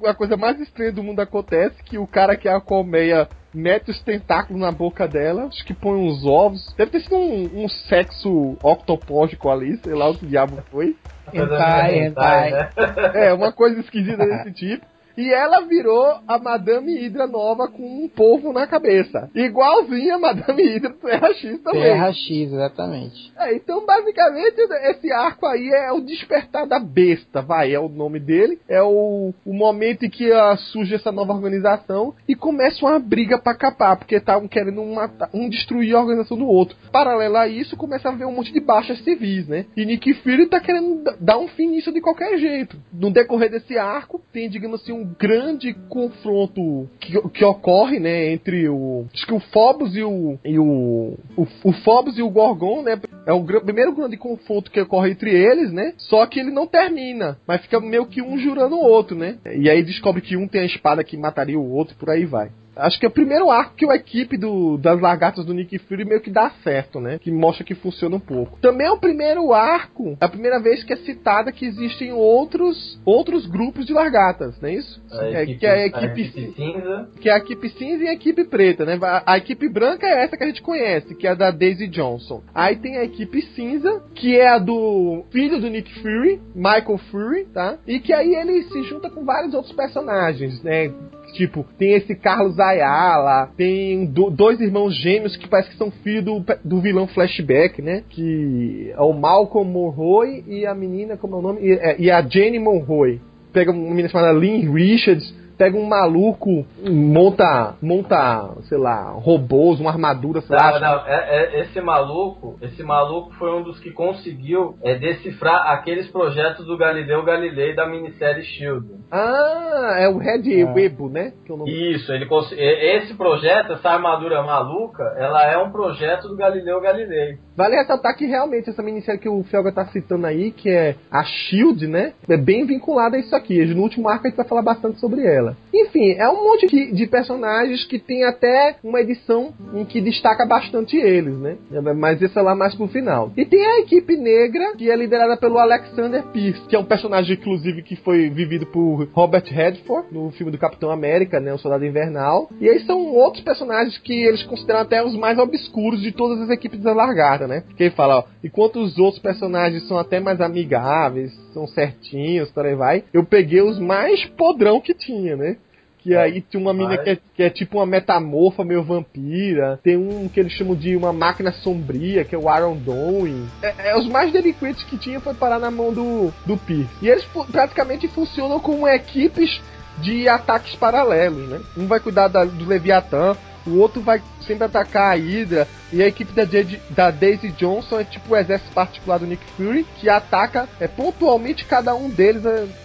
a 0.05 0.14
coisa 0.14 0.36
mais 0.36 0.61
estranha 0.61 0.92
do 0.92 1.03
mundo 1.03 1.20
acontece, 1.20 1.82
que 1.84 1.99
o 1.99 2.07
cara 2.07 2.36
que 2.36 2.49
é 2.49 2.55
a 2.55 2.61
colmeia 2.61 3.28
mete 3.55 3.90
os 3.90 4.01
tentáculos 4.03 4.61
na 4.61 4.70
boca 4.70 5.07
dela, 5.07 5.46
acho 5.46 5.64
que 5.64 5.74
põe 5.74 5.99
uns 5.99 6.24
ovos. 6.24 6.74
Deve 6.76 6.90
ter 6.90 7.01
sido 7.01 7.16
um, 7.16 7.64
um 7.64 7.68
sexo 7.68 8.57
octopógico 8.62 9.49
ali, 9.49 9.76
sei 9.78 9.94
lá 9.94 10.09
o 10.11 10.16
que 10.16 10.26
diabo 10.26 10.62
foi. 10.70 10.96
Hentai, 11.32 11.99
hentai. 11.99 12.51
Né? 12.53 12.70
É, 13.14 13.32
uma 13.32 13.53
coisa 13.53 13.80
esquisita 13.80 14.24
desse 14.24 14.53
tipo. 14.55 14.86
E 15.19 15.35
ela 15.35 15.62
virou 15.62 16.21
a 16.29 16.39
Madame 16.39 16.97
Hydra 16.97 17.27
nova 17.27 17.66
com 17.66 17.83
um 17.83 18.09
povo 18.09 18.53
na 18.53 18.69
cabeça. 18.69 19.29
Igualzinha 19.35 20.14
a 20.14 20.19
Madame 20.19 20.62
Hydra 20.62 20.91
Terra 20.93 21.35
X 21.35 21.61
também. 21.61 21.83
Terra 21.83 22.12
X, 22.12 22.53
exatamente. 22.53 23.33
É, 23.37 23.53
então 23.57 23.85
basicamente 23.85 24.61
esse 24.61 25.11
arco 25.11 25.45
aí 25.45 25.69
é 25.71 25.91
o 25.91 26.01
despertar 26.01 26.69
da 26.69 26.79
besta, 26.79 27.43
vai, 27.43 27.75
é 27.75 27.81
o 27.81 27.89
nome 27.89 28.21
dele. 28.21 28.61
É 28.69 28.81
o, 28.81 29.35
o 29.45 29.53
momento 29.53 30.05
em 30.05 30.09
que 30.09 30.31
uh, 30.31 30.57
surge 30.71 30.95
essa 30.95 31.11
nova 31.11 31.33
organização 31.33 32.14
e 32.29 32.37
começa 32.37 32.87
uma 32.87 33.01
briga 33.01 33.41
pra 33.41 33.57
capar, 33.57 33.97
porque 33.97 34.14
estavam 34.14 34.47
querendo 34.47 34.85
matar, 34.85 35.29
um 35.35 35.49
destruir 35.49 35.97
a 35.97 36.01
organização 36.01 36.37
do 36.37 36.47
outro. 36.47 36.77
Paralelo 36.93 37.39
a 37.39 37.49
isso, 37.49 37.77
começa 37.77 38.09
a 38.09 38.12
ver 38.12 38.25
um 38.25 38.33
monte 38.33 38.53
de 38.53 38.61
baixas 38.61 39.03
civis, 39.03 39.49
né? 39.49 39.66
E 39.77 39.85
Nick 39.85 40.14
Fury 40.14 40.47
tá 40.47 40.61
querendo 40.61 41.03
dar 41.19 41.39
um 41.39 41.49
fim 41.49 41.71
nisso 41.71 41.91
de 41.91 42.01
qualquer 42.01 42.39
jeito. 42.39 42.77
No 42.93 43.11
decorrer 43.11 43.51
desse 43.51 43.77
arco, 43.77 44.23
tem, 44.33 44.49
digamos 44.49 44.81
assim, 44.81 44.93
um 44.93 45.07
grande 45.18 45.74
confronto 45.88 46.88
que, 47.00 47.20
que 47.30 47.44
ocorre, 47.44 47.98
né, 47.98 48.32
entre 48.32 48.68
o 48.68 49.06
acho 49.12 49.26
que 49.26 49.34
o 49.34 49.40
Phobos 49.40 49.96
e 49.96 50.02
o 50.02 50.38
e 50.44 50.59
o 50.59 51.18
o, 51.36 51.46
o 51.64 51.72
Phobos 51.84 52.18
e 52.18 52.22
o 52.22 52.30
Gorgon, 52.30 52.82
né, 52.82 53.00
é 53.26 53.32
o 53.32 53.42
gr 53.42 53.61
primeiro 53.61 53.94
grande 53.94 54.16
confronto 54.16 54.70
que 54.70 54.80
ocorre 54.80 55.11
entre 55.11 55.30
eles, 55.30 55.72
né? 55.72 55.92
Só 55.98 56.24
que 56.26 56.40
ele 56.40 56.50
não 56.50 56.66
termina, 56.66 57.38
mas 57.46 57.61
fica 57.61 57.78
meio 57.78 58.06
que 58.06 58.22
um 58.22 58.38
jurando 58.38 58.76
o 58.76 58.82
outro, 58.82 59.16
né? 59.16 59.38
E 59.44 59.68
aí 59.68 59.82
descobre 59.82 60.22
que 60.22 60.36
um 60.36 60.48
tem 60.48 60.62
a 60.62 60.66
espada 60.66 61.04
que 61.04 61.16
mataria 61.16 61.59
o 61.59 61.70
outro, 61.70 61.94
por 61.96 62.11
aí 62.11 62.24
vai. 62.24 62.50
Acho 62.79 62.99
que 62.99 63.05
é 63.05 63.09
o 63.09 63.12
primeiro 63.12 63.51
arco 63.51 63.74
que 63.74 63.89
a 63.91 63.97
equipe 63.97 64.37
do, 64.37 64.79
das 64.79 65.01
lagartas 65.01 65.45
do 65.45 65.53
Nick 65.53 65.79
Fury 65.79 66.05
meio 66.05 66.20
que 66.20 66.31
dá 66.31 66.51
certo, 66.62 67.01
né? 67.01 67.18
Que 67.18 67.31
mostra 67.31 67.64
que 67.64 67.74
funciona 67.74 68.16
um 68.16 68.20
pouco. 68.20 68.59
Também 68.61 68.87
é 68.87 68.91
o 68.91 68.99
primeiro 68.99 69.53
arco, 69.53 70.16
é 70.20 70.24
a 70.24 70.29
primeira 70.29 70.61
vez 70.61 70.85
que 70.85 70.93
é 70.93 70.97
citada 70.97 71.53
que 71.53 71.66
existem 71.66 72.12
outros 72.12 72.99
outros 73.05 73.47
grupos 73.47 73.87
de 73.87 73.93
lagartas, 73.93 74.61
não 74.61 74.68
é 74.68 74.74
isso? 74.74 75.03
É, 75.11 75.43
equipe, 75.43 75.59
que 75.59 75.66
é 75.66 75.70
a 75.70 75.87
equipe, 75.87 76.05
a 76.05 76.07
equipe, 76.07 76.55
cinza. 76.55 77.09
Que 77.20 77.29
é 77.29 77.33
a 77.33 77.39
equipe 77.39 77.68
cinza 77.70 78.05
e 78.05 78.09
a 78.09 78.12
equipe 78.12 78.45
preta, 78.45 78.85
né? 78.85 78.99
A, 79.03 79.33
a, 79.33 79.39
equipe 79.39 79.68
branca 79.68 80.07
é 80.07 80.24
essa 80.24 80.37
que 80.37 80.45
a 80.45 80.47
gente 80.47 80.62
conhece, 80.62 81.14
que 81.14 81.26
é 81.26 81.31
a 81.31 81.35
da 81.35 81.51
Daisy 81.51 81.89
Johnson. 81.89 82.43
Aí 82.55 82.76
tem 82.76 82.99
a 82.99 83.05
equipe 83.05 83.43
cinza, 83.55 84.03
que 84.14 84.39
é 84.39 84.49
a 84.49 84.59
do 84.59 85.24
filho 85.31 85.61
do 85.61 85.68
Nick 85.68 85.93
Fury, 86.01 86.41
Michael 86.55 86.99
Fury, 87.11 87.45
tá? 87.47 87.79
E 87.87 87.99
que 88.01 88.12
aí 88.12 88.35
ele 88.35 88.62
se 88.64 88.83
junta 88.85 89.11
com 89.11 89.24
vários 89.24 89.55
outros 89.55 89.74
personagens, 89.74 90.62
né? 90.62 90.93
Tipo, 91.35 91.64
tem 91.79 91.93
esse 91.93 92.14
Carlos 92.14 92.59
Ayala, 92.59 93.51
tem 93.57 94.07
do, 94.07 94.31
dois 94.31 94.61
irmãos 94.61 94.95
gêmeos 94.97 95.37
que 95.37 95.49
parece 95.49 95.70
que 95.70 95.76
são 95.76 95.91
filhos 95.91 96.24
do, 96.24 96.45
do 96.64 96.81
vilão 96.81 97.07
Flashback, 97.07 97.83
né? 97.83 98.03
Que 98.09 98.93
é 98.97 99.01
o 99.01 99.12
Malcolm 99.12 99.70
Monroe 99.70 100.45
e 100.47 100.66
a 100.66 100.74
menina, 100.74 101.16
como 101.16 101.37
é 101.37 101.39
o 101.39 101.43
nome? 101.43 101.61
E, 101.61 101.72
é, 101.72 101.97
e 101.99 102.11
a 102.11 102.22
Jenny 102.22 102.59
Monroe. 102.59 103.20
Pega 103.53 103.70
uma 103.70 103.89
menina 103.91 104.09
chamada 104.09 104.33
Lynn 104.33 104.72
Richards 104.72 105.35
pega 105.59 105.76
um 105.76 105.84
maluco, 105.84 106.64
monta, 106.88 107.74
monta, 107.82 108.54
sei 108.68 108.78
lá, 108.78 109.11
robôs, 109.11 109.80
uma 109.80 109.90
armadura, 109.90 110.40
sei 110.40 110.56
não, 110.56 110.64
lá. 110.64 110.80
Não, 110.80 111.06
é, 111.06 111.26
é, 111.28 111.61
esse 111.62 111.80
maluco, 111.80 112.56
esse 112.62 112.82
maluco 112.84 113.34
foi 113.34 113.52
um 113.52 113.64
dos 113.64 113.80
que 113.80 113.90
conseguiu 113.90 114.76
é, 114.84 114.94
decifrar 114.94 115.72
aqueles 115.72 116.09
projetos 116.09 116.64
do 116.64 116.78
Galileu 116.78 117.24
Galilei 117.24 117.74
da 117.74 117.86
minissérie 117.86 118.44
Shield. 118.44 118.86
Ah, 119.11 119.96
é 119.98 120.09
o 120.09 120.16
Red 120.16 120.61
é. 120.61 120.64
Webo, 120.64 121.09
né? 121.09 121.32
É 121.48 121.70
Isso, 121.70 122.12
ele 122.12 122.28
esse 122.28 123.14
projeto, 123.14 123.72
essa 123.72 123.90
armadura 123.90 124.42
maluca, 124.42 125.02
ela 125.16 125.44
é 125.44 125.59
um 125.59 125.72
projeto 125.72 126.28
do 126.28 126.36
Galileu 126.36 126.80
Galilei. 126.80 127.38
Vale 127.56 127.76
ressaltar 127.76 128.16
que 128.16 128.26
realmente 128.26 128.70
essa 128.70 128.82
minissérie 128.82 129.20
que 129.20 129.28
o 129.28 129.42
Felga 129.44 129.72
tá 129.72 129.86
citando 129.86 130.26
aí, 130.26 130.52
que 130.52 130.70
é 130.70 130.94
a 131.11 131.24
Shield, 131.24 131.88
né? 131.88 132.12
É 132.28 132.36
bem 132.36 132.64
vinculada 132.64 133.16
a 133.16 133.18
isso 133.18 133.34
aqui. 133.34 133.64
No 133.74 133.82
último 133.82 134.09
arco 134.09 134.26
a 134.26 134.30
gente 134.30 134.36
vai 134.36 134.46
falar 134.46 134.62
bastante 134.62 135.00
sobre 135.00 135.26
ela 135.26 135.47
dela. 135.49 135.57
Enfim, 135.72 136.12
é 136.12 136.28
um 136.28 136.44
monte 136.44 136.66
de, 136.66 136.92
de, 136.92 137.07
personagens 137.07 137.84
que 137.84 137.99
tem 137.99 138.24
até 138.24 138.76
uma 138.82 139.01
edição 139.01 139.53
em 139.74 139.84
que 139.84 140.01
destaca 140.01 140.44
bastante 140.46 140.96
eles, 140.96 141.38
né? 141.38 141.57
Mas 141.96 142.20
esse 142.20 142.36
é 142.38 142.42
lá 142.42 142.55
mais 142.55 142.74
pro 142.74 142.88
final. 142.88 143.32
E 143.36 143.44
tem 143.44 143.64
a 143.64 143.80
equipe 143.80 144.16
negra, 144.16 144.74
que 144.76 144.90
é 144.90 144.96
liderada 144.96 145.36
pelo 145.36 145.59
Alexander 145.59 146.22
Pierce, 146.24 146.66
que 146.68 146.76
é 146.76 146.78
um 146.78 146.84
personagem, 146.84 147.36
inclusive, 147.36 147.82
que 147.82 147.96
foi 147.96 148.28
vivido 148.28 148.66
por 148.66 149.09
Robert 149.12 149.44
Redford 149.46 150.09
no 150.12 150.30
filme 150.32 150.53
do 150.53 150.59
Capitão 150.59 150.90
América, 150.90 151.40
né? 151.40 151.53
O 151.53 151.59
Soldado 151.59 151.84
Invernal. 151.84 152.49
E 152.61 152.68
aí 152.68 152.80
são 152.80 153.07
outros 153.14 153.42
personagens 153.44 153.99
que 153.99 154.12
eles 154.12 154.42
consideram 154.42 154.80
até 154.80 155.03
os 155.05 155.16
mais 155.16 155.38
obscuros 155.38 156.01
de 156.01 156.12
todas 156.12 156.40
as 156.40 156.51
equipes 156.51 156.80
da 156.80 156.92
Largada, 156.92 157.46
né? 157.46 157.62
Que 157.76 157.84
ele 157.84 157.90
fala, 157.90 158.18
ó, 158.18 158.24
enquanto 158.42 158.80
os 158.80 158.99
outros 158.99 159.22
personagens 159.22 159.86
são 159.86 159.99
até 159.99 160.20
mais 160.20 160.40
amigáveis, 160.40 161.32
são 161.53 161.66
certinhos, 161.66 162.51
por 162.51 162.64
aí 162.64 162.74
vai, 162.74 163.05
eu 163.12 163.24
peguei 163.24 163.61
os 163.62 163.78
mais 163.78 164.24
podrão 164.24 164.80
que 164.80 164.94
tinha, 164.94 165.36
né? 165.39 165.57
Que 166.01 166.14
é, 166.14 166.18
aí 166.18 166.41
tem 166.41 166.61
uma 166.61 166.72
mina 166.72 166.97
que 166.97 167.11
é, 167.11 167.18
que 167.34 167.43
é, 167.43 167.51
tipo 167.51 167.78
uma 167.78 167.86
metamorfa 167.86 168.64
meio 168.64 168.82
vampira. 168.82 169.80
Tem 169.82 169.97
um 169.97 170.28
que 170.28 170.39
eles 170.39 170.53
chamam 170.53 170.76
de 170.76 170.95
uma 170.97 171.12
máquina 171.12 171.53
sombria, 171.53 172.24
que 172.24 172.34
é 172.34 172.39
o 172.39 172.55
Iron 172.57 172.76
Dome. 172.76 173.49
É, 173.62 173.91
é, 173.91 173.99
os 173.99 174.07
mais 174.07 174.32
delinquentes 174.32 174.84
que 174.84 174.97
tinha 174.97 175.20
foi 175.20 175.34
parar 175.34 175.59
na 175.59 175.70
mão 175.70 175.93
do, 175.93 176.32
do 176.47 176.57
Pierce. 176.57 176.89
E 177.03 177.09
eles 177.09 177.26
praticamente 177.51 178.07
funcionam 178.09 178.61
como 178.61 178.86
equipes 178.86 179.61
de 180.01 180.28
ataques 180.28 180.76
paralelos, 180.76 181.49
né? 181.49 181.61
Um 181.76 181.86
vai 181.86 181.99
cuidar 181.99 182.28
da, 182.28 182.45
do 182.45 182.64
Leviatã, 182.64 183.36
o 183.66 183.78
outro 183.78 184.01
vai 184.01 184.22
sempre 184.47 184.64
atacar 184.64 185.12
a 185.12 185.16
Hydra, 185.16 185.68
e 185.93 186.03
a 186.03 186.07
equipe 186.07 186.32
da, 186.32 186.45
da 186.91 187.11
Daisy 187.11 187.49
Johnson 187.51 188.01
é 188.01 188.05
tipo 188.05 188.32
o 188.32 188.36
exército 188.36 188.72
particular 188.72 189.18
do 189.18 189.26
Nick 189.26 189.45
Fury, 189.57 189.84
que 189.97 190.09
ataca 190.09 190.68
é, 190.80 190.86
pontualmente 190.86 191.64
cada 191.64 191.95
um 191.95 192.09
deles 192.09 192.43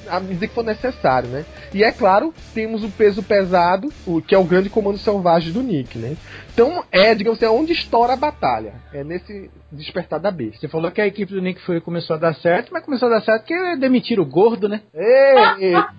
à 0.07 0.19
medida 0.19 0.47
que 0.47 0.53
for 0.53 0.63
necessário, 0.63 1.29
né? 1.29 1.45
E 1.73 1.83
é 1.83 1.91
claro, 1.91 2.33
temos 2.53 2.83
o 2.83 2.89
peso 2.89 3.23
pesado, 3.23 3.91
o, 4.05 4.21
que 4.21 4.35
é 4.35 4.37
o 4.37 4.43
grande 4.43 4.69
comando 4.69 4.97
selvagem 4.97 5.51
do 5.51 5.61
Nick, 5.61 5.97
né? 5.97 6.15
Então 6.53 6.83
é, 6.91 7.15
digamos 7.15 7.37
assim, 7.37 7.45
é 7.45 7.49
onde 7.49 7.73
estoura 7.73 8.13
a 8.13 8.17
batalha. 8.17 8.75
É 8.93 9.03
nesse 9.03 9.49
despertar 9.71 10.19
da 10.19 10.29
besta. 10.29 10.59
Você 10.59 10.67
falou 10.67 10.91
que 10.91 11.01
a 11.01 11.07
equipe 11.07 11.33
do 11.33 11.41
Nick 11.41 11.59
Fury 11.61 11.81
começou 11.81 12.15
a 12.15 12.19
dar 12.19 12.35
certo, 12.35 12.71
mas 12.71 12.85
começou 12.85 13.07
a 13.07 13.11
dar 13.11 13.21
certo 13.21 13.45
porque 13.45 13.75
demitiram 13.77 14.23
o 14.23 14.29
gordo, 14.29 14.69
né? 14.69 14.81
Eita 14.93 15.89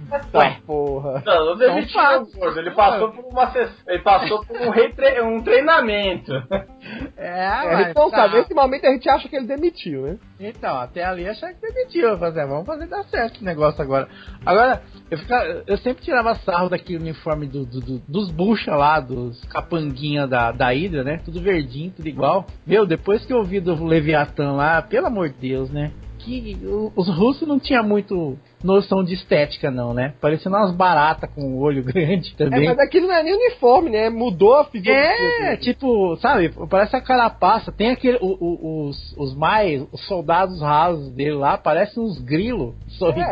porra. 0.67 1.23
Não, 1.27 1.47
não 1.47 1.57
demitiram 1.57 2.23
o 2.23 2.39
gordo. 2.39 2.59
Ele 2.59 2.71
passou 2.71 3.11
por 3.11 3.25
uma 3.25 3.53
ele 3.87 4.03
passou 4.03 4.45
por 4.45 4.57
um 4.57 4.71
retre... 4.71 5.21
um 5.23 5.43
treinamento. 5.43 6.33
É, 7.17 7.29
é 7.29 7.91
então, 7.91 8.11
tá. 8.11 8.17
sabe, 8.17 8.37
nesse 8.37 8.55
momento 8.55 8.87
a 8.87 8.93
gente 8.93 9.09
acha 9.09 9.29
que 9.29 9.37
ele 9.37 9.47
demitiu, 9.47 10.03
né? 10.03 10.19
Então, 10.39 10.77
até 10.79 11.05
ali 11.05 11.27
achar 11.27 11.53
que 11.55 11.61
demitiu. 11.61 12.19
Fazer, 12.19 12.47
vamos 12.47 12.67
fazer 12.67 12.87
dar 12.87 13.05
certo 13.05 13.37
esse 13.37 13.45
negócio 13.45 13.81
agora. 13.83 14.09
Agora, 14.45 14.83
eu, 15.11 15.19
ficava, 15.19 15.63
eu 15.67 15.79
sempre 15.79 16.05
tirava 16.05 16.35
sarro 16.37 16.69
daquele 16.69 16.99
uniforme 16.99 17.47
do, 17.47 17.65
do, 17.65 17.81
do, 17.81 17.99
dos 18.07 18.31
bucha 18.31 18.75
lá, 18.75 19.01
dos 19.01 19.43
capanguinha 19.45 20.27
da, 20.27 20.53
da 20.53 20.69
Hydra, 20.69 21.05
né? 21.05 21.21
Tudo 21.25 21.41
verdinho, 21.41 21.93
tudo 21.93 22.09
igual. 22.09 22.47
Meu, 22.67 22.87
depois 22.87 23.25
que 23.25 23.33
eu 23.33 23.43
vi 23.45 23.61
do 23.61 23.85
Leviatã 23.85 24.53
lá, 24.53 24.83
pelo 24.83 25.07
amor 25.07 25.31
de 25.31 25.37
Deus, 25.39 25.71
né? 25.71 25.93
Que 26.19 26.57
os 26.97 27.09
russos 27.09 27.47
não 27.47 27.59
tinham 27.59 27.85
muito 27.85 28.39
noção 28.65 29.05
de 29.05 29.15
estética, 29.15 29.71
não, 29.71 29.93
né? 29.93 30.15
Parecendo 30.21 30.57
umas 30.57 30.73
baratas 30.73 31.31
com 31.35 31.43
o 31.43 31.61
olho 31.61 31.85
grande 31.85 32.35
também. 32.35 32.65
É, 32.65 32.69
mas 32.71 32.79
aquilo 32.79 33.07
não 33.07 33.15
é 33.15 33.23
nem 33.23 33.35
uniforme, 33.35 33.91
né? 33.91 34.09
Mudou 34.09 34.57
a 34.57 34.65
fisionomia. 34.65 35.53
É, 35.53 35.57
tipo, 35.57 36.17
sabe? 36.17 36.53
Parece 36.69 36.97
a 36.97 37.01
carapaça. 37.01 37.71
Tem 37.71 37.91
aquele. 37.91 38.19
O, 38.21 38.37
o, 38.41 38.89
os, 38.89 39.15
os 39.19 39.37
mais. 39.37 39.85
Os 39.93 40.07
soldados 40.07 40.61
rasos 40.61 41.11
dele 41.13 41.35
lá, 41.35 41.59
parecem 41.59 42.03
uns 42.03 42.19
grilos 42.21 42.75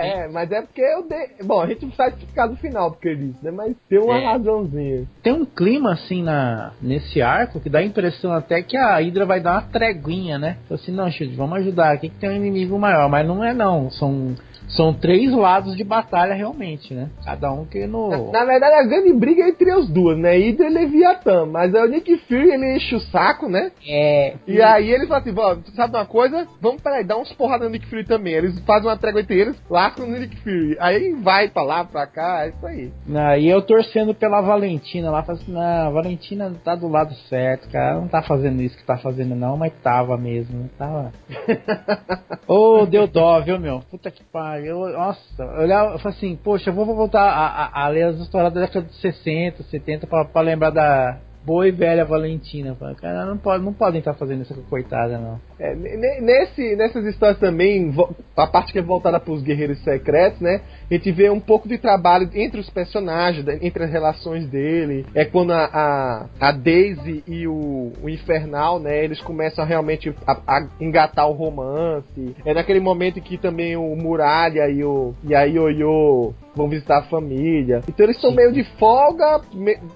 É, 0.01 0.29
mas 0.29 0.51
é 0.53 0.61
porque 0.61 0.83
eu 0.83 1.09
dei. 1.09 1.31
Bom, 1.45 1.61
a 1.61 1.67
gente 1.67 1.87
não 1.87 1.93
sabe 1.93 2.17
explicar 2.17 2.49
no 2.49 2.57
final 2.57 2.91
porque 2.91 3.09
ele 3.09 3.29
disse, 3.29 3.45
né? 3.45 3.51
Mas 3.51 3.75
tem 3.89 3.99
uma 3.99 4.19
é. 4.19 4.27
razãozinha. 4.27 5.09
Tem 5.23 5.33
um 5.33 5.45
clima 5.45 5.93
assim 5.93 6.23
na, 6.23 6.73
nesse 6.81 7.23
arco 7.23 7.61
que 7.61 7.71
dá 7.71 7.79
a 7.79 7.85
impressão 7.85 8.33
até 8.33 8.63
que 8.63 8.77
a 8.77 8.97
Hydra 8.97 9.25
vai 9.25 9.41
dar 9.41 9.53
uma 9.53 9.63
treguinha, 9.63 10.39
né? 10.39 10.59
Assim, 10.71 10.93
não, 10.93 11.11
Shield, 11.11 11.35
vamos 11.37 11.59
ajudar 11.59 11.93
aqui 11.93 12.09
que 12.09 12.19
tem 12.19 12.31
um 12.31 12.37
inimigo 12.37 12.79
maior. 12.79 13.09
Mas 13.09 13.27
não 13.27 13.43
é 13.43 13.55
não. 13.55 13.91
São 13.91 14.35
são 14.75 14.95
três 14.95 15.31
lados 15.33 15.77
de 15.77 15.85
batalha 15.85 16.35
realmente, 16.35 16.95
né? 16.95 17.11
Cada 17.25 17.53
um 17.53 17.65
que 17.65 17.87
no. 17.87 18.31
Na, 18.33 18.41
na 18.41 18.45
verdade, 18.45 18.75
a 18.75 18.85
grande 18.85 19.13
briga 19.13 19.45
é 19.45 19.49
entre 19.49 19.71
as 19.71 19.89
duas, 19.89 20.19
né? 20.19 20.35
Hydra 20.37 20.67
e 20.67 20.71
Leviatã. 20.71 21.47
Mas 21.47 21.75
é 21.75 21.83
o 21.83 21.89
Nick 21.89 22.17
Fury, 22.27 22.51
ele 22.51 22.77
enche 22.77 22.95
o 22.95 23.01
saco, 23.01 23.49
né? 23.49 23.71
É. 23.87 24.35
E, 24.47 24.61
aí 24.63 24.91
ele 24.91 25.07
fala 25.07 25.21
assim: 25.21 25.75
sabe 25.75 25.97
uma 25.97 26.07
coisa? 26.07 26.47
Vamos, 26.61 26.81
peraí, 26.81 27.05
dar 27.05 27.19
uns 27.19 27.33
porradas 27.33 27.67
no 27.67 27.73
Nick 27.73 27.87
Fury 27.87 28.05
também. 28.05 28.35
Eles 28.35 28.59
fazem 28.61 28.89
uma 28.89 28.97
trégua 28.97 29.21
entre 29.21 29.39
eles, 29.39 29.57
lá 29.69 29.91
com 29.91 30.03
o 30.03 30.07
Nick 30.07 30.37
Fury. 30.37 30.77
Aí 30.81 31.13
vai 31.15 31.49
pra 31.49 31.63
lá, 31.63 31.85
pra 31.85 32.07
cá, 32.07 32.45
é 32.45 32.49
isso 32.49 32.67
aí. 32.67 32.93
Não, 33.07 33.37
e 33.37 33.49
eu 33.49 33.61
torcendo 33.63 34.15
pela 34.15 34.41
Valentina 34.41 35.11
lá, 35.11 35.23
falando 35.23 35.43
assim: 35.43 35.53
não, 35.53 35.61
a 35.61 35.91
Valentina 35.91 36.55
tá 36.65 36.75
do 36.75 36.89
lado 36.89 37.15
certo, 37.29 37.69
cara. 37.71 37.97
Não 37.97 38.09
tá 38.09 38.23
fazendo 38.23 38.63
isso 38.63 38.77
que 38.77 38.85
tá 38.85 38.97
fazendo, 38.97 39.35
não, 39.35 39.57
mas 39.57 39.73
tava 39.83 40.17
mesmo. 40.17 40.71
Tava. 40.79 41.13
Ô, 42.49 42.81
oh, 42.81 42.87
deu 42.87 43.07
dó, 43.07 43.41
viu, 43.41 43.59
meu? 43.59 43.83
Puta 43.91 44.11
que 44.11 44.25
pariu 44.25 44.62
eu, 44.67 44.79
nossa, 44.93 45.43
eu 45.43 45.63
olhava, 45.63 45.93
eu 45.95 45.99
falei 45.99 46.17
assim, 46.17 46.37
poxa, 46.37 46.71
eu 46.71 46.75
vou 46.75 46.87
voltar 46.87 47.23
a, 47.23 47.47
a, 47.47 47.85
a 47.85 47.89
ler 47.89 48.05
as 48.05 48.17
histórias 48.17 48.53
da 48.53 48.61
década 48.61 48.87
de 48.87 48.95
60, 48.97 49.63
70 49.65 50.07
pra, 50.07 50.25
pra 50.25 50.43
lembrar 50.43 50.71
da, 50.71 51.19
boa 51.45 51.67
e 51.67 51.71
velha 51.71 52.05
Valentina. 52.05 52.77
Cara, 53.01 53.27
não, 53.27 53.37
pode, 53.37 53.65
não 53.65 53.73
podem 53.73 53.99
estar 53.99 54.15
fazendo 54.15 54.43
isso 54.43 54.55
com 54.55 54.63
coitada, 54.63 55.19
não. 55.19 55.41
É, 55.59 55.75
nesse, 55.75 56.77
nessas 56.77 57.05
histórias 57.05 57.39
também, 57.39 57.93
a 58.37 58.47
parte 58.47 58.73
que 58.73 58.79
é 58.79 58.83
voltada 58.83 59.19
para 59.19 59.33
os 59.33 59.43
guerreiros 59.43 59.83
secretos, 59.83 60.41
né? 60.41 60.63
A 60.93 60.97
gente 60.97 61.11
vê 61.11 61.31
um 61.31 61.41
pouco 61.41 61.67
de 61.67 61.79
trabalho 61.79 62.29
entre 62.35 62.61
os 62.61 62.69
personagens, 62.69 63.47
entre 63.63 63.85
as 63.85 63.91
relações 63.91 64.47
dele. 64.47 65.07
É 65.15 65.25
quando 65.25 65.51
a, 65.53 65.65
a, 65.65 66.27
a 66.39 66.53
Daisy 66.53 67.25
e 67.27 67.47
o, 67.49 67.93
o, 68.03 68.11
Infernal, 68.11 68.79
né? 68.79 69.03
Eles 69.03 69.19
começam 69.23 69.65
realmente 69.65 70.15
a, 70.27 70.33
a, 70.47 70.69
engatar 70.79 71.27
o 71.31 71.33
romance. 71.33 72.37
É 72.45 72.53
naquele 72.53 72.79
momento 72.79 73.23
que 73.23 73.39
também 73.39 73.75
o 73.75 73.97
Muralha 73.97 74.69
e, 74.69 74.85
o, 74.85 75.15
e 75.25 75.35
a 75.35 75.45
Ioyo 75.45 76.35
vão 76.55 76.69
visitar 76.69 76.99
a 76.99 77.03
família. 77.05 77.81
Então 77.89 78.05
eles 78.05 78.17
estão 78.17 78.31
meio 78.31 78.53
de 78.53 78.63
folga, 78.79 79.41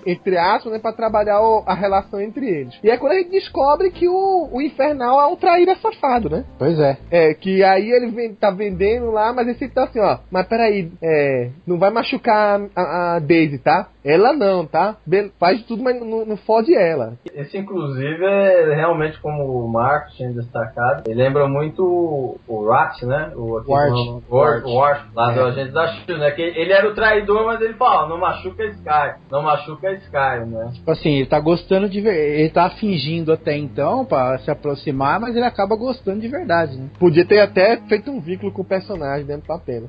entre 0.07 0.39
aspas, 0.39 0.73
né? 0.73 0.79
Pra 0.79 0.95
trabalhar 0.95 1.41
o, 1.43 1.63
a 1.67 1.75
relação 1.75 2.21
entre 2.21 2.49
eles. 2.49 2.75
E 2.83 2.91
é 2.91 2.97
quando 2.97 3.13
a 3.13 3.17
gente 3.17 3.31
descobre 3.31 3.91
que 3.91 4.09
o, 4.09 4.49
o 4.51 4.63
Infernal 4.63 5.21
é 5.21 5.27
um 5.27 5.37
traíra 5.37 5.77
safado, 5.77 6.31
né? 6.31 6.45
Pois 6.59 6.79
é. 6.79 6.97
É, 7.11 7.35
que 7.35 7.63
aí 7.63 7.91
ele 7.91 8.11
vem, 8.11 8.35
tá 8.35 8.51
vendendo 8.51 9.11
lá, 9.11 9.33
mas 9.35 9.49
esse 9.49 9.69
tá 9.69 9.85
assim, 9.85 10.01
ó. 10.01 10.19
Mas 10.31 10.47
peraí, 10.47 10.86
é, 11.03 11.51
não 11.67 11.79
vai 11.79 11.91
machucar 11.91 12.61
a, 12.75 13.17
a 13.17 13.19
Daisy, 13.19 13.59
tá? 13.59 13.89
Ela 14.05 14.33
não, 14.33 14.65
tá? 14.65 14.97
Faz 15.39 15.65
tudo, 15.65 15.83
mas 15.83 15.99
não, 15.99 16.25
não 16.25 16.37
fode 16.37 16.73
ela. 16.73 17.15
Esse, 17.35 17.59
inclusive, 17.59 18.25
é 18.25 18.75
realmente 18.77 19.21
como 19.21 19.43
o 19.43 19.69
Marcos 19.69 20.15
tinha 20.15 20.31
destacado. 20.33 21.03
Ele 21.07 21.21
lembra 21.21 21.49
muito 21.49 21.85
o, 21.85 22.39
o 22.47 22.69
Rat, 22.69 23.03
né? 23.03 23.33
O 23.35 23.61
Ward, 23.67 25.11
lá 25.13 25.33
do 25.33 25.41
é. 25.41 25.43
Agente 25.45 25.73
da 25.73 25.89
Shield, 25.89 26.21
né? 26.21 26.31
Que 26.31 26.43
ele 26.43 26.73
era 26.73 26.89
o 26.89 26.95
traidor, 26.95 27.47
mas 27.47 27.61
ele 27.61 27.75
fala, 27.75 28.09
não 28.09 28.19
machuca 28.19 28.63
a 28.63 28.67
Sky. 28.67 29.21
Não 29.29 29.43
machuca 29.43 29.89
a 29.89 29.93
Sky, 29.95 30.47
né? 30.47 30.71
Tipo 30.75 30.91
assim, 30.93 31.11
ele 31.17 31.27
tá 31.27 31.41
gostando 31.41 31.89
de 31.89 32.01
ver. 32.01 32.41
Ele 32.41 32.51
tá 32.51 32.71
fingindo 32.71 33.33
até 33.33 33.57
então 33.57 34.05
pra 34.05 34.39
se 34.39 34.51
aproximar, 34.51 35.19
mas 35.19 35.35
ele 35.35 35.45
acaba 35.45 35.75
gostando 35.75 36.21
de 36.21 36.29
verdade, 36.29 36.77
né? 36.77 36.89
Podia 36.99 37.27
ter 37.27 37.41
até 37.41 37.77
feito 37.89 38.11
um 38.11 38.21
vínculo 38.21 38.53
com 38.53 38.63
o 38.63 38.65
personagem 38.65 39.27
dentro 39.27 39.49
da 39.49 39.59
pena. 39.59 39.89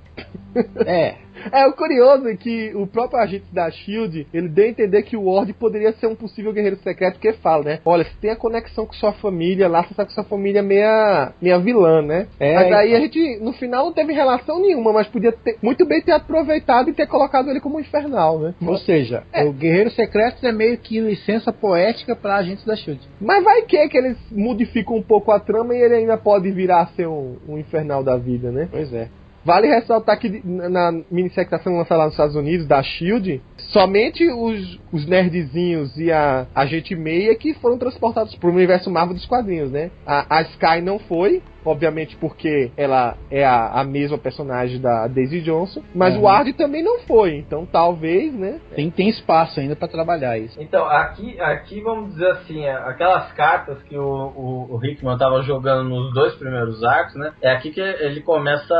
É. 0.85 1.27
É, 1.51 1.65
o 1.67 1.73
curioso 1.73 2.27
é 2.27 2.35
que 2.35 2.73
o 2.75 2.87
próprio 2.87 3.19
agente 3.19 3.45
da 3.51 3.69
SHIELD, 3.69 4.27
ele 4.33 4.49
deu 4.49 4.65
a 4.65 4.69
entender 4.69 5.03
que 5.03 5.15
o 5.15 5.25
Ward 5.25 5.51
poderia 5.53 5.93
ser 5.93 6.07
um 6.07 6.15
possível 6.15 6.51
guerreiro 6.51 6.77
secreto, 6.77 7.13
porque 7.13 7.33
fala, 7.33 7.63
né? 7.63 7.79
Olha, 7.85 8.03
você 8.03 8.11
tem 8.19 8.31
a 8.31 8.35
conexão 8.35 8.85
com 8.85 8.93
sua 8.93 9.13
família 9.13 9.67
lá, 9.67 9.83
você 9.83 9.93
sabe 9.93 10.09
que 10.09 10.15
sua 10.15 10.23
família 10.23 10.59
é 10.59 10.63
meia, 10.63 11.33
meia 11.41 11.59
vilã, 11.59 12.01
né? 12.01 12.27
É, 12.39 12.55
mas 12.55 12.73
aí 12.73 12.87
então. 12.87 12.97
a 12.97 13.01
gente, 13.01 13.39
no 13.39 13.53
final, 13.53 13.85
não 13.85 13.93
teve 13.93 14.13
relação 14.13 14.59
nenhuma, 14.59 14.91
mas 14.93 15.07
podia 15.07 15.31
ter, 15.31 15.57
muito 15.61 15.85
bem 15.85 16.01
ter 16.01 16.11
aproveitado 16.11 16.89
e 16.89 16.93
ter 16.93 17.07
colocado 17.07 17.49
ele 17.49 17.59
como 17.59 17.79
infernal, 17.79 18.39
né? 18.39 18.53
Ou 18.65 18.77
seja, 18.77 19.23
é. 19.31 19.43
o 19.43 19.53
guerreiro 19.53 19.91
secreto 19.91 20.45
é 20.45 20.51
meio 20.51 20.77
que 20.77 20.99
licença 20.99 21.51
poética 21.53 22.15
pra 22.15 22.37
agentes 22.37 22.65
da 22.65 22.75
SHIELD. 22.75 23.01
Mas 23.21 23.43
vai 23.43 23.61
que, 23.63 23.87
que 23.89 23.97
eles 23.97 24.17
modificam 24.31 24.95
um 24.95 25.03
pouco 25.03 25.31
a 25.31 25.39
trama 25.39 25.75
e 25.75 25.81
ele 25.81 25.95
ainda 25.95 26.17
pode 26.17 26.49
virar 26.51 26.87
ser 26.95 27.07
um, 27.07 27.37
um 27.47 27.57
infernal 27.57 28.03
da 28.03 28.17
vida, 28.17 28.51
né? 28.51 28.67
Pois 28.71 28.91
é. 28.93 29.09
Vale 29.47 29.69
ressaltar 29.69 30.19
que 30.19 30.41
na 30.43 30.91
minissérie 31.09 31.49
que 31.49 31.55
está 31.55 31.69
lançada 31.69 31.99
lá 31.99 32.03
nos 32.03 32.15
Estados 32.15 32.35
Unidos, 32.35 32.67
da 32.67 32.83
Shield, 32.83 33.41
somente 33.71 34.29
os, 34.29 34.77
os 34.91 35.07
nerdzinhos 35.07 35.97
e 35.97 36.11
a, 36.11 36.45
a 36.53 36.65
gente 36.65 36.93
meia 36.93 37.33
que 37.33 37.53
foram 37.53 37.77
transportados 37.77 38.35
para 38.35 38.49
o 38.49 38.51
universo 38.51 38.91
Marvel 38.91 39.15
dos 39.15 39.25
quadrinhos, 39.25 39.71
né? 39.71 39.89
A, 40.05 40.39
a 40.39 40.41
Sky 40.41 40.81
não 40.83 40.99
foi, 40.99 41.41
obviamente 41.65 42.15
porque 42.17 42.71
ela 42.77 43.15
é 43.29 43.45
a, 43.45 43.81
a 43.81 43.83
mesma 43.83 44.17
personagem 44.17 44.79
da 44.79 45.07
Daisy 45.07 45.41
Johnson, 45.41 45.81
mas 45.93 46.15
uhum. 46.15 46.21
o 46.21 46.23
Ward 46.23 46.53
também 46.53 46.83
não 46.83 46.99
foi, 47.01 47.35
então 47.35 47.65
talvez, 47.65 48.33
né? 48.33 48.59
Tem, 48.75 48.89
tem 48.89 49.09
espaço 49.09 49.59
ainda 49.59 49.75
para 49.75 49.87
trabalhar 49.87 50.37
isso. 50.37 50.59
Então, 50.61 50.85
aqui, 50.85 51.39
aqui 51.39 51.81
vamos 51.81 52.13
dizer 52.13 52.29
assim, 52.31 52.65
aquelas 52.67 53.31
cartas 53.33 53.81
que 53.83 53.97
o, 53.97 54.03
o, 54.03 54.75
o 54.75 54.85
Hickman 54.85 55.17
tava 55.17 55.41
jogando 55.43 55.87
nos 55.87 56.13
dois 56.13 56.35
primeiros 56.35 56.83
arcos, 56.83 57.15
né? 57.15 57.33
É 57.41 57.51
aqui 57.51 57.71
que 57.71 57.81
ele 57.81 58.21
começa 58.21 58.75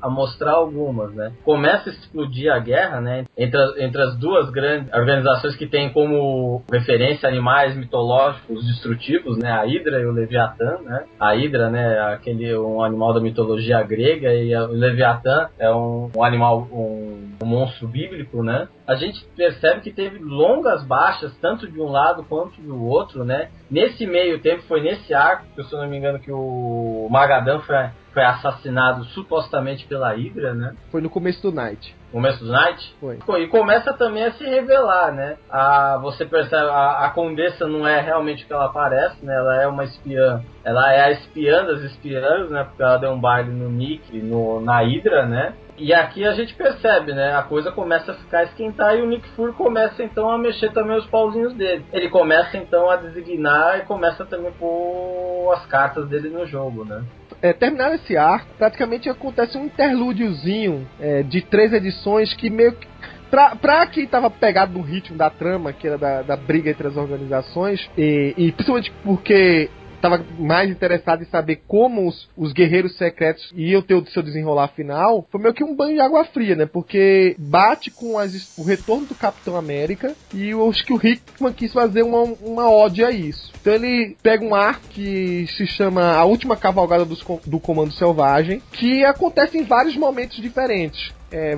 a 0.00 0.08
mostrar 0.08 0.52
algumas, 0.52 1.12
né? 1.14 1.32
Começa 1.44 1.90
a 1.90 1.92
explodir 1.92 2.52
a 2.52 2.58
guerra, 2.58 3.00
né? 3.00 3.24
Entre, 3.36 3.60
entre 3.84 4.02
as 4.02 4.16
duas 4.18 4.50
grandes 4.50 4.92
organizações 4.92 5.56
que 5.56 5.66
têm 5.66 5.92
como 5.92 6.62
referência 6.70 7.28
animais 7.28 7.76
mitológicos 7.76 8.66
destrutivos, 8.66 9.38
né? 9.38 9.50
A 9.50 9.62
Hydra 9.62 10.00
e 10.00 10.06
o 10.06 10.12
Leviatã, 10.12 10.78
né? 10.82 11.04
A 11.18 11.32
Hydra, 11.34 11.70
né? 11.70 11.98
Aquele 12.12 12.56
um 12.56 12.82
animal 12.82 13.12
da 13.12 13.20
mitologia 13.20 13.82
grega 13.82 14.32
e 14.34 14.54
o 14.54 14.68
Leviatã 14.68 15.48
é 15.58 15.72
um, 15.72 16.10
um 16.16 16.22
animal, 16.22 16.68
um, 16.70 17.30
um, 17.42 17.46
monstro 17.46 17.88
bíblico, 17.88 18.42
né? 18.42 18.68
A 18.86 18.94
gente 18.94 19.24
percebe 19.36 19.80
que 19.80 19.92
teve 19.92 20.18
longas 20.18 20.84
baixas 20.84 21.34
tanto 21.40 21.70
de 21.70 21.80
um 21.80 21.88
lado 21.88 22.24
quanto 22.24 22.60
do 22.60 22.84
outro, 22.84 23.24
né? 23.24 23.48
Nesse 23.70 24.06
meio 24.06 24.38
tempo 24.40 24.62
foi 24.62 24.80
nesse 24.80 25.14
arco, 25.14 25.46
que 25.54 25.64
se 25.64 25.72
eu 25.72 25.80
não 25.80 25.88
me 25.88 25.96
engano 25.96 26.18
que 26.18 26.32
o 26.32 27.08
Magadan 27.10 27.60
foi 27.60 27.76
foi 28.14 28.22
assassinado 28.22 29.04
supostamente 29.06 29.84
pela 29.86 30.12
Hydra, 30.12 30.54
né? 30.54 30.74
Foi 30.90 31.00
no 31.00 31.10
começo 31.10 31.42
do 31.42 31.52
Night. 31.52 31.94
Começo 32.14 32.44
do 32.44 32.52
Night? 32.52 32.94
Foi. 33.00 33.42
E 33.42 33.48
começa 33.48 33.92
também 33.92 34.22
a 34.22 34.30
se 34.34 34.44
revelar, 34.44 35.12
né? 35.12 35.36
A, 35.50 35.98
você 36.00 36.24
percebe, 36.24 36.68
a, 36.70 37.06
a 37.06 37.10
Condessa 37.10 37.66
não 37.66 37.84
é 37.84 38.00
realmente 38.00 38.44
o 38.44 38.46
que 38.46 38.52
ela 38.52 38.68
parece, 38.68 39.16
né? 39.26 39.34
Ela 39.34 39.62
é 39.62 39.66
uma 39.66 39.82
espiã. 39.82 40.40
Ela 40.62 40.94
é 40.94 41.00
a 41.00 41.10
espiã 41.10 41.64
das 41.64 41.80
espiãs, 41.80 42.48
né? 42.50 42.62
Porque 42.62 42.80
ela 42.80 42.98
deu 42.98 43.10
um 43.10 43.20
baile 43.20 43.50
no 43.50 43.68
Nick, 43.68 44.16
no, 44.22 44.60
na 44.60 44.78
Hydra, 44.78 45.26
né? 45.26 45.54
E 45.76 45.92
aqui 45.92 46.24
a 46.24 46.32
gente 46.34 46.54
percebe, 46.54 47.12
né? 47.12 47.34
A 47.34 47.42
coisa 47.42 47.72
começa 47.72 48.12
a 48.12 48.14
ficar 48.14 48.44
esquentar 48.44 48.96
e 48.96 49.02
o 49.02 49.06
Nick 49.06 49.28
Fury 49.30 49.52
começa 49.52 50.04
então 50.04 50.30
a 50.30 50.38
mexer 50.38 50.72
também 50.72 50.96
os 50.96 51.06
pauzinhos 51.06 51.52
dele. 51.54 51.84
Ele 51.92 52.08
começa 52.08 52.56
então 52.56 52.88
a 52.88 52.94
designar 52.94 53.80
e 53.80 53.86
começa 53.86 54.24
também 54.24 54.50
a 54.50 54.52
pôr 54.52 55.52
as 55.52 55.66
cartas 55.66 56.08
dele 56.08 56.28
no 56.28 56.46
jogo, 56.46 56.84
né? 56.84 57.02
É, 57.42 57.52
terminado 57.52 57.94
esse 57.94 58.16
arco, 58.16 58.48
praticamente 58.58 59.08
acontece 59.08 59.56
um 59.58 59.66
interlúdiozinho 59.66 60.86
é, 61.00 61.22
de 61.22 61.42
três 61.42 61.72
edições 61.72 62.32
que 62.34 62.48
meio 62.48 62.72
que 62.72 62.86
pra, 63.30 63.56
pra 63.56 63.86
quem 63.86 64.06
tava 64.06 64.30
pegado 64.30 64.72
no 64.72 64.80
ritmo 64.80 65.16
da 65.16 65.28
trama, 65.28 65.72
que 65.72 65.86
era 65.86 65.98
da, 65.98 66.22
da 66.22 66.36
briga 66.36 66.70
entre 66.70 66.86
as 66.86 66.96
organizações, 66.96 67.90
e, 67.98 68.32
e 68.36 68.52
principalmente 68.52 68.92
porque 69.02 69.68
estava 70.04 70.24
mais 70.38 70.70
interessado 70.70 71.22
em 71.22 71.26
saber 71.26 71.62
como 71.66 72.06
os, 72.06 72.28
os 72.36 72.52
guerreiros 72.52 72.96
secretos 72.96 73.50
iam 73.54 73.82
ter 73.82 73.94
o 73.94 74.06
seu 74.06 74.22
desenrolar 74.22 74.68
final, 74.68 75.26
foi 75.30 75.40
meio 75.40 75.54
que 75.54 75.64
um 75.64 75.74
banho 75.74 75.94
de 75.94 76.00
água 76.00 76.24
fria, 76.24 76.54
né? 76.54 76.66
Porque 76.66 77.34
bate 77.38 77.90
com 77.90 78.18
as, 78.18 78.56
o 78.58 78.62
retorno 78.62 79.06
do 79.06 79.14
Capitão 79.14 79.56
América 79.56 80.14
e 80.32 80.50
eu 80.50 80.68
acho 80.68 80.84
que 80.84 80.92
o 80.92 81.00
Hickman 81.02 81.52
quis 81.52 81.72
fazer 81.72 82.02
uma, 82.02 82.22
uma 82.22 82.70
ode 82.70 83.04
a 83.04 83.10
isso. 83.10 83.52
Então 83.60 83.72
ele 83.72 84.16
pega 84.22 84.44
um 84.44 84.54
arco 84.54 84.84
que 84.90 85.46
se 85.56 85.66
chama 85.66 86.12
A 86.12 86.24
Última 86.24 86.56
Cavalgada 86.56 87.04
dos, 87.04 87.24
do 87.46 87.58
Comando 87.58 87.92
Selvagem, 87.92 88.62
que 88.72 89.04
acontece 89.04 89.56
em 89.56 89.64
vários 89.64 89.96
momentos 89.96 90.36
diferentes 90.40 91.12
é, 91.34 91.56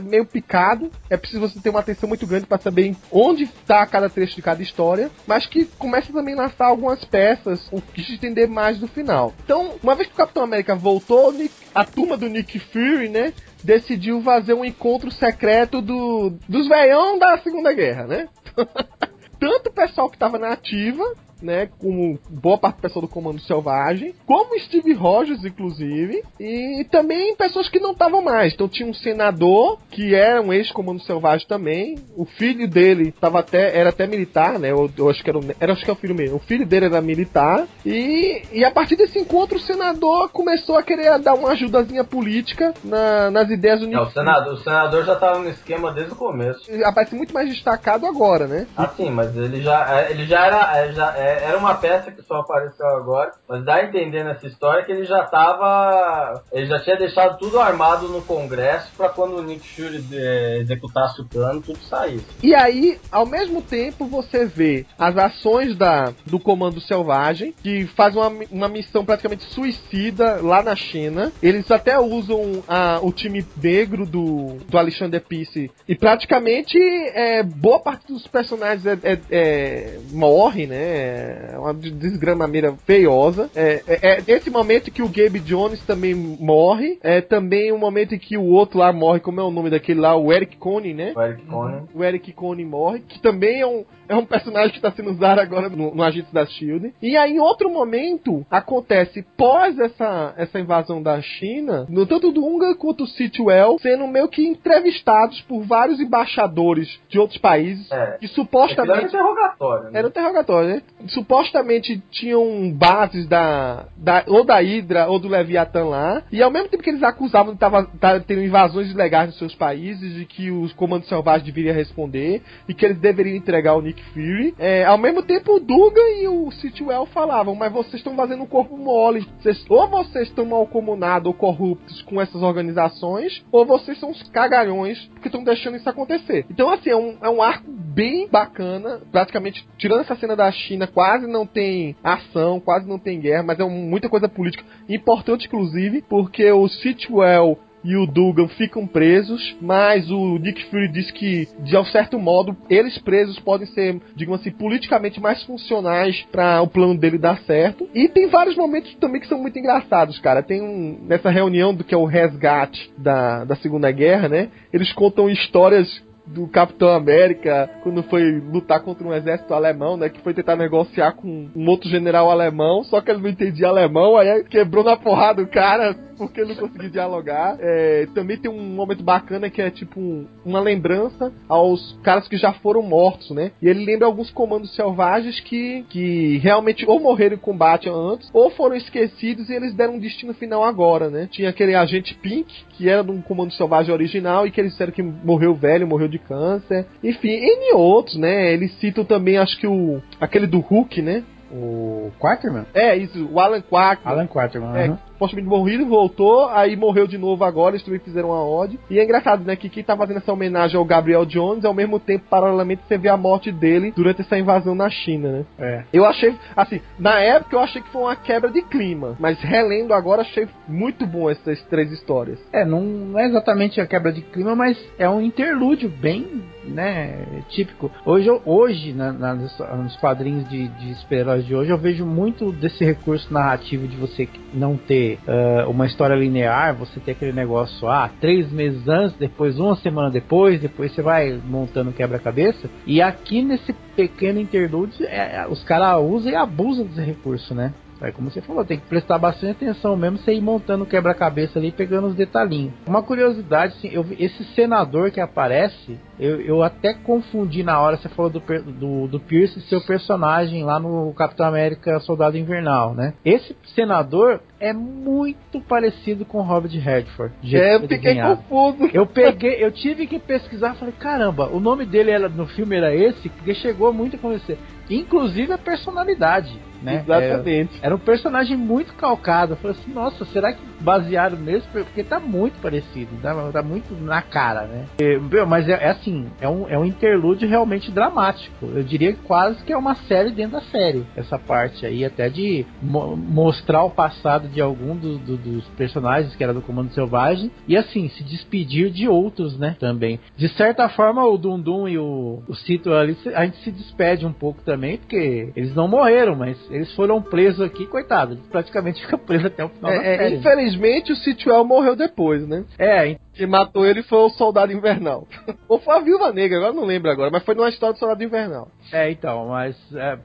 meio 0.00 0.24
picado. 0.24 0.90
É 1.10 1.16
preciso 1.16 1.42
você 1.42 1.60
ter 1.60 1.68
uma 1.68 1.80
atenção 1.80 2.08
muito 2.08 2.26
grande 2.26 2.46
para 2.46 2.58
saber 2.58 2.96
onde 3.12 3.44
está 3.44 3.84
cada 3.86 4.08
trecho 4.08 4.34
de 4.34 4.42
cada 4.42 4.62
história, 4.62 5.10
mas 5.26 5.46
que 5.46 5.66
começa 5.66 6.10
também 6.12 6.34
a 6.34 6.44
lançar 6.44 6.66
algumas 6.66 7.04
peças, 7.04 7.68
o 7.70 7.82
que 7.82 8.02
se 8.02 8.14
entender 8.14 8.46
mais 8.46 8.78
do 8.78 8.88
final. 8.88 9.34
Então, 9.44 9.74
uma 9.82 9.94
vez 9.94 10.08
que 10.08 10.14
o 10.14 10.16
Capitão 10.16 10.44
América 10.44 10.74
voltou, 10.74 11.34
a 11.74 11.84
turma 11.84 12.16
do 12.16 12.28
Nick 12.28 12.58
Fury, 12.58 13.10
né? 13.10 13.34
Decidiu 13.62 14.22
fazer 14.22 14.54
um 14.54 14.64
encontro 14.64 15.10
secreto 15.10 15.82
do, 15.82 16.32
dos 16.48 16.66
veião 16.66 17.18
da 17.18 17.36
Segunda 17.38 17.72
Guerra, 17.72 18.06
né? 18.06 18.28
Tanto 19.38 19.68
o 19.68 19.72
pessoal 19.72 20.08
que 20.08 20.16
estava 20.16 20.38
na 20.38 20.52
ativa, 20.52 21.04
né? 21.42 21.68
Como 21.78 22.18
boa 22.28 22.58
parte 22.58 22.76
do 22.76 22.82
pessoal 22.82 23.02
do 23.02 23.08
Comando 23.08 23.40
Selvagem, 23.40 24.14
como 24.26 24.58
Steve 24.60 24.92
Rogers, 24.92 25.44
inclusive, 25.44 26.22
e 26.38 26.86
também 26.90 27.34
pessoas 27.36 27.68
que 27.68 27.80
não 27.80 27.92
estavam 27.92 28.22
mais. 28.22 28.54
Então 28.54 28.68
tinha 28.68 28.88
um 28.88 28.94
senador 28.94 29.78
que 29.90 30.14
era 30.14 30.40
um 30.40 30.52
ex-Comando 30.52 31.02
Selvagem 31.02 31.46
também, 31.46 31.96
o 32.16 32.24
filho 32.24 32.68
dele 32.68 33.12
tava 33.12 33.40
até, 33.40 33.76
era 33.76 33.90
até 33.90 34.06
militar, 34.06 34.58
né? 34.58 34.70
Eu, 34.70 34.90
eu 34.96 35.10
acho 35.10 35.22
que 35.22 35.30
era, 35.30 35.38
era 35.60 35.72
acho 35.72 35.84
que 35.84 35.90
é 35.90 35.92
o 35.92 35.96
filho 35.96 36.14
mesmo. 36.14 36.36
O 36.36 36.40
filho 36.40 36.66
dele 36.66 36.86
era 36.86 37.00
militar 37.00 37.66
e, 37.84 38.42
e 38.52 38.64
a 38.64 38.70
partir 38.70 38.96
desse 38.96 39.18
encontro 39.18 39.56
o 39.56 39.60
senador 39.60 40.30
começou 40.30 40.76
a 40.76 40.82
querer 40.82 41.18
dar 41.18 41.34
uma 41.34 41.50
ajudazinha 41.50 42.04
política 42.04 42.74
na, 42.84 43.30
nas 43.30 43.50
ideias 43.50 43.80
do 43.80 43.86
Nick. 43.86 43.98
o 44.00 44.10
senador, 44.10 44.54
o 44.54 44.58
senador 44.58 45.04
já 45.04 45.14
estava 45.14 45.38
no 45.38 45.48
esquema 45.48 45.92
desde 45.92 46.12
o 46.12 46.16
começo. 46.16 46.60
Aparece 46.84 47.14
muito 47.14 47.32
mais 47.32 47.48
destacado 47.48 48.06
agora, 48.06 48.46
né? 48.46 48.66
Ah, 48.76 48.88
sim, 48.88 49.10
mas 49.10 49.36
ele 49.36 49.60
já, 49.60 50.06
ele 50.10 50.26
já 50.26 50.46
era, 50.46 50.92
já, 50.92 51.16
é, 51.28 51.44
era 51.44 51.58
uma 51.58 51.74
peça 51.74 52.10
que 52.10 52.22
só 52.22 52.36
apareceu 52.36 52.86
agora, 52.86 53.32
mas 53.46 53.64
dá 53.64 53.74
a 53.74 53.84
entender 53.84 54.24
nessa 54.24 54.46
história 54.46 54.84
que 54.84 54.92
ele 54.92 55.04
já 55.04 55.24
tava. 55.24 56.42
Ele 56.50 56.66
já 56.66 56.80
tinha 56.80 56.96
deixado 56.96 57.38
tudo 57.38 57.60
armado 57.60 58.08
no 58.08 58.22
Congresso 58.22 58.90
para 58.96 59.10
quando 59.10 59.36
o 59.36 59.42
Nick 59.42 59.68
Fury 59.68 60.04
é, 60.12 60.58
executasse 60.60 61.20
o 61.20 61.26
plano, 61.26 61.60
tudo 61.60 61.78
saísse. 61.80 62.26
E 62.42 62.54
aí, 62.54 62.98
ao 63.12 63.26
mesmo 63.26 63.60
tempo, 63.60 64.06
você 64.06 64.46
vê 64.46 64.86
as 64.98 65.16
ações 65.16 65.76
da, 65.76 66.12
do 66.24 66.38
Comando 66.38 66.80
Selvagem, 66.80 67.52
que 67.62 67.86
faz 67.88 68.16
uma, 68.16 68.30
uma 68.50 68.68
missão 68.68 69.04
praticamente 69.04 69.44
suicida 69.44 70.40
lá 70.40 70.62
na 70.62 70.74
China. 70.74 71.30
Eles 71.42 71.70
até 71.70 71.98
usam 71.98 72.62
a, 72.66 73.00
o 73.02 73.12
time 73.12 73.44
negro 73.62 74.06
do, 74.06 74.58
do 74.68 74.78
Alexander 74.78 75.20
Peace 75.20 75.70
e 75.86 75.94
praticamente 75.94 76.78
é, 76.78 77.42
boa 77.42 77.80
parte 77.80 78.06
dos 78.12 78.26
personagens 78.26 78.86
é, 78.86 78.98
é, 79.02 79.18
é 79.30 79.98
morre, 80.10 80.66
né? 80.66 81.17
É 81.18 81.58
uma 81.58 81.74
desgramameira 81.74 82.72
feiosa. 82.86 83.50
É, 83.54 83.82
é, 83.86 84.18
é 84.18 84.24
esse 84.28 84.50
momento 84.50 84.90
que 84.90 85.02
o 85.02 85.08
Gabe 85.08 85.40
Jones 85.40 85.84
também 85.84 86.14
morre. 86.14 86.98
É 87.02 87.20
também 87.20 87.72
o 87.72 87.74
um 87.74 87.78
momento 87.78 88.14
em 88.14 88.18
que 88.18 88.36
o 88.36 88.44
outro 88.44 88.78
lá 88.78 88.92
morre, 88.92 89.20
como 89.20 89.40
é 89.40 89.44
o 89.44 89.50
nome 89.50 89.70
daquele 89.70 90.00
lá, 90.00 90.16
o 90.16 90.32
Eric 90.32 90.56
Coney, 90.56 90.94
né? 90.94 91.12
O 91.14 91.22
Eric 91.22 91.46
Coney. 91.46 91.80
O 91.94 92.04
Eric 92.04 92.32
Coney 92.32 92.64
morre, 92.64 93.00
que 93.00 93.20
também 93.20 93.60
é 93.60 93.66
um, 93.66 93.84
é 94.08 94.16
um 94.16 94.24
personagem 94.24 94.70
que 94.70 94.78
está 94.78 94.90
sendo 94.90 95.10
usado 95.10 95.40
agora 95.40 95.68
no, 95.68 95.94
no 95.94 96.02
Agentes 96.02 96.32
da 96.32 96.46
Shield. 96.46 96.94
E 97.00 97.16
aí, 97.16 97.34
em 97.34 97.40
outro 97.40 97.70
momento, 97.70 98.44
acontece 98.50 99.22
pós 99.36 99.78
essa, 99.78 100.34
essa 100.36 100.58
invasão 100.58 101.02
da 101.02 101.20
China, 101.20 101.86
no 101.88 102.06
tanto 102.06 102.32
do 102.32 102.44
Unga 102.44 102.74
quanto 102.74 102.98
do 102.98 103.06
Sitwell, 103.06 103.78
sendo 103.80 104.06
meio 104.08 104.28
que 104.28 104.44
entrevistados 104.44 105.40
por 105.42 105.62
vários 105.62 106.00
embaixadores 106.00 106.98
de 107.08 107.18
outros 107.18 107.38
países 107.38 107.90
é. 107.92 108.16
que 108.18 108.26
supostamente. 108.28 108.90
Era 108.90 109.02
um 109.02 109.08
interrogatório, 109.08 109.84
né? 109.84 109.90
Era 109.98 110.06
um 110.06 110.10
interrogatório, 110.10 110.68
né? 110.68 110.82
Supostamente 111.08 112.02
tinham 112.10 112.72
bases 112.72 113.26
da, 113.28 113.86
da 113.96 114.24
ou 114.26 114.44
da 114.44 114.60
Hydra 114.60 115.06
ou 115.06 115.18
do 115.18 115.28
Leviathan 115.28 115.84
lá. 115.84 116.22
E 116.32 116.42
ao 116.42 116.50
mesmo 116.50 116.68
tempo 116.68 116.82
que 116.82 116.90
eles 116.90 117.02
acusavam 117.02 117.54
de 117.54 117.64
estar 117.64 118.20
tendo 118.26 118.42
invasões 118.42 118.90
ilegais 118.90 119.28
nos 119.28 119.38
seus 119.38 119.54
países, 119.54 120.14
de 120.14 120.24
que 120.24 120.50
os 120.50 120.72
comandos 120.72 121.08
selvagens 121.08 121.44
deveriam 121.44 121.74
responder 121.74 122.42
e 122.68 122.74
que 122.74 122.84
eles 122.84 122.98
deveriam 122.98 123.36
entregar 123.36 123.74
o 123.74 123.80
Nick 123.80 123.97
Nick 123.98 124.04
Fury. 124.12 124.54
É, 124.58 124.84
ao 124.84 124.96
mesmo 124.96 125.22
tempo, 125.22 125.56
o 125.56 125.60
Dugan 125.60 126.08
e 126.20 126.28
o 126.28 126.50
Sitwell 126.52 127.06
falavam, 127.06 127.54
mas 127.54 127.72
vocês 127.72 127.94
estão 127.94 128.14
fazendo 128.14 128.42
um 128.42 128.46
corpo 128.46 128.76
mole. 128.76 129.26
Vocês, 129.40 129.64
ou 129.68 129.88
vocês 129.88 130.28
estão 130.28 130.44
mal 130.44 130.66
comunados 130.66 131.26
ou 131.26 131.34
corruptos 131.34 132.02
com 132.02 132.20
essas 132.20 132.42
organizações, 132.42 133.44
ou 133.50 133.66
vocês 133.66 133.98
são 133.98 134.10
os 134.10 134.22
cagalhões 134.30 135.10
que 135.20 135.28
estão 135.28 135.42
deixando 135.42 135.76
isso 135.76 135.88
acontecer. 135.88 136.46
Então, 136.50 136.70
assim, 136.70 136.90
é 136.90 136.96
um, 136.96 137.18
é 137.20 137.28
um 137.28 137.42
arco 137.42 137.70
bem 137.70 138.28
bacana. 138.28 139.00
Praticamente, 139.10 139.66
tirando 139.76 140.00
essa 140.00 140.16
cena 140.16 140.36
da 140.36 140.50
China, 140.50 140.86
quase 140.86 141.26
não 141.26 141.46
tem 141.46 141.96
ação, 142.02 142.60
quase 142.60 142.88
não 142.88 142.98
tem 142.98 143.20
guerra, 143.20 143.42
mas 143.42 143.58
é 143.58 143.64
muita 143.64 144.08
coisa 144.08 144.28
política 144.28 144.64
importante, 144.88 145.46
inclusive, 145.46 146.02
porque 146.08 146.50
o 146.50 146.68
Sitwell 146.68 147.58
e 147.84 147.96
o 147.96 148.06
Dugan 148.06 148.48
ficam 148.48 148.86
presos, 148.86 149.56
mas 149.60 150.10
o 150.10 150.38
Nick 150.38 150.64
Fury 150.70 150.88
diz 150.88 151.10
que, 151.10 151.48
de 151.60 151.76
um 151.76 151.84
certo 151.84 152.18
modo, 152.18 152.56
eles 152.68 152.98
presos 152.98 153.38
podem 153.38 153.66
ser, 153.68 154.00
digamos 154.14 154.40
assim, 154.40 154.50
politicamente 154.50 155.20
mais 155.20 155.42
funcionais 155.44 156.26
para 156.30 156.60
o 156.60 156.68
plano 156.68 156.96
dele 156.96 157.18
dar 157.18 157.38
certo. 157.40 157.88
E 157.94 158.08
tem 158.08 158.28
vários 158.28 158.56
momentos 158.56 158.94
também 158.96 159.20
que 159.20 159.28
são 159.28 159.38
muito 159.38 159.58
engraçados, 159.58 160.18
cara. 160.18 160.42
Tem 160.42 160.60
um, 160.60 160.98
nessa 161.06 161.30
reunião 161.30 161.74
do 161.74 161.84
que 161.84 161.94
é 161.94 161.98
o 161.98 162.04
resgate 162.04 162.92
da, 162.96 163.44
da 163.44 163.56
Segunda 163.56 163.90
Guerra, 163.90 164.28
né? 164.28 164.48
Eles 164.72 164.92
contam 164.92 165.30
histórias 165.30 166.07
do 166.34 166.46
Capitão 166.48 166.90
América 166.90 167.70
quando 167.82 168.02
foi 168.04 168.40
lutar 168.40 168.80
contra 168.80 169.06
um 169.06 169.14
exército 169.14 169.52
alemão, 169.54 169.96
né? 169.96 170.08
Que 170.08 170.20
foi 170.20 170.34
tentar 170.34 170.56
negociar 170.56 171.12
com 171.12 171.48
um 171.54 171.68
outro 171.68 171.88
general 171.88 172.30
alemão, 172.30 172.84
só 172.84 173.00
que 173.00 173.10
ele 173.10 173.22
não 173.22 173.28
entendia 173.28 173.68
alemão, 173.68 174.16
aí 174.16 174.44
quebrou 174.44 174.84
na 174.84 174.96
porrada 174.96 175.42
o 175.42 175.48
cara 175.48 175.96
porque 176.18 176.40
ele 176.40 176.54
não 176.54 176.68
conseguia 176.68 176.90
dialogar. 176.90 177.56
É, 177.60 178.06
também 178.14 178.36
tem 178.36 178.50
um 178.50 178.74
momento 178.74 179.02
bacana 179.02 179.48
que 179.48 179.62
é 179.62 179.70
tipo 179.70 180.00
um, 180.00 180.26
uma 180.44 180.60
lembrança 180.60 181.32
aos 181.48 181.98
caras 182.02 182.26
que 182.26 182.36
já 182.36 182.52
foram 182.54 182.82
mortos, 182.82 183.30
né? 183.30 183.52
E 183.62 183.68
ele 183.68 183.84
lembra 183.84 184.06
alguns 184.06 184.30
comandos 184.30 184.74
selvagens 184.74 185.40
que, 185.40 185.84
que 185.88 186.38
realmente 186.38 186.84
ou 186.86 187.00
morreram 187.00 187.36
em 187.36 187.38
combate 187.38 187.88
antes, 187.88 188.28
ou 188.32 188.50
foram 188.50 188.74
esquecidos 188.74 189.48
e 189.48 189.54
eles 189.54 189.74
deram 189.74 189.94
um 189.94 189.98
destino 189.98 190.34
final 190.34 190.64
agora, 190.64 191.08
né? 191.08 191.28
Tinha 191.30 191.50
aquele 191.50 191.74
agente 191.74 192.14
Pink, 192.16 192.52
que 192.70 192.88
era 192.88 193.04
de 193.04 193.10
um 193.10 193.22
comando 193.22 193.52
selvagem 193.52 193.94
original 193.94 194.46
e 194.46 194.50
que 194.50 194.60
eles 194.60 194.72
disseram 194.72 194.92
que 194.92 195.02
morreu 195.02 195.54
velho, 195.54 195.86
morreu 195.86 196.08
de 196.08 196.17
de 196.18 196.24
câncer. 196.26 196.86
Enfim, 197.02 197.30
N 197.30 197.72
outros, 197.74 198.16
né? 198.16 198.52
Eles 198.52 198.72
citam 198.78 199.04
também, 199.04 199.38
acho 199.38 199.58
que 199.58 199.66
o. 199.66 200.02
aquele 200.20 200.46
do 200.46 200.60
Hulk, 200.60 201.00
né? 201.00 201.22
O 201.50 202.10
Quaterman? 202.18 202.66
É, 202.74 202.96
isso, 202.96 203.26
o 203.32 203.40
Alan 203.40 203.62
Quaterman. 203.62 204.12
Alan 204.12 204.26
Quaterman, 204.26 204.76
é, 204.76 204.88
uhum 204.90 205.07
supostamente 205.18 205.48
morrido, 205.48 205.84
voltou, 205.84 206.48
aí 206.48 206.76
morreu 206.76 207.06
de 207.06 207.18
novo 207.18 207.44
agora, 207.44 207.74
eles 207.74 207.84
também 207.84 207.98
fizeram 207.98 208.28
uma 208.28 208.44
ode. 208.44 208.78
E 208.88 208.98
é 208.98 209.04
engraçado, 209.04 209.44
né, 209.44 209.56
que 209.56 209.68
quem 209.68 209.82
tá 209.82 209.96
fazendo 209.96 210.18
essa 210.18 210.32
homenagem 210.32 210.78
ao 210.78 210.84
Gabriel 210.84 211.26
Jones, 211.26 211.64
ao 211.64 211.74
mesmo 211.74 211.98
tempo, 211.98 212.24
paralelamente, 212.30 212.82
você 212.86 212.96
vê 212.96 213.08
a 213.08 213.16
morte 213.16 213.50
dele 213.50 213.92
durante 213.94 214.20
essa 214.22 214.38
invasão 214.38 214.74
na 214.74 214.88
China, 214.88 215.32
né? 215.32 215.44
É. 215.58 215.84
Eu 215.92 216.04
achei, 216.04 216.34
assim, 216.56 216.80
na 216.98 217.18
época 217.18 217.56
eu 217.56 217.60
achei 217.60 217.82
que 217.82 217.90
foi 217.90 218.02
uma 218.02 218.16
quebra 218.16 218.50
de 218.50 218.62
clima, 218.62 219.16
mas 219.18 219.40
relendo 219.40 219.92
agora, 219.92 220.22
achei 220.22 220.48
muito 220.68 221.04
bom 221.04 221.28
essas 221.28 221.60
três 221.64 221.90
histórias. 221.90 222.38
É, 222.52 222.64
não 222.64 223.18
é 223.18 223.26
exatamente 223.26 223.80
a 223.80 223.86
quebra 223.86 224.12
de 224.12 224.22
clima, 224.22 224.54
mas 224.54 224.78
é 224.98 225.08
um 225.08 225.20
interlúdio 225.20 225.88
bem, 225.88 226.42
né, 226.68 227.42
típico. 227.48 227.90
Hoje, 228.04 228.28
hoje 228.44 228.92
na, 228.92 229.12
na, 229.12 229.34
nos 229.34 229.96
quadrinhos 229.96 230.48
de, 230.48 230.68
de 230.68 230.94
super-heróis 230.96 231.44
de 231.44 231.54
hoje, 231.54 231.70
eu 231.70 231.78
vejo 231.78 232.04
muito 232.04 232.52
desse 232.52 232.84
recurso 232.84 233.32
narrativo 233.32 233.86
de 233.86 233.96
você 233.96 234.28
não 234.52 234.76
ter 234.76 235.18
uh, 235.26 235.70
uma 235.70 235.86
história 235.86 236.14
linear, 236.14 236.74
você 236.74 237.00
tem 237.00 237.12
aquele 237.12 237.32
negócio, 237.32 237.88
ah, 237.88 238.10
três 238.20 238.50
meses 238.50 238.86
antes, 238.88 239.16
depois 239.18 239.58
uma 239.58 239.76
semana 239.76 240.10
depois, 240.10 240.60
depois 240.60 240.92
você 240.92 241.02
vai 241.02 241.40
montando 241.44 241.92
quebra-cabeça. 241.92 242.68
E 242.86 243.00
aqui 243.00 243.42
nesse 243.42 243.72
pequeno 243.96 244.40
interlúdio, 244.40 245.04
é, 245.06 245.36
é 245.36 245.46
os 245.48 245.62
caras 245.64 246.00
usam 246.02 246.30
e 246.30 246.36
abusam 246.36 246.84
desse 246.84 247.00
recurso, 247.00 247.54
né? 247.54 247.72
É 248.00 248.12
como 248.12 248.30
você 248.30 248.40
falou, 248.40 248.64
tem 248.64 248.78
que 248.78 248.86
prestar 248.86 249.18
bastante 249.18 249.64
atenção 249.64 249.96
mesmo 249.96 250.18
você 250.18 250.32
ir 250.32 250.40
montando 250.40 250.84
o 250.84 250.86
quebra-cabeça 250.86 251.58
ali 251.58 251.72
pegando 251.72 252.06
os 252.06 252.14
detalhinhos. 252.14 252.72
Uma 252.86 253.02
curiosidade, 253.02 253.74
assim, 253.76 253.88
eu, 253.92 254.06
esse 254.18 254.44
senador 254.54 255.10
que 255.10 255.20
aparece, 255.20 255.98
eu, 256.18 256.40
eu 256.40 256.62
até 256.62 256.94
confundi 256.94 257.62
na 257.62 257.80
hora, 257.80 257.96
você 257.96 258.08
falou 258.08 258.30
do, 258.30 258.40
do, 258.40 259.08
do 259.08 259.20
Pierce 259.20 259.60
seu 259.62 259.80
personagem 259.80 260.64
lá 260.64 260.78
no 260.78 261.12
Capitão 261.14 261.46
América 261.46 261.98
Soldado 262.00 262.36
Invernal, 262.38 262.94
né? 262.94 263.14
Esse 263.24 263.56
senador 263.74 264.40
é 264.60 264.72
muito 264.72 265.60
parecido 265.60 266.24
com 266.24 266.40
Robert 266.42 266.72
Redford. 266.72 267.34
É, 267.54 267.76
eu 267.76 267.80
fiquei 267.80 268.20
confuso. 268.20 268.90
Eu 268.92 269.06
peguei, 269.06 269.64
eu 269.64 269.72
tive 269.72 270.06
que 270.06 270.18
pesquisar, 270.18 270.74
falei, 270.74 270.94
caramba, 270.98 271.48
o 271.48 271.60
nome 271.60 271.84
dele 271.84 272.10
era, 272.10 272.28
no 272.28 272.46
filme 272.46 272.76
era 272.76 272.94
esse, 272.94 273.28
porque 273.28 273.54
chegou 273.54 273.92
muito 273.92 274.16
a 274.16 274.18
conhecer. 274.18 274.58
Inclusive 274.90 275.52
a 275.52 275.58
personalidade. 275.58 276.67
Né? 276.82 277.02
Exatamente. 277.04 277.78
É, 277.82 277.86
era 277.86 277.94
um 277.94 277.98
personagem 277.98 278.56
muito 278.56 278.94
calcado. 278.94 279.52
Eu 279.52 279.56
falei 279.56 279.76
assim, 279.78 279.92
nossa, 279.92 280.24
será 280.26 280.52
que 280.52 280.60
basearam 280.80 281.36
mesmo? 281.36 281.68
Porque 281.72 282.04
tá 282.04 282.20
muito 282.20 282.60
parecido, 282.60 283.10
tá, 283.20 283.34
tá 283.52 283.62
muito 283.62 283.94
na 283.94 284.22
cara, 284.22 284.62
né? 284.66 284.86
E, 285.00 285.18
mas 285.46 285.68
é, 285.68 285.72
é, 285.72 285.90
assim, 285.90 286.26
é 286.40 286.48
um, 286.48 286.68
é 286.68 286.78
um 286.78 286.84
interlúdio 286.84 287.48
realmente 287.48 287.90
dramático. 287.90 288.66
Eu 288.66 288.82
diria 288.82 289.14
quase 289.24 289.62
que 289.64 289.72
é 289.72 289.76
uma 289.76 289.94
série 289.94 290.30
dentro 290.30 290.52
da 290.52 290.60
série, 290.62 291.04
essa 291.16 291.38
parte 291.38 291.84
aí, 291.84 292.04
até 292.04 292.28
de 292.28 292.64
mo 292.80 293.16
mostrar 293.16 293.84
o 293.84 293.90
passado 293.90 294.48
de 294.48 294.60
algum 294.60 294.96
do, 294.96 295.18
do, 295.18 295.36
dos 295.36 295.64
personagens 295.68 296.34
que 296.34 296.42
era 296.42 296.54
do 296.54 296.62
Comando 296.62 296.92
Selvagem 296.92 297.50
e 297.66 297.76
assim, 297.76 298.08
se 298.08 298.22
despedir 298.22 298.90
de 298.90 299.08
outros, 299.08 299.58
né? 299.58 299.76
Também. 299.78 300.20
De 300.36 300.48
certa 300.50 300.88
forma, 300.88 301.24
o 301.24 301.36
Dundum 301.36 301.88
e 301.88 301.98
o, 301.98 302.42
o 302.46 302.54
Cito 302.54 302.92
ali, 302.92 303.16
a 303.34 303.44
gente 303.44 303.58
se 303.58 303.70
despede 303.70 304.26
um 304.26 304.32
pouco 304.32 304.62
também, 304.62 304.98
porque 304.98 305.50
eles 305.54 305.74
não 305.74 305.88
morreram, 305.88 306.34
mas 306.36 306.58
eles 306.70 306.94
foram 306.94 307.22
presos 307.22 307.60
aqui, 307.60 307.86
coitado. 307.86 308.34
Eles 308.34 308.46
praticamente 308.46 309.00
ficam 309.04 309.18
presos 309.18 309.46
até 309.46 309.64
o 309.64 309.68
final 309.68 309.90
é, 309.90 309.96
da 309.96 310.02
série. 310.02 310.34
É, 310.34 310.36
infelizmente, 310.38 311.12
o 311.12 311.16
Sitwell 311.16 311.64
morreu 311.64 311.96
depois, 311.96 312.46
né? 312.46 312.64
É, 312.78 313.16
que 313.34 313.46
matou 313.46 313.86
ele 313.86 314.02
foi 314.02 314.18
o 314.18 314.30
Soldado 314.30 314.72
Invernal. 314.72 315.26
Ou 315.68 315.78
foi 315.78 315.96
a 315.96 316.00
Viúva 316.00 316.32
Negra, 316.32 316.58
agora 316.58 316.72
não 316.72 316.84
lembro 316.84 317.10
agora, 317.10 317.30
mas 317.30 317.44
foi 317.44 317.54
numa 317.54 317.68
história 317.68 317.94
do 317.94 317.98
Soldado 317.98 318.22
Invernal. 318.22 318.68
É, 318.92 319.10
então, 319.10 319.48
mas 319.48 319.76
é, 319.94 320.18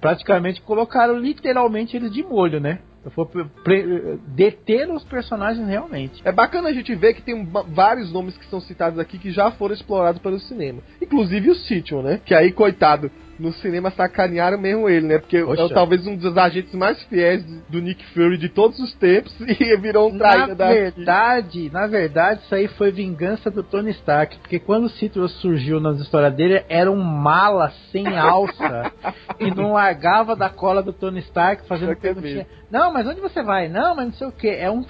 praticamente 0.00 0.60
colocaram 0.62 1.18
literalmente 1.18 1.96
eles 1.96 2.12
de 2.12 2.22
molho, 2.22 2.60
né? 2.60 2.80
For 3.14 3.26
deter 4.28 4.90
os 4.90 5.02
personagens 5.04 5.66
realmente. 5.66 6.20
É 6.22 6.30
bacana 6.30 6.68
a 6.68 6.72
gente 6.72 6.94
ver 6.94 7.14
que 7.14 7.22
tem 7.22 7.48
vários 7.68 8.12
nomes 8.12 8.36
que 8.36 8.44
são 8.46 8.60
citados 8.60 8.98
aqui 8.98 9.18
que 9.18 9.30
já 9.30 9.50
foram 9.52 9.74
explorados 9.74 10.20
pelo 10.20 10.38
cinema. 10.38 10.82
Inclusive 11.00 11.50
o 11.50 11.54
Sitchin, 11.54 12.02
né? 12.02 12.20
Que 12.22 12.34
aí, 12.34 12.52
coitado, 12.52 13.10
no 13.40 13.52
cinema 13.54 13.90
sacanearam 13.90 14.58
mesmo 14.58 14.88
ele, 14.88 15.06
né? 15.06 15.18
Porque 15.18 15.38
é 15.38 15.68
talvez 15.72 16.06
um 16.06 16.14
dos 16.14 16.36
agentes 16.36 16.74
mais 16.74 17.02
fiéis 17.04 17.42
do 17.68 17.80
Nick 17.80 18.04
Fury 18.12 18.36
de 18.36 18.50
todos 18.50 18.78
os 18.78 18.92
tempos 18.94 19.34
e 19.40 19.76
virou 19.78 20.10
um 20.10 20.18
traíra 20.18 20.48
na 20.48 20.54
da. 20.54 20.68
verdade, 20.68 21.70
na 21.72 21.86
verdade, 21.86 22.42
isso 22.44 22.54
aí 22.54 22.68
foi 22.68 22.92
vingança 22.92 23.50
do 23.50 23.62
Tony 23.62 23.90
Stark. 23.92 24.38
Porque 24.38 24.58
quando 24.58 24.84
o 24.84 24.90
Citrus 24.90 25.32
surgiu 25.40 25.80
nas 25.80 25.98
histórias 25.98 26.34
dele, 26.34 26.62
era 26.68 26.90
um 26.90 27.02
mala 27.02 27.72
sem 27.90 28.06
alça 28.18 28.92
e 29.40 29.50
não 29.54 29.72
largava 29.72 30.36
da 30.36 30.50
cola 30.50 30.82
do 30.82 30.92
Tony 30.92 31.20
Stark 31.20 31.66
fazendo 31.66 31.96
perguntinha. 31.96 32.46
Não, 32.70 32.92
mas 32.92 33.06
onde 33.06 33.20
você 33.20 33.42
vai? 33.42 33.68
Não, 33.68 33.96
mas 33.96 34.06
não 34.06 34.12
sei 34.12 34.26
o 34.26 34.32
que. 34.32 34.48
É 34.48 34.70
um 34.70 34.84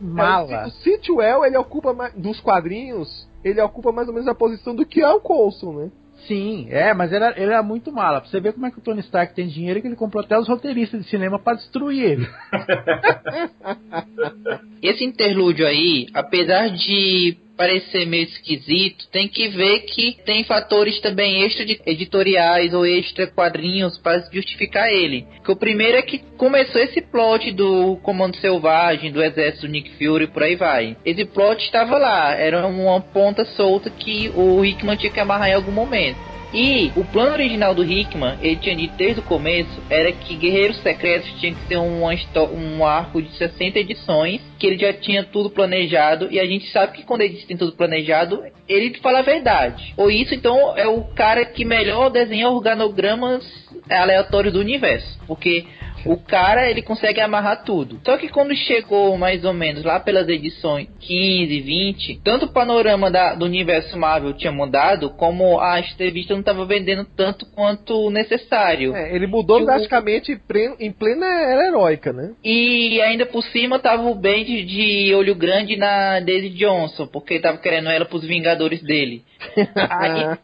mala. 0.00 0.52
É, 0.52 0.66
o 0.66 0.70
Sitwell, 0.70 1.44
ele 1.44 1.56
ocupa 1.58 1.92
dos 2.16 2.40
quadrinhos, 2.40 3.28
ele 3.44 3.60
ocupa 3.60 3.90
mais 3.90 4.06
ou 4.06 4.14
menos 4.14 4.28
a 4.28 4.34
posição 4.34 4.74
do 4.74 4.86
que 4.86 5.02
é 5.02 5.08
o 5.08 5.20
Coulson, 5.20 5.72
né? 5.72 5.90
Sim, 6.26 6.66
é, 6.70 6.92
mas 6.92 7.12
ele 7.12 7.24
era, 7.24 7.40
ele 7.40 7.52
era 7.52 7.62
muito 7.62 7.92
mala. 7.92 8.20
Pra 8.20 8.28
você 8.28 8.40
ver 8.40 8.52
como 8.52 8.66
é 8.66 8.70
que 8.70 8.78
o 8.78 8.82
Tony 8.82 9.00
Stark 9.00 9.34
tem 9.34 9.48
dinheiro 9.48 9.80
que 9.80 9.86
ele 9.86 9.96
comprou 9.96 10.24
até 10.24 10.38
os 10.38 10.48
roteiristas 10.48 11.04
de 11.04 11.10
cinema 11.10 11.38
para 11.38 11.56
destruir 11.56 12.02
ele. 12.02 12.28
Esse 14.82 15.04
interlúdio 15.04 15.66
aí, 15.66 16.06
apesar 16.14 16.70
de 16.70 17.36
parecer 17.56 18.06
meio 18.06 18.24
esquisito, 18.24 19.08
tem 19.10 19.28
que 19.28 19.48
ver 19.48 19.80
que 19.80 20.18
tem 20.24 20.44
fatores 20.44 21.00
também 21.00 21.42
extra 21.42 21.64
editoriais 21.86 22.74
ou 22.74 22.86
extra 22.86 23.26
quadrinhos 23.26 23.98
para 23.98 24.28
justificar 24.32 24.88
ele. 24.88 25.26
Que 25.44 25.50
o 25.50 25.56
primeiro 25.56 25.96
é 25.96 26.02
que 26.02 26.18
começou 26.36 26.80
esse 26.80 27.00
plot 27.00 27.50
do 27.52 27.96
Comando 28.02 28.36
Selvagem, 28.36 29.10
do 29.10 29.22
exército 29.22 29.66
Nick 29.66 29.90
Fury, 29.96 30.26
por 30.26 30.42
aí 30.42 30.56
vai. 30.56 30.96
Esse 31.04 31.24
plot 31.24 31.64
estava 31.64 31.98
lá, 31.98 32.34
era 32.34 32.66
uma 32.66 33.00
ponta 33.00 33.44
solta 33.56 33.90
que 33.90 34.30
o 34.34 34.64
Hickman 34.64 34.96
tinha 34.96 35.12
que 35.12 35.20
amarrar 35.20 35.48
em 35.48 35.54
algum 35.54 35.72
momento. 35.72 36.35
E 36.52 36.92
o 36.96 37.04
plano 37.04 37.32
original 37.32 37.74
do 37.74 37.84
Hickman, 37.84 38.38
ele 38.40 38.56
tinha 38.56 38.76
dito 38.76 38.96
desde 38.96 39.20
o 39.20 39.24
começo, 39.24 39.82
era 39.90 40.12
que 40.12 40.36
Guerreiros 40.36 40.80
Secretos 40.82 41.28
tinha 41.40 41.54
que 41.54 41.66
ser 41.66 41.76
um, 41.76 42.02
um 42.02 42.84
arco 42.84 43.20
de 43.20 43.30
60 43.36 43.78
edições, 43.78 44.40
que 44.58 44.66
ele 44.66 44.78
já 44.78 44.92
tinha 44.92 45.24
tudo 45.24 45.50
planejado, 45.50 46.28
e 46.30 46.38
a 46.38 46.46
gente 46.46 46.70
sabe 46.70 46.92
que 46.92 47.02
quando 47.02 47.22
ele 47.22 47.34
tem 47.46 47.56
tudo 47.56 47.72
planejado, 47.72 48.42
ele 48.68 48.96
fala 48.98 49.18
a 49.18 49.22
verdade. 49.22 49.92
Ou 49.96 50.10
isso, 50.10 50.34
então, 50.34 50.76
é 50.76 50.86
o 50.86 51.02
cara 51.14 51.44
que 51.44 51.64
melhor 51.64 52.10
desenha 52.10 52.48
organogramas 52.48 53.44
aleatórios 53.90 54.52
do 54.52 54.60
universo. 54.60 55.18
Porque 55.26 55.66
o 56.06 56.16
cara, 56.16 56.70
ele 56.70 56.82
consegue 56.82 57.20
amarrar 57.20 57.64
tudo. 57.64 58.00
Só 58.04 58.16
que 58.16 58.28
quando 58.28 58.54
chegou 58.54 59.16
mais 59.16 59.44
ou 59.44 59.52
menos 59.52 59.84
lá 59.84 60.00
pelas 60.00 60.28
edições 60.28 60.88
15, 61.00 61.60
20, 61.60 62.20
tanto 62.22 62.46
o 62.46 62.52
panorama 62.52 63.10
da, 63.10 63.34
do 63.34 63.44
universo 63.44 63.98
Marvel 63.98 64.32
tinha 64.34 64.52
mudado, 64.52 65.10
como 65.10 65.60
a 65.60 65.80
entrevista 65.80 66.34
não 66.34 66.40
estava 66.40 66.64
vendendo 66.64 67.04
tanto 67.16 67.46
quanto 67.46 68.10
necessário. 68.10 68.94
É, 68.94 69.14
ele 69.14 69.26
mudou 69.26 69.64
drasticamente 69.64 70.38
em 70.78 70.92
plena 70.92 71.26
era 71.26 71.66
heróica, 71.66 72.12
né? 72.12 72.32
E 72.44 73.00
ainda 73.02 73.26
por 73.26 73.42
cima 73.44 73.78
tava 73.78 74.08
o 74.08 74.14
Band 74.14 74.44
de 74.44 75.12
olho 75.14 75.34
grande 75.34 75.76
na 75.76 76.20
Daisy 76.20 76.50
Johnson, 76.50 77.06
porque 77.06 77.40
tava 77.40 77.58
querendo 77.58 77.88
ela 77.90 78.04
pros 78.04 78.24
Vingadores 78.24 78.82
dele. 78.82 79.22
Aí, 79.74 80.36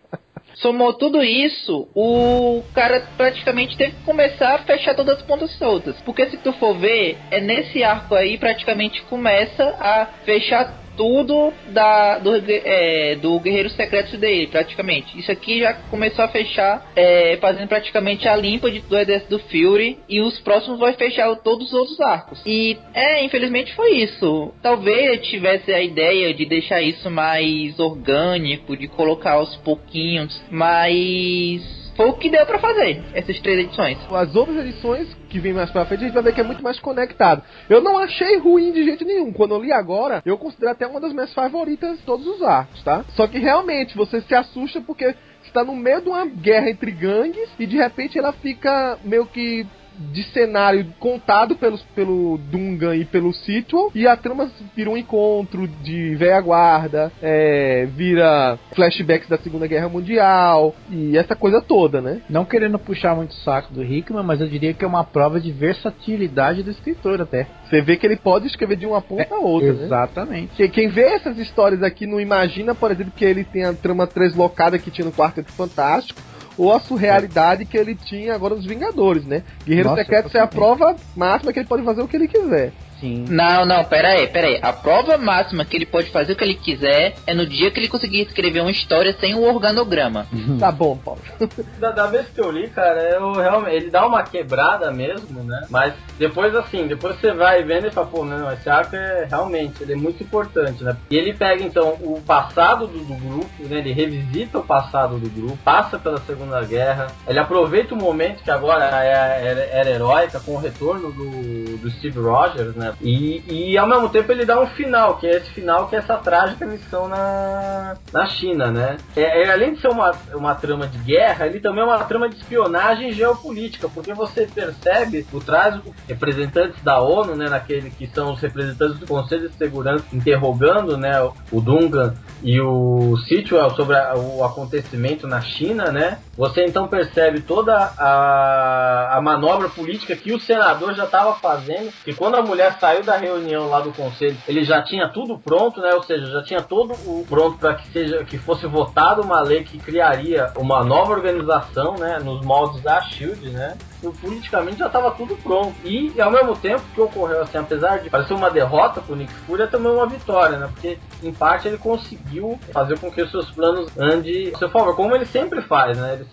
somou 0.55 0.93
tudo 0.93 1.23
isso, 1.23 1.89
o 1.95 2.63
cara 2.75 3.01
praticamente 3.17 3.77
teve 3.77 3.93
que 3.93 4.05
começar 4.05 4.55
a 4.55 4.59
fechar 4.59 4.95
todas 4.95 5.19
as 5.19 5.23
pontas 5.23 5.51
soltas. 5.59 6.01
Porque 6.03 6.27
se 6.31 6.37
tu 6.39 6.53
for 6.55 6.79
ver, 6.79 7.19
é 7.31 7.41
nesse 7.41 7.83
arco 7.83 8.15
aí 8.15 8.39
praticamente 8.39 9.03
começa 9.03 9.77
a 9.81 10.07
fechar 10.25 10.82
tudo 10.97 11.53
da, 11.69 12.19
do, 12.19 12.35
é, 12.35 13.17
do 13.17 13.39
Guerreiro 13.41 13.71
Secreto 13.71 14.17
dele, 14.17 14.47
praticamente. 14.47 15.19
Isso 15.19 15.31
aqui 15.31 15.61
já 15.61 15.75
começou 15.75 16.25
a 16.25 16.29
fechar, 16.29 16.91
é, 16.95 17.37
fazendo 17.41 17.69
praticamente 17.69 18.29
a 18.29 18.37
limpa 18.37 18.71
de, 18.71 18.81
do 18.81 18.99
exército 18.99 19.37
do 19.37 19.43
Fury, 19.45 19.99
e 20.09 20.21
os 20.21 20.39
próximos 20.41 20.79
vai 20.79 20.93
fechar 20.95 21.35
todos 21.37 21.69
os 21.69 21.75
outros 21.75 22.01
arcos. 22.01 22.43
E, 22.47 22.77
é, 22.95 23.25
infelizmente 23.25 23.75
foi 23.75 23.93
isso. 23.99 24.53
Talvez 24.63 25.27
tivesse 25.27 25.73
a 25.73 25.83
ideia 25.83 26.33
de 26.35 26.45
deixar 26.45 26.83
isso 26.83 27.11
mais 27.11 27.79
orgânico, 27.79 28.77
de 28.77 28.89
colocar 28.89 29.33
aos 29.33 29.57
pouquinhos, 29.57 30.43
mas 30.51 31.82
foi 31.97 32.07
o 32.09 32.15
que 32.15 32.31
deu 32.31 32.45
para 32.47 32.59
fazer, 32.59 33.03
essas 33.15 33.39
três 33.41 33.59
edições. 33.61 33.99
As 34.11 34.35
outras 34.35 34.65
edições 34.65 35.09
que 35.29 35.39
vem 35.39 35.53
mais 35.53 35.71
pra 35.71 35.85
frente, 35.85 36.01
a 36.01 36.07
gente 36.07 36.15
vai 36.15 36.23
ver 36.23 36.35
que 36.35 36.41
é 36.41 36.45
muito 36.45 36.63
mais 36.63 36.79
conectado. 36.81 37.43
Eu 37.69 37.81
não 37.81 37.99
achei 37.99 38.39
ruim 38.39 38.73
de 38.73 38.85
jeito 38.85 39.05
nenhum. 39.05 39.33
Quando 39.33 39.55
eu 39.55 39.63
li 39.63 39.73
agora, 39.73 40.23
eu 40.25 40.39
considero 40.39 40.73
até 40.73 40.87
uma 40.87 41.01
das 41.01 41.13
minhas 41.13 41.33
favoritas 41.35 41.99
de 41.99 42.05
todos 42.05 42.27
os 42.27 42.43
arcos, 42.43 42.83
tá? 42.83 43.05
Só 43.15 43.27
que 43.27 43.39
realmente 43.39 43.97
você 43.97 44.21
se 44.23 44.35
assusta 44.35 44.81
porque 44.81 45.15
está 45.45 45.65
no 45.65 45.77
meio 45.77 46.01
de 46.01 46.09
uma 46.09 46.25
guerra 46.27 46.71
entre 46.71 46.91
gangues 46.91 47.51
e 47.59 47.67
de 47.67 47.77
repente 47.77 48.19
ela 48.19 48.33
fica 48.33 48.99
meio 49.05 49.27
que 49.27 49.67
de 50.13 50.23
cenário 50.25 50.87
contado 50.99 51.57
pelos, 51.57 51.83
pelo 51.95 52.39
Dungan 52.51 52.97
e 52.97 53.05
pelo 53.05 53.33
Sitwell, 53.33 53.91
e 53.95 54.07
a 54.07 54.17
trama 54.17 54.51
vira 54.75 54.91
um 54.91 54.97
encontro 54.97 55.67
de 55.67 56.15
velha 56.15 56.41
guarda, 56.41 57.13
é, 57.23 57.87
vira 57.95 58.59
flashbacks 58.75 59.29
da 59.29 59.39
Segunda 59.39 59.67
Guerra 59.67 59.89
Mundial, 59.89 60.75
e 60.91 61.17
essa 61.17 61.37
coisa 61.37 61.61
toda, 61.61 62.01
né? 62.01 62.21
Não 62.29 62.45
querendo 62.45 62.79
puxar 62.79 63.15
muito 63.15 63.31
o 63.31 63.37
saco 63.37 63.73
do 63.73 63.83
Hickman, 63.83 64.23
mas 64.23 64.41
eu 64.41 64.49
diria 64.49 64.75
que 64.75 64.85
é 64.85 64.89
uma 64.89 65.05
prova 65.05 65.41
de 65.41 65.53
versatilidade 65.53 66.63
do 66.63 66.71
escritor 66.71 67.21
até. 67.21 67.47
Você 67.69 67.81
vê 67.81 67.97
que 67.97 68.07
ele 68.07 68.17
pode 68.17 68.47
escrever 68.47 68.77
de 68.77 68.87
uma 68.87 69.01
ponta 69.01 69.23
é, 69.23 69.35
a 69.35 69.39
outra, 69.39 69.73
né? 69.73 69.85
Exatamente. 69.85 70.63
Né? 70.63 70.69
Quem 70.69 70.89
vê 70.89 71.03
essas 71.03 71.39
histórias 71.39 71.83
aqui 71.83 72.07
não 72.07 72.21
imagina, 72.21 72.75
por 72.75 72.91
exemplo, 72.91 73.13
que 73.17 73.25
ele 73.25 73.45
tem 73.45 73.65
a 73.65 73.73
trama 73.73 74.07
translocada 74.07 74.79
que 74.79 74.91
tinha 74.91 75.05
no 75.05 75.13
Quarteto 75.13 75.53
Fantástico, 75.53 76.21
ou 76.57 76.73
a 76.73 76.81
surrealidade 76.81 77.65
que 77.65 77.77
ele 77.77 77.95
tinha 77.95 78.35
agora 78.35 78.55
nos 78.55 78.67
Vingadores, 78.67 79.25
né? 79.25 79.43
Guerreiro 79.65 79.95
Secreto 79.95 80.37
é 80.37 80.41
a 80.41 80.47
prova 80.47 80.97
máxima 81.17 81.53
que 81.53 81.59
ele 81.59 81.69
pode 81.69 81.83
fazer 81.83 82.03
o 82.03 82.09
que 82.09 82.17
ele 82.17 82.29
quiser. 82.29 82.73
Sim. 83.03 83.25
Não, 83.29 83.67
não, 83.67 83.85
pera 83.85 84.11
aí, 84.11 84.29
pera 84.29 84.47
aí. 84.47 84.61
A 84.63 84.73
prova 84.73 85.19
máxima 85.19 85.65
que 85.65 85.77
ele 85.77 85.85
pode 85.85 86.09
fazer 86.13 86.35
o 86.35 86.37
que 86.37 86.45
ele 86.45 86.55
quiser 86.55 87.17
é 87.27 87.35
no 87.35 87.45
dia 87.45 87.69
que 87.69 87.81
ele 87.81 87.89
conseguir 87.89 88.21
escrever 88.21 88.61
uma 88.61 88.71
história 88.71 89.13
sem 89.19 89.35
o 89.35 89.43
organograma. 89.43 90.25
tá 90.61 90.71
bom, 90.71 90.97
Paulo. 90.97 91.21
da, 91.81 91.91
da, 91.91 92.07
vez 92.07 92.29
que 92.29 92.41
eu 92.41 92.49
li, 92.53 92.69
cara, 92.69 93.03
eu 93.03 93.33
realmente. 93.33 93.75
Ele 93.75 93.91
dá 93.91 94.07
uma 94.07 94.23
quebrada 94.23 94.93
mesmo, 94.93 95.43
né? 95.43 95.67
Mas 95.69 95.95
depois, 96.17 96.55
assim, 96.55 96.87
depois 96.87 97.19
você 97.19 97.33
vai 97.33 97.65
vendo 97.65 97.89
e 97.89 97.91
fala, 97.91 98.07
pô, 98.07 98.25
não, 98.25 98.53
esse 98.53 98.71
arco 98.71 98.95
é 98.95 99.27
realmente, 99.29 99.83
ele 99.83 99.95
é 99.95 99.97
muito 99.97 100.23
importante, 100.23 100.85
né? 100.85 100.97
E 101.11 101.17
ele 101.17 101.35
pega, 101.35 101.65
então, 101.65 101.97
o 102.01 102.23
passado 102.25 102.87
do, 102.87 103.01
do 103.01 103.15
grupo, 103.15 103.65
né? 103.65 103.79
Ele 103.79 103.93
revisita 103.93 104.59
o 104.59 104.65
passado 104.65 105.19
do 105.19 105.29
grupo, 105.29 105.59
passa 105.65 105.99
pela 105.99 106.21
Segunda 106.21 106.63
Guerra, 106.63 107.09
ele 107.27 107.41
aproveita 107.41 107.95
o 107.95 107.99
momento 107.99 108.45
que 108.45 108.51
agora 108.51 108.85
é, 109.05 109.47
era, 109.47 109.61
era 109.61 109.91
heróica 109.91 110.39
com 110.39 110.53
o 110.53 110.59
retorno 110.59 111.11
do, 111.11 111.79
do 111.79 111.91
Steve 111.91 112.21
Rogers, 112.21 112.77
né? 112.77 112.92
E, 113.01 113.71
e 113.73 113.79
ao 113.79 113.89
mesmo 113.89 114.09
tempo 114.09 114.31
ele 114.33 114.45
dá 114.45 114.61
um 114.61 114.67
final, 114.69 115.19
que 115.19 115.27
é 115.27 115.37
esse 115.37 115.51
final 115.51 115.89
que 115.89 115.97
é 115.97 115.99
essa 115.99 116.17
trágica 116.17 116.67
missão 116.67 117.09
na, 117.09 117.97
na 118.13 118.27
China, 118.27 118.71
né? 118.71 118.97
É, 119.17 119.45
é, 119.45 119.53
além 119.53 119.75
de 119.75 119.81
ser 119.81 119.89
uma, 119.89 120.13
uma 120.35 120.55
trama 120.55 120.87
de 120.87 120.99
guerra, 120.99 121.47
ele 121.47 121.61
também 121.61 121.83
é 121.83 121.87
uma 121.87 122.05
trama 122.05 122.29
de 122.29 122.37
espionagem 122.37 123.13
geopolítica, 123.13 123.89
porque 123.89 124.13
você 124.15 124.47
percebe 124.47 125.27
o 125.33 125.41
trágico 125.41 125.95
representantes 126.09 126.83
da 126.83 127.01
ONU, 127.01 127.35
né, 127.35 127.49
naquele 127.49 127.91
que 127.91 128.07
são 128.09 128.33
os 128.33 128.41
representantes 128.41 128.99
do 128.99 129.07
Conselho 129.07 129.49
de 129.49 129.57
Segurança 129.57 130.05
interrogando, 130.13 130.97
né, 130.97 131.13
o 131.51 131.61
Dungan 131.61 132.15
e 132.43 132.61
o 132.61 133.17
Sitwell 133.29 133.71
sobre 133.71 133.97
a, 133.97 134.15
o 134.15 134.45
acontecimento 134.45 135.27
na 135.27 135.41
China, 135.41 135.93
né? 135.93 136.19
Você 136.37 136.65
então 136.65 136.89
percebe 136.89 137.41
toda 137.41 137.75
a, 137.75 139.17
a 139.17 139.21
manobra 139.21 139.69
política 139.69 140.17
que 140.17 140.33
o 140.33 140.41
senador 140.41 140.95
já 140.95 141.05
estava 141.05 141.35
fazendo, 141.35 141.93
que 142.05 142.15
quando 142.15 142.37
a 142.37 142.43
mulher 142.43 142.79
saiu 142.83 143.05
da 143.05 143.17
reunião 143.17 143.69
lá 143.69 143.81
do 143.81 143.93
conselho, 143.93 144.37
ele 144.49 144.65
já 144.65 144.83
tinha 144.83 145.09
tudo 145.09 145.39
pronto, 145.39 145.81
né? 145.81 145.95
Ou 145.95 146.03
seja, 146.03 146.27
já 146.27 146.43
tinha 146.43 146.61
todo 146.61 146.95
o 147.07 147.25
pronto 147.29 147.57
para 147.57 147.75
que 147.75 147.87
seja 147.93 148.25
que 148.25 148.37
fosse 148.37 148.67
votada 148.67 149.23
uma 149.23 149.41
lei 149.41 149.63
que 149.63 149.79
criaria 149.79 150.53
uma 150.57 150.83
nova 150.83 151.13
organização, 151.13 151.95
né, 151.95 152.19
nos 152.19 152.45
moldes 152.45 152.83
da 152.83 153.01
Shield, 153.01 153.51
né? 153.51 153.79
politicamente 154.21 154.79
já 154.79 154.89
estava 154.89 155.13
tudo 155.13 155.37
pronto. 155.37 155.77
E, 155.85 156.21
ao 156.21 156.29
mesmo 156.29 156.57
tempo 156.57 156.83
que 156.93 157.01
ocorreu 157.01 157.43
assim, 157.43 157.59
apesar 157.59 157.99
de 157.99 158.11
parecer 158.11 158.35
uma 158.35 158.51
derrota 158.51 159.01
pro 159.01 159.15
Nick 159.15 159.33
Fury, 159.33 159.63
é 159.63 159.67
também 159.69 159.93
uma 159.93 160.09
vitória, 160.09 160.59
né? 160.59 160.69
Porque 160.73 160.99
em 161.23 161.33
parte 161.33 161.69
ele 161.69 161.79
conseguiu 161.79 162.59
fazer 162.73 162.99
com 162.99 163.13
que 163.13 163.23
os 163.23 163.31
seus 163.31 163.49
planos 163.53 163.97
andem 163.97 164.51
a 164.53 164.59
seu 164.59 164.69
favor, 164.69 164.97
como 164.97 165.15
ele 165.15 165.25
sempre 165.25 165.63
faz, 165.63 165.97
né? 165.97 166.15
Ele... 166.15 166.27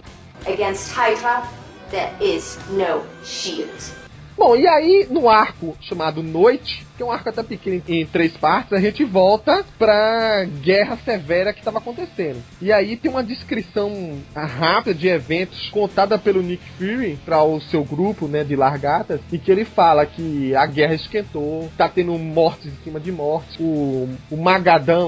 Against 0.52 0.96
Hydra, 0.96 1.44
there 1.92 2.12
is 2.20 2.58
no 2.72 3.04
shield. 3.24 3.99
Bom, 4.40 4.56
e 4.56 4.66
aí 4.66 5.06
no 5.12 5.30
arco 5.30 5.76
chamado 5.82 6.24
Noite, 6.24 6.88
que 7.00 7.04
é 7.04 7.06
um 7.06 7.12
arco 7.14 7.30
até 7.30 7.42
pequeno 7.42 7.82
em 7.88 8.06
três 8.06 8.36
partes, 8.36 8.74
a 8.74 8.82
gente 8.82 9.06
volta 9.06 9.64
pra 9.78 10.46
guerra 10.62 10.98
severa 10.98 11.54
que 11.54 11.60
estava 11.60 11.78
acontecendo. 11.78 12.44
E 12.62 12.74
aí 12.74 12.98
tem 12.98 13.10
uma 13.10 13.24
descrição 13.24 14.20
rápida 14.36 14.94
de 14.94 15.08
eventos 15.08 15.70
contada 15.70 16.18
pelo 16.20 16.42
Nick 16.42 16.62
Fury 16.78 17.18
para 17.24 17.42
o 17.42 17.62
seu 17.62 17.86
grupo, 17.86 18.28
né, 18.28 18.44
de 18.44 18.54
largatas, 18.54 19.22
e 19.32 19.38
que 19.38 19.50
ele 19.50 19.64
fala 19.64 20.06
que 20.06 20.54
a 20.54 20.66
guerra 20.66 20.94
esquentou, 20.94 21.72
tá 21.78 21.88
tendo 21.88 22.12
mortes 22.18 22.66
em 22.66 22.84
cima 22.84 23.00
de 23.00 23.14
mortes. 23.14 23.56
O, 23.58 24.10
o 24.30 24.44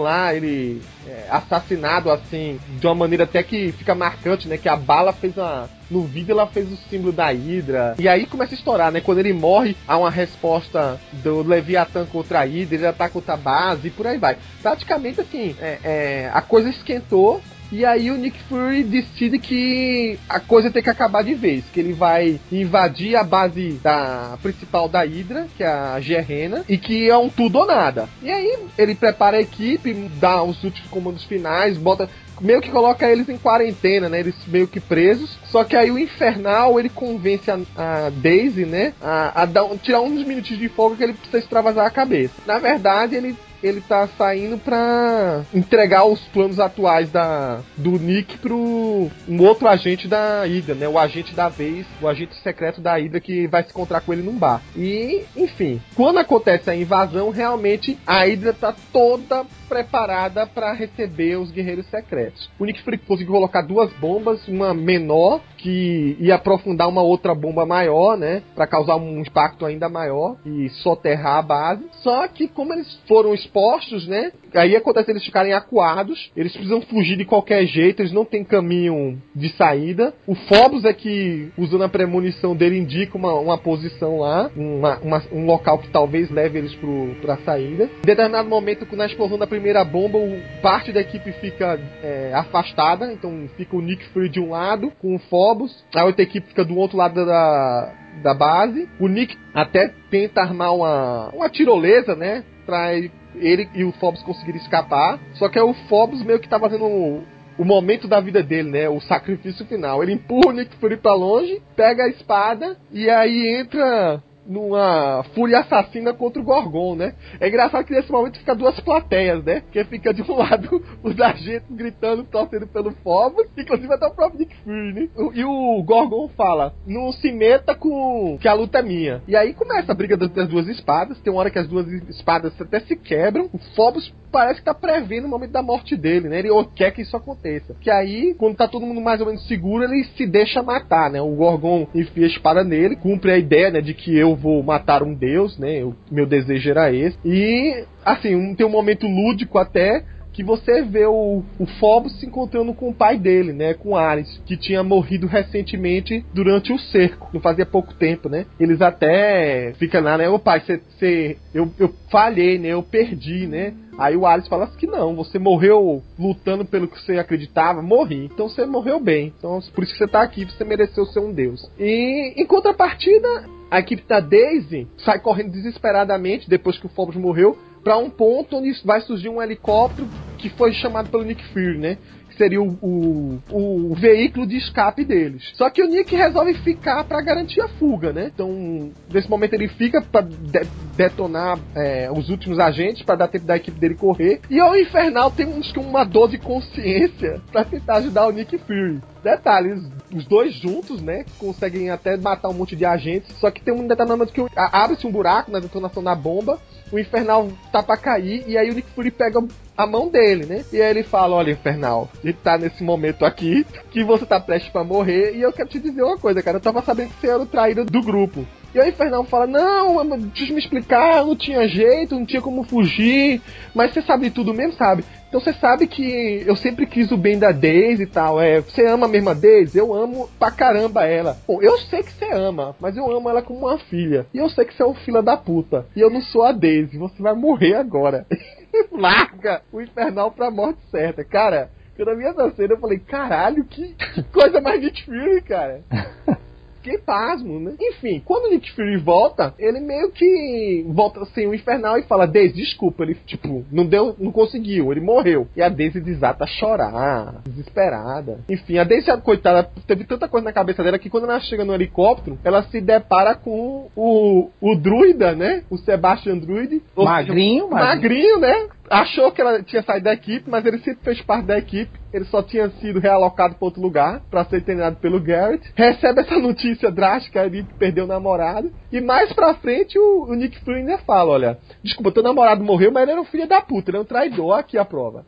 lá, 0.02 0.34
ele 0.34 0.82
é, 1.06 1.26
assassinado 1.30 2.10
assim, 2.10 2.58
de 2.80 2.88
uma 2.88 2.96
maneira 2.96 3.26
até 3.26 3.44
que 3.44 3.74
fica 3.74 3.94
marcante, 3.94 4.48
né, 4.48 4.58
que 4.58 4.70
a 4.70 4.78
bala 4.78 5.12
fez 5.12 5.36
uma 5.36 5.70
no 5.92 6.04
vídeo 6.04 6.32
ela 6.32 6.48
fez 6.48 6.72
o 6.72 6.78
símbolo 6.90 7.12
da 7.12 7.28
Hydra. 7.28 7.96
E 8.00 8.08
aí 8.08 8.26
começa 8.26 8.56
a 8.56 8.58
estourar, 8.58 8.92
né? 8.92 9.02
Quando 9.02 9.20
ele 9.20 9.34
morre, 9.34 9.76
há 9.86 9.98
uma 9.98 10.10
resposta 10.10 10.98
do 11.12 11.44
Leviathan 11.44 11.81
contra 12.12 12.40
a 12.40 12.44
Hydra, 12.44 12.76
ele 12.76 12.88
ataca 12.88 13.18
outra 13.18 13.38
base 13.38 13.88
e 13.88 13.92
por 13.92 14.08
aí 14.08 14.18
vai. 14.18 14.38
Praticamente 14.62 15.22
assim, 15.22 15.56
é, 15.60 15.80
é, 15.84 16.32
a 16.34 16.42
coisa 16.42 16.70
esquentou. 16.70 17.42
E 17.72 17.86
aí 17.86 18.12
o 18.12 18.18
Nick 18.18 18.38
Fury 18.50 18.84
decide 18.84 19.40
que 19.40 20.20
a 20.28 20.42
coisa 20.42 20.70
tem 20.70 20.84
que 20.84 20.90
acabar 20.90 21.24
de 21.24 21.34
vez, 21.34 21.64
que 21.72 21.80
ele 21.80 21.94
vai 21.94 22.38
invadir 22.52 23.16
a 23.16 23.24
base 23.24 23.80
da 23.82 24.38
principal 24.42 24.90
da 24.90 25.06
Hydra, 25.06 25.48
que 25.56 25.64
é 25.64 25.68
a 25.68 25.98
Gerena, 26.02 26.66
e 26.68 26.78
que 26.78 27.10
é 27.10 27.18
um 27.18 27.30
tudo 27.30 27.60
ou 27.60 27.66
nada. 27.66 28.10
E 28.22 28.30
aí 28.30 28.58
ele 28.78 28.94
prepara 28.94 29.38
a 29.38 29.42
equipe, 29.42 29.94
dá 30.20 30.44
os 30.44 30.62
últimos 30.66 30.90
comandos 30.90 31.24
finais, 31.24 31.78
bota 31.78 32.10
meio 32.42 32.62
que 32.62 32.72
coloca 32.72 33.10
eles 33.10 33.30
em 33.30 33.38
quarentena, 33.38 34.10
né? 34.10 34.20
Eles 34.20 34.36
meio 34.48 34.68
que 34.68 34.80
presos. 34.80 35.38
Só 35.46 35.64
que 35.64 35.76
aí 35.76 35.92
o 35.92 36.00
Infernal, 36.00 36.80
ele 36.80 36.90
convence 36.90 37.50
a, 37.50 37.60
a 37.78 38.10
Daisy, 38.10 38.66
né? 38.66 38.94
A, 39.02 39.44
a 39.44 39.46
dar, 39.46 39.66
tirar 39.82 40.02
uns 40.02 40.26
minutos 40.26 40.58
de 40.58 40.70
folga 40.70 40.98
que 40.98 41.04
ele 41.04 41.14
precisa 41.14 41.40
extravasar 41.40 41.86
a 41.86 41.92
cabeça. 41.92 42.34
Na 42.46 42.58
verdade, 42.58 43.16
ele 43.16 43.36
ele 43.64 43.82
tá 43.82 44.08
saindo 44.18 44.58
pra 44.58 45.44
entregar 45.54 46.06
os 46.06 46.20
planos 46.30 46.60
atuais 46.60 47.12
da, 47.12 47.62
do 47.78 47.92
Nick 47.92 48.38
pro 48.40 49.10
um 49.28 49.42
outro 49.42 49.68
agente 49.68 50.08
da 50.08 50.44
Hydra, 50.44 50.76
né? 50.76 50.88
O 50.88 50.98
agente 50.98 51.36
da 51.36 51.48
vez, 51.48 51.86
o 52.02 52.08
agente 52.08 52.36
secreto 52.42 52.82
da 52.82 52.96
Hydra 52.96 53.20
que 53.20 53.48
vai 53.48 53.64
se 53.64 53.70
encontrar 53.70 54.02
com 54.02 54.14
ele 54.14 54.24
num 54.24 54.38
bar. 54.38 54.62
E, 54.76 55.24
enfim, 55.36 55.82
quando 55.96 56.20
acontece 56.20 56.70
a 56.70 56.76
invasão, 56.76 57.30
realmente 57.30 57.98
a 58.06 58.24
Hydra 58.24 58.54
tá 58.54 58.74
toda 58.92 59.46
preparada 59.72 60.46
para 60.46 60.74
receber 60.74 61.38
os 61.38 61.50
guerreiros 61.50 61.86
secretos. 61.88 62.52
O 62.60 62.66
Nick 62.66 62.84
Fury 62.84 62.98
conseguiu 62.98 63.32
colocar 63.32 63.62
duas 63.62 63.90
bombas, 63.94 64.46
uma 64.46 64.74
menor 64.74 65.40
que 65.62 66.18
ia 66.20 66.36
aprofundar 66.36 66.90
uma 66.90 67.02
outra 67.02 67.36
bomba 67.36 67.66
maior, 67.66 68.18
né, 68.18 68.42
para 68.56 68.68
causar 68.68 68.96
um 68.96 69.22
impacto 69.22 69.66
ainda 69.66 69.88
maior 69.88 70.38
e 70.46 70.70
soterrar 70.70 71.38
a 71.38 71.42
base. 71.42 71.84
Só 72.04 72.28
que 72.28 72.48
como 72.48 72.74
eles 72.74 73.00
foram 73.08 73.34
expostos, 73.34 74.08
né, 74.08 74.32
aí 74.54 74.76
acontece 74.76 75.12
eles 75.12 75.24
ficarem 75.24 75.54
acuados, 75.54 76.32
eles 76.36 76.52
precisam 76.52 76.82
fugir 76.82 77.18
de 77.18 77.26
qualquer 77.26 77.66
jeito, 77.66 78.02
eles 78.02 78.12
não 78.12 78.26
têm 78.26 78.44
caminho 78.44 79.22
de 79.36 79.50
saída. 79.50 80.14
O 80.26 80.36
Phobos 80.36 80.84
é 80.86 80.94
que, 80.94 81.52
usando 81.58 81.84
a 81.84 81.90
premonição 81.90 82.56
dele, 82.56 82.78
indica 82.78 83.18
uma, 83.18 83.34
uma 83.34 83.58
posição 83.58 84.20
lá, 84.20 84.50
uma, 84.56 84.98
uma, 85.00 85.24
um 85.32 85.46
local 85.46 85.78
que 85.80 85.90
talvez 85.90 86.30
leve 86.30 86.58
eles 86.58 86.76
para 87.22 87.36
a 87.36 87.38
saída. 87.38 87.86
Em 87.86 88.06
determinado 88.06 88.50
momento, 88.50 88.88
na 88.96 89.06
explosão 89.06 89.38
da 89.38 89.48
primeira 89.48 89.84
bomba, 89.84 90.18
o, 90.18 90.40
parte 90.62 90.92
da 90.92 91.02
equipe 91.02 91.32
fica 91.34 91.80
é, 92.04 92.32
afastada, 92.34 93.12
então 93.12 93.48
fica 93.56 93.76
o 93.76 93.82
Nick 93.82 94.04
Fury 94.10 94.30
de 94.30 94.40
um 94.40 94.52
lado, 94.52 94.92
com 95.00 95.16
o 95.16 95.20
Phobos, 95.20 95.51
a 95.96 96.06
outra 96.06 96.24
equipe 96.24 96.48
fica 96.48 96.64
do 96.64 96.76
outro 96.76 96.98
lado 96.98 97.26
da, 97.26 97.94
da 98.22 98.34
base. 98.34 98.90
O 99.00 99.08
Nick 99.08 99.38
até 99.54 99.94
tenta 100.10 100.42
armar 100.42 100.74
uma, 100.76 101.30
uma 101.30 101.50
tirolesa, 101.50 102.16
né? 102.16 102.44
Pra 102.66 102.94
ele, 102.94 103.12
ele 103.36 103.70
e 103.74 103.84
o 103.84 103.92
Phobos 103.94 104.24
conseguirem 104.24 104.62
escapar. 104.62 105.20
Só 105.34 105.50
que 105.50 105.58
é 105.58 105.64
o 105.64 105.74
Phobos 105.88 106.24
meio 106.24 106.40
que 106.40 106.50
tá 106.50 106.60
fazendo 106.60 106.86
o, 106.86 107.24
o 107.58 107.66
momento 107.66 108.08
da 108.08 108.20
vida 108.20 108.42
dele, 108.42 108.70
né? 108.70 108.90
O 108.90 109.00
sacrifício 109.02 109.66
final. 109.66 110.02
Ele 110.02 110.14
empurra 110.14 110.50
o 110.50 110.52
Nick 110.52 110.76
Fury 110.78 110.98
pra 110.98 111.14
longe, 111.14 111.62
pega 111.76 112.04
a 112.04 112.10
espada 112.10 112.78
e 112.92 113.10
aí 113.10 113.60
entra 113.60 114.22
numa 114.52 115.24
fúria 115.34 115.60
assassina 115.60 116.14
contra 116.14 116.42
o 116.42 116.46
Gorgon, 116.46 116.96
né? 116.96 117.14
É 117.40 117.48
engraçado 117.48 117.86
que 117.86 117.94
nesse 117.94 118.12
momento 118.12 118.38
fica 118.38 118.54
duas 118.54 118.80
plateias, 118.82 119.44
né? 119.44 119.64
Que 119.72 119.84
fica 119.86 120.14
de 120.14 120.22
um 120.22 120.36
lado 120.36 120.84
os 121.02 121.20
agentes 121.20 121.70
gritando, 121.72 122.24
torcendo 122.24 122.68
pelo 122.68 122.92
Phobos, 123.04 123.48
inclusive 123.58 123.94
até 123.94 124.06
o 124.06 124.14
próprio 124.14 124.40
Nick 124.40 124.56
Fury, 124.58 124.94
né? 124.94 125.10
E 125.34 125.44
o 125.46 125.82
Gorgon 125.84 126.28
fala, 126.30 126.74
não 126.86 127.12
se 127.12 127.32
meta 127.32 127.74
com 127.74 128.38
que 128.40 128.48
a 128.48 128.54
luta 128.54 128.80
é 128.80 128.82
minha. 128.82 129.22
E 129.28 129.36
aí 129.36 129.54
começa 129.54 129.92
a 129.92 129.96
briga 129.96 130.18
das, 130.18 130.30
duas 130.48 130.68
espadas, 130.68 131.20
tem 131.20 131.32
uma 131.32 131.40
hora 131.40 131.50
que 131.50 131.60
as 131.60 131.68
duas 131.68 131.88
espadas 132.10 132.60
até 132.60 132.82
se 132.82 132.96
quebram, 132.96 133.50
o 133.54 133.58
Phobos 133.76 134.14
parece 134.32 134.60
que 134.60 134.66
tá 134.66 134.74
prevendo 134.74 135.26
o 135.26 135.30
momento 135.30 135.52
da 135.52 135.62
morte 135.62 135.96
dele, 135.96 136.30
né? 136.30 136.40
Ele 136.40 136.50
quer 136.76 136.92
que 136.92 137.02
isso 137.02 137.16
aconteça. 137.16 137.76
Que 137.82 137.92
aí, 137.92 138.34
quando 138.38 138.56
tá 138.56 138.68
todo 138.68 138.86
mundo 138.86 139.02
mais 139.02 139.20
ou 139.20 139.28
menos 139.28 139.46
seguro, 139.48 139.84
ele 139.84 140.04
se 140.16 140.26
deixa 140.26 140.64
matar, 140.64 141.10
né? 141.10 141.22
O 141.22 141.36
Gorgon 141.36 141.88
enfia 141.94 142.26
a 142.26 142.30
espada 142.30 142.64
nele, 142.64 142.96
cumpre 142.96 143.32
a 143.32 143.38
ideia, 143.38 143.70
né, 143.70 143.82
de 143.82 143.94
que 143.94 144.18
eu 144.18 144.36
vou 144.42 144.64
matar 144.64 145.04
um 145.04 145.14
deus, 145.14 145.58
né? 145.58 145.84
O 145.84 145.96
meu 146.12 146.26
desejo 146.26 146.70
era 146.70 146.92
esse. 146.92 147.18
E, 147.24 147.86
assim, 148.04 148.56
tem 148.56 148.66
um 148.66 148.70
momento 148.70 149.08
lúdico 149.08 149.58
até 149.58 150.04
que 150.34 150.44
você 150.44 150.82
vê 150.82 151.06
o, 151.06 151.44
o 151.60 151.66
Phobos 151.80 152.20
se 152.20 152.26
encontrando 152.26 152.74
com 152.74 152.90
o 152.90 152.94
pai 152.94 153.18
dele, 153.18 153.52
né, 153.54 153.74
com 153.74 153.96
Ares, 153.96 154.42
que 154.46 154.56
tinha 154.56 154.84
morrido 154.84 155.28
recentemente 155.28 156.26
durante 156.34 156.72
o 156.72 156.80
cerco, 156.80 157.30
não 157.34 157.42
fazia 157.42 157.66
pouco 157.66 157.94
tempo, 157.94 158.30
né? 158.30 158.46
Eles 158.60 158.82
até 158.82 159.74
ficam 159.74 160.02
lá, 160.02 160.18
né, 160.18 160.30
ô 160.30 160.40
pai, 160.40 160.62
você, 160.62 161.38
eu, 161.54 161.70
eu 161.78 161.94
falhei, 162.10 162.58
né, 162.58 162.70
eu 162.70 162.82
perdi, 162.82 163.46
né? 163.46 163.74
Aí 163.98 164.16
o 164.16 164.26
Ares 164.26 164.48
fala 164.48 164.64
assim 164.64 164.78
que 164.78 164.88
não, 164.88 165.16
você 165.16 165.38
morreu 165.38 166.02
lutando 166.18 166.66
pelo 166.66 166.88
que 166.88 167.00
você 167.00 167.20
acreditava, 167.20 167.82
morri. 167.82 168.26
Então 168.26 168.50
você 168.50 168.66
morreu 168.66 169.00
bem. 169.00 169.34
Então 169.38 169.60
por 169.76 169.84
isso 169.84 169.94
que 169.94 170.00
você 170.00 170.08
tá 170.08 170.24
aqui, 170.24 170.46
você 170.46 170.64
mereceu 170.64 171.06
ser 171.06 171.20
um 171.20 171.32
deus. 171.32 171.70
E 171.78 172.34
em 172.36 172.46
contrapartida, 172.48 173.46
a 173.72 173.80
equipe 173.80 174.04
da 174.06 174.20
Daisy 174.20 174.86
sai 174.98 175.20
correndo 175.20 175.54
desesperadamente 175.54 176.50
depois 176.50 176.78
que 176.78 176.86
o 176.86 176.90
Phobos 176.90 177.16
morreu 177.16 177.58
para 177.82 177.98
um 177.98 178.10
ponto 178.10 178.58
onde 178.58 178.70
vai 178.86 179.00
surgir 179.02 179.30
um 179.30 179.42
helicóptero 179.42 180.08
que 180.38 180.50
foi 180.50 180.74
chamado 180.74 181.10
pelo 181.10 181.24
Nick 181.24 181.42
Fury, 181.54 181.78
né? 181.78 181.98
Seria 182.42 182.60
o, 182.60 182.76
o, 182.82 183.40
o, 183.52 183.94
veículo 183.94 184.48
de 184.48 184.58
escape 184.58 185.06
deles. 185.06 185.52
Só 185.54 185.70
que 185.70 185.84
o 185.84 185.88
Nick 185.88 186.16
resolve 186.16 186.56
ficar 186.56 187.04
para 187.04 187.22
garantir 187.22 187.62
a 187.62 187.68
fuga, 187.68 188.12
né? 188.12 188.32
Então, 188.34 188.90
nesse 189.14 189.30
momento 189.30 189.54
ele 189.54 189.68
fica 189.68 190.02
para 190.02 190.22
de 190.22 190.62
detonar 190.98 191.60
é, 191.76 192.10
os 192.12 192.32
últimos 192.32 192.58
agentes, 192.58 193.04
para 193.04 193.18
dar 193.18 193.28
tempo 193.28 193.46
da 193.46 193.58
equipe 193.58 193.80
dele 193.80 193.94
correr. 193.94 194.42
E 194.50 194.60
o 194.60 194.76
Infernal 194.76 195.30
tem 195.30 195.46
uns, 195.46 195.72
uma 195.76 196.04
dor 196.04 196.30
de 196.30 196.40
consciência 196.40 197.40
para 197.54 197.64
tentar 197.64 197.98
ajudar 197.98 198.26
o 198.26 198.32
Nick 198.32 198.58
Fury. 198.58 199.00
Detalhes, 199.24 199.80
os 200.12 200.26
dois 200.26 200.52
juntos, 200.56 201.00
né? 201.00 201.26
Conseguem 201.38 201.92
até 201.92 202.18
matar 202.18 202.50
um 202.50 202.54
monte 202.54 202.76
de 202.76 202.86
agentes. 202.86 203.38
Só 203.38 203.52
que 203.52 203.62
tem 203.62 203.72
um 203.72 203.88
determinado 203.88 204.32
que 204.32 204.44
abre-se 204.56 205.06
um 205.06 205.12
buraco 205.12 205.52
na 205.52 205.60
detonação 205.60 206.04
da 206.04 206.16
bomba 206.16 206.60
o 206.92 207.00
Infernal 207.00 207.50
tá 207.72 207.82
pra 207.82 207.96
cair, 207.96 208.44
e 208.48 208.58
aí 208.58 208.70
o 208.70 208.74
Nick 208.74 208.90
Fury 208.92 209.12
pega 209.12 209.42
a 209.84 209.88
mão 209.88 210.10
dele, 210.10 210.46
né? 210.46 210.64
E 210.72 210.82
aí 210.82 210.90
ele 210.90 211.04
fala: 211.04 211.36
Olha, 211.36 211.52
Infernal, 211.52 212.10
ele 212.24 212.34
tá 212.34 212.58
nesse 212.58 212.84
momento 212.84 213.26
aqui, 213.26 213.66
que 213.92 214.04
você 214.04 214.26
tá 214.26 214.40
prestes 214.40 214.72
pra 214.72 214.84
morrer, 214.84 215.36
e 215.36 215.42
eu 215.42 215.52
quero 215.52 215.70
te 215.70 215.80
dizer 215.80 216.04
uma 216.04 216.18
coisa, 216.18 216.42
cara. 216.42 216.58
Eu 216.58 216.62
tava 216.62 216.82
sabendo 216.82 217.10
que 217.10 217.22
você 217.22 217.28
era 217.28 217.42
o 217.42 217.46
traído 217.46 217.86
do 217.86 218.02
grupo. 218.02 218.46
E 218.74 218.80
o 218.80 218.88
Infernal 218.88 219.24
fala: 219.26 219.48
Não, 219.48 220.18
deixa 220.18 220.52
eu 220.52 220.56
me 220.56 220.62
explicar, 220.62 221.26
não 221.26 221.36
tinha 221.36 221.68
jeito, 221.68 222.16
não 222.16 222.26
tinha 222.26 222.42
como 222.42 222.64
fugir. 222.64 223.42
Mas 223.76 223.94
você 223.94 224.02
sabe 224.02 224.30
tudo 224.30 224.54
mesmo, 224.54 224.74
sabe? 224.74 225.04
Então 225.28 225.40
você 225.40 225.54
sabe 225.54 225.88
que 225.88 226.44
eu 226.46 226.58
sempre 226.58 226.86
quis 226.86 227.10
o 227.10 227.18
bem 227.18 227.40
da 227.40 227.54
Daisy 227.54 228.04
e 228.04 228.08
tal. 228.08 228.42
É, 228.42 228.60
você 228.60 228.86
ama 228.86 229.08
mesmo 229.08 229.30
a 229.30 229.34
Daisy? 229.34 229.78
Eu 229.78 229.94
amo 229.94 230.30
pra 230.38 230.52
caramba 230.52 231.06
ela. 231.06 231.38
Bom, 231.48 231.62
eu 231.62 231.78
sei 231.80 232.04
que 232.04 232.12
você 232.12 232.26
ama, 232.34 232.76
mas 232.82 232.98
eu 232.98 233.10
amo 233.10 233.30
ela 233.30 233.42
como 233.42 233.68
uma 233.68 233.78
filha. 233.78 234.26
E 234.34 234.38
eu 234.38 234.50
sei 234.50 234.66
que 234.66 234.74
você 234.74 234.84
é 234.84 234.86
um 234.86 234.94
filho 234.94 235.22
da 235.22 235.38
puta. 235.38 235.86
E 235.96 236.02
eu 236.02 236.10
não 236.10 236.22
sou 236.22 236.44
a 236.44 236.52
Daisy. 236.52 236.98
Você 236.98 237.22
vai 237.22 237.34
morrer 237.34 237.76
agora. 237.76 238.26
Larga 238.92 239.62
o 239.72 239.82
Infernal 239.82 240.32
pra 240.32 240.52
morte 240.52 240.80
certa. 240.90 241.24
Cara, 241.24 241.70
quando 241.96 242.10
eu 242.10 242.18
vi 242.18 242.26
essa 242.26 242.52
cena, 242.52 242.74
eu 242.74 242.80
falei, 242.80 243.00
caralho, 243.00 243.64
que, 243.66 243.94
que 243.94 244.24
coisa 244.24 244.60
mais 244.62 244.82
Nick 244.82 245.06
Fury, 245.06 245.42
cara. 245.42 245.82
fiquei 246.82 246.98
pasmo, 246.98 247.60
né? 247.60 247.74
Enfim, 247.80 248.22
quando 248.26 248.46
o 248.46 248.50
Nick 248.50 248.72
Fury 248.74 248.98
volta, 248.98 249.54
ele 249.58 249.80
meio 249.80 250.12
que 250.12 250.86
volta 250.90 251.24
sem 251.26 251.48
o 251.48 251.54
Infernal 251.54 251.98
e 251.98 252.04
fala, 252.04 252.28
Daisy, 252.28 252.56
desculpa, 252.56 253.04
ele, 253.04 253.16
tipo, 253.26 253.64
não 253.72 253.86
deu, 253.86 254.16
não 254.20 254.32
conseguiu, 254.32 254.92
ele 254.92 255.02
morreu. 255.02 255.48
E 255.56 255.62
a 255.62 255.70
Daisy 255.70 256.02
desata 256.02 256.44
a 256.44 256.48
chorar, 256.48 257.42
desesperada. 257.46 258.40
Enfim, 258.50 258.78
a 258.78 258.84
Daisy, 258.84 259.12
coitada, 259.22 259.70
teve 259.86 260.04
tanta 260.04 260.28
coisa 260.28 260.46
na 260.46 260.54
cabeça 260.54 260.84
dela 260.84 261.00
que 261.00 261.10
quando 261.10 261.26
ela 261.26 261.40
chega 261.40 261.64
no 261.64 261.74
helicóptero, 261.74 262.40
ela 262.44 262.64
se 262.64 262.82
depara 262.82 263.36
com 263.36 263.90
o, 263.96 264.50
o 264.60 264.76
druida, 264.76 265.34
né? 265.36 265.64
O 265.70 265.78
Sebastian 265.78 266.38
Druid. 266.38 266.82
Magrinho, 266.96 267.66
seja, 267.66 267.76
magrinho, 267.76 268.40
né? 268.40 268.68
Achou 268.92 269.32
que 269.32 269.42
ela 269.42 269.64
tinha 269.64 269.82
saído 269.82 270.04
da 270.04 270.14
equipe, 270.14 270.50
mas 270.50 270.66
ele 270.66 270.80
sempre 270.80 271.04
fez 271.04 271.22
parte 271.22 271.46
da 271.46 271.58
equipe. 271.58 272.00
Ele 272.14 272.26
só 272.26 272.44
tinha 272.44 272.70
sido 272.72 273.00
realocado 273.00 273.56
para 273.56 273.66
outro 273.66 273.82
lugar 273.82 274.22
para 274.30 274.44
ser 274.46 274.62
treinado 274.64 274.98
pelo 274.98 275.22
Garrett. 275.22 275.72
Recebe 275.76 276.22
essa 276.22 276.36
notícia 276.40 276.92
drástica 276.92 277.50
de 277.50 277.64
que 277.64 277.74
perdeu 277.76 278.04
o 278.04 278.08
namorado. 278.08 278.72
E 278.92 279.00
mais 279.00 279.32
pra 279.32 279.56
frente 279.56 279.98
o, 279.98 280.26
o 280.26 280.36
Nick 280.36 280.60
Fury 280.60 280.80
ainda 280.80 280.98
fala: 281.00 281.32
Olha, 281.32 281.58
desculpa, 281.82 282.12
teu 282.12 282.22
namorado 282.22 282.64
morreu, 282.64 282.92
mas 282.92 283.04
ele 283.04 283.12
era 283.12 283.22
um 283.22 283.26
filho 283.26 283.48
da 283.48 283.62
puta, 283.62 283.90
ele 283.90 283.98
é 283.98 284.02
um 284.02 284.06
traidor. 284.06 284.60
Aqui 284.60 284.78
a 284.78 284.84
prova. 284.84 285.26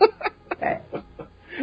é. 0.58 0.80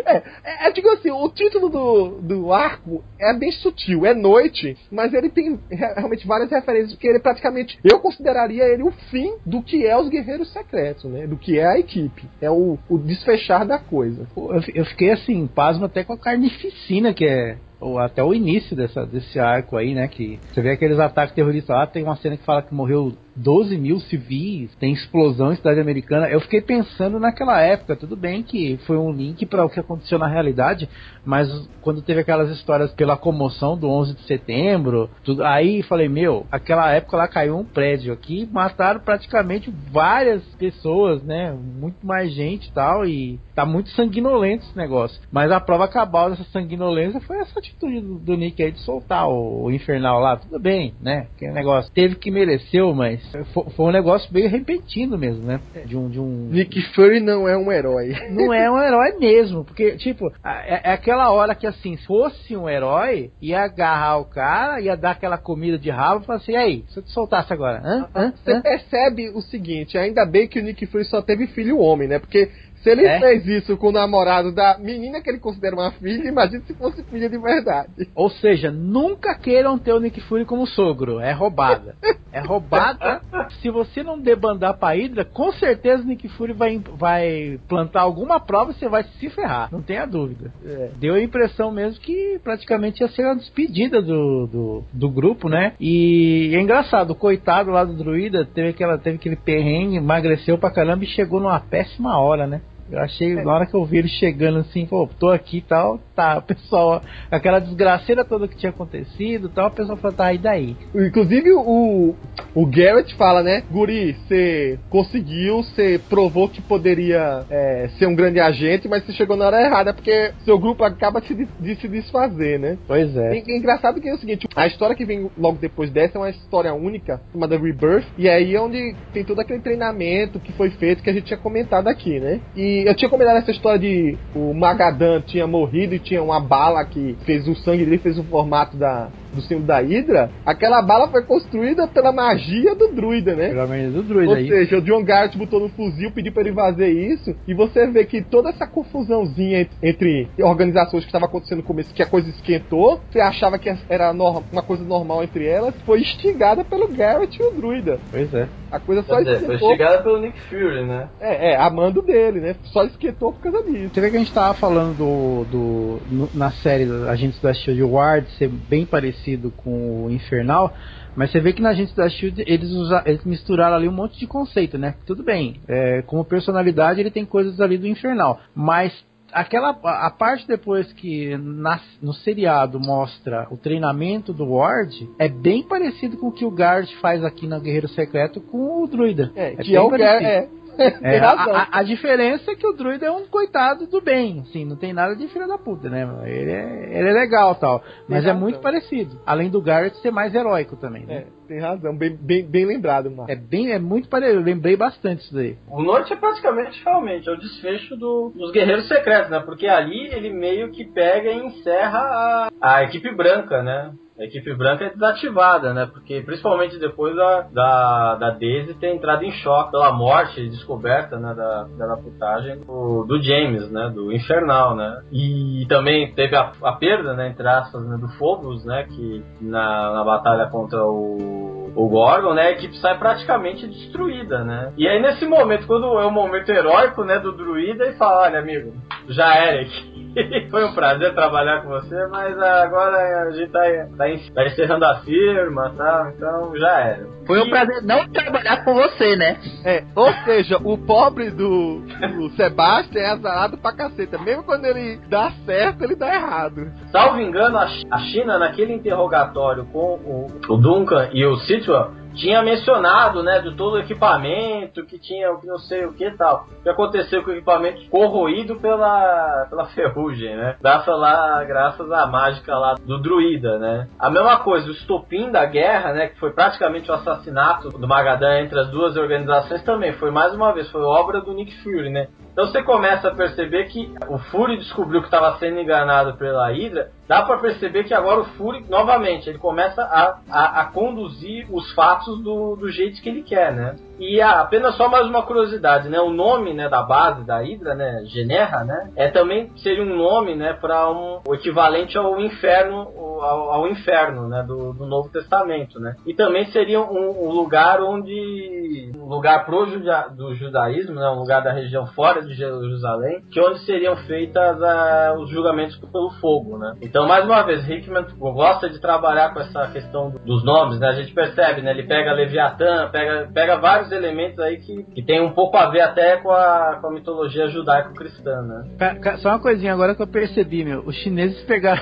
É, 0.10 0.68
é, 0.68 0.72
digo 0.72 0.90
assim, 0.90 1.12
o 1.12 1.30
título 1.30 1.70
do, 1.70 2.22
do 2.22 2.54
arco 2.54 3.04
é 3.20 3.34
bem 3.34 3.52
sutil, 3.52 4.06
é 4.06 4.14
noite, 4.14 4.78
mas 4.92 5.14
ele 5.14 5.30
tem 5.30 5.60
realmente 5.70 6.26
várias 6.26 6.50
referências, 6.50 6.94
porque 6.94 7.08
ele 7.08 7.20
praticamente, 7.20 7.80
eu 7.84 8.00
consideraria 8.00 8.64
ele 8.64 8.84
o 8.84 8.92
fim 9.12 9.36
do 9.46 9.62
que 9.62 9.86
é 9.86 9.98
os 9.98 10.10
Guerreiros 10.10 10.52
Secretos, 10.52 11.06
né? 11.06 11.28
Do 11.28 11.38
que 11.38 11.60
é 11.60 11.66
a 11.66 11.80
equipe. 11.80 12.28
É 12.42 12.50
o, 12.50 12.78
o 12.90 12.98
desfechar 12.98 13.66
da 13.66 13.78
coisa. 13.78 14.28
Eu, 14.36 14.62
eu 14.74 14.86
fiquei 14.86 15.12
assim, 15.12 15.48
pasmo 15.48 15.86
até 15.86 16.04
com 16.04 16.14
a 16.14 16.18
carnificina 16.18 17.14
que 17.14 17.26
é 17.26 17.58
ou 17.80 17.98
até 18.00 18.24
o 18.24 18.34
início 18.34 18.76
dessa, 18.76 19.06
desse 19.06 19.40
arco 19.40 19.78
aí, 19.78 19.94
né? 19.94 20.08
Que 20.08 20.40
você 20.52 20.62
vê 20.62 20.72
aqueles 20.72 21.00
ataques 21.00 21.34
terroristas 21.34 21.76
lá, 21.76 21.88
tem 21.88 22.04
uma 22.04 22.16
cena 22.18 22.38
que 22.38 22.44
fala 22.44 22.62
que 22.62 22.74
morreu 22.74 23.14
12 23.36 23.78
mil 23.78 24.00
civis, 24.02 24.76
tem 24.76 24.92
explosão 24.92 25.54
em 25.54 25.56
cidade 25.56 25.80
americana. 25.80 26.30
Eu 26.30 26.42
fiquei 26.42 26.62
pensando 26.62 27.20
naquela 27.20 27.62
época, 27.62 27.96
tudo 27.96 28.16
bem 28.16 28.44
que 28.44 28.78
foi 28.86 28.98
um 28.98 29.12
link 29.12 29.46
para 29.46 29.66
o 29.66 29.70
que 29.70 29.80
aconteceu 29.80 30.20
na 30.20 30.28
realidade, 30.28 30.90
mas 31.24 31.48
quando 31.82 32.02
teve 32.02 32.20
aquelas 32.20 32.50
histórias 32.50 32.92
pela 32.94 33.16
comoção 33.16 33.78
do 33.78 33.90
11 33.90 34.16
de 34.16 34.24
setembro, 34.24 35.10
tudo, 35.24 35.44
aí 35.44 35.82
falei, 35.84 36.10
meu, 36.10 36.46
aquela 36.52 36.92
época 36.92 37.18
lá 37.18 37.28
caiu 37.28 37.58
um 37.58 37.64
prédio 37.64 38.12
aqui, 38.12 38.48
mataram 38.52 39.00
praticamente 39.00 39.74
várias 39.92 40.44
pessoas, 40.56 41.24
né? 41.24 41.52
Muito 41.54 42.06
mais 42.06 42.34
gente 42.34 42.68
e 42.68 42.72
tal, 42.72 43.06
e 43.06 43.40
tá 43.60 43.66
muito 43.66 43.90
sanguinolento 43.90 44.66
esse 44.66 44.78
negócio. 44.78 45.20
Mas 45.30 45.52
a 45.52 45.60
prova 45.60 45.88
cabal 45.88 46.30
dessa 46.30 46.46
sanguinolência 46.46 47.20
foi 47.20 47.40
essa 47.40 47.60
atitude 47.60 48.00
do, 48.00 48.18
do 48.18 48.38
Nick 48.38 48.64
aí 48.64 48.72
de 48.72 48.80
soltar 48.80 49.28
o, 49.28 49.66
o 49.66 49.72
Infernal 49.72 50.20
lá, 50.20 50.38
tudo 50.38 50.58
bem, 50.58 50.94
né? 51.02 51.28
Que 51.38 51.50
negócio 51.50 51.92
teve 51.92 52.16
que 52.16 52.32
mereceu, 52.32 52.94
mas 52.94 53.22
foi, 53.54 53.66
foi, 53.72 53.86
um 53.86 53.92
negócio 53.92 54.34
meio 54.34 54.50
repentino 54.50 55.18
mesmo, 55.18 55.46
né? 55.46 55.60
De 55.86 55.98
um, 55.98 56.10
de 56.10 56.20
um. 56.20 56.50
Nick 56.50 56.82
Fury 56.94 57.20
não 57.20 57.48
é 57.50 57.58
um 57.58 57.72
herói. 57.72 58.14
Não 58.30 58.54
é 58.54 58.70
um 58.70 58.80
herói 58.82 59.18
mesmo, 59.20 59.66
porque, 59.66 59.98
tipo, 59.98 60.32
é, 60.44 60.90
é 60.90 60.94
aquela 60.94 61.32
hora 61.32 61.56
que 61.56 61.68
assim, 61.68 61.98
se 61.98 62.06
fosse 62.06 62.56
um 62.56 62.70
herói, 62.70 63.32
ia 63.42 63.64
agarrar 63.64 64.18
o 64.18 64.26
cara, 64.26 64.80
ia 64.80 64.96
dar 64.96 65.12
aquela 65.12 65.38
comida 65.38 65.78
de 65.78 65.90
rabo 65.90 66.22
e 66.22 66.26
falar 66.26 66.38
assim: 66.38 66.54
e 66.54 66.56
aí, 66.56 66.86
se 66.90 66.98
eu 66.98 67.04
te 67.04 67.12
soltasse 67.12 67.52
agora? 67.52 67.82
Hã? 67.84 68.08
Hã? 68.16 68.32
Você 68.32 68.52
Hã? 68.52 68.62
percebe 68.62 69.30
o 69.30 69.42
seguinte: 69.42 69.98
ainda 69.98 70.26
bem 70.26 70.48
que 70.48 70.60
o 70.60 70.64
Nick 70.64 70.86
Fury 70.86 71.06
só 71.06 71.22
teve 71.22 71.48
filho 71.48 71.80
homem, 71.80 72.08
né? 72.08 72.20
Porque 72.20 72.50
se 72.82 72.90
ele 72.90 73.06
é? 73.06 73.20
fez 73.20 73.46
isso 73.46 73.78
com 73.78 73.90
o 73.90 73.92
namorado 73.92 74.54
da 74.54 74.78
menina 74.80 75.22
que 75.22 75.30
ele 75.30 75.40
considera 75.40 75.76
uma 75.76 75.92
filha, 75.92 76.28
imagine 76.28 76.64
se 76.64 76.74
fosse 76.74 77.04
filha 77.04 77.30
de 77.30 77.38
verdade. 77.38 78.08
Ou 78.16 78.30
seja, 78.30 78.72
nunca 78.72 79.36
queiram 79.36 79.78
ter 79.78 79.94
o 79.94 80.00
Nick 80.00 80.22
Fury 80.22 80.46
como 80.46 80.66
sogro. 80.66 81.20
É 81.20 81.32
roubada. 81.32 81.96
É 82.32 82.40
roubada. 82.40 83.22
se 83.62 83.70
você 83.70 84.04
não 84.04 84.20
debandar 84.20 84.78
pra 84.78 84.94
Hydra, 84.94 85.26
com 85.26 85.52
certeza 85.54 86.04
o 86.04 86.06
Nick 86.06 86.28
Fury 86.30 86.54
vai, 86.54 86.82
vai 86.98 87.60
plantar 87.68 88.02
alguma 88.02 88.40
prova 88.40 88.72
e 88.72 88.76
você 88.76 88.88
vai 88.88 89.04
se 89.04 89.30
ferrar. 89.30 89.70
Não 89.72 89.82
tenha 89.82 90.06
dúvida. 90.06 90.54
É. 90.64 90.92
Deu 91.00 91.16
a 91.16 91.22
impressão 91.22 91.72
mesmo 91.72 92.00
que 92.00 92.40
praticamente 92.44 93.02
ia 93.02 93.10
ser 93.10 93.26
uma 93.26 93.36
despedida 93.36 94.02
do, 94.02 94.48
do, 94.48 94.84
do 94.94 95.10
grupo, 95.10 95.50
né? 95.50 95.74
E 95.80 96.52
é 96.54 96.62
engraçado, 96.62 97.12
o 97.12 97.16
coitado 97.16 97.72
lá 97.72 97.84
do 97.84 97.94
druida 97.94 98.46
teve, 98.46 98.70
aquela, 98.70 98.98
teve 98.98 99.18
aquele 99.18 99.36
perrengue, 99.36 99.98
emagreceu 99.98 100.58
pra 100.58 100.72
caramba 100.72 101.04
e 101.04 101.08
chegou 101.08 101.40
numa 101.40 101.60
péssima 101.60 102.18
hora, 102.20 102.48
né? 102.48 102.62
Eu 102.92 103.00
achei, 103.00 103.34
é. 103.34 103.44
na 103.44 103.54
hora 103.54 103.66
que 103.66 103.76
eu 103.76 103.86
vi 103.86 103.98
ele 103.98 104.08
chegando 104.08 104.60
assim, 104.60 104.86
pô, 104.86 105.08
tô 105.20 105.30
aqui 105.30 105.58
e 105.58 105.62
tal, 105.62 106.00
tá, 106.16 106.38
o 106.38 106.42
pessoal, 106.42 107.02
aquela 107.30 107.60
desgraceira 107.60 108.26
toda 108.26 108.48
que 108.48 108.58
tinha 108.58 108.72
acontecido 108.72 109.48
e 109.48 109.52
tal, 109.52 109.68
o 109.68 109.72
pessoal 109.72 109.98
falou, 109.98 110.18
tá, 110.18 110.34
e 110.34 110.38
daí? 110.38 110.76
Inclusive 110.94 111.52
o, 111.52 112.16
o 112.56 112.66
Garrett 112.66 113.14
fala, 113.16 113.44
né, 113.44 113.64
Guri, 113.72 114.14
você 114.14 114.80
conseguiu, 114.90 115.58
você 115.58 116.00
provou 116.10 116.50
que 116.50 116.62
poderia 116.62 117.46
é, 117.50 117.90
ser 117.98 118.08
um 118.08 118.16
grande 118.16 118.40
agente, 118.40 118.88
mas 118.88 119.06
você 119.06 119.14
chegou 119.14 119.38
na 119.38 119.46
hora 119.46 119.62
errada, 119.62 119.94
porque 119.94 120.32
seu 120.44 120.58
grupo 120.58 120.84
acaba 120.84 121.22
de, 121.22 121.48
de 121.60 121.76
se 121.76 121.88
desfazer, 121.88 122.60
né? 122.60 122.78
Pois 122.88 123.16
é. 123.16 123.36
E, 123.36 123.52
é 123.52 123.58
engraçado 123.58 124.02
que 124.02 124.10
é 124.10 124.14
o 124.14 124.18
seguinte, 124.18 124.48
a 124.56 124.68
história 124.68 124.96
que 124.96 125.06
vem 125.06 125.30
logo 125.38 125.58
depois 125.60 125.92
dessa 125.92 126.18
é 126.18 126.22
uma 126.22 126.30
história 126.30 126.74
única, 126.74 127.22
chamada 127.32 127.58
Rebirth, 127.58 128.06
e 128.18 128.28
aí 128.28 128.56
é 128.56 128.62
onde 128.62 128.96
tem 129.14 129.24
todo 129.24 129.40
aquele 129.40 129.60
treinamento 129.60 130.40
que 130.40 130.52
foi 130.54 130.70
feito, 130.72 131.04
que 131.04 131.10
a 131.10 131.14
gente 131.14 131.26
tinha 131.26 131.38
comentado 131.38 131.88
aqui, 131.88 132.20
né? 132.20 132.40
E 132.56 132.79
eu 132.86 132.96
tinha 132.96 133.10
comentado 133.10 133.38
essa 133.38 133.52
história 133.52 133.80
de 133.80 134.18
o 134.36 134.54
Magadan 134.54 135.22
tinha 135.22 135.48
morrido 135.48 135.96
e 135.96 136.00
tinha 136.00 136.22
uma 136.22 136.40
bala 136.40 136.84
que 136.86 137.16
fez 137.26 137.48
o 137.48 137.56
sangue 137.56 137.86
dele, 137.86 137.98
fez 137.98 138.18
o 138.18 138.24
formato 138.24 138.78
da, 138.78 139.10
do 139.34 139.42
símbolo 139.42 139.68
da 139.68 139.80
Hydra, 139.80 140.30
aquela 140.46 140.82
bala 140.82 141.08
foi 141.10 141.24
construída 141.24 141.88
pela 141.88 142.12
magia 142.12 142.76
do 142.76 142.90
druida, 142.90 143.36
né? 143.36 143.50
Pela 143.50 143.68
magia 143.68 143.90
do 143.90 144.04
druida. 144.04 144.32
Ou 144.32 144.38
aí. 144.38 144.48
seja, 144.48 144.78
o 144.78 144.82
John 144.82 145.04
Garrett 145.04 145.38
botou 145.38 145.60
no 145.60 145.70
fuzil, 145.70 146.12
pediu 146.12 146.32
pra 146.32 146.42
ele 146.42 146.54
fazer 146.54 146.90
isso, 146.90 147.36
e 147.48 147.54
você 147.54 147.88
vê 147.88 148.06
que 148.06 148.22
toda 148.22 148.50
essa 148.50 148.68
confusãozinha 148.68 149.68
entre 149.82 150.28
organizações 150.40 151.04
que 151.04 151.10
estava 151.10 151.26
acontecendo 151.26 151.60
no 151.60 151.64
começo, 151.64 151.94
que 151.94 152.04
a 152.04 152.08
coisa 152.08 152.30
esquentou, 152.30 153.00
você 153.10 153.20
achava 153.20 153.58
que 153.58 153.74
era 153.90 154.12
uma 154.12 154.62
coisa 154.62 154.84
normal 154.84 155.24
entre 155.24 155.46
elas, 155.46 155.74
foi 155.86 156.02
instigada 156.02 156.64
pelo 156.64 156.88
Garrett 156.88 157.40
e 157.40 157.46
o 157.46 157.52
druida. 157.52 158.00
Pois 158.12 158.34
é. 158.34 158.48
A 158.72 158.80
coisa 158.80 159.02
só 159.04 159.20
esquentou. 159.20 159.46
Foi 159.46 159.56
instigada 159.56 160.04
pelo 160.04 160.22
Nick 160.22 160.40
Fury, 160.42 160.86
né? 160.86 161.10
É, 161.20 161.52
é, 161.52 161.56
amando 161.58 162.02
dele, 162.02 162.40
né? 162.40 162.56
Só 162.66 162.84
esquentou 162.84 163.34
por 163.34 163.42
causa 163.42 163.64
disso. 163.64 163.92
Você 163.94 164.02
vê 164.02 164.12
que 164.12 164.16
a 164.16 164.20
gente 164.20 164.34
tava 164.34 164.54
falando 164.54 164.96
do, 164.96 165.44
do 165.46 166.00
no, 166.12 166.30
na 166.34 166.52
série 166.52 166.88
Agentes 167.08 167.42
da 167.42 167.54
Shield 167.54 167.82
Ward 167.82 168.30
ser 168.38 168.48
bem 168.48 168.86
parecido 168.86 169.19
parecido 169.20 169.52
com 169.52 170.06
o 170.06 170.12
Infernal, 170.12 170.74
mas 171.16 171.32
você 171.32 171.40
vê 171.40 171.54
que 171.54 171.62
na 171.62 171.70
Agentes 171.70 171.94
da 171.94 172.08
Shield 172.10 172.44
eles, 172.48 172.72
usa, 172.72 173.04
eles 173.06 173.24
misturaram 173.26 173.76
ali 173.76 173.88
um 173.88 173.94
monte 173.94 174.18
de 174.18 174.26
conceito, 174.26 174.78
né? 174.78 174.96
Tudo 175.06 175.24
bem, 175.24 175.60
é, 175.68 176.02
como 176.04 176.24
personalidade 176.24 177.00
ele 177.00 177.12
tem 177.12 177.26
coisas 177.26 177.60
ali 177.60 177.78
do 177.78 177.88
Infernal, 177.88 178.40
mas 178.56 178.94
aquela 179.32 179.70
a 179.84 180.10
parte 180.10 180.48
depois 180.48 180.92
que 180.94 181.38
na, 181.38 181.80
no 182.02 182.14
seriado 182.14 182.80
mostra 182.80 183.48
o 183.52 183.58
treinamento 183.58 184.34
do 184.34 184.54
Ward 184.54 185.08
é 185.20 185.28
bem 185.28 185.62
parecido 185.64 186.18
com 186.18 186.28
o 186.28 186.32
que 186.32 186.46
o 186.46 186.50
Guard 186.50 186.90
faz 187.00 187.24
aqui 187.24 187.46
na 187.46 187.60
Guerreiro 187.60 187.88
Secreto 187.90 188.42
com 188.42 188.84
o 188.84 188.88
Druida. 188.88 189.32
É, 189.36 189.54
é 189.54 189.56
que 189.58 189.76
é 189.76 189.82
o 189.82 189.90
Guard, 189.90 190.04
é, 190.04 190.48
é, 191.04 191.20
a, 191.20 191.32
a, 191.32 191.80
a, 191.80 191.84
diferença 191.84 192.52
é 192.52 192.56
que 192.56 192.68
o 192.68 192.74
druida 192.74 193.06
é 193.06 193.12
um 193.12 193.26
coitado 193.28 193.88
do 193.88 194.02
bem, 194.02 194.40
assim, 194.42 194.66
não 194.66 194.76
tem 194.76 194.94
nada 194.94 195.16
de 195.16 195.28
filho 195.28 195.48
da 195.48 195.58
puta, 195.58 195.90
né? 195.90 196.08
Ele 196.26 196.52
é, 196.52 196.98
ele 196.98 197.10
é 197.10 197.14
legal 197.14 197.56
tal, 197.56 197.84
mas 198.08 198.26
é 198.26 198.34
muito 198.34 198.60
parecido. 198.60 199.22
Além 199.26 199.50
do 199.50 199.62
Garrett 199.62 199.98
ser 200.02 200.12
mais 200.12 200.34
heróico 200.34 200.76
também, 200.76 201.06
né? 201.06 201.26
É. 201.36 201.39
tem 201.50 201.60
razão. 201.60 201.98
Bem, 201.98 202.16
bem, 202.16 202.46
bem 202.46 202.66
lembrado, 202.66 203.10
mano. 203.10 203.30
É 203.30 203.36
bem, 203.36 203.72
é 203.72 203.80
muito 203.80 204.08
parecido. 204.08 204.40
Eu 204.40 204.44
lembrei 204.44 204.78
bastante 204.78 205.24
isso 205.24 205.34
daí. 205.34 205.58
O 205.68 205.82
Norte 205.82 206.14
é 206.14 206.16
praticamente, 206.16 206.82
realmente, 206.86 207.28
é 207.28 207.32
o 207.34 207.40
desfecho 207.40 207.98
do, 207.98 208.32
dos 208.36 208.52
Guerreiros 208.52 208.88
Secretos, 208.88 209.32
né? 209.32 209.40
Porque 209.40 209.68
ali 209.68 210.08
ele 210.14 210.30
meio 210.30 210.72
que 210.72 210.86
pega 210.86 211.32
e 211.32 211.44
encerra 211.44 212.00
a, 212.00 212.50
a 212.62 212.84
equipe 212.84 213.12
branca, 213.16 213.64
né? 213.64 213.92
a 214.20 214.26
equipe 214.26 214.54
branca 214.54 214.84
é 214.84 214.90
desativada, 214.90 215.74
né? 215.74 215.86
Porque 215.86 216.22
principalmente 216.22 216.78
depois 216.78 217.16
da, 217.16 217.42
da, 217.54 218.16
da 218.16 218.30
Daisy 218.32 218.74
ter 218.74 218.94
entrado 218.94 219.24
em 219.24 219.32
choque 219.32 219.72
pela 219.72 219.94
morte 219.94 220.42
e 220.42 220.50
descoberta 220.50 221.18
né, 221.18 221.34
da, 221.34 221.64
da 221.64 221.96
putagem 221.96 222.60
do, 222.60 223.06
do 223.06 223.22
James, 223.24 223.72
né? 223.72 223.90
Do 223.90 224.12
Infernal, 224.12 224.76
né? 224.76 225.04
E 225.10 225.66
também 225.70 226.14
teve 226.14 226.36
a, 226.36 226.52
a 226.64 226.74
perda, 226.74 227.14
né, 227.14 227.30
entre 227.30 227.48
aspas, 227.48 227.82
né, 227.88 227.98
do 227.98 228.10
Phobos, 228.18 228.66
né? 228.66 228.84
Que 228.90 229.24
na, 229.40 229.94
na 229.94 230.04
batalha 230.04 230.50
contra 230.50 230.86
o, 230.86 231.39
o 231.76 231.88
Gorgon, 231.88 232.34
né? 232.34 232.48
A 232.48 232.52
equipe 232.52 232.76
sai 232.78 232.98
praticamente 232.98 233.66
destruída, 233.68 234.44
né? 234.44 234.74
E 234.78 234.88
aí 234.88 235.02
nesse 235.02 235.26
momento, 235.26 235.66
quando 235.66 235.86
é 236.00 236.06
o 236.06 236.12
momento 236.12 236.50
heróico, 236.50 237.04
né, 237.04 237.20
do 237.20 237.32
druida, 237.32 237.88
e 237.88 237.94
fala, 237.94 238.24
olha 238.24 238.40
amigo, 238.40 238.74
já 239.08 239.34
era 239.36 239.62
aqui. 239.62 239.99
Foi 240.50 240.66
um 240.66 240.74
prazer 240.74 241.14
trabalhar 241.14 241.62
com 241.62 241.70
você, 241.70 242.08
mas 242.08 242.38
agora 242.38 243.28
a 243.28 243.32
gente 243.32 243.52
tá, 243.52 243.60
tá 243.98 244.06
tá 244.34 244.46
encerrando 244.46 244.86
a 244.86 244.96
firma, 245.02 245.74
tá? 245.76 246.12
Então 246.16 246.58
já 246.58 246.80
era. 246.80 247.08
Foi 247.26 247.40
um 247.42 247.50
prazer 247.50 247.84
não 247.84 248.08
trabalhar 248.10 248.64
com 248.64 248.74
você, 248.74 249.16
né? 249.16 249.38
É, 249.64 249.84
ou 249.96 250.12
seja, 250.26 250.58
o 250.64 250.78
pobre 250.78 251.30
do, 251.30 251.82
do 251.82 252.30
Sebastian 252.32 253.02
é 253.02 253.12
azarado 253.12 253.58
pra 253.58 253.74
caceta. 253.74 254.18
Mesmo 254.18 254.44
quando 254.44 254.66
ele 254.66 255.00
dá 255.08 255.32
certo, 255.46 255.84
ele 255.84 255.96
dá 255.96 256.14
errado. 256.14 256.72
Salvo 256.92 257.20
engano, 257.20 257.58
a 257.58 258.00
China, 258.12 258.40
naquele 258.40 258.74
interrogatório 258.74 259.66
com 259.66 259.96
o, 259.96 260.28
o 260.48 260.58
Duncan 260.58 261.10
e 261.14 261.26
o 261.26 261.38
Sitwell, 261.38 261.92
tinha 262.14 262.42
mencionado, 262.42 263.24
né, 263.24 263.40
de 263.40 263.56
todo 263.56 263.74
o 263.74 263.80
equipamento, 263.80 264.86
que 264.86 265.00
tinha 265.00 265.32
o 265.32 265.40
que 265.40 265.48
não 265.48 265.58
sei 265.58 265.86
o 265.86 265.94
que 265.94 266.10
tal. 266.12 266.46
O 266.60 266.64
que 266.64 266.70
aconteceu 266.70 267.24
com 267.24 267.32
o 267.32 267.34
equipamento 267.34 267.90
corroído 267.90 268.56
pela, 268.58 269.48
pela 269.50 269.66
ferrugem, 269.74 270.36
né? 270.36 270.56
Graças 270.62 271.00
lá, 271.00 271.44
graças 271.44 271.92
à 271.92 272.06
mágica 272.08 272.58
lá 272.58 272.76
do 272.76 273.00
druida, 273.00 273.58
né? 273.58 273.88
A 274.00 274.10
mesma 274.10 274.40
coisa, 274.40 274.68
o 274.68 274.72
estopim 274.72 275.32
da 275.32 275.46
guerra, 275.46 275.94
né, 275.94 276.08
que 276.08 276.20
foi 276.20 276.32
praticamente 276.32 276.90
o 276.90 276.94
assassinato 276.94 277.70
do 277.70 277.88
Magadan 277.88 278.42
entre 278.42 278.60
as 278.60 278.70
duas 278.70 278.96
organizações 278.96 279.64
também, 279.64 279.94
foi 279.94 280.12
mais 280.12 280.34
uma 280.34 280.54
vez, 280.54 280.70
foi 280.72 280.82
obra 280.82 281.22
do 281.22 281.34
Nick 281.34 281.56
Fury, 281.64 281.90
né? 281.90 282.08
Então 282.32 282.48
você 282.48 282.64
começa 282.64 283.10
a 283.10 283.16
perceber 283.16 283.66
que 283.66 283.92
o 284.08 284.18
Fury 284.18 284.58
descobriu 284.58 285.02
que 285.02 285.08
estava 285.08 285.38
sendo 285.38 285.60
enganado 285.60 286.16
pela 286.18 286.48
Hydra. 286.50 286.90
Dá 287.10 287.24
para 287.24 287.40
perceber 287.40 287.86
que 287.86 287.94
agora 287.96 288.22
o 288.22 288.26
Fury, 288.36 288.64
novamente, 288.70 289.28
ele 289.28 289.40
começa 289.40 289.82
a, 289.82 290.20
a, 290.30 290.62
a 290.62 290.66
conduzir 290.66 291.48
os 291.52 291.74
fatos 291.74 292.22
do, 292.22 292.56
do 292.56 292.70
jeito 292.70 293.02
que 293.02 293.10
ele 293.10 293.24
quer, 293.24 293.52
né? 293.52 293.76
E 294.00 294.22
ah, 294.22 294.40
apenas 294.40 294.78
só 294.78 294.88
mais 294.88 295.06
uma 295.08 295.24
curiosidade, 295.24 295.90
né? 295.90 296.00
O 296.00 296.10
nome 296.10 296.54
né, 296.54 296.70
da 296.70 296.82
base 296.82 297.26
da 297.26 297.40
Hydra, 297.40 297.76
né? 297.76 298.04
Generra, 298.06 298.64
né? 298.64 298.92
É 298.96 299.10
também 299.10 299.52
seria 299.58 299.84
um 299.84 299.94
nome, 299.98 300.36
né? 300.36 300.54
Para 300.54 300.90
um 300.90 301.20
o 301.28 301.36
equivalente 301.36 301.98
ao 301.98 302.18
inferno, 302.22 302.88
ao, 303.22 303.52
ao 303.52 303.68
inferno, 303.68 304.30
né? 304.30 304.42
Do, 304.48 304.72
do, 304.72 304.86
Novo 304.86 305.10
Testamento, 305.10 305.80
né? 305.82 305.96
E 306.08 306.14
também 306.14 306.46
seria 306.46 306.80
um, 306.80 307.28
um 307.28 307.32
lugar 307.32 307.82
onde 307.82 308.92
um 308.96 309.06
lugar 309.06 309.46
pro 309.46 309.66
juda, 309.66 310.08
do 310.16 310.34
judaísmo, 310.34 310.96
né? 310.96 311.10
Um 311.10 311.20
lugar 311.20 311.44
da 311.44 311.52
região 311.52 311.86
fora 311.88 312.22
de 312.22 312.34
Jerusalém, 312.34 313.22
que 313.30 313.42
onde 313.42 313.60
seriam 313.66 313.98
feitas 314.08 314.64
ah, 314.64 315.16
os 315.20 315.30
julgamentos 315.30 315.76
pelo 315.78 316.12
fogo, 316.22 316.58
né? 316.58 316.74
Então 316.82 316.99
mais 317.08 317.26
uma 317.26 317.44
vez 317.44 317.68
Hickman 317.68 318.06
gosta 318.18 318.70
de 318.70 318.80
trabalhar 318.80 319.34
com 319.34 319.40
essa 319.40 319.68
questão 319.68 320.12
dos 320.26 320.44
nomes, 320.44 320.80
né? 320.80 320.88
A 320.88 320.94
gente 320.94 321.14
percebe, 321.14 321.62
né? 321.62 321.72
Ele 321.72 321.84
pega 321.84 322.14
Leviatã, 322.14 322.90
pega 322.92 323.30
pega 323.34 323.58
vários 323.58 323.80
vários 323.80 323.92
elementos 323.92 324.40
aí 324.40 324.58
que, 324.58 324.84
que 324.84 325.02
tem 325.04 325.22
um 325.22 325.32
pouco 325.32 325.58
a 325.58 325.70
ver 325.70 325.82
até 325.82 326.18
com 326.18 326.32
a, 326.32 326.78
com 326.82 326.88
a 326.88 326.92
mitologia 326.92 327.48
judaico-cristã, 327.48 328.42
né? 328.42 329.18
Só 329.18 329.30
uma 329.30 329.40
coisinha 329.40 329.74
agora 329.74 329.96
que 329.96 330.02
eu 330.02 330.08
percebi, 330.08 330.64
meu. 330.64 330.82
Os 330.86 330.96
chineses 330.96 331.42
pegaram, 331.44 331.82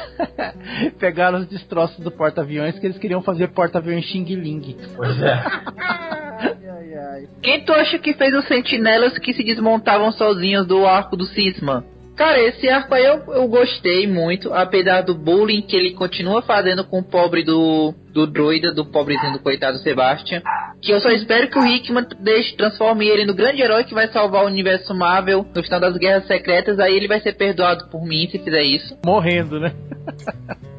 pegaram 0.99 1.39
os 1.39 1.47
destroços 1.47 1.99
do 2.03 2.11
porta-aviões 2.11 2.77
que 2.79 2.85
eles 2.85 2.97
queriam 2.97 3.21
fazer 3.21 3.49
porta-aviões 3.49 4.05
Xing 4.05 4.25
Ling. 4.25 4.77
Pois 4.95 5.21
é. 5.21 5.43
Quem 7.41 7.63
tu 7.63 7.73
acha 7.73 7.97
que 7.97 8.13
fez 8.13 8.33
os 8.33 8.47
sentinelas 8.47 9.17
que 9.17 9.33
se 9.33 9.43
desmontavam 9.43 10.11
sozinhos 10.11 10.67
do 10.67 10.85
arco 10.85 11.15
do 11.15 11.25
Cisma? 11.25 11.83
Cara, 12.17 12.41
esse 12.41 12.67
arco 12.67 12.95
aí 12.95 13.05
eu, 13.05 13.21
eu 13.31 13.47
gostei 13.47 14.07
muito, 14.07 14.51
apesar 14.51 15.01
do 15.01 15.13
bullying 15.13 15.61
que 15.61 15.75
ele 15.75 15.91
continua 15.91 16.41
fazendo 16.41 16.83
com 16.83 16.97
o 16.97 17.03
pobre 17.03 17.43
do, 17.43 17.93
do 18.11 18.25
druida, 18.25 18.73
do 18.73 18.83
pobrezinho 18.87 19.33
do 19.33 19.39
coitado 19.39 19.77
Sebastian. 19.77 20.41
Que 20.81 20.91
eu 20.91 20.99
só 20.99 21.11
espero 21.11 21.47
que 21.47 21.59
o 21.59 21.63
Hickman 21.63 22.07
deixe, 22.19 22.57
transforme 22.57 23.07
ele 23.07 23.23
no 23.23 23.35
grande 23.35 23.61
herói 23.61 23.83
que 23.83 23.93
vai 23.93 24.07
salvar 24.07 24.43
o 24.43 24.47
universo 24.47 24.95
Marvel 24.95 25.45
no 25.55 25.61
final 25.61 25.79
das 25.79 25.95
Guerras 25.95 26.25
Secretas. 26.25 26.79
Aí 26.79 26.97
ele 26.97 27.07
vai 27.07 27.21
ser 27.21 27.33
perdoado 27.33 27.87
por 27.91 28.03
mim 28.03 28.27
se 28.31 28.39
fizer 28.39 28.63
isso. 28.63 28.97
Morrendo, 29.05 29.59
né? 29.59 29.71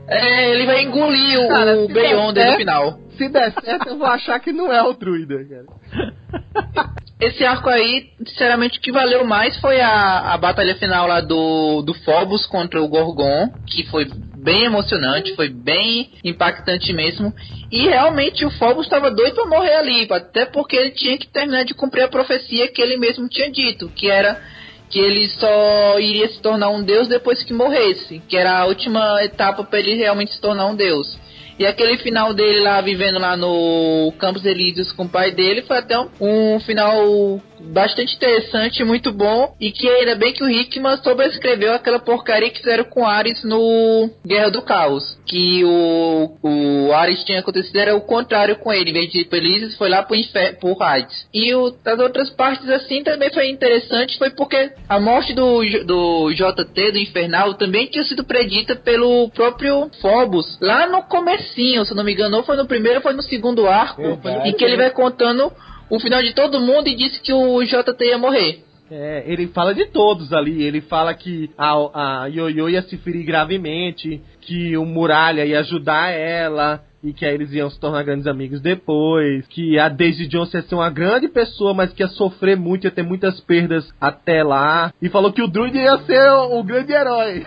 é, 0.09 0.51
ele 0.51 0.66
vai 0.66 0.82
engolir 0.82 1.39
o, 1.39 1.48
Cara, 1.48 1.78
o 1.78 1.86
Beyonder 1.86 2.51
no 2.51 2.56
final. 2.56 2.98
Se 3.16 3.28
der 3.28 3.52
certo, 3.62 3.90
eu 3.90 3.98
vou 3.98 4.09
achar 4.09 4.40
que 4.40 4.52
não 4.52 4.73
é 4.73 4.82
o 4.82 4.93
druida, 4.93 5.36
cara. 5.44 6.94
esse 7.20 7.45
arco 7.45 7.69
aí, 7.69 8.11
sinceramente, 8.24 8.78
o 8.78 8.81
que 8.81 8.93
valeu 8.93 9.24
mais 9.24 9.59
foi 9.59 9.81
a, 9.81 10.35
a 10.35 10.39
batalha 10.39 10.77
final 10.77 11.07
lá 11.09 11.20
do, 11.20 11.82
do 11.82 11.93
Phobos 11.93 12.47
contra 12.47 12.81
o 12.81 12.86
Gorgon, 12.86 13.53
que 13.66 13.85
foi 13.85 14.07
bem 14.36 14.65
emocionante, 14.65 15.35
foi 15.35 15.49
bem 15.49 16.11
impactante 16.23 16.93
mesmo. 16.93 17.35
E 17.73 17.89
realmente 17.89 18.47
o 18.47 18.51
Phobos 18.53 18.86
estava 18.86 19.11
doido 19.11 19.35
para 19.35 19.47
morrer 19.47 19.74
ali, 19.74 20.07
até 20.11 20.47
porque 20.47 20.77
ele 20.77 20.93
tinha 20.93 21.19
que 21.19 21.27
terminar 21.27 21.65
de 21.65 21.74
cumprir 21.74 22.03
a 22.03 22.09
profecia 22.09 22.69
que 22.69 22.81
ele 22.81 22.97
mesmo 22.97 23.28
tinha 23.28 23.51
dito, 23.51 23.89
que 23.89 24.09
era 24.09 24.40
que 24.89 24.99
ele 24.99 25.28
só 25.28 25.99
iria 25.99 26.28
se 26.28 26.40
tornar 26.40 26.70
um 26.70 26.82
deus 26.82 27.09
depois 27.09 27.43
que 27.43 27.53
morresse, 27.53 28.23
que 28.28 28.36
era 28.36 28.59
a 28.59 28.65
última 28.65 29.23
etapa 29.23 29.65
para 29.65 29.81
ele 29.81 29.95
realmente 29.95 30.32
se 30.32 30.40
tornar 30.40 30.66
um 30.66 30.77
deus. 30.77 31.19
E 31.59 31.66
aquele 31.66 31.98
final 31.98 32.32
dele 32.32 32.60
lá, 32.60 32.80
vivendo 32.80 33.18
lá 33.18 33.36
no 33.36 34.12
Campos 34.18 34.44
Elíseos 34.44 34.93
com 34.93 35.05
o 35.05 35.09
pai 35.09 35.32
dele, 35.32 35.62
foi 35.62 35.78
até 35.78 35.98
um, 35.98 36.09
um 36.20 36.60
final 36.60 37.40
bastante 37.60 38.14
interessante, 38.16 38.85
muito 38.85 39.12
bom. 39.12 39.55
E 39.60 39.70
que 39.70 39.89
ainda 39.89 40.14
bem 40.14 40.32
que 40.32 40.43
o 40.43 40.51
Hickman 40.51 40.97
sobrescreveu 40.98 41.74
aquela 41.74 41.98
porcaria 41.98 42.51
que 42.51 42.59
fizeram 42.59 42.85
com 42.85 43.06
Ares 43.06 43.43
no 43.44 44.10
Guerra 44.26 44.51
do 44.51 44.62
Caos. 44.62 45.18
Que 45.26 45.64
o, 45.64 46.36
o 46.43 46.93
Ares 46.93 47.24
tinha 47.24 47.40
acontecido 47.40 47.76
era 47.76 47.97
o 47.97 48.01
contrário 48.01 48.56
com 48.56 48.72
ele. 48.72 48.90
Em 48.90 48.94
vez 48.94 49.10
de 49.10 49.20
ir 49.20 49.76
foi 49.76 49.89
lá 49.89 50.02
pro, 50.02 50.16
pro 50.60 50.82
Hades. 50.82 51.26
E 51.32 51.55
o, 51.55 51.70
das 51.70 51.98
outras 51.98 52.30
partes 52.30 52.68
assim 52.68 53.02
também 53.02 53.30
foi 53.32 53.51
interessante, 53.51 54.18
foi 54.18 54.30
porque 54.30 54.72
a 54.89 55.01
morte 55.01 55.35
do, 55.35 55.60
do 55.85 56.32
JT, 56.32 56.93
do 56.93 56.98
Infernal, 56.98 57.55
também 57.55 57.86
tinha 57.86 58.05
sido 58.05 58.24
predita 58.24 58.76
pelo 58.76 59.30
próprio 59.30 59.90
Phobos. 60.01 60.59
Lá 60.60 60.86
no 60.86 61.02
comecinho, 61.02 61.85
se 61.85 61.94
não 61.94 62.05
me 62.05 62.12
engano, 62.12 62.39
ou 62.39 62.43
foi 62.43 62.56
no 62.56 62.66
primeiro 62.66 62.97
ou 62.98 63.02
foi 63.02 63.12
no 63.12 63.22
segundo 63.22 63.66
arco, 63.66 64.02
Verdade. 64.02 64.48
em 64.48 64.52
que 64.52 64.64
ele 64.64 64.76
vai 64.76 64.90
contando 64.90 65.52
o 65.90 66.01
final 66.01 66.23
de 66.23 66.35
todo 66.35 66.60
mundo 66.60 66.89
e 66.89 66.97
disse 66.97 67.20
que 67.20 67.32
o 67.32 67.62
JT 67.62 68.05
ia 68.05 68.19
morrer. 68.19 68.65
É, 68.90 69.23
ele 69.27 69.48
fala 69.48 69.74
de 69.74 69.86
todos 69.86 70.32
ali. 70.32 70.62
Ele 70.62 70.81
fala 70.81 71.12
que 71.15 71.51
a, 71.56 72.23
a 72.23 72.27
Yoyo 72.27 72.70
ia 72.70 72.82
se 72.82 72.97
ferir 72.98 73.24
gravemente, 73.24 74.20
que 74.40 74.77
o 74.77 74.85
Muralha 74.85 75.44
ia 75.44 75.60
ajudar 75.60 76.10
ela, 76.10 76.82
e 77.02 77.12
que 77.12 77.24
aí 77.24 77.35
eles 77.35 77.52
iam 77.52 77.70
se 77.70 77.78
tornar 77.78 78.02
grandes 78.02 78.27
amigos 78.27 78.60
depois, 78.60 79.47
que 79.48 79.78
a 79.78 79.89
Daisy 79.89 80.27
Jones 80.27 80.52
ia 80.55 80.62
ser 80.62 80.74
uma 80.74 80.90
grande 80.90 81.28
pessoa, 81.28 81.74
mas 81.74 81.93
que 81.93 82.02
ia 82.02 82.09
sofrer 82.09 82.56
muito, 82.56 82.85
ia 82.85 82.90
ter 82.90 83.02
muitas 83.02 83.40
perdas 83.40 83.89
até 84.01 84.43
lá. 84.43 84.93
E 85.01 85.09
falou 85.09 85.32
que 85.32 85.43
o 85.43 85.48
Druid 85.48 85.77
ia 85.77 85.98
ser 85.98 86.31
o, 86.31 86.59
o 86.59 86.65
grande 86.65 86.93
herói. 86.93 87.47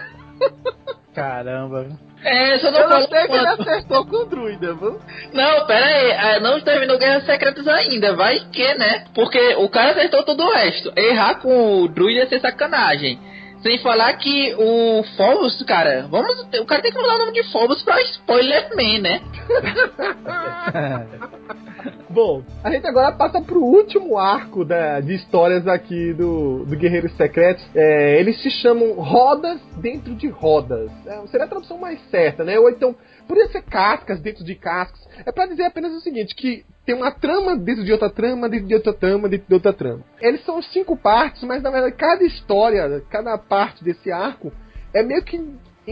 Caramba. 1.14 2.11
É, 2.24 2.60
só 2.60 2.70
não 2.72 2.80
Eu 2.82 2.90
não 2.90 3.02
sei 3.08 3.28
que 3.28 3.34
ele 3.34 3.48
acertou 3.48 4.06
com 4.06 4.18
o 4.18 4.26
druida, 4.26 4.74
viu? 4.74 5.00
Não, 5.34 5.66
pera 5.66 5.86
aí, 5.86 6.12
é, 6.12 6.40
não 6.40 6.62
terminou 6.62 6.98
Guerras 6.98 7.26
Secretas 7.26 7.68
ainda, 7.68 8.16
vai 8.16 8.40
que, 8.52 8.74
né? 8.76 9.06
Porque 9.14 9.56
o 9.58 9.68
cara 9.70 9.92
acertou 9.92 10.24
todo 10.24 10.44
o 10.44 10.52
resto. 10.52 10.94
Errar 10.96 11.42
com 11.42 11.84
o 11.84 11.88
druida 11.88 12.24
é 12.24 12.28
ser 12.28 12.40
sacanagem. 12.40 13.20
Sem 13.64 13.78
falar 13.80 14.14
que 14.14 14.56
o 14.58 15.04
Phobos, 15.16 15.62
cara, 15.64 16.08
vamos. 16.10 16.40
O 16.60 16.66
cara 16.66 16.82
tem 16.82 16.92
que 16.92 16.98
mudar 16.98 17.16
o 17.16 17.20
nome 17.20 17.34
de 17.34 17.44
Phobos 17.52 17.84
pra 17.84 18.02
Spoiler 18.02 18.70
Man, 18.76 19.00
né? 19.02 19.22
Bom, 22.12 22.44
a 22.62 22.70
gente 22.70 22.86
agora 22.86 23.14
passa 23.14 23.40
pro 23.42 23.64
último 23.64 24.18
arco 24.18 24.66
da, 24.66 25.00
de 25.00 25.16
histórias 25.16 25.66
aqui 25.66 26.14
do, 26.14 26.66
do 26.66 26.76
Guerreiros 26.76 27.16
Secretos. 27.16 27.66
É, 27.74 28.20
eles 28.20 28.42
se 28.42 28.52
chamam 28.52 28.94
Rodas 28.96 29.62
dentro 29.78 30.14
de 30.16 30.28
Rodas. 30.28 30.92
É, 31.08 31.26
seria 31.28 31.46
a 31.46 31.50
tradução 31.50 31.78
mais 31.78 32.02
certa, 32.10 32.44
né? 32.44 32.60
Ou 32.60 32.70
então, 32.70 32.94
podia 33.30 33.48
ser 33.48 33.62
cascas 33.62 34.20
dentro 34.20 34.44
de 34.44 34.56
cascas. 34.56 35.00
É 35.26 35.32
para 35.32 35.46
dizer 35.46 35.64
apenas 35.64 35.94
o 35.94 36.02
seguinte, 36.02 36.36
que 36.36 36.66
tem 36.86 36.96
uma 36.96 37.12
trama 37.12 37.58
dentro 37.58 37.86
de 37.86 37.94
outra 37.94 38.10
trama, 38.10 38.50
dentro 38.50 38.68
de 38.68 38.76
outra 38.76 38.94
trama, 38.94 39.30
dentro 39.30 39.48
de 39.48 39.54
outra 39.54 39.72
trama. 39.72 40.04
Eles 40.20 40.44
são 40.44 40.62
cinco 40.62 40.98
partes, 40.98 41.42
mas 41.44 41.64
na 41.64 41.70
verdade 41.70 41.96
cada 41.96 42.26
história, 42.26 43.02
cada 43.10 43.38
parte 43.38 43.84
desse 43.86 44.12
arco 44.12 44.52
é 44.94 45.02
meio 45.02 45.24
que 45.24 45.40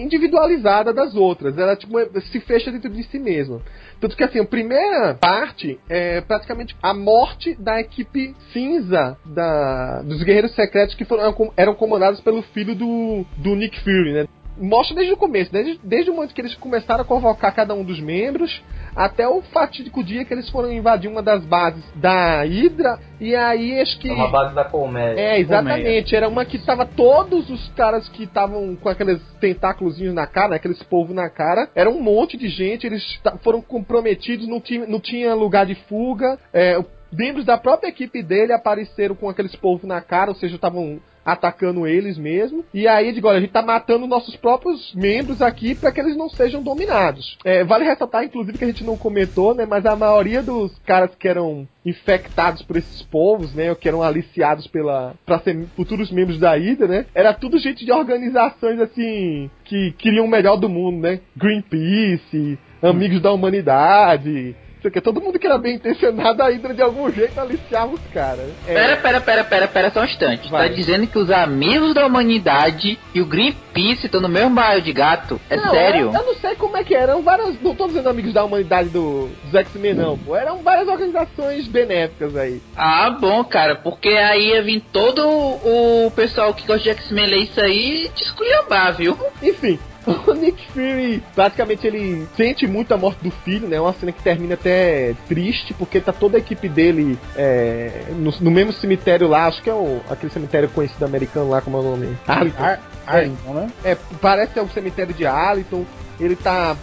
individualizada 0.03 0.93
das 0.93 1.15
outras. 1.15 1.57
Ela 1.57 1.75
tipo, 1.75 1.93
se 2.31 2.39
fecha 2.39 2.71
dentro 2.71 2.89
de 2.89 3.03
si 3.03 3.19
mesma. 3.19 3.61
Tanto 3.99 4.15
que 4.15 4.23
assim, 4.23 4.39
a 4.39 4.45
primeira 4.45 5.13
parte 5.15 5.79
é 5.89 6.21
praticamente 6.21 6.75
a 6.81 6.93
morte 6.93 7.55
da 7.55 7.79
equipe 7.79 8.35
cinza 8.53 9.17
da, 9.25 10.01
dos 10.01 10.23
guerreiros 10.23 10.55
secretos 10.55 10.95
que 10.95 11.05
foram, 11.05 11.53
eram 11.57 11.75
comandados 11.75 12.21
pelo 12.21 12.41
filho 12.41 12.75
do, 12.75 13.25
do 13.37 13.55
Nick 13.55 13.79
Fury, 13.81 14.13
né? 14.13 14.27
Mostra 14.59 14.95
desde 14.95 15.13
o 15.13 15.17
começo, 15.17 15.51
desde, 15.51 15.79
desde 15.83 16.11
o 16.11 16.13
momento 16.13 16.33
que 16.33 16.41
eles 16.41 16.55
começaram 16.55 17.01
a 17.01 17.05
convocar 17.05 17.53
cada 17.55 17.73
um 17.73 17.83
dos 17.83 17.99
membros, 17.99 18.61
até 18.95 19.27
o 19.27 19.41
fatídico 19.41 20.03
dia 20.03 20.25
que 20.25 20.33
eles 20.33 20.49
foram 20.49 20.71
invadir 20.71 21.09
uma 21.09 21.23
das 21.23 21.43
bases 21.45 21.83
da 21.95 22.43
Hydra, 22.43 22.99
e 23.19 23.35
aí 23.35 23.79
acho 23.79 23.97
que. 23.99 24.09
É 24.09 24.13
uma 24.13 24.29
base 24.29 24.53
da 24.53 24.65
Colmeia. 24.65 25.19
É, 25.19 25.39
exatamente. 25.39 26.15
Era 26.15 26.27
uma 26.27 26.45
que 26.45 26.57
estava 26.57 26.85
todos 26.85 27.49
os 27.49 27.69
caras 27.69 28.07
que 28.09 28.23
estavam 28.23 28.75
com 28.75 28.89
aqueles 28.89 29.21
tentáculos 29.39 29.99
na 29.99 30.27
cara, 30.27 30.49
né, 30.49 30.55
aqueles 30.57 30.81
polvos 30.83 31.15
na 31.15 31.29
cara. 31.29 31.69
Era 31.73 31.89
um 31.89 32.01
monte 32.01 32.37
de 32.37 32.49
gente, 32.49 32.85
eles 32.85 33.03
foram 33.43 33.61
comprometidos, 33.61 34.47
não 34.47 34.59
tinha, 34.59 34.85
não 34.85 34.99
tinha 34.99 35.33
lugar 35.33 35.65
de 35.65 35.75
fuga. 35.75 36.37
É, 36.53 36.83
membros 37.11 37.45
da 37.45 37.57
própria 37.57 37.89
equipe 37.89 38.21
dele 38.21 38.53
apareceram 38.53 39.15
com 39.15 39.29
aqueles 39.29 39.55
polvos 39.55 39.87
na 39.87 40.01
cara, 40.01 40.31
ou 40.31 40.35
seja, 40.35 40.55
estavam 40.55 40.99
atacando 41.33 41.87
eles 41.87 42.17
mesmo. 42.17 42.63
E 42.73 42.87
aí, 42.87 43.11
digo, 43.11 43.27
olha, 43.27 43.37
a 43.37 43.41
gente 43.41 43.51
tá 43.51 43.61
matando 43.61 44.07
nossos 44.07 44.35
próprios 44.35 44.93
membros 44.93 45.41
aqui 45.41 45.75
para 45.75 45.91
que 45.91 45.99
eles 45.99 46.17
não 46.17 46.29
sejam 46.29 46.61
dominados. 46.61 47.37
É, 47.43 47.63
vale 47.63 47.85
ressaltar, 47.85 48.23
inclusive, 48.23 48.57
que 48.57 48.63
a 48.63 48.67
gente 48.67 48.83
não 48.83 48.97
comentou, 48.97 49.53
né? 49.53 49.65
Mas 49.65 49.85
a 49.85 49.95
maioria 49.95 50.41
dos 50.41 50.77
caras 50.79 51.11
que 51.15 51.27
eram 51.27 51.67
infectados 51.85 52.61
por 52.61 52.77
esses 52.77 53.01
povos, 53.03 53.53
né? 53.53 53.73
Que 53.75 53.87
eram 53.87 54.03
aliciados 54.03 54.67
pela 54.67 55.13
para 55.25 55.39
ser 55.39 55.65
futuros 55.75 56.11
membros 56.11 56.39
da 56.39 56.57
Ida, 56.57 56.87
né? 56.87 57.05
Era 57.13 57.33
tudo 57.33 57.57
gente 57.57 57.85
de 57.85 57.91
organizações 57.91 58.79
assim 58.79 59.49
que 59.65 59.91
queriam 59.97 60.25
o 60.25 60.29
melhor 60.29 60.57
do 60.57 60.69
mundo, 60.69 60.99
né? 60.99 61.19
Greenpeace, 61.35 62.57
Amigos 62.81 63.21
da 63.21 63.31
Humanidade, 63.31 64.55
porque 64.81 65.01
todo 65.01 65.21
mundo 65.21 65.37
que 65.37 65.45
era 65.45 65.57
bem 65.57 65.75
intencionado, 65.75 66.41
a 66.41 66.47
Hydra 66.47 66.73
de 66.73 66.81
algum 66.81 67.11
jeito 67.11 67.39
aliciava 67.39 67.93
os 67.93 68.01
caras. 68.13 68.49
É... 68.67 68.73
Pera, 68.73 68.97
pera, 68.97 69.21
pera, 69.21 69.43
pera, 69.43 69.67
pera 69.67 69.91
só 69.91 70.01
um 70.01 70.05
instante. 70.05 70.43
Tá 70.43 70.57
Vai. 70.57 70.69
Tá 70.69 70.75
dizendo 70.75 71.07
que 71.07 71.17
os 71.17 71.29
amigos 71.29 71.93
da 71.93 72.05
humanidade 72.05 72.97
e 73.13 73.21
o 73.21 73.25
Greenpeace 73.25 74.05
estão 74.05 74.21
no 74.21 74.29
mesmo 74.29 74.51
bairro 74.51 74.81
de 74.81 74.93
gato? 74.93 75.39
É 75.49 75.57
não, 75.57 75.69
sério? 75.69 76.07
Eu, 76.07 76.13
eu, 76.13 76.25
não 76.25 76.35
sei 76.35 76.55
como 76.55 76.77
é 76.77 76.83
que 76.83 76.95
eram 76.95 77.21
várias. 77.21 77.61
Não 77.61 77.75
tô 77.75 77.87
dizendo 77.87 78.09
amigos 78.09 78.33
da 78.33 78.43
humanidade 78.43 78.89
do, 78.89 79.29
dos 79.43 79.53
X-Men, 79.53 79.93
não, 79.93 80.17
pô. 80.17 80.35
Eram 80.35 80.61
várias 80.63 80.87
organizações 80.87 81.67
benéficas 81.67 82.35
aí. 82.35 82.61
Ah, 82.75 83.09
bom, 83.09 83.43
cara, 83.43 83.75
porque 83.75 84.09
aí 84.09 84.49
ia 84.49 84.61
vir 84.61 84.81
todo 84.93 85.27
o 85.27 86.11
pessoal 86.15 86.53
que 86.53 86.65
gosta 86.65 86.83
de 86.83 86.89
X-Men 86.89 87.27
ler 87.27 87.43
isso 87.43 87.59
aí 87.59 88.09
te 88.15 88.23
esculhambar, 88.23 88.95
viu? 88.95 89.17
Enfim, 89.41 89.77
o 90.27 90.33
Nick 90.33 90.71
Fury, 90.71 91.23
praticamente 91.35 91.85
ele 91.85 92.27
sente 92.35 92.67
muito 92.67 92.93
a 92.93 92.97
morte 92.97 93.23
do 93.23 93.31
filho, 93.31 93.67
né? 93.67 93.79
Uma 93.79 93.93
cena 93.93 94.11
que 94.11 94.21
termina 94.21 94.55
até 94.55 95.13
triste, 95.27 95.73
porque 95.73 95.99
tá 95.99 96.11
toda 96.11 96.37
a 96.37 96.39
equipe 96.39 96.67
dele 96.67 97.17
é, 97.35 98.05
no, 98.15 98.31
no, 98.41 98.51
mesmo 98.51 98.73
cemitério 98.73 99.27
lá, 99.27 99.47
acho 99.47 99.61
que 99.61 99.69
é 99.69 99.73
o, 99.73 100.01
aquele 100.09 100.31
cemitério 100.31 100.69
conhecido 100.69 101.05
americano 101.05 101.49
lá, 101.49 101.61
como 101.61 101.77
é 101.77 101.79
o 101.79 101.83
nome? 101.83 102.17
Arlington. 102.27 102.63
Ar 102.63 102.79
Arlington, 103.05 103.53
né? 103.53 103.71
É, 103.83 103.97
parece 104.21 104.53
ser 104.53 104.61
o 104.61 104.69
cemitério 104.69 105.13
de 105.13 105.25
Arlington 105.25 105.85
ele 106.19 106.35
tá. 106.35 106.75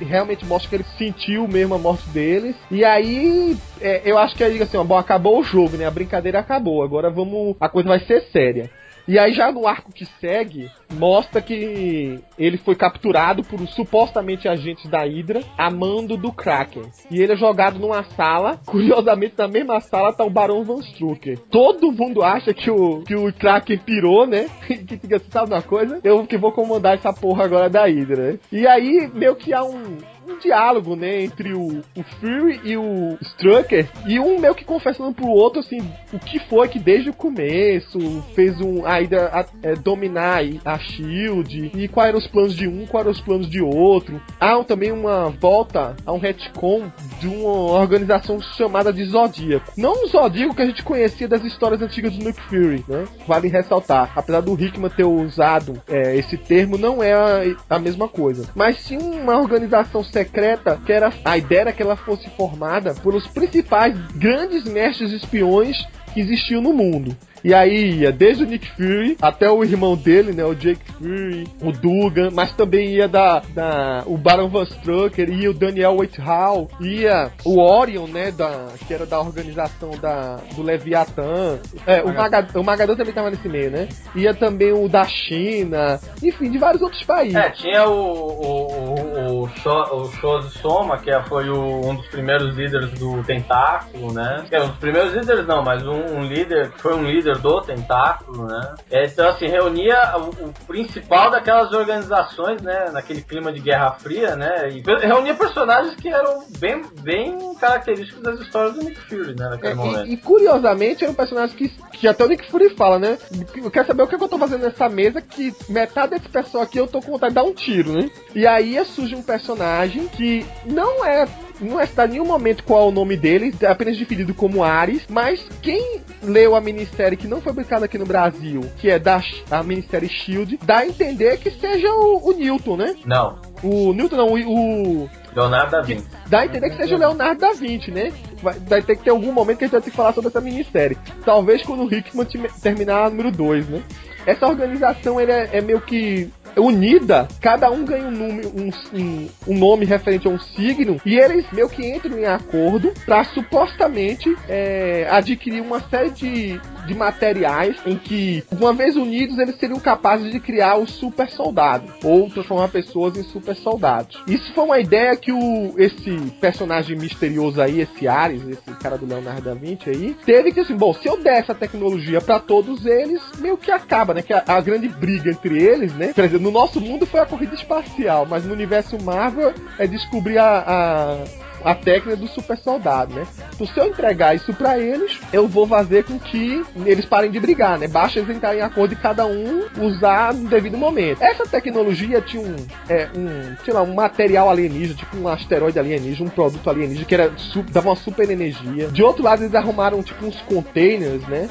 realmente 0.00 0.44
mostra 0.44 0.68
que 0.68 0.76
ele 0.76 0.84
sentiu 0.98 1.46
mesmo 1.46 1.74
a 1.74 1.78
morte 1.78 2.08
deles. 2.08 2.56
E 2.70 2.84
aí, 2.84 3.56
é, 3.80 4.02
eu 4.04 4.18
acho 4.18 4.34
que 4.34 4.42
aí, 4.42 4.60
assim, 4.60 4.76
ó, 4.76 4.84
bom, 4.84 4.98
acabou 4.98 5.38
o 5.38 5.44
jogo, 5.44 5.76
né? 5.76 5.86
A 5.86 5.90
brincadeira 5.90 6.40
acabou. 6.40 6.82
Agora 6.82 7.08
vamos. 7.08 7.56
A 7.60 7.68
coisa 7.68 7.88
vai 7.88 8.00
ser 8.00 8.22
séria. 8.32 8.68
E 9.10 9.18
aí 9.18 9.32
já 9.32 9.50
no 9.50 9.66
arco 9.66 9.90
que 9.92 10.06
segue, 10.20 10.70
mostra 10.92 11.42
que 11.42 12.20
ele 12.38 12.56
foi 12.58 12.76
capturado 12.76 13.42
por 13.42 13.58
supostamente 13.66 14.46
agentes 14.46 14.88
da 14.88 15.02
Hydra, 15.02 15.42
a 15.58 15.68
mando 15.68 16.16
do 16.16 16.32
Kraken. 16.32 16.84
E 17.10 17.20
ele 17.20 17.32
é 17.32 17.36
jogado 17.36 17.80
numa 17.80 18.04
sala, 18.04 18.60
curiosamente 18.64 19.34
na 19.36 19.48
mesma 19.48 19.80
sala 19.80 20.12
tá 20.12 20.22
o 20.22 20.30
Barão 20.30 20.62
Van 20.62 20.78
Strucker. 20.78 21.40
Todo 21.50 21.90
mundo 21.90 22.22
acha 22.22 22.54
que 22.54 22.70
o, 22.70 23.02
que 23.02 23.16
o 23.16 23.32
Kraken 23.32 23.78
pirou, 23.78 24.28
né? 24.28 24.48
que 24.68 24.96
fica 24.96 25.16
assim, 25.16 25.28
sabe 25.28 25.52
uma 25.52 25.62
coisa? 25.62 25.98
Eu 26.04 26.24
que 26.24 26.38
vou 26.38 26.52
comandar 26.52 26.94
essa 26.94 27.12
porra 27.12 27.46
agora 27.46 27.68
da 27.68 27.86
Hydra? 27.86 28.38
E 28.52 28.64
aí 28.64 29.10
meio 29.12 29.34
que 29.34 29.52
há 29.52 29.64
um, 29.64 29.98
um 30.30 30.38
diálogo, 30.38 30.96
né, 30.96 31.22
entre 31.22 31.52
o, 31.52 31.82
o 31.96 32.02
Fury 32.20 32.60
e 32.64 32.76
o 32.76 33.18
Strucker, 33.20 33.88
e 34.06 34.18
um 34.18 34.38
meio 34.38 34.54
que 34.54 34.64
confessando 34.64 35.12
pro 35.12 35.28
outro, 35.28 35.60
assim, 35.60 35.78
o 36.12 36.18
que 36.18 36.38
foi 36.38 36.68
que 36.68 36.78
desde 36.78 37.10
o 37.10 37.14
começo 37.14 37.98
fez 38.34 38.60
um 38.60 38.86
ainda 38.86 39.28
a, 39.28 39.44
é, 39.62 39.74
dominar 39.74 40.40
a 40.64 40.78
SHIELD, 40.78 41.72
e 41.74 41.88
quais 41.88 42.08
eram 42.08 42.18
os 42.18 42.26
planos 42.26 42.54
de 42.54 42.68
um, 42.68 42.86
quais 42.86 43.06
eram 43.06 43.12
os 43.12 43.20
planos 43.20 43.48
de 43.48 43.60
outro. 43.60 44.20
Há 44.38 44.62
também 44.64 44.92
uma 44.92 45.30
volta 45.30 45.96
a 46.04 46.12
um 46.12 46.18
retcon 46.18 46.90
de 47.18 47.28
uma 47.28 47.78
organização 47.80 48.40
chamada 48.40 48.92
de 48.92 49.04
Zodíaco. 49.04 49.72
Não 49.76 50.04
o 50.04 50.06
Zodíaco 50.06 50.54
que 50.54 50.62
a 50.62 50.66
gente 50.66 50.82
conhecia 50.82 51.28
das 51.28 51.44
histórias 51.44 51.82
antigas 51.82 52.12
do 52.16 52.24
Nick 52.24 52.40
Fury, 52.42 52.84
né? 52.88 53.04
Vale 53.26 53.48
ressaltar. 53.48 54.12
Apesar 54.14 54.40
do 54.40 54.54
Hickman 54.54 54.90
ter 54.90 55.04
usado 55.04 55.80
é, 55.88 56.16
esse 56.16 56.36
termo, 56.36 56.76
não 56.76 57.02
é 57.02 57.12
a, 57.12 57.76
a 57.76 57.78
mesma 57.78 58.08
coisa. 58.08 58.48
Mas 58.54 58.80
sim 58.80 58.98
uma 58.98 59.38
organização 59.38 60.02
secreta 60.24 60.80
que 60.84 60.92
era 60.92 61.12
a 61.24 61.38
ideia 61.38 61.60
era 61.60 61.72
que 61.72 61.82
ela 61.82 61.96
fosse 61.96 62.28
formada 62.30 62.94
pelos 62.94 63.26
principais 63.26 63.94
grandes 64.14 64.64
mestres 64.64 65.12
espiões 65.12 65.76
que 66.12 66.20
existiam 66.20 66.60
no 66.60 66.72
mundo. 66.72 67.16
E 67.42 67.54
aí 67.54 68.00
ia 68.00 68.12
desde 68.12 68.44
o 68.44 68.46
Nick 68.46 68.68
Fury 68.76 69.16
até 69.20 69.50
o 69.50 69.64
irmão 69.64 69.96
dele, 69.96 70.32
né? 70.32 70.44
O 70.44 70.54
Jake 70.54 70.80
Fury, 70.92 71.48
o 71.62 71.72
Dugan, 71.72 72.28
mas 72.32 72.52
também 72.52 72.90
ia 72.90 73.08
da, 73.08 73.40
da 73.54 74.02
o 74.06 74.16
Baron 74.18 74.48
Van 74.48 74.64
Strucker, 74.64 75.30
ia 75.30 75.50
o 75.50 75.54
Daniel 75.54 75.96
Whitehall, 75.96 76.68
ia 76.80 77.32
o 77.44 77.58
Orion, 77.58 78.06
né? 78.06 78.30
Da, 78.30 78.68
que 78.86 78.92
era 78.92 79.06
da 79.06 79.18
organização 79.18 79.90
da, 80.00 80.36
do 80.54 80.62
Leviathan. 80.62 81.60
É, 81.86 82.02
o, 82.02 82.12
Magadon, 82.12 82.60
o 82.60 82.64
Magadon 82.64 82.96
também 82.96 83.14
tava 83.14 83.30
nesse 83.30 83.48
meio, 83.48 83.70
né? 83.70 83.88
Ia 84.14 84.34
também 84.34 84.72
o 84.72 84.86
da 84.86 85.04
China, 85.04 85.98
enfim, 86.22 86.50
de 86.50 86.58
vários 86.58 86.82
outros 86.82 87.02
países. 87.04 87.36
É, 87.36 87.50
tinha 87.50 87.88
o, 87.88 87.94
o, 87.94 88.99
o, 89.44 90.10
Sho, 90.12 90.42
Soma, 90.60 90.98
que 90.98 91.10
foi 91.28 91.48
o, 91.48 91.80
um 91.86 91.94
dos 91.94 92.06
primeiros 92.08 92.56
líderes 92.56 92.90
do 92.98 93.22
Tentáculo, 93.24 94.12
né? 94.12 94.44
É, 94.50 94.62
um 94.62 94.68
dos 94.68 94.78
primeiros 94.78 95.12
líderes 95.14 95.46
não, 95.46 95.62
mas 95.62 95.82
um, 95.86 96.18
um 96.18 96.22
líder, 96.22 96.72
foi 96.78 96.94
um 96.94 97.04
líder 97.04 97.38
do 97.38 97.60
Tentáculo, 97.62 98.46
né? 98.46 98.74
É, 98.90 99.06
então, 99.06 99.28
assim, 99.28 99.46
reunia 99.46 100.16
o, 100.16 100.48
o, 100.48 100.52
principal 100.66 101.30
daquelas 101.30 101.72
organizações, 101.72 102.60
né? 102.62 102.90
Naquele 102.92 103.22
clima 103.22 103.52
de 103.52 103.60
Guerra 103.60 103.92
Fria, 103.92 104.36
né? 104.36 104.68
E 104.70 104.82
reunia 105.06 105.34
personagens 105.34 105.94
que 105.94 106.08
eram 106.08 106.44
bem, 106.58 106.82
bem 107.02 107.54
característicos 107.54 108.22
das 108.22 108.40
histórias 108.40 108.74
do 108.74 108.84
Nick 108.84 109.00
Fury, 109.02 109.34
né? 109.36 109.48
Naquele 109.48 109.72
é, 109.72 109.74
momento. 109.74 110.06
E, 110.06 110.14
e, 110.14 110.16
curiosamente, 110.16 111.04
eram 111.04 111.14
personagens 111.14 111.56
que, 111.56 111.68
que 111.92 112.08
até 112.08 112.24
o 112.24 112.28
Nick 112.28 112.50
Fury 112.50 112.70
fala, 112.70 112.98
né? 112.98 113.18
Eu 113.56 113.70
quero 113.70 113.86
saber 113.86 114.02
o 114.02 114.06
que, 114.06 114.14
é 114.14 114.18
que 114.18 114.24
eu 114.24 114.28
tô 114.28 114.38
fazendo 114.38 114.62
nessa 114.62 114.88
mesa 114.88 115.20
que 115.20 115.54
metade 115.68 116.10
desse 116.10 116.28
pessoal 116.28 116.64
aqui 116.64 116.78
eu 116.78 116.86
tô 116.86 117.00
com 117.00 117.12
vontade 117.12 117.30
de 117.30 117.34
dar 117.34 117.44
um 117.44 117.52
tiro, 117.52 117.92
né? 117.92 118.10
E 118.34 118.46
aí 118.46 118.82
surge 118.84 119.14
um 119.14 119.22
personagem 119.30 120.08
que 120.08 120.44
não 120.66 121.04
é 121.04 121.24
não 121.60 121.78
é 121.78 121.86
citado 121.86 122.08
em 122.08 122.12
nenhum 122.14 122.26
momento 122.26 122.64
qual 122.64 122.86
é 122.86 122.88
o 122.88 122.90
nome 122.90 123.16
dele, 123.18 123.54
é 123.60 123.66
apenas 123.66 123.98
definido 123.98 124.32
como 124.32 124.64
Ares, 124.64 125.04
mas 125.10 125.46
quem 125.60 126.00
leu 126.22 126.56
a 126.56 126.60
minissérie 126.60 127.18
que 127.18 127.28
não 127.28 127.40
foi 127.40 127.52
publicada 127.52 127.84
aqui 127.84 127.98
no 127.98 128.06
Brasil, 128.06 128.62
que 128.78 128.88
é 128.90 128.98
da 128.98 129.20
a 129.50 129.62
minissérie 129.62 130.08
Shield, 130.08 130.58
dá 130.64 130.78
a 130.78 130.86
entender 130.86 131.36
que 131.36 131.50
seja 131.50 131.92
o, 131.92 132.30
o 132.30 132.32
Newton, 132.32 132.76
né? 132.78 132.96
Não. 133.04 133.38
O 133.62 133.92
Newton 133.92 134.16
não, 134.16 134.28
o, 134.28 135.02
o 135.04 135.10
Leonardo 135.36 135.70
da 135.70 135.82
Vinci. 135.82 136.06
Dá 136.26 136.40
a 136.40 136.46
entender 136.46 136.70
que 136.70 136.76
seja 136.76 136.96
o 136.96 136.98
Leonardo 136.98 137.40
da 137.40 137.52
Vinci, 137.52 137.90
né? 137.90 138.10
Vai, 138.42 138.54
vai, 138.58 138.82
ter 138.82 138.96
que 138.96 139.04
ter 139.04 139.10
algum 139.10 139.30
momento 139.30 139.58
que 139.58 139.64
a 139.64 139.66
gente 139.66 139.72
vai 139.72 139.82
ter 139.82 139.90
que 139.90 139.96
falar 139.96 140.14
sobre 140.14 140.28
essa 140.28 140.40
minissérie. 140.40 140.96
Talvez 141.26 141.62
quando 141.62 141.84
o 141.84 141.94
Hickman 141.94 142.26
terminar 142.62 143.04
a 143.04 143.10
número 143.10 143.30
2, 143.30 143.68
né? 143.68 143.82
Essa 144.26 144.46
organização 144.46 145.20
ele 145.20 145.32
é, 145.32 145.50
é 145.52 145.60
meio 145.60 145.80
que 145.80 146.30
unida, 146.56 147.28
cada 147.40 147.70
um 147.70 147.84
ganha 147.84 148.06
um 148.06 148.10
nome, 148.10 148.46
um, 148.46 149.28
um, 149.46 149.58
nome 149.58 149.84
referente 149.84 150.26
a 150.26 150.30
um 150.30 150.38
signo, 150.38 151.00
e 151.04 151.18
eles 151.18 151.46
meio 151.52 151.68
que 151.68 151.86
entram 151.86 152.18
em 152.18 152.26
acordo 152.26 152.92
para 153.04 153.24
supostamente 153.24 154.34
é, 154.48 155.06
adquirir 155.10 155.60
uma 155.60 155.80
série 155.88 156.10
de, 156.10 156.60
de 156.86 156.94
materiais 156.94 157.76
em 157.86 157.96
que, 157.96 158.44
uma 158.50 158.72
vez 158.72 158.96
unidos, 158.96 159.38
eles 159.38 159.56
seriam 159.56 159.78
capazes 159.78 160.30
de 160.30 160.40
criar 160.40 160.76
o 160.76 160.86
super 160.86 161.28
soldado, 161.30 161.92
ou 162.04 162.28
transformar 162.28 162.68
pessoas 162.68 163.16
em 163.16 163.22
super 163.22 163.56
soldados. 163.56 164.22
Isso 164.26 164.52
foi 164.52 164.64
uma 164.64 164.80
ideia 164.80 165.16
que 165.16 165.32
o, 165.32 165.74
esse 165.76 166.10
personagem 166.40 166.96
misterioso 166.96 167.60
aí, 167.60 167.80
esse 167.80 168.08
Ares, 168.08 168.42
esse 168.48 168.70
cara 168.80 168.96
do 168.96 169.06
Leonardo 169.06 169.42
da 169.42 169.54
Vinci 169.54 169.90
aí, 169.90 170.16
teve 170.24 170.52
que 170.52 170.60
assim, 170.60 170.76
bom, 170.76 170.92
se 170.94 171.08
eu 171.08 171.16
der 171.16 171.38
essa 171.38 171.54
tecnologia 171.54 172.20
para 172.20 172.38
todos 172.38 172.84
eles, 172.86 173.20
meio 173.38 173.56
que 173.56 173.70
acaba, 173.70 174.14
né? 174.14 174.22
Que 174.22 174.32
a, 174.32 174.42
a 174.46 174.60
grande 174.60 174.88
briga 174.88 175.30
entre 175.30 175.62
eles, 175.62 175.94
né? 175.94 176.12
Por 176.12 176.24
exemplo, 176.24 176.39
no 176.40 176.50
nosso 176.50 176.80
mundo 176.80 177.06
foi 177.06 177.20
a 177.20 177.26
corrida 177.26 177.54
espacial, 177.54 178.26
mas 178.26 178.44
no 178.44 178.52
universo 178.52 179.00
Marvel 179.02 179.54
é 179.78 179.86
descobrir 179.86 180.38
a, 180.38 181.22
a 181.64 181.74
técnica 181.74 182.16
do 182.16 182.28
super 182.28 182.56
soldado, 182.58 183.14
né? 183.14 183.26
Então, 183.54 183.66
se 183.66 183.78
eu 183.78 183.86
entregar 183.86 184.34
isso 184.34 184.52
para 184.54 184.78
eles, 184.78 185.18
eu 185.32 185.46
vou 185.46 185.66
fazer 185.66 186.04
com 186.04 186.18
que 186.18 186.64
eles 186.84 187.04
parem 187.04 187.30
de 187.30 187.38
brigar, 187.38 187.78
né? 187.78 187.88
Basta 187.88 188.18
eles 188.18 188.34
entrarem 188.34 188.60
em 188.60 188.62
acordo 188.62 188.92
e 188.92 188.96
cada 188.96 189.26
um 189.26 189.66
usar 189.78 190.32
no 190.34 190.48
devido 190.48 190.76
momento. 190.76 191.22
Essa 191.22 191.44
tecnologia 191.44 192.20
tinha 192.20 192.42
um, 192.42 192.56
é, 192.88 193.08
um 193.16 193.56
sei 193.64 193.74
lá, 193.74 193.82
um 193.82 193.94
material 193.94 194.48
alienígena, 194.48 194.94
tipo 194.94 195.16
um 195.16 195.28
asteroide 195.28 195.78
alienígena, 195.78 196.28
um 196.28 196.32
produto 196.32 196.68
alienígena 196.68 197.04
que 197.04 197.14
era 197.14 197.32
dava 197.70 197.88
uma 197.90 197.96
super 197.96 198.28
energia. 198.28 198.88
De 198.88 199.02
outro 199.02 199.22
lado, 199.22 199.42
eles 199.42 199.54
arrumaram 199.54 200.02
tipo 200.02 200.24
uns 200.24 200.40
containers, 200.42 201.26
né? 201.28 201.48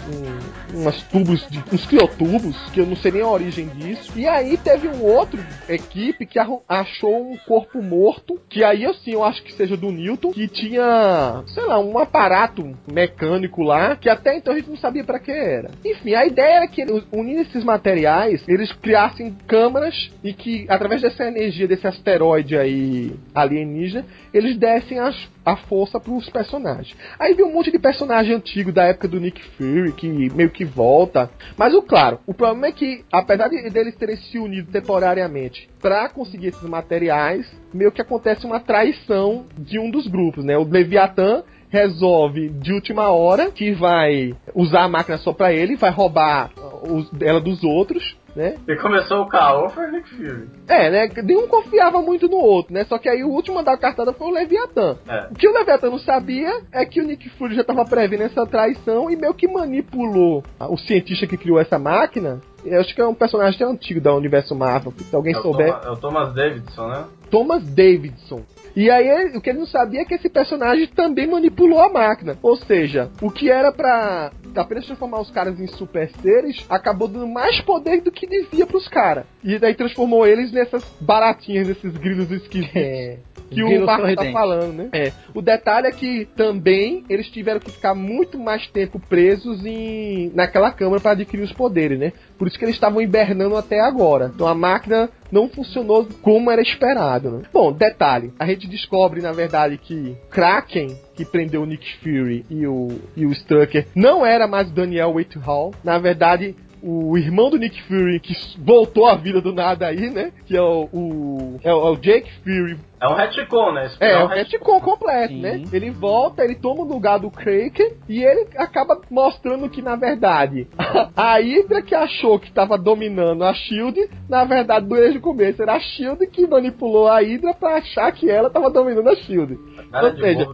Um, 0.74 0.82
umas 0.82 1.02
tubos, 1.04 1.46
de, 1.50 1.64
uns 1.72 1.86
criotubos, 1.86 2.56
que 2.72 2.80
eu 2.80 2.86
não 2.86 2.96
sei 2.96 3.12
nem 3.12 3.22
a 3.22 3.28
origem 3.28 3.68
disso. 3.68 4.12
E 4.16 4.28
aí 4.28 4.58
teve 4.58 4.88
um 4.88 5.04
outro 5.04 5.40
equipe 5.68 6.26
que 6.26 6.40
achou 6.68 7.32
um 7.32 7.38
corpo 7.38 7.82
morto, 7.82 8.40
que 8.50 8.64
aí 8.64 8.86
assim, 8.86 9.12
eu 9.12 9.24
acho 9.24 9.44
que 9.44 9.54
seja 9.54 9.76
do 9.76 9.92
Newton, 10.00 10.32
que 10.32 10.48
tinha, 10.48 11.44
sei 11.48 11.64
lá, 11.66 11.80
um 11.80 11.98
aparato 12.00 12.76
mecânico 12.92 13.62
lá, 13.62 13.96
que 13.96 14.10
até 14.10 14.36
então 14.38 14.54
a 14.54 14.58
gente 14.58 14.70
não 14.70 14.78
sabia 14.78 15.04
para 15.04 15.20
que 15.20 15.32
era. 15.32 15.72
Enfim, 15.86 16.14
a 16.14 16.26
ideia 16.26 16.58
era 16.58 16.68
que 16.68 16.86
unindo 17.12 17.42
esses 17.42 17.64
materiais, 17.64 18.44
eles 18.48 18.72
criassem 18.72 19.36
câmaras 19.48 20.12
e 20.24 20.34
que 20.34 20.66
através 20.70 21.02
dessa 21.02 21.26
energia 21.26 21.68
desse 21.68 21.86
asteroide 21.86 22.58
aí 22.58 23.14
alienígena, 23.34 24.06
eles 24.34 24.58
dessem 24.58 25.00
as, 25.00 25.16
a 25.50 25.58
força 25.58 26.00
para 26.00 26.14
os 26.14 26.30
personagens. 26.30 26.96
Aí 27.20 27.34
vi 27.34 27.44
um 27.44 27.54
monte 27.54 27.72
de 27.72 27.80
personagem 27.80 28.36
antigo 28.36 28.72
da 28.72 28.86
época 28.86 29.08
do 29.08 29.20
Nick 29.20 29.42
Fury 29.42 29.92
que 29.94 30.08
meio 30.08 30.50
que 30.50 30.66
volta, 30.66 31.30
mas 31.58 31.74
o 31.74 31.82
claro, 31.82 32.20
o 32.26 32.34
problema 32.34 32.68
é 32.68 32.72
que 32.72 33.04
apesar 33.12 33.48
de 33.48 33.70
deles 33.70 33.96
terem 33.96 34.18
se 34.18 34.40
unido 34.40 34.72
temporariamente 34.72 35.70
para 35.82 36.10
conseguir 36.10 36.48
esses 36.48 36.68
materiais, 36.68 37.46
meio 37.74 37.92
que 37.92 38.02
acontece 38.02 38.46
uma 38.46 38.60
traição 38.60 39.46
de 39.58 39.80
um 39.80 39.90
dos 39.90 40.08
grupos, 40.08 40.44
né? 40.44 40.58
O 40.58 40.64
Leviatã 40.64 41.44
resolve 41.70 42.50
de 42.50 42.74
última 42.74 43.10
hora 43.10 43.52
que 43.52 43.72
vai 43.72 44.36
usar 44.56 44.84
a 44.84 44.88
máquina 44.88 45.18
só 45.20 45.32
para 45.32 45.54
ele, 45.54 45.76
vai 45.76 45.92
roubar 45.92 46.52
os, 46.84 47.10
ela 47.22 47.40
dos 47.40 47.64
outros 47.64 48.18
né? 48.36 48.58
E 48.68 48.76
começou 48.76 49.22
o 49.22 49.28
caô 49.28 49.70
foi 49.70 49.88
o 49.88 49.92
Nick 49.92 50.10
Fury. 50.10 50.48
É, 50.68 50.90
né? 50.90 51.10
Nenhum 51.24 51.48
confiava 51.48 52.02
muito 52.02 52.28
no 52.28 52.38
outro, 52.38 52.74
né? 52.74 52.86
Só 52.86 52.98
que 52.98 53.10
aí 53.10 53.24
o 53.24 53.30
último 53.30 53.60
a 53.60 53.62
dar 53.62 53.74
a 53.74 53.78
cartada 53.78 54.14
foi 54.14 54.28
o 54.28 54.32
Leviatã. 54.32 54.98
É. 55.08 55.28
O 55.32 55.36
que 55.36 55.48
o 55.48 55.54
Leviatã 55.54 55.90
não 55.90 56.00
sabia 56.00 56.62
é 56.72 56.86
que 56.86 57.02
o 57.02 57.06
Nick 57.06 57.30
Fury 57.32 57.56
já 57.56 57.62
estava 57.62 57.86
prevendo 57.86 58.24
essa 58.24 58.46
traição 58.46 59.10
e 59.10 59.16
meio 59.16 59.34
que 59.34 59.48
manipulou 59.48 60.44
o 60.60 60.78
cientista 60.78 61.28
que 61.28 61.38
criou 61.38 61.60
essa 61.60 61.80
máquina. 61.80 62.40
Eu 62.66 62.82
acho 62.82 62.94
que 62.94 63.02
é 63.02 63.08
um 63.08 63.14
personagem 63.14 63.56
até 63.56 63.66
antigo 63.66 64.02
da 64.02 64.14
universo 64.14 64.54
Marvel. 64.54 64.94
Se 64.98 65.16
alguém 65.16 65.34
é 65.34 65.42
souber. 65.42 65.72
Thomas, 65.72 65.86
é 65.86 65.90
o 65.90 65.98
Thomas 65.98 66.34
Davidson, 66.34 66.88
né? 66.88 67.06
Thomas 67.30 67.64
Davidson. 67.64 68.44
E 68.80 68.90
aí 68.90 69.36
o 69.36 69.42
que 69.42 69.50
ele 69.50 69.60
não 69.60 69.68
sabia 69.68 70.04
é 70.04 70.06
que 70.06 70.14
esse 70.14 70.30
personagem 70.30 70.88
também 70.88 71.28
manipulou 71.28 71.82
a 71.82 71.90
máquina. 71.90 72.38
Ou 72.42 72.56
seja, 72.56 73.12
o 73.22 73.30
que 73.30 73.52
era 73.52 73.74
para 73.74 74.32
apenas 74.56 74.86
transformar 74.86 75.20
os 75.20 75.30
caras 75.30 75.60
em 75.60 75.68
super 75.68 76.10
seres, 76.22 76.66
acabou 76.70 77.10
dando 77.10 77.28
mais 77.28 77.60
poder 77.60 78.00
do 78.00 78.10
que 78.10 78.26
devia 78.26 78.66
pros 78.66 78.88
caras. 78.88 79.26
E 79.44 79.60
daí 79.60 79.76
transformou 79.76 80.26
eles 80.26 80.54
nessas 80.54 80.82
baratinhas, 81.02 81.68
nesses 81.68 81.92
grilos 81.98 82.32
esquisitos. 82.32 82.74
É 82.74 83.18
que 83.50 83.64
o 83.64 83.86
Marco 83.86 84.16
tá 84.16 84.32
falando, 84.32 84.74
né? 84.74 84.90
É. 84.94 85.12
O 85.34 85.42
detalhe 85.42 85.88
é 85.88 85.92
que 85.92 86.26
também 86.36 87.04
eles 87.10 87.30
tiveram 87.30 87.60
que 87.60 87.72
ficar 87.72 87.94
muito 87.94 88.38
mais 88.38 88.68
tempo 88.68 89.00
presos 89.00 89.66
em 89.66 90.32
naquela 90.34 90.72
câmara 90.72 91.02
para 91.02 91.12
adquirir 91.12 91.44
os 91.44 91.54
poderes, 91.54 92.00
né? 92.00 92.14
Por 92.38 92.48
isso 92.48 92.58
que 92.58 92.66
eles 92.66 92.76
estavam 92.76 93.02
hibernando 93.02 93.56
até 93.56 93.80
agora. 93.80 94.32
Então 94.34 94.48
a 94.48 94.56
máquina 94.56 95.10
não 95.32 95.50
funcionou 95.50 96.08
como 96.22 96.50
era 96.50 96.62
esperado. 96.62 97.32
Né? 97.32 97.42
Bom, 97.52 97.72
detalhe, 97.72 98.34
a 98.40 98.46
gente 98.46 98.68
descobre 98.68 99.22
na 99.22 99.32
verdade 99.32 99.78
que 99.78 100.16
Kraken 100.30 100.98
que 101.20 101.26
prendeu 101.26 101.64
o 101.64 101.66
Nick 101.66 101.98
Fury 101.98 102.46
e 102.50 102.66
o, 102.66 102.88
e 103.14 103.26
o 103.26 103.32
Strucker 103.32 103.88
não 103.94 104.26
era 104.26 104.48
mais 104.48 104.72
Daniel 104.72 105.16
Whitehall. 105.16 105.74
Na 105.84 105.98
verdade, 105.98 106.56
o 106.82 107.18
irmão 107.18 107.50
do 107.50 107.58
Nick 107.58 107.82
Fury, 107.84 108.20
que 108.20 108.34
voltou 108.58 109.08
à 109.08 109.16
vida 109.16 109.42
do 109.42 109.54
nada 109.54 109.88
aí, 109.88 110.10
né? 110.10 110.32
Que 110.46 110.56
é 110.56 110.62
o, 110.62 110.90
o, 110.92 111.60
é 111.64 111.74
o, 111.74 111.88
é 111.88 111.92
o 111.92 111.96
Jake 111.96 112.32
Fury. 112.44 112.78
É 113.02 113.08
um 113.08 113.14
retcon, 113.14 113.72
né? 113.72 113.90
É, 114.02 114.12
é 114.12 114.24
um 114.24 114.28
retcon 114.28 114.80
completo, 114.82 115.34
Sim. 115.34 115.42
né? 115.42 115.64
Ele 115.72 115.90
volta, 115.90 116.44
ele 116.44 116.56
toma 116.56 116.82
o 116.82 116.88
lugar 116.88 117.18
do 117.18 117.32
Kraken 117.32 117.94
e 118.10 118.24
ele 118.24 118.48
acaba 118.58 119.00
mostrando 119.10 119.70
que, 119.70 119.82
na 119.82 119.96
verdade, 119.96 120.68
a 121.16 121.38
Hydra 121.38 121.82
que 121.82 121.96
achou 121.96 122.38
que 122.38 122.48
estava 122.48 122.78
dominando 122.78 123.44
a 123.44 123.54
SHIELD, 123.54 124.10
na 124.28 124.44
verdade, 124.44 124.86
desde 124.86 125.18
o 125.18 125.22
começo, 125.22 125.62
era 125.62 125.76
a 125.76 125.80
SHIELD 125.80 126.28
que 126.28 126.46
manipulou 126.46 127.08
a 127.08 127.22
Hydra 127.22 127.54
para 127.54 127.78
achar 127.78 128.12
que 128.12 128.30
ela 128.30 128.48
estava 128.48 128.70
dominando 128.70 129.08
a 129.08 129.16
SHIELD. 129.16 129.58
Ou 130.04 130.18
seja, 130.18 130.48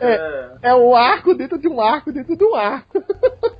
é, 0.00 0.14
é... 0.14 0.70
é 0.70 0.74
um 0.74 0.94
arco 0.94 1.34
dentro 1.34 1.58
de 1.58 1.68
um 1.68 1.80
arco 1.80 2.10
dentro 2.10 2.36
de 2.36 2.44
um 2.44 2.54
arco. 2.54 3.02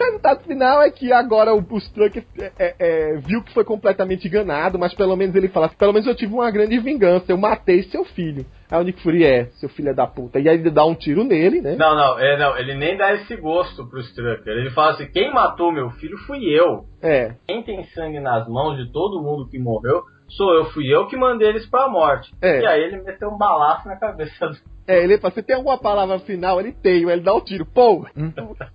O 0.00 0.04
resultado 0.04 0.44
final 0.44 0.80
é 0.82 0.90
que 0.90 1.12
agora 1.12 1.54
o, 1.54 1.76
Strucker 1.76 2.24
é, 2.38 2.52
é, 2.58 2.74
é, 2.78 3.16
viu 3.18 3.42
que 3.42 3.52
foi 3.52 3.64
completamente 3.64 4.26
enganado, 4.26 4.78
mas 4.78 4.94
pelo 4.94 5.14
menos 5.14 5.36
ele 5.36 5.48
fala: 5.48 5.68
pelo 5.68 5.92
menos 5.92 6.08
eu 6.08 6.14
tive 6.14 6.32
uma 6.32 6.50
grande 6.50 6.78
vingança, 6.78 7.30
eu 7.30 7.36
matei 7.36 7.82
seu 7.84 8.02
filho. 8.04 8.46
Aí 8.70 8.80
o 8.80 8.84
Nick 8.84 9.02
Fury 9.02 9.24
é, 9.24 9.46
seu 9.56 9.68
filho 9.68 9.90
é 9.90 9.94
da 9.94 10.06
puta. 10.06 10.40
E 10.40 10.48
aí 10.48 10.56
ele 10.56 10.70
dá 10.70 10.86
um 10.86 10.94
tiro 10.94 11.22
nele, 11.22 11.60
né? 11.60 11.76
Não, 11.76 11.94
não, 11.94 12.18
é, 12.18 12.38
não, 12.38 12.56
ele 12.56 12.74
nem 12.76 12.96
dá 12.96 13.12
esse 13.14 13.36
gosto 13.36 13.86
pro 13.86 14.00
Strucker. 14.00 14.56
Ele 14.56 14.70
fala 14.70 14.92
assim: 14.92 15.06
quem 15.12 15.30
matou 15.32 15.70
meu 15.70 15.90
filho 15.90 16.16
fui 16.18 16.44
eu. 16.48 16.86
É. 17.02 17.34
Quem 17.46 17.62
tem 17.62 17.84
sangue 17.88 18.20
nas 18.20 18.48
mãos 18.48 18.78
de 18.78 18.90
todo 18.90 19.22
mundo 19.22 19.48
que 19.50 19.58
morreu 19.58 20.02
sou 20.30 20.54
eu, 20.54 20.64
fui 20.66 20.86
eu 20.86 21.06
que 21.08 21.16
mandei 21.16 21.48
eles 21.48 21.66
pra 21.66 21.88
morte. 21.88 22.32
É. 22.40 22.60
E 22.60 22.66
aí 22.66 22.82
ele 22.82 23.02
meteu 23.02 23.28
um 23.28 23.36
balaço 23.36 23.86
na 23.88 23.96
cabeça 23.96 24.48
do 24.48 24.56
é, 24.86 25.02
ele 25.02 25.18
fala, 25.18 25.32
você 25.32 25.42
tem 25.42 25.56
alguma 25.56 25.78
palavra 25.78 26.18
final? 26.20 26.60
Ele 26.60 26.72
tem, 26.72 27.08
ele 27.08 27.20
dá 27.20 27.32
o 27.32 27.38
um 27.38 27.40
tiro. 27.40 27.66
Pô, 27.66 28.06
hum. 28.16 28.32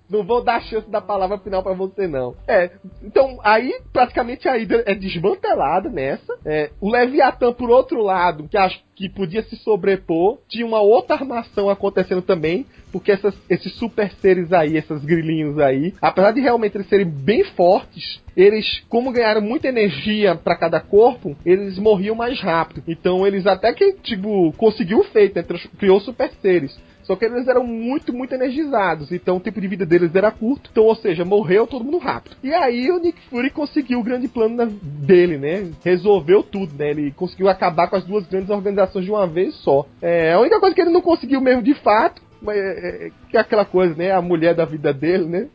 não 0.08 0.24
vou 0.24 0.42
dar 0.42 0.62
chance 0.62 0.90
da 0.90 1.00
palavra 1.00 1.38
final 1.38 1.62
para 1.62 1.74
você, 1.74 2.06
não. 2.06 2.34
É, 2.48 2.70
então 3.02 3.38
aí 3.42 3.80
praticamente 3.92 4.48
a 4.48 4.52
Hydra 4.52 4.82
é 4.86 4.94
desmantelada 4.94 5.88
nessa. 5.88 6.38
É, 6.44 6.70
o 6.80 6.90
Leviatã, 6.90 7.52
por 7.52 7.70
outro 7.70 8.02
lado, 8.02 8.48
que 8.48 8.56
acho 8.56 8.80
que 8.96 9.10
podia 9.10 9.42
se 9.42 9.56
sobrepor, 9.56 10.38
tinha 10.48 10.64
uma 10.64 10.80
outra 10.80 11.16
armação 11.16 11.68
acontecendo 11.68 12.22
também, 12.22 12.64
porque 12.90 13.12
essas, 13.12 13.34
esses 13.48 13.74
super 13.74 14.10
seres 14.22 14.50
aí, 14.54 14.78
esses 14.78 15.04
grilinhos 15.04 15.58
aí, 15.58 15.92
apesar 16.00 16.32
de 16.32 16.40
realmente 16.40 16.78
eles 16.78 16.88
serem 16.88 17.06
bem 17.06 17.44
fortes, 17.44 18.22
eles, 18.34 18.82
como 18.88 19.12
ganharam 19.12 19.42
muita 19.42 19.68
energia 19.68 20.34
para 20.34 20.56
cada 20.56 20.80
corpo, 20.80 21.36
eles 21.44 21.78
morriam 21.78 22.14
mais 22.14 22.40
rápido. 22.40 22.82
Então 22.88 23.26
eles 23.26 23.46
até 23.46 23.72
que, 23.72 23.94
tipo, 23.94 24.52
conseguiu 24.56 25.00
o 25.00 25.04
feito, 25.04 25.36
né? 25.36 25.44
Criou 25.78 25.95
super 26.00 26.30
seres. 26.40 26.76
Só 27.06 27.14
que 27.14 27.24
eles 27.24 27.46
eram 27.46 27.64
muito, 27.64 28.12
muito 28.12 28.34
energizados. 28.34 29.12
Então 29.12 29.36
o 29.36 29.40
tempo 29.40 29.60
de 29.60 29.68
vida 29.68 29.86
deles 29.86 30.14
era 30.14 30.30
curto. 30.30 30.68
Então, 30.72 30.84
ou 30.84 30.96
seja, 30.96 31.24
morreu 31.24 31.66
todo 31.66 31.84
mundo 31.84 31.98
rápido. 31.98 32.36
E 32.42 32.52
aí 32.52 32.90
o 32.90 32.98
Nick 32.98 33.20
Fury 33.30 33.50
conseguiu 33.50 34.00
o 34.00 34.02
grande 34.02 34.26
plano 34.26 34.66
dele, 34.82 35.38
né? 35.38 35.70
Resolveu 35.84 36.42
tudo, 36.42 36.74
né? 36.76 36.90
Ele 36.90 37.12
conseguiu 37.12 37.48
acabar 37.48 37.88
com 37.88 37.96
as 37.96 38.04
duas 38.04 38.26
grandes 38.26 38.50
organizações 38.50 39.04
de 39.04 39.10
uma 39.10 39.26
vez 39.26 39.54
só. 39.56 39.86
É, 40.02 40.32
a 40.32 40.40
única 40.40 40.58
coisa 40.58 40.74
que 40.74 40.80
ele 40.80 40.90
não 40.90 41.00
conseguiu 41.00 41.40
mesmo 41.40 41.62
de 41.62 41.74
fato 41.74 42.20
é, 42.48 43.06
é, 43.06 43.10
é 43.32 43.38
aquela 43.38 43.64
coisa, 43.64 43.94
né? 43.94 44.10
A 44.10 44.20
mulher 44.20 44.54
da 44.54 44.64
vida 44.64 44.92
dele, 44.92 45.26
né? 45.26 45.46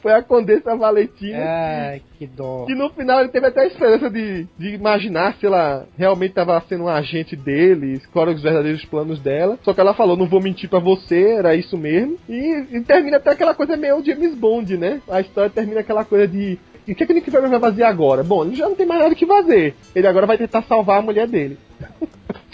Foi 0.00 0.12
a 0.12 0.22
Condessa 0.22 0.76
Valentina. 0.76 1.38
Ai, 1.38 2.02
que 2.18 2.26
dó. 2.26 2.66
E 2.68 2.74
no 2.74 2.90
final 2.90 3.20
ele 3.20 3.28
teve 3.28 3.46
até 3.46 3.62
a 3.62 3.66
esperança 3.66 4.10
de, 4.10 4.46
de 4.58 4.74
imaginar 4.74 5.34
se 5.34 5.46
ela 5.46 5.86
realmente 5.96 6.30
estava 6.30 6.62
sendo 6.68 6.84
um 6.84 6.88
agente 6.88 7.36
dele, 7.36 8.00
quais 8.12 8.28
eram 8.28 8.36
os 8.36 8.42
verdadeiros 8.42 8.84
planos 8.84 9.20
dela. 9.20 9.58
Só 9.62 9.72
que 9.72 9.80
ela 9.80 9.94
falou: 9.94 10.16
não 10.16 10.26
vou 10.26 10.40
mentir 10.40 10.68
para 10.68 10.78
você, 10.78 11.32
era 11.32 11.54
isso 11.54 11.76
mesmo. 11.78 12.18
E, 12.28 12.66
e, 12.72 12.80
termina 12.80 13.16
até 13.16 13.30
aquela 13.30 13.54
coisa 13.54 13.76
meio 13.76 14.04
James 14.04 14.34
Bond, 14.34 14.76
né? 14.76 15.00
A 15.08 15.20
história 15.20 15.50
termina 15.50 15.80
aquela 15.80 16.04
coisa 16.04 16.26
de. 16.26 16.58
E 16.86 16.92
o 16.92 16.96
que, 16.96 17.04
é 17.04 17.06
que 17.06 17.12
o 17.12 17.14
Nick 17.14 17.30
Fury 17.30 17.48
vai 17.48 17.60
fazer 17.60 17.84
agora? 17.84 18.24
Bom, 18.24 18.44
ele 18.44 18.56
já 18.56 18.68
não 18.68 18.74
tem 18.74 18.86
mais 18.86 19.00
nada 19.00 19.14
que 19.14 19.24
fazer. 19.24 19.74
Ele 19.94 20.06
agora 20.06 20.26
vai 20.26 20.36
tentar 20.36 20.62
salvar 20.62 20.98
a 20.98 21.02
mulher 21.02 21.28
dele. 21.28 21.56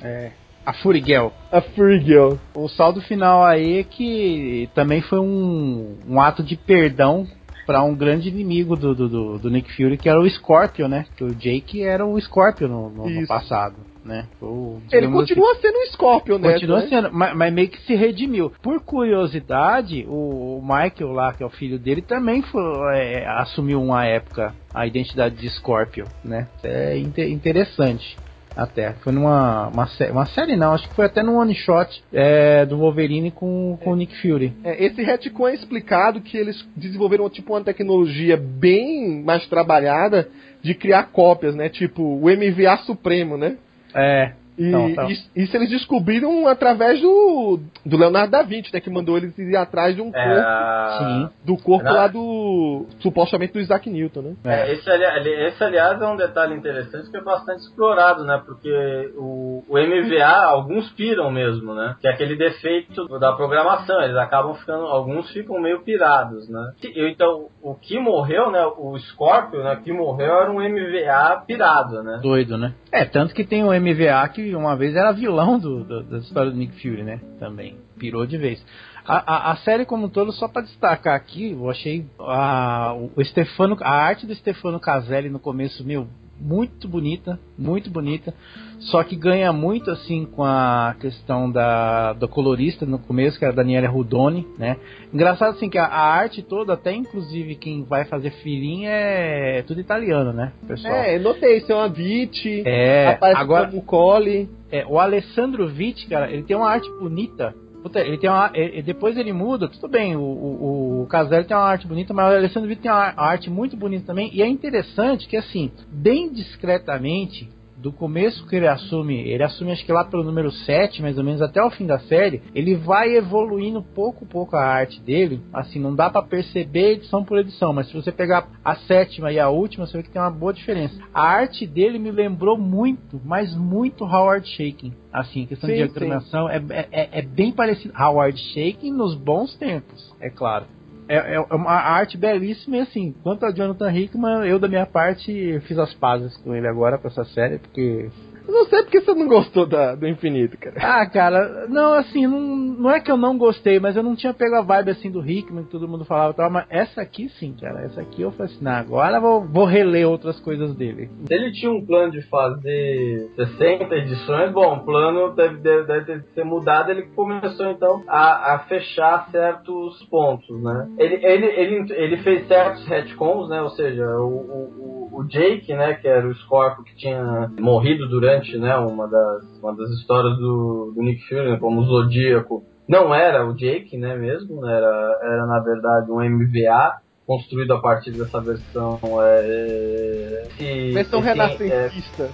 É. 0.02 0.30
A 0.68 0.74
Fury 0.74 1.02
Girl. 1.02 1.28
A 1.50 1.62
Fury 1.62 1.98
Girl. 2.04 2.34
O 2.54 2.68
saldo 2.68 3.00
final 3.00 3.42
aí 3.42 3.78
é 3.78 3.82
que 3.82 4.68
também 4.74 5.00
foi 5.00 5.18
um, 5.18 5.96
um 6.06 6.20
ato 6.20 6.42
de 6.42 6.56
perdão 6.56 7.26
para 7.66 7.82
um 7.82 7.94
grande 7.94 8.28
inimigo 8.28 8.76
do, 8.76 8.94
do, 8.94 9.38
do, 9.38 9.50
Nick 9.50 9.74
Fury, 9.74 9.96
que 9.96 10.10
era 10.10 10.20
o 10.20 10.28
Scorpion, 10.28 10.86
né? 10.86 11.06
Que 11.16 11.24
o 11.24 11.34
Jake 11.34 11.82
era 11.82 12.04
o 12.04 12.20
Scorpion 12.20 12.68
no, 12.68 12.90
no, 12.90 13.08
no 13.08 13.26
passado. 13.26 13.76
Né? 14.04 14.26
O, 14.42 14.78
ele 14.92 15.08
continua 15.08 15.52
assim, 15.52 15.62
sendo 15.62 15.78
um 15.78 15.86
Scorpion, 15.86 16.38
né? 16.38 16.52
Continua 16.52 16.80
né? 16.80 16.88
sendo, 16.88 17.14
mas, 17.14 17.34
mas, 17.34 17.52
meio 17.52 17.68
que 17.70 17.80
se 17.86 17.94
redimiu. 17.94 18.52
Por 18.62 18.78
curiosidade, 18.82 20.04
o, 20.06 20.58
o 20.58 20.62
Michael 20.62 21.12
lá, 21.12 21.32
que 21.32 21.42
é 21.42 21.46
o 21.46 21.50
filho 21.50 21.78
dele, 21.78 22.02
também 22.02 22.42
foi, 22.42 22.62
é, 22.94 23.26
assumiu 23.26 23.82
uma 23.82 24.04
época 24.04 24.54
a 24.74 24.86
identidade 24.86 25.36
de 25.36 25.48
Scorpion, 25.48 26.04
né? 26.22 26.46
É 26.62 26.98
interessante 26.98 28.18
até. 28.58 28.92
Foi 29.04 29.12
numa 29.12 29.68
uma, 29.68 29.88
uma 30.10 30.26
série, 30.26 30.56
não, 30.56 30.74
acho 30.74 30.88
que 30.88 30.94
foi 30.96 31.06
até 31.06 31.22
num 31.22 31.36
one 31.36 31.54
shot 31.54 32.02
é, 32.12 32.66
do 32.66 32.76
Wolverine 32.76 33.30
com, 33.30 33.78
com 33.80 33.92
o 33.92 33.96
Nick 33.96 34.20
Fury. 34.20 34.52
É, 34.64 34.84
esse 34.84 35.00
retcon 35.00 35.46
é 35.46 35.54
explicado 35.54 36.20
que 36.20 36.36
eles 36.36 36.66
desenvolveram 36.74 37.30
tipo 37.30 37.52
uma 37.52 37.62
tecnologia 37.62 38.36
bem 38.36 39.22
mais 39.22 39.46
trabalhada 39.46 40.28
de 40.60 40.74
criar 40.74 41.04
cópias, 41.04 41.54
né? 41.54 41.68
Tipo 41.68 42.02
o 42.02 42.24
MVA 42.24 42.78
Supremo, 42.78 43.36
né? 43.36 43.56
É. 43.94 44.32
E 44.58 44.68
então, 44.68 44.94
tá. 44.94 45.06
isso 45.08 45.56
eles 45.56 45.70
descobriram 45.70 46.48
através 46.48 47.00
do, 47.00 47.60
do 47.86 47.96
Leonardo 47.96 48.32
da 48.32 48.42
Vinci, 48.42 48.74
né? 48.74 48.80
Que 48.80 48.90
mandou 48.90 49.16
eles 49.16 49.36
ir 49.38 49.56
atrás 49.56 49.94
de 49.94 50.02
um 50.02 50.10
é, 50.12 50.24
corpo. 50.24 50.98
Sim. 50.98 51.30
Do 51.44 51.56
corpo 51.56 51.84
lá 51.84 52.08
do. 52.08 52.86
supostamente 52.98 53.52
do 53.52 53.60
Isaac 53.60 53.88
Newton, 53.88 54.22
né? 54.22 54.36
É, 54.44 54.72
esse, 54.72 54.90
esse, 54.90 55.62
aliás, 55.62 56.00
é 56.02 56.06
um 56.06 56.16
detalhe 56.16 56.54
interessante 56.54 57.08
que 57.08 57.16
é 57.16 57.22
bastante 57.22 57.60
explorado, 57.60 58.24
né? 58.24 58.42
Porque 58.44 59.12
o, 59.16 59.62
o 59.68 59.78
MVA, 59.78 60.44
alguns 60.46 60.90
piram 60.90 61.30
mesmo, 61.30 61.72
né? 61.72 61.96
Que 62.00 62.08
é 62.08 62.10
aquele 62.10 62.36
defeito 62.36 63.06
da 63.20 63.32
programação. 63.32 64.00
Eles 64.02 64.16
acabam 64.16 64.54
ficando. 64.54 64.86
Alguns 64.86 65.30
ficam 65.30 65.60
meio 65.60 65.82
pirados, 65.82 66.48
né? 66.48 66.72
Então, 66.82 67.46
o 67.62 67.74
que 67.74 67.98
morreu, 67.98 68.50
né? 68.50 68.64
O 68.76 68.98
Scorpio, 68.98 69.62
né? 69.62 69.80
Que 69.84 69.92
morreu 69.92 70.40
era 70.40 70.50
um 70.50 70.60
MVA 70.60 71.44
pirado, 71.46 72.02
né? 72.02 72.18
Doido, 72.20 72.58
né? 72.58 72.74
É, 72.90 73.04
tanto 73.04 73.34
que 73.34 73.44
tem 73.44 73.62
o 73.62 73.68
MVA 73.68 74.28
que 74.28 74.47
uma 74.54 74.76
vez 74.76 74.94
era 74.94 75.12
vilão 75.12 75.58
do, 75.58 75.84
do, 75.84 76.02
da 76.04 76.18
história 76.18 76.50
do 76.50 76.56
Nick 76.56 76.80
Fury, 76.80 77.02
né? 77.02 77.20
Também. 77.38 77.76
Pirou 77.98 78.26
de 78.26 78.36
vez. 78.36 78.64
A, 79.04 79.34
a, 79.34 79.52
a 79.52 79.56
série 79.58 79.86
como 79.86 80.06
um 80.06 80.08
todo, 80.08 80.32
só 80.32 80.48
para 80.48 80.62
destacar 80.62 81.14
aqui, 81.14 81.52
eu 81.52 81.70
achei 81.70 82.06
a, 82.18 82.94
o 83.16 83.24
Stefano, 83.24 83.76
a 83.80 83.90
arte 83.90 84.26
do 84.26 84.34
Stefano 84.34 84.78
Caselli 84.78 85.30
no 85.30 85.38
começo, 85.38 85.84
meu, 85.84 86.06
muito 86.38 86.86
bonita, 86.86 87.38
muito 87.56 87.90
bonita. 87.90 88.34
Só 88.78 89.02
que 89.02 89.16
ganha 89.16 89.52
muito 89.52 89.90
assim 89.90 90.24
com 90.24 90.44
a 90.44 90.94
questão 91.00 91.50
da 91.50 92.12
do 92.12 92.28
colorista 92.28 92.86
no 92.86 92.98
começo, 92.98 93.38
que 93.38 93.44
é 93.44 93.48
a 93.48 93.52
Daniela 93.52 93.88
Rudoni, 93.88 94.46
né? 94.58 94.76
Engraçado 95.12 95.56
assim 95.56 95.68
que 95.68 95.78
a, 95.78 95.84
a, 95.84 96.14
arte 96.14 96.42
toda, 96.42 96.74
até 96.74 96.92
inclusive 96.92 97.56
quem 97.56 97.82
vai 97.82 98.04
fazer 98.04 98.30
filhinha 98.30 98.90
é 98.90 99.62
tudo 99.62 99.80
italiano, 99.80 100.32
né, 100.32 100.52
pessoal? 100.66 100.94
É, 100.94 101.18
notei, 101.18 101.58
isso 101.58 101.72
é 101.72 101.74
uma 101.74 101.88
Vitti, 101.88 102.62
é, 102.64 103.18
agora 103.34 103.70
o 103.74 103.82
Cole. 103.82 104.48
É, 104.70 104.84
o 104.86 104.98
Alessandro 104.98 105.66
Vitti, 105.66 106.06
cara, 106.06 106.30
ele 106.30 106.42
tem 106.42 106.54
uma 106.54 106.68
arte 106.68 106.90
bonita 107.00 107.54
Puta, 107.82 108.00
ele 108.00 108.18
tem 108.18 108.28
uma. 108.28 108.50
Ele, 108.54 108.82
depois 108.82 109.16
ele 109.16 109.32
muda, 109.32 109.68
tudo 109.68 109.88
bem, 109.88 110.16
o, 110.16 110.20
o, 110.20 111.02
o 111.02 111.06
Caselli 111.06 111.44
tem 111.44 111.56
uma 111.56 111.64
arte 111.64 111.86
bonita, 111.86 112.12
mas 112.12 112.32
o 112.32 112.36
Alessandro 112.36 112.68
Vitor 112.68 112.82
tem 112.82 112.90
uma 112.90 113.14
arte 113.16 113.48
muito 113.48 113.76
bonita 113.76 114.06
também. 114.06 114.30
E 114.32 114.42
é 114.42 114.48
interessante 114.48 115.28
que, 115.28 115.36
assim, 115.36 115.70
bem 115.88 116.32
discretamente, 116.32 117.48
do 117.80 117.92
começo 117.92 118.46
que 118.46 118.56
ele 118.56 118.66
assume, 118.66 119.16
ele 119.28 119.42
assume 119.42 119.72
acho 119.72 119.84
que 119.84 119.92
lá 119.92 120.04
pelo 120.04 120.24
número 120.24 120.50
7, 120.50 121.00
mais 121.00 121.16
ou 121.16 121.24
menos, 121.24 121.40
até 121.40 121.62
o 121.62 121.70
fim 121.70 121.86
da 121.86 121.98
série, 122.00 122.42
ele 122.54 122.74
vai 122.74 123.14
evoluindo 123.16 123.82
pouco 123.82 124.24
a 124.24 124.28
pouco 124.28 124.56
a 124.56 124.64
arte 124.64 125.00
dele. 125.00 125.40
Assim, 125.52 125.78
não 125.78 125.94
dá 125.94 126.10
para 126.10 126.22
perceber 126.22 126.94
edição 126.94 127.24
por 127.24 127.38
edição, 127.38 127.72
mas 127.72 127.88
se 127.88 127.94
você 127.94 128.10
pegar 128.10 128.48
a 128.64 128.74
sétima 128.74 129.32
e 129.32 129.38
a 129.38 129.48
última, 129.48 129.86
você 129.86 129.98
vê 129.98 130.02
que 130.02 130.10
tem 130.10 130.20
uma 130.20 130.30
boa 130.30 130.52
diferença. 130.52 130.98
A 131.14 131.22
arte 131.22 131.66
dele 131.66 131.98
me 131.98 132.10
lembrou 132.10 132.58
muito, 132.58 133.20
mas 133.24 133.54
muito 133.54 134.04
Howard 134.04 134.48
Shaking. 134.48 134.92
Assim, 135.12 135.46
questão 135.46 135.68
sim, 135.68 135.76
de 135.76 135.84
diagramação 135.84 136.48
é, 136.48 136.62
é, 136.90 137.18
é, 137.20 137.22
bem 137.22 137.52
parecido. 137.52 137.94
Howard 137.98 138.38
Shaking 138.52 138.92
nos 138.92 139.14
bons 139.14 139.54
tempos, 139.56 140.14
é 140.20 140.28
claro 140.28 140.66
é, 141.08 141.34
é 141.34 141.40
uma 141.40 141.72
arte 141.72 142.16
belíssima 142.18 142.76
e 142.76 142.80
assim, 142.80 143.14
quanto 143.22 143.46
a 143.46 143.50
Jonathan 143.50 143.90
Hickman, 143.90 144.46
eu 144.46 144.58
da 144.58 144.68
minha 144.68 144.86
parte 144.86 145.58
fiz 145.60 145.78
as 145.78 145.94
pazes 145.94 146.36
com 146.38 146.54
ele 146.54 146.68
agora 146.68 146.98
pra 146.98 147.10
essa 147.10 147.24
série, 147.24 147.58
porque 147.58 148.10
eu 148.48 148.54
não 148.54 148.64
sei 148.64 148.82
porque 148.82 149.00
você 149.02 149.14
não 149.14 149.28
gostou 149.28 149.66
da, 149.66 149.94
do 149.94 150.08
Infinito, 150.08 150.56
cara. 150.56 150.76
Ah, 150.80 151.06
cara, 151.06 151.66
não, 151.68 151.92
assim, 151.92 152.26
não, 152.26 152.40
não 152.40 152.90
é 152.90 152.98
que 152.98 153.10
eu 153.10 153.16
não 153.18 153.36
gostei, 153.36 153.78
mas 153.78 153.94
eu 153.94 154.02
não 154.02 154.16
tinha 154.16 154.32
pego 154.32 154.56
a 154.56 154.62
vibe 154.62 154.90
assim 154.90 155.10
do 155.10 155.24
Hickman, 155.24 155.64
que 155.64 155.70
todo 155.70 155.86
mundo 155.86 156.06
falava 156.06 156.32
tal, 156.32 156.50
mas 156.50 156.64
essa 156.70 157.02
aqui 157.02 157.28
sim, 157.28 157.54
cara. 157.60 157.82
Essa 157.82 158.00
aqui 158.00 158.22
eu 158.22 158.32
falei 158.32 158.52
assim, 158.52 158.64
não, 158.64 158.72
agora 158.72 159.20
vou, 159.20 159.46
vou 159.46 159.66
reler 159.66 160.08
outras 160.08 160.40
coisas 160.40 160.74
dele. 160.74 161.10
Ele 161.28 161.52
tinha 161.52 161.70
um 161.70 161.84
plano 161.84 162.10
de 162.10 162.22
fazer 162.22 163.30
60 163.36 163.94
edições, 163.94 164.50
bom, 164.52 164.76
o 164.76 164.84
plano 164.84 165.34
deve, 165.34 165.58
deve, 165.58 165.84
deve 165.84 166.22
ter 166.34 166.44
mudado, 166.44 166.90
ele 166.90 167.02
começou 167.14 167.66
então 167.66 168.02
a, 168.08 168.54
a 168.54 168.58
fechar 168.60 169.28
certos 169.30 170.02
pontos, 170.10 170.62
né? 170.62 170.88
Ele, 170.98 171.14
ele, 171.22 171.46
ele, 171.46 171.92
ele 171.92 172.16
fez 172.18 172.48
certos 172.48 172.86
retcons, 172.86 173.50
né? 173.50 173.60
Ou 173.60 173.70
seja, 173.70 174.04
o, 174.20 175.08
o, 175.10 175.18
o 175.18 175.24
Jake, 175.24 175.74
né, 175.74 175.94
que 175.94 176.06
era 176.06 176.26
o 176.26 176.34
Scorpio 176.34 176.84
que 176.84 176.96
tinha 176.96 177.50
morrido 177.58 178.08
durante 178.08 178.37
né, 178.58 178.76
uma 178.76 179.08
das, 179.08 179.44
uma 179.62 179.74
das 179.74 179.90
histórias 179.90 180.36
do, 180.38 180.92
do 180.94 181.02
Nick 181.02 181.26
Fury, 181.28 181.50
né, 181.52 181.58
como 181.58 181.80
o 181.80 181.84
Zodíaco, 181.84 182.64
não 182.88 183.14
era 183.14 183.46
o 183.46 183.54
Jake, 183.54 183.96
né, 183.96 184.16
mesmo, 184.16 184.60
né, 184.60 184.76
era, 184.76 185.18
era 185.22 185.46
na 185.46 185.60
verdade 185.60 186.10
um 186.10 186.20
MVA 186.20 187.00
construído 187.26 187.74
a 187.74 187.80
partir 187.80 188.12
dessa 188.12 188.40
versão 188.40 188.98
é, 189.22 190.46
esse, 190.48 190.92
versão 190.92 191.20
esse, 191.20 191.28
renascentista. 191.28 192.30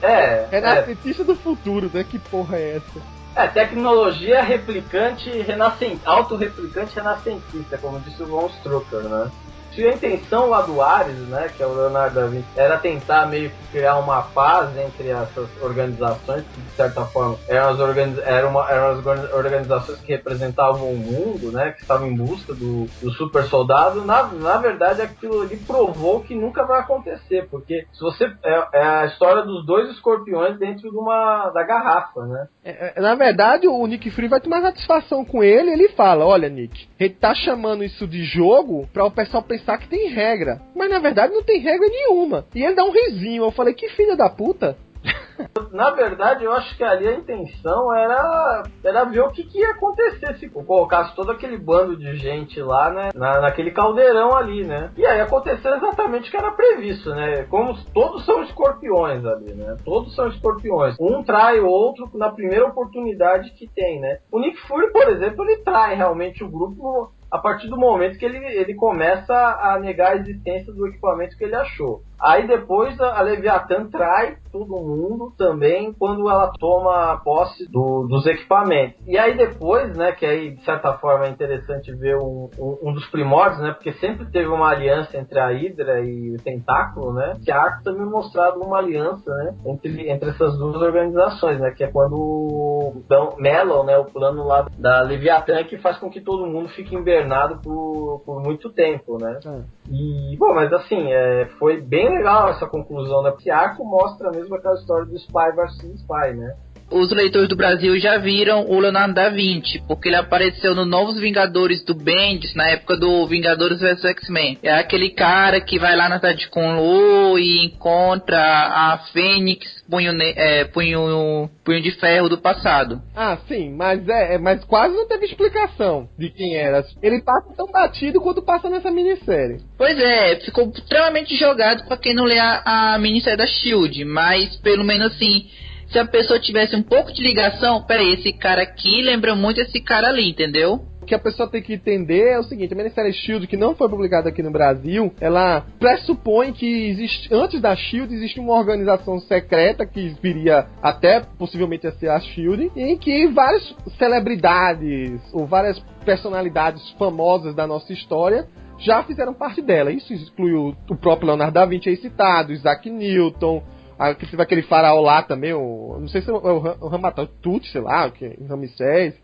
É, 0.00 0.08
é 0.10 0.48
renascentista 0.50 1.22
é, 1.22 1.26
do 1.26 1.36
futuro, 1.36 1.90
né? 1.92 2.02
Que 2.02 2.18
porra 2.18 2.56
é 2.56 2.76
essa? 2.76 3.00
É, 3.36 3.46
tecnologia 3.46 4.42
replicante, 4.42 5.30
renascent, 5.30 5.98
autorreplicante 6.04 6.94
renascentista, 6.96 7.76
como 7.76 8.00
disse 8.00 8.22
o 8.22 8.26
Von 8.26 8.46
Strucker, 8.46 9.02
né? 9.02 9.30
Se 9.74 9.86
a 9.86 9.94
intenção 9.94 10.50
lá 10.50 10.60
do 10.62 10.82
Ares, 10.82 11.16
né, 11.28 11.50
que 11.56 11.62
é 11.62 11.66
o 11.66 11.72
Leonardo 11.72 12.14
da 12.14 12.26
Vinci, 12.26 12.46
era 12.54 12.76
tentar 12.76 13.26
meio 13.26 13.48
que 13.48 13.72
criar 13.72 13.96
uma 13.98 14.20
paz 14.22 14.76
entre 14.76 15.08
essas 15.08 15.48
organizações, 15.62 16.44
que 16.54 16.60
de 16.60 16.70
certa 16.72 17.06
forma 17.06 17.38
eram 17.48 17.70
as, 17.70 17.80
organiz 17.80 18.18
eram 18.18 18.50
uma, 18.50 18.70
eram 18.70 18.90
as 18.90 19.32
organizações 19.32 19.98
que 20.00 20.12
representavam 20.12 20.90
o 20.90 20.96
mundo, 20.96 21.50
né, 21.50 21.72
que 21.72 21.80
estavam 21.80 22.06
em 22.06 22.14
busca 22.14 22.52
do, 22.52 22.84
do 23.00 23.10
super 23.12 23.44
soldado, 23.44 24.04
na, 24.04 24.24
na 24.24 24.58
verdade 24.58 25.00
aquilo 25.00 25.40
ali 25.40 25.56
provou 25.56 26.20
que 26.20 26.34
nunca 26.34 26.64
vai 26.64 26.80
acontecer, 26.80 27.48
porque 27.50 27.86
se 27.92 28.00
você 28.00 28.30
é, 28.44 28.68
é 28.74 28.82
a 28.82 29.06
história 29.06 29.42
dos 29.42 29.64
dois 29.64 29.88
escorpiões 29.90 30.58
dentro 30.58 30.90
de 30.90 30.96
uma 30.96 31.48
da 31.50 31.62
garrafa, 31.62 32.26
né? 32.26 32.48
É, 32.62 32.98
é 32.98 33.00
na 33.00 33.14
verdade, 33.14 33.66
o 33.66 33.86
Nick 33.86 34.10
Fury 34.10 34.28
vai 34.28 34.40
tomar 34.40 34.60
satisfação 34.60 35.24
com 35.24 35.42
ele, 35.42 35.70
ele 35.70 35.88
fala, 35.90 36.26
olha 36.26 36.48
Nick, 36.48 36.88
ele 37.02 37.14
tá 37.14 37.34
chamando 37.34 37.84
isso 37.84 38.06
de 38.06 38.24
jogo 38.24 38.88
para 38.92 39.04
o 39.04 39.10
pessoal 39.10 39.42
pensar 39.42 39.78
que 39.78 39.88
tem 39.88 40.08
regra. 40.08 40.60
Mas 40.74 40.90
na 40.90 40.98
verdade 40.98 41.32
não 41.32 41.42
tem 41.42 41.60
regra 41.60 41.86
nenhuma. 41.88 42.46
E 42.54 42.62
ele 42.62 42.74
dá 42.74 42.84
um 42.84 42.92
risinho. 42.92 43.44
Eu 43.44 43.50
falei, 43.50 43.74
que 43.74 43.88
filha 43.90 44.16
da 44.16 44.28
puta. 44.28 44.76
Na 45.72 45.90
verdade, 45.90 46.44
eu 46.44 46.52
acho 46.52 46.76
que 46.76 46.84
ali 46.84 47.08
a 47.08 47.14
intenção 47.14 47.94
era, 47.94 48.62
era 48.84 49.04
ver 49.04 49.20
o 49.20 49.30
que, 49.30 49.44
que 49.44 49.58
ia 49.58 49.70
acontecer 49.70 50.36
se 50.36 50.48
colocasse 50.48 51.14
todo 51.14 51.32
aquele 51.32 51.56
bando 51.56 51.96
de 51.96 52.16
gente 52.16 52.60
lá, 52.60 52.90
né? 52.90 53.10
Na, 53.14 53.40
naquele 53.40 53.70
caldeirão 53.70 54.34
ali, 54.36 54.64
né? 54.64 54.92
E 54.96 55.06
aí 55.06 55.20
aconteceu 55.20 55.74
exatamente 55.74 56.28
o 56.28 56.30
que 56.30 56.36
era 56.36 56.52
previsto, 56.52 57.10
né? 57.14 57.44
Como 57.44 57.74
todos 57.92 58.24
são 58.24 58.42
escorpiões 58.42 59.24
ali, 59.24 59.54
né? 59.54 59.76
Todos 59.84 60.14
são 60.14 60.28
escorpiões. 60.28 60.96
Um 61.00 61.22
trai 61.22 61.58
o 61.60 61.66
outro 61.66 62.10
na 62.14 62.30
primeira 62.30 62.66
oportunidade 62.66 63.50
que 63.52 63.66
tem, 63.68 64.00
né? 64.00 64.18
O 64.30 64.38
Nick 64.38 64.60
Fury, 64.66 64.92
por 64.92 65.08
exemplo, 65.08 65.44
ele 65.44 65.62
trai 65.62 65.94
realmente 65.96 66.44
o 66.44 66.50
grupo 66.50 67.12
a 67.32 67.38
partir 67.38 67.68
do 67.68 67.78
momento 67.78 68.18
que 68.18 68.26
ele, 68.26 68.36
ele 68.44 68.74
começa 68.74 69.34
a 69.34 69.78
negar 69.78 70.12
a 70.12 70.16
existência 70.16 70.70
do 70.70 70.86
equipamento 70.86 71.34
que 71.34 71.44
ele 71.44 71.54
achou. 71.54 72.02
Aí 72.22 72.46
depois 72.46 72.98
a 73.00 73.20
Leviathan 73.20 73.88
trai 73.90 74.36
todo 74.52 74.76
mundo 74.76 75.32
também 75.36 75.92
quando 75.98 76.28
ela 76.28 76.52
toma 76.60 77.20
posse 77.24 77.68
do, 77.70 78.06
dos 78.06 78.26
equipamentos. 78.26 79.00
E 79.08 79.18
aí 79.18 79.36
depois, 79.36 79.96
né, 79.96 80.12
que 80.12 80.26
aí 80.26 80.50
de 80.54 80.64
certa 80.64 80.92
forma 80.98 81.26
é 81.26 81.30
interessante 81.30 81.90
ver 81.92 82.16
um, 82.16 82.50
um, 82.58 82.90
um, 82.90 82.92
dos 82.92 83.06
primórdios, 83.08 83.60
né, 83.62 83.72
porque 83.72 83.94
sempre 83.94 84.26
teve 84.30 84.48
uma 84.48 84.68
aliança 84.68 85.16
entre 85.16 85.40
a 85.40 85.48
Hydra 85.48 86.00
e 86.02 86.34
o 86.34 86.42
Tentáculo, 86.42 87.14
né, 87.14 87.38
que 87.42 87.50
a 87.50 87.60
Arco 87.60 87.82
também 87.82 88.04
mostrado 88.04 88.60
uma 88.60 88.78
aliança, 88.78 89.28
né, 89.34 89.54
entre, 89.66 90.10
entre 90.10 90.30
essas 90.30 90.56
duas 90.58 90.76
organizações, 90.76 91.58
né, 91.58 91.70
que 91.70 91.82
é 91.82 91.90
quando 91.90 93.02
dão, 93.08 93.34
melam, 93.38 93.84
né, 93.84 93.96
o 93.96 94.04
plano 94.04 94.44
lá 94.44 94.66
da 94.78 95.00
Leviathan 95.00 95.64
que 95.64 95.78
faz 95.78 95.98
com 95.98 96.10
que 96.10 96.20
todo 96.20 96.46
mundo 96.46 96.68
fique 96.68 96.94
invernado 96.94 97.60
por, 97.62 98.22
por 98.24 98.42
muito 98.42 98.70
tempo, 98.70 99.16
né. 99.18 99.40
É. 99.46 99.62
E, 99.90 100.36
bom, 100.36 100.54
mas 100.54 100.72
assim, 100.72 101.10
é, 101.12 101.46
foi 101.58 101.80
bem 101.80 102.11
legal 102.12 102.48
essa 102.48 102.66
conclusão, 102.66 103.22
né? 103.22 103.32
Arco 103.50 103.84
mostra 103.84 104.30
mesmo 104.30 104.54
aquela 104.54 104.74
história 104.74 105.06
do 105.06 105.16
Spy 105.16 105.52
versus 105.54 106.00
Spy, 106.00 106.34
né? 106.34 106.56
Os 106.92 107.10
leitores 107.10 107.48
do 107.48 107.56
Brasil 107.56 107.98
já 107.98 108.18
viram 108.18 108.66
o 108.68 108.78
Leonardo 108.78 109.14
da 109.14 109.28
Vinci, 109.28 109.82
porque 109.86 110.08
ele 110.08 110.16
apareceu 110.16 110.74
no 110.74 110.84
Novos 110.84 111.18
Vingadores 111.18 111.84
do 111.84 111.94
Bendis, 111.94 112.54
na 112.54 112.68
época 112.68 112.96
do 112.96 113.26
Vingadores 113.26 113.80
vs 113.80 114.04
X-Men. 114.04 114.58
É 114.62 114.72
aquele 114.72 115.10
cara 115.10 115.60
que 115.60 115.78
vai 115.78 115.96
lá 115.96 116.08
na 116.08 116.16
cidade 116.16 116.40
de 116.40 116.48
Conlu 116.48 117.38
e 117.38 117.64
encontra 117.64 118.38
a 118.38 118.98
Fênix, 119.12 119.66
punho, 119.88 120.12
é, 120.20 120.64
punho, 120.64 121.50
punho 121.64 121.82
de 121.82 121.90
ferro 121.92 122.28
do 122.28 122.38
passado. 122.38 123.00
Ah, 123.14 123.38
sim, 123.48 123.70
mas 123.70 124.06
é, 124.08 124.34
é, 124.34 124.38
mas 124.38 124.64
quase 124.64 124.94
não 124.94 125.06
teve 125.06 125.26
explicação 125.26 126.08
de 126.18 126.30
quem 126.30 126.56
era. 126.56 126.84
Ele 127.02 127.22
passa 127.22 127.54
tão 127.56 127.70
batido 127.70 128.20
quanto 128.20 128.42
passa 128.42 128.68
nessa 128.68 128.90
minissérie. 128.90 129.60
Pois 129.76 129.98
é, 129.98 130.36
ficou 130.36 130.70
extremamente 130.74 131.36
jogado 131.36 131.84
para 131.86 131.96
quem 131.96 132.14
não 132.14 132.24
lê 132.24 132.38
a, 132.38 132.94
a 132.94 132.98
minissérie 132.98 133.38
da 133.38 133.46
Shield, 133.46 134.04
mas 134.04 134.56
pelo 134.56 134.84
menos 134.84 135.08
assim 135.08 135.46
se 135.92 135.98
a 135.98 136.06
pessoa 136.06 136.40
tivesse 136.40 136.74
um 136.74 136.82
pouco 136.82 137.12
de 137.12 137.22
ligação, 137.22 137.82
peraí, 137.82 138.14
esse 138.14 138.32
cara 138.32 138.62
aqui 138.62 139.02
lembra 139.02 139.34
muito 139.34 139.60
esse 139.60 139.80
cara 139.80 140.08
ali, 140.08 140.30
entendeu? 140.30 140.80
Que 141.06 141.14
a 141.14 141.18
pessoa 141.18 141.50
tem 141.50 141.60
que 141.60 141.74
entender 141.74 142.30
é 142.30 142.38
o 142.38 142.44
seguinte: 142.44 142.72
a 142.72 142.76
minissérie 142.76 143.12
Shield, 143.12 143.46
que 143.46 143.56
não 143.56 143.74
foi 143.74 143.88
publicada 143.88 144.28
aqui 144.28 144.42
no 144.42 144.50
Brasil, 144.50 145.12
ela 145.20 145.66
pressupõe 145.78 146.52
que 146.52 146.88
existe, 146.88 147.28
antes 147.34 147.60
da 147.60 147.76
Shield, 147.76 148.14
existe 148.14 148.40
uma 148.40 148.54
organização 148.54 149.20
secreta 149.20 149.84
que 149.84 150.14
viria 150.22 150.66
até 150.80 151.20
possivelmente 151.38 151.86
a 151.86 151.92
ser 151.92 152.08
a 152.08 152.20
Shield, 152.20 152.70
em 152.74 152.96
que 152.96 153.26
várias 153.26 153.74
celebridades 153.98 155.20
ou 155.32 155.44
várias 155.44 155.78
personalidades 156.04 156.88
famosas 156.92 157.54
da 157.54 157.66
nossa 157.66 157.92
história 157.92 158.46
já 158.78 159.02
fizeram 159.02 159.34
parte 159.34 159.60
dela. 159.60 159.92
Isso 159.92 160.12
inclui 160.14 160.54
o, 160.54 160.74
o 160.88 160.96
próprio 160.96 161.28
Leonardo 161.28 161.54
da 161.54 161.66
Vinci 161.66 161.88
aí 161.88 161.96
citado, 161.96 162.52
Isaac 162.52 162.88
Newton, 162.88 163.62
a, 163.98 164.14
que 164.14 164.26
teve 164.26 164.42
aquele 164.42 164.62
faraó 164.62 165.00
lá 165.00 165.22
também, 165.22 165.52
o, 165.52 165.98
não 166.00 166.08
sei 166.08 166.22
se 166.22 166.30
é 166.30 166.32
o, 166.32 166.36
o, 166.36 166.86
o 166.86 166.88
Ramatão, 166.88 167.28
sei 167.70 167.80
lá, 167.80 168.06
o 168.06 168.12
que, 168.12 168.26
Ramsés. 168.48 169.14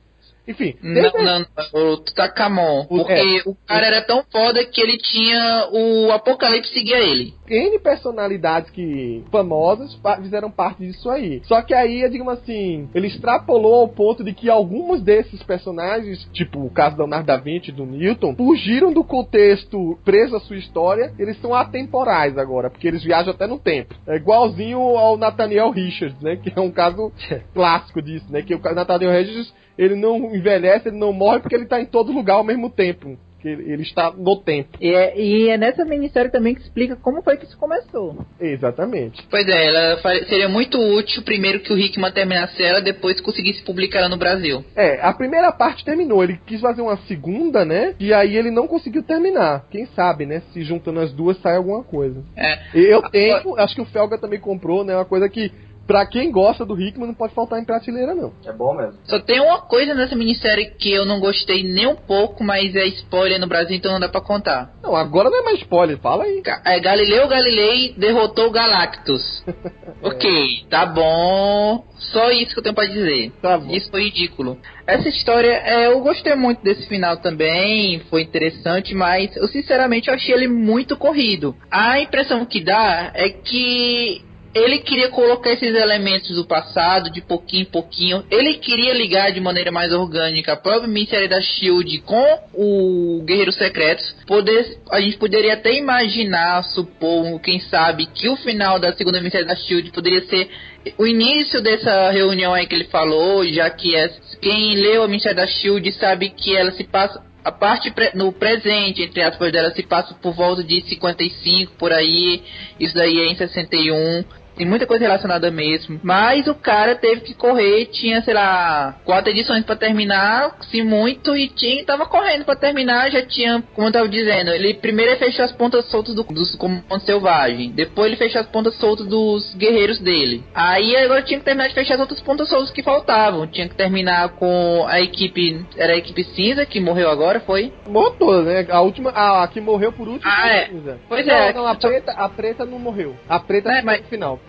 Enfim. 0.49 0.75
Não, 0.83 1.13
não, 1.13 1.39
não, 1.41 1.93
o 1.93 1.97
Tutakamon. 1.99 2.87
Porque 2.87 3.13
é, 3.13 3.43
o 3.45 3.55
cara 3.67 3.87
era 3.87 4.03
tão 4.03 4.25
foda 4.33 4.65
que 4.65 4.81
ele 4.81 4.97
tinha. 4.97 5.69
O 5.71 6.11
Apocalipse 6.11 6.73
seguia 6.73 6.99
ele. 6.99 7.35
N 7.47 7.79
personalidades 7.79 8.71
que 8.71 9.23
famosas 9.31 9.99
fizeram 10.23 10.51
parte 10.51 10.79
disso 10.79 11.11
aí. 11.11 11.43
Só 11.45 11.61
que 11.63 11.75
aí, 11.75 12.09
digamos 12.11 12.35
assim, 12.35 12.89
ele 12.95 13.09
extrapolou 13.09 13.75
ao 13.75 13.89
ponto 13.89 14.25
de 14.25 14.33
que 14.33 14.49
alguns 14.49 15.03
desses 15.03 15.43
personagens, 15.43 16.27
tipo 16.33 16.65
o 16.65 16.71
caso 16.71 16.97
do 16.97 17.03
Leonardo 17.03 17.27
da 17.27 17.37
Vinci 17.37 17.71
do 17.71 17.85
Newton, 17.85 18.35
fugiram 18.35 18.93
do 18.93 19.05
contexto 19.05 19.99
preso 20.05 20.37
à 20.37 20.41
sua 20.41 20.57
história. 20.57 21.13
Eles 21.19 21.39
são 21.41 21.55
atemporais 21.55 22.39
agora, 22.39 22.71
porque 22.71 22.89
eles 22.89 23.05
viajam 23.05 23.33
até 23.33 23.47
no 23.47 23.59
tempo. 23.59 23.95
É 24.07 24.17
igualzinho 24.17 24.79
ao 24.79 25.19
Nathaniel 25.19 25.71
Richards, 25.71 26.21
né? 26.23 26.37
Que 26.37 26.53
é 26.55 26.61
um 26.61 26.71
caso 26.71 27.13
clássico 27.53 28.01
disso, 28.01 28.27
né? 28.31 28.41
Que 28.41 28.55
o 28.55 28.75
Nathaniel 28.75 29.13
Richards 29.13 29.53
ele 29.79 29.95
não 29.95 30.35
envelhece, 30.35 30.89
ele 30.89 30.99
não 30.99 31.13
morre 31.13 31.41
porque 31.41 31.55
ele 31.55 31.65
está 31.65 31.81
em 31.81 31.87
todo 31.87 32.13
lugar 32.13 32.35
ao 32.35 32.45
mesmo 32.45 32.69
tempo. 32.69 33.17
Que 33.41 33.49
ele 33.49 33.83
está 33.83 34.11
no 34.11 34.37
tempo. 34.37 34.71
E 34.81 34.93
é, 34.93 35.17
e 35.17 35.49
é 35.49 35.57
nessa 35.57 35.85
minissérie 35.85 36.29
também 36.29 36.57
que 36.57 36.61
explica 36.61 36.97
como 36.97 37.23
foi 37.23 37.37
que 37.37 37.45
isso 37.45 37.57
começou. 37.57 38.27
Exatamente. 38.41 39.25
Pois 39.31 39.47
é, 39.49 39.67
ela 39.67 39.97
seria 40.29 40.49
muito 40.49 40.77
útil 40.77 41.23
primeiro 41.23 41.61
que 41.61 41.73
o 41.73 41.79
Hickman 41.79 42.11
terminasse 42.11 42.61
ela, 42.61 42.81
depois 42.81 43.21
conseguisse 43.21 43.63
publicar 43.63 44.01
ela 44.01 44.09
no 44.09 44.17
Brasil. 44.17 44.65
É, 44.75 45.01
a 45.01 45.13
primeira 45.13 45.53
parte 45.53 45.85
terminou, 45.85 46.25
ele 46.25 46.41
quis 46.47 46.61
fazer 46.61 46.83
uma 46.83 46.97
segunda, 47.07 47.65
né? 47.65 47.95
E 48.01 48.13
aí 48.13 48.37
ele 48.37 48.51
não 48.51 48.67
conseguiu 48.67 49.05
terminar. 49.05 49.67
Quem 49.71 49.87
sabe, 49.95 50.27
né? 50.27 50.43
Se 50.53 50.65
juntando 50.65 50.99
as 50.99 51.13
duas 51.13 51.41
sai 51.41 51.57
alguma 51.57 51.85
coisa. 51.85 52.21
É. 52.37 52.59
Eu 52.75 53.03
tenho, 53.03 53.57
acho 53.57 53.77
que 53.77 53.83
o 53.83 53.87
Felga 53.87 54.19
também 54.19 54.41
comprou, 54.41 54.83
né? 54.83 54.97
Uma 54.97 55.05
coisa 55.05 55.29
que 55.29 55.53
pra 55.89 56.07
quem 56.07 56.31
gosta 56.31 56.67
do 56.67 56.79
Hickman, 56.79 57.09
não 57.09 57.15
pode 57.15 57.35
faltar 57.35 57.59
em 57.59 57.65
prateleira, 57.65 58.15
não. 58.15 58.31
É 58.45 58.53
bom 58.53 58.75
mesmo. 58.75 58.99
Só 59.05 59.19
tem 59.19 59.41
uma 59.41 59.63
coisa 59.63 59.95
nessa 59.95 60.15
minissérie 60.15 60.71
que 60.79 60.93
eu 60.93 61.07
não 61.07 61.19
gostei 61.19 61.63
nem 61.65 61.87
um 61.87 61.97
pouco, 61.97 62.45
mas 62.45 62.77
é 62.77 62.85
spoiler 62.89 63.41
no 63.41 63.47
Brasil, 63.47 63.75
então 63.75 63.93
não 63.93 63.99
dá 63.99 64.09
pra 64.09 64.21
contar. 64.21 64.71
Não, 64.83 64.95
agora 64.95 65.31
não 65.31 65.41
é 65.41 65.43
mais 65.45 65.59
spoiler, 65.61 65.99
fala 65.99 66.25
aí. 66.25 66.43
É, 66.67 66.79
Galileu 66.79 67.27
Galilei 67.27 67.95
derrotou 67.97 68.51
Galactus. 68.51 69.43
é. 69.49 69.79
Ok, 70.01 70.65
tá 70.71 70.87
bom. 70.87 71.85
Só 72.13 72.31
isso 72.31 72.53
que 72.53 72.61
eu 72.61 72.63
tenho 72.63 72.75
pra 72.75 72.87
dizer. 72.87 73.33
Tá 73.43 73.59
bom. 73.59 73.73
Isso 73.73 73.91
foi 73.91 74.05
ridículo. 74.05 74.57
Essa 74.87 75.09
história, 75.09 75.51
é, 75.65 75.87
eu 75.89 76.01
gostei 76.01 76.37
muito 76.37 76.63
desse 76.63 76.87
final 76.87 77.17
também, 77.17 77.99
foi 78.09 78.23
interessante, 78.23 78.95
mas 78.95 79.35
eu 79.37 79.49
sinceramente 79.49 80.09
eu 80.09 80.15
achei 80.15 80.33
ele 80.33 80.47
muito 80.47 80.97
corrido. 80.97 81.57
A 81.71 82.01
impressão 82.01 82.45
que 82.47 82.63
dá 82.63 83.11
é 83.15 83.29
que 83.29 84.23
ele 84.55 84.79
queria 84.79 85.09
colocar 85.09 85.53
esses 85.53 85.75
elementos 85.75 86.35
do 86.35 86.45
passado 86.45 87.11
de 87.11 87.21
pouquinho 87.21 87.63
em 87.63 87.67
pouquinho. 87.67 88.25
Ele 88.31 88.55
queria 88.55 88.95
ligar 88.95 89.31
de 89.33 89.41
maneira 89.41 89.71
mais 89.71 89.93
orgânica 89.93 90.53
a 90.53 90.57
própria 90.57 90.89
minissérie 90.89 91.29
da 91.29 91.41
Shield 91.41 91.99
com 92.01 92.39
o 92.55 93.23
Guerreiro 93.25 93.53
Secretos. 93.53 94.15
Poder, 94.27 94.79
a 94.91 95.01
gente 95.01 95.17
poderia 95.19 95.55
até 95.55 95.75
imaginar, 95.75 96.65
supor, 96.65 97.39
quem 97.41 97.61
sabe, 97.61 98.07
que 98.07 98.29
o 98.29 98.37
final 98.37 98.79
da 98.79 98.93
segunda 98.93 99.19
minissérie 99.19 99.47
da 99.47 99.57
Shield 99.57 99.91
poderia 99.93 100.23
ser 100.27 100.49
o 100.97 101.07
início 101.07 101.61
dessa 101.61 102.11
reunião 102.11 102.55
aí 102.55 102.67
que 102.67 102.75
ele 102.75 102.85
falou, 102.85 103.45
já 103.47 103.69
que 103.69 103.95
é, 103.95 104.09
quem 104.41 104.77
leu 104.77 105.03
a 105.03 105.09
minissérie 105.09 105.37
da 105.37 105.47
Shield 105.47 105.93
sabe 105.93 106.31
que 106.31 106.57
ela 106.57 106.73
se 106.73 106.85
passa 106.85 107.23
a 107.45 107.53
parte 107.53 107.91
pre 107.91 108.11
no 108.15 108.33
presente, 108.33 109.03
entre 109.03 109.23
aspas, 109.23 109.51
dela 109.51 109.71
se 109.71 109.83
passa 109.83 110.15
por 110.15 110.35
volta 110.35 110.63
de 110.63 110.83
55 110.83 111.73
por 111.79 111.93
aí. 111.93 112.43
Isso 112.79 112.95
daí 112.95 113.21
é 113.21 113.27
em 113.27 113.37
61. 113.37 114.25
Tem 114.59 114.67
muita 114.67 114.89
coisa 114.89 115.05
relacionada 115.05 115.53
mesmo. 115.53 116.01
Mas 116.03 116.49
o 116.49 116.55
cara 116.55 116.97
teve 116.97 117.21
que 117.21 117.33
correr, 117.33 117.87
tinha, 117.87 118.21
sei 118.23 118.35
lá, 118.35 118.97
quatro 119.05 119.31
edições 119.31 119.65
para 119.65 119.77
terminar, 119.77 120.57
se 120.69 120.83
muito, 120.83 121.37
e 121.37 121.47
tinha, 121.47 121.85
tava 121.85 122.07
correndo 122.07 122.45
para 122.45 122.57
terminar, 122.57 123.09
já 123.09 123.25
tinha, 123.25 123.63
como 123.73 123.87
eu 123.87 123.93
tava 123.93 124.09
dizendo, 124.09 124.51
ele 124.51 124.75
primeiro 124.75 125.17
fechou 125.17 125.45
as 125.45 125.53
pontas 125.53 125.85
soltas 125.87 126.13
do, 126.13 126.25
dos 126.25 126.57
comandos 126.57 127.05
selvagem, 127.05 127.71
depois 127.71 128.09
ele 128.09 128.17
fechou 128.17 128.41
as 128.41 128.49
pontas 128.49 128.75
soltas 128.79 129.07
dos 129.07 129.55
guerreiros 129.55 130.01
dele. 130.01 130.43
Aí 130.53 130.97
agora 130.97 131.23
tinha 131.23 131.39
que 131.39 131.45
terminar 131.45 131.69
de 131.69 131.75
fechar 131.75 131.95
as 131.95 132.01
outras 132.01 132.21
pontas 132.21 132.49
soltas 132.49 132.73
que 132.73 132.83
faltavam. 132.83 133.47
Tinha 133.47 133.69
que 133.69 133.77
terminar 133.77 134.31
com 134.31 134.85
a 134.89 135.01
equipe, 135.01 135.65
era 135.77 135.93
a 135.93 135.97
equipe 135.97 136.25
cinza 136.35 136.67
que 136.67 136.81
morreu 136.81 137.09
agora, 137.09 137.39
foi? 137.39 137.73
Toda, 138.19 138.43
né? 138.43 138.67
A 138.71 138.81
última, 138.81 139.11
a, 139.11 139.45
a 139.45 139.49
que 139.49 139.61
morreu 139.61 139.93
por 139.93 140.09
último 140.09 140.29
ah, 140.29 140.41
foi 140.41 140.51
é. 140.51 140.67
cinza. 140.67 140.99
Pois 141.09 141.27
não, 141.27 141.35
é. 141.35 141.53
Não, 141.53 141.69
a 141.69 141.77
preta, 141.77 142.13
a 142.13 142.29
preta 142.29 142.65
não 142.65 142.81
morreu. 142.81 143.15
A 143.29 143.39
preta 143.39 143.71
é, 143.71 143.83
mas... 143.83 144.01
no 144.01 144.09
final 144.09 144.41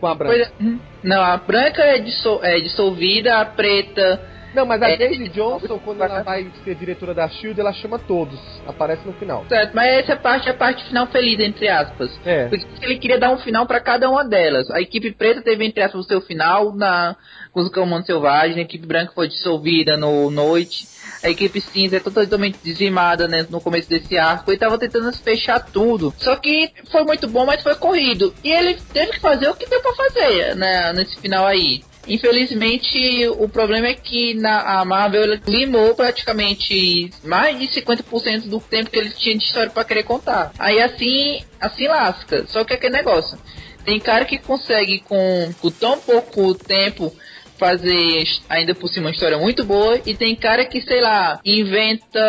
com 0.00 0.06
a 0.06 0.14
branca. 0.14 0.52
É, 0.60 0.64
não, 1.02 1.22
a 1.22 1.36
branca 1.36 1.82
é, 1.82 1.98
dissol, 1.98 2.40
é 2.42 2.60
dissolvida, 2.60 3.38
a 3.38 3.44
preta. 3.44 4.20
Não, 4.54 4.64
mas 4.64 4.80
a 4.80 4.88
é, 4.88 4.96
Daisy 4.96 5.28
Johnson, 5.28 5.78
quando 5.84 6.02
ela 6.02 6.22
vai 6.22 6.50
ser 6.64 6.74
diretora 6.76 7.12
da 7.12 7.28
Shield, 7.28 7.60
ela 7.60 7.74
chama 7.74 7.98
todos. 7.98 8.40
Aparece 8.66 9.06
no 9.06 9.12
final. 9.12 9.44
Certo, 9.48 9.72
mas 9.74 9.86
essa 9.98 10.16
parte 10.16 10.48
é 10.48 10.52
a 10.52 10.54
parte 10.54 10.82
final 10.84 11.06
feliz, 11.08 11.38
entre 11.40 11.68
aspas. 11.68 12.10
É. 12.24 12.48
Porque 12.48 12.66
ele 12.80 12.98
queria 12.98 13.18
dar 13.18 13.30
um 13.30 13.38
final 13.38 13.66
para 13.66 13.80
cada 13.80 14.08
uma 14.08 14.24
delas. 14.24 14.70
A 14.70 14.80
equipe 14.80 15.12
preta 15.12 15.42
teve, 15.42 15.62
entre 15.66 15.82
aspas, 15.82 16.06
o 16.06 16.08
seu 16.08 16.22
final 16.22 16.74
na, 16.74 17.16
com 17.52 17.60
os 17.60 17.70
comandos 17.70 18.06
selvagens, 18.06 18.56
a 18.56 18.62
equipe 18.62 18.86
branca 18.86 19.12
foi 19.14 19.28
dissolvida 19.28 19.94
no 19.96 20.30
Noite. 20.30 20.95
A 21.22 21.30
equipe 21.30 21.60
cinza 21.60 21.96
é 21.96 22.00
totalmente 22.00 22.58
dizimada 22.62 23.26
né, 23.26 23.46
no 23.48 23.60
começo 23.60 23.88
desse 23.88 24.16
arco. 24.16 24.50
Ele 24.50 24.58
tava 24.58 24.78
tentando 24.78 25.12
fechar 25.16 25.60
tudo. 25.60 26.14
Só 26.18 26.36
que 26.36 26.70
foi 26.90 27.04
muito 27.04 27.28
bom, 27.28 27.44
mas 27.46 27.62
foi 27.62 27.74
corrido. 27.74 28.34
E 28.44 28.50
ele 28.50 28.78
teve 28.92 29.12
que 29.12 29.20
fazer 29.20 29.48
o 29.48 29.54
que 29.54 29.68
deu 29.68 29.80
pra 29.80 29.94
fazer 29.94 30.54
né, 30.54 30.92
nesse 30.92 31.16
final 31.18 31.46
aí. 31.46 31.82
Infelizmente, 32.08 33.26
o 33.30 33.48
problema 33.48 33.88
é 33.88 33.94
que 33.94 34.34
na, 34.34 34.80
a 34.80 34.84
Marvel 34.84 35.40
limou 35.46 35.94
praticamente 35.94 37.10
mais 37.24 37.58
de 37.58 37.66
50% 37.66 38.48
do 38.48 38.60
tempo 38.60 38.90
que 38.90 38.98
ele 38.98 39.10
tinha 39.10 39.36
de 39.36 39.44
história 39.44 39.70
para 39.70 39.84
querer 39.84 40.04
contar. 40.04 40.52
Aí 40.58 40.80
assim, 40.80 41.42
assim 41.60 41.88
lasca. 41.88 42.46
Só 42.46 42.64
que 42.64 42.72
é 42.72 42.76
aquele 42.76 42.94
negócio. 42.94 43.36
Tem 43.84 43.98
cara 43.98 44.24
que 44.24 44.38
consegue 44.38 45.00
com, 45.00 45.52
com 45.60 45.70
tão 45.70 45.98
pouco 45.98 46.54
tempo 46.54 47.12
fazer 47.58 48.24
ainda 48.48 48.74
por 48.74 48.88
cima 48.88 49.06
uma 49.06 49.12
história 49.12 49.38
muito 49.38 49.64
boa 49.64 50.00
e 50.04 50.14
tem 50.14 50.34
cara 50.34 50.64
que, 50.64 50.80
sei 50.80 51.00
lá, 51.00 51.40
inventa 51.44 52.20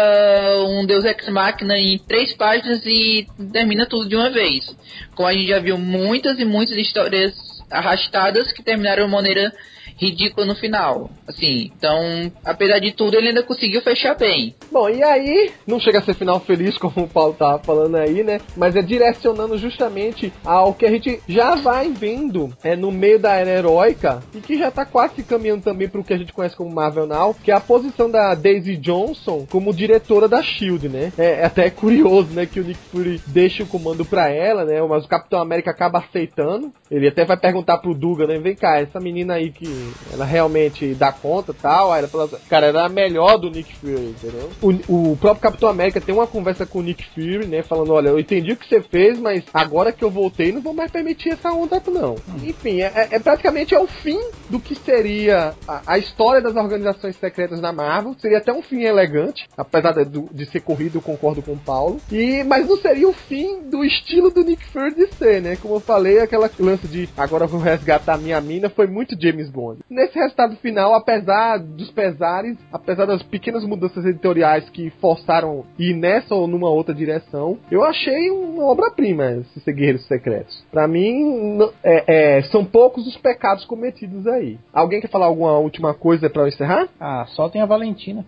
um 0.68 0.86
Deus 0.86 1.06
Ex 1.06 1.28
Machina 1.30 1.78
em 1.78 1.98
três 1.98 2.34
páginas 2.34 2.86
e 2.86 3.28
termina 3.52 3.86
tudo 3.86 4.08
de 4.08 4.16
uma 4.16 4.30
vez. 4.30 4.76
Como 5.16 5.28
a 5.28 5.34
gente 5.34 5.48
já 5.48 5.60
viu 5.60 5.78
muitas 5.78 6.40
e 6.40 6.46
muitas 6.46 6.78
histórias 6.78 7.34
arrastadas 7.70 8.52
que 8.52 8.64
terminaram 8.64 9.06
de 9.06 9.12
maneira 9.12 9.54
ridícula 9.98 10.46
no 10.46 10.56
final. 10.56 11.10
Assim, 11.28 11.72
então, 11.76 12.32
apesar 12.46 12.80
de 12.80 12.92
tudo, 12.92 13.18
ele 13.18 13.30
ainda 13.30 13.44
conseguiu 13.44 13.82
fechar 13.82 14.16
bem. 14.16 14.56
Bom, 14.72 14.90
e 14.90 15.04
aí, 15.04 15.52
não 15.66 15.80
chega 15.80 16.00
a 16.00 16.02
ser 16.02 16.14
final 16.14 16.40
feliz, 16.40 16.78
como 16.80 17.06
o 17.06 17.08
Paulo 17.08 17.34
tava 17.34 17.60
falando 17.60 17.96
aí, 17.96 18.24
né? 18.24 18.40
Mas 18.56 18.76
é 18.76 18.82
direcionando 18.82 19.58
justamente 19.58 20.32
ao 20.46 20.74
que 20.74 20.86
a 20.86 20.92
gente 20.92 21.20
já 21.28 21.56
vai 21.56 21.90
vendo 21.90 22.56
é, 22.64 22.76
no 22.76 22.92
meio 22.92 23.20
da 23.20 23.34
era 23.34 23.50
heróica 23.50 24.22
e 24.34 24.40
que 24.40 24.58
já 24.58 24.72
tá 24.72 24.86
quase 24.86 25.24
caminhando 25.24 25.64
também 25.64 25.90
pro 25.90 26.04
que 26.04 26.14
a 26.14 26.18
gente 26.18 26.34
conhece 26.34 26.56
como 26.56 26.74
Marvel 26.74 27.08
Now, 27.08 27.34
que 27.34 27.52
é 27.52 27.56
a 27.56 27.60
posição 27.60 28.10
da 28.10 28.36
Daisy 28.36 28.78
Johnson 28.78 29.46
como 29.50 29.74
diretora 29.74 30.28
da 30.28 30.42
Shield, 30.42 30.88
né? 30.88 31.12
É, 31.18 31.42
é 31.42 31.46
até 31.46 31.70
curioso, 31.70 32.34
né, 32.34 32.46
que 32.46 32.60
o 32.60 32.64
Nick 32.64 32.80
Fury 32.92 33.22
deixa 33.28 33.64
o 33.64 33.68
comando 33.68 34.06
pra 34.06 34.30
ela, 34.30 34.64
né? 34.64 34.82
Mas 34.82 35.06
o 35.06 35.08
Capitão 35.08 35.40
América 35.40 35.72
acaba 35.72 36.00
aceitando. 36.00 36.72
Ele 36.90 37.08
até 37.08 37.26
vai 37.26 37.38
perguntar 37.38 37.78
pro 37.80 37.94
Duga, 37.94 38.28
né? 38.28 38.38
Vem 38.40 38.56
cá, 38.56 38.80
essa 38.80 39.00
menina 39.00 39.34
aí 39.34 39.52
que 39.52 39.68
ela 40.12 40.26
realmente 40.26 40.94
dá 40.94 41.12
conta 41.12 41.52
e 41.52 41.56
tal. 41.56 41.92
Aí 41.92 42.00
ela 42.00 42.08
fala, 42.08 42.30
cara, 42.50 42.68
era 42.68 42.86
a 42.86 42.90
melhor 42.90 43.38
do 43.38 43.50
Nick 43.50 43.76
Fury, 43.78 44.16
entendeu? 44.16 44.50
O, 44.62 45.12
o 45.12 45.18
próprio 45.18 45.42
Capitão 45.42 45.70
América 45.70 46.02
tem 46.02 46.14
uma 46.14 46.28
conversa 46.28 46.66
com 46.66 46.80
o 46.80 46.84
Nick 46.84 47.06
Fury, 47.14 47.48
né? 47.48 47.62
Falando, 47.64 47.94
olha, 47.94 48.10
eu 48.10 48.20
entendi 48.20 48.52
o 48.52 48.58
que 48.58 48.68
você 48.68 48.82
fez, 48.82 49.20
mas 49.20 49.44
agora 49.54 49.92
que 49.92 50.04
eu 50.04 50.10
voltei, 50.10 50.52
não 50.52 50.62
vou 50.62 50.74
mais 50.74 50.92
permitir 50.92 51.30
essa 51.30 51.52
onda, 51.52 51.82
não. 51.88 52.16
Enfim, 52.44 52.82
é, 52.82 53.10
é 53.12 53.20
praticamente 53.20 53.74
é 53.74 53.80
o 53.80 53.88
fim 53.88 54.20
do 54.50 54.60
que 54.60 54.76
seria 54.76 55.54
a, 55.68 55.82
a 55.86 55.98
história 55.98 56.42
das 56.42 56.56
organizações 56.56 57.16
secretas 57.16 57.60
da 57.60 57.72
Marvel. 57.72 58.16
Seria 58.20 58.38
até 58.38 58.52
um 58.52 58.62
fim 58.62 58.84
elegante, 58.84 59.48
apesar 59.58 59.92
de, 59.94 60.06
de 60.06 60.46
ser 60.46 60.62
corrido, 60.62 60.98
eu 60.98 61.02
concordo 61.02 61.42
com 61.42 61.54
o 61.54 61.58
Paulo. 61.58 62.00
E, 62.12 62.44
mas 62.44 62.68
não 62.68 62.78
seria 62.78 63.08
o 63.08 63.14
fim 63.14 63.62
do 63.62 63.84
estilo 63.84 64.30
do 64.30 64.44
Nick 64.44 64.66
Fury 64.66 64.96
de 64.96 65.08
ser, 65.16 65.42
né? 65.42 65.56
Como 65.56 65.76
eu 65.76 65.80
falei, 65.80 66.20
aquela 66.20 66.50
lance 66.60 66.88
de 66.88 67.10
agora 67.18 67.48
vou 67.48 67.60
resgatar 67.60 68.18
minha 68.18 68.40
mina 68.42 68.70
foi 68.70 68.88
muito 68.88 69.20
James 69.20 69.50
Bond. 69.50 69.77
Nesse 69.90 70.18
resultado 70.18 70.56
final, 70.58 70.94
apesar 70.94 71.58
dos 71.60 71.90
pesares, 71.92 72.58
apesar 72.72 73.06
das 73.06 73.24
pequenas 73.24 73.64
mudanças 73.64 74.06
editoriais 74.06 74.70
que 74.70 74.90
forçaram 75.02 75.66
ir 75.78 75.94
nessa 75.94 76.34
ou 76.36 76.48
numa 76.48 76.70
outra 76.70 76.94
direção, 76.94 77.58
eu 77.72 77.84
achei 77.84 78.30
uma 78.30 78.66
obra-prima 78.66 79.32
esses 79.42 79.64
Guerreiros 79.64 80.06
Secretos. 80.08 80.66
Para 80.72 80.88
mim, 80.88 81.60
é, 81.84 82.38
é, 82.38 82.42
são 82.44 82.66
poucos 82.66 83.08
os 83.08 83.18
pecados 83.18 83.66
cometidos 83.66 84.28
aí. 84.28 84.58
Alguém 84.74 85.02
quer 85.02 85.10
falar 85.10 85.28
alguma 85.28 85.58
última 85.58 85.94
coisa 85.94 86.30
para 86.30 86.48
encerrar? 86.48 86.88
Ah, 87.00 87.26
só 87.30 87.50
tem 87.50 87.62
a 87.62 87.66
Valentina. 87.66 88.26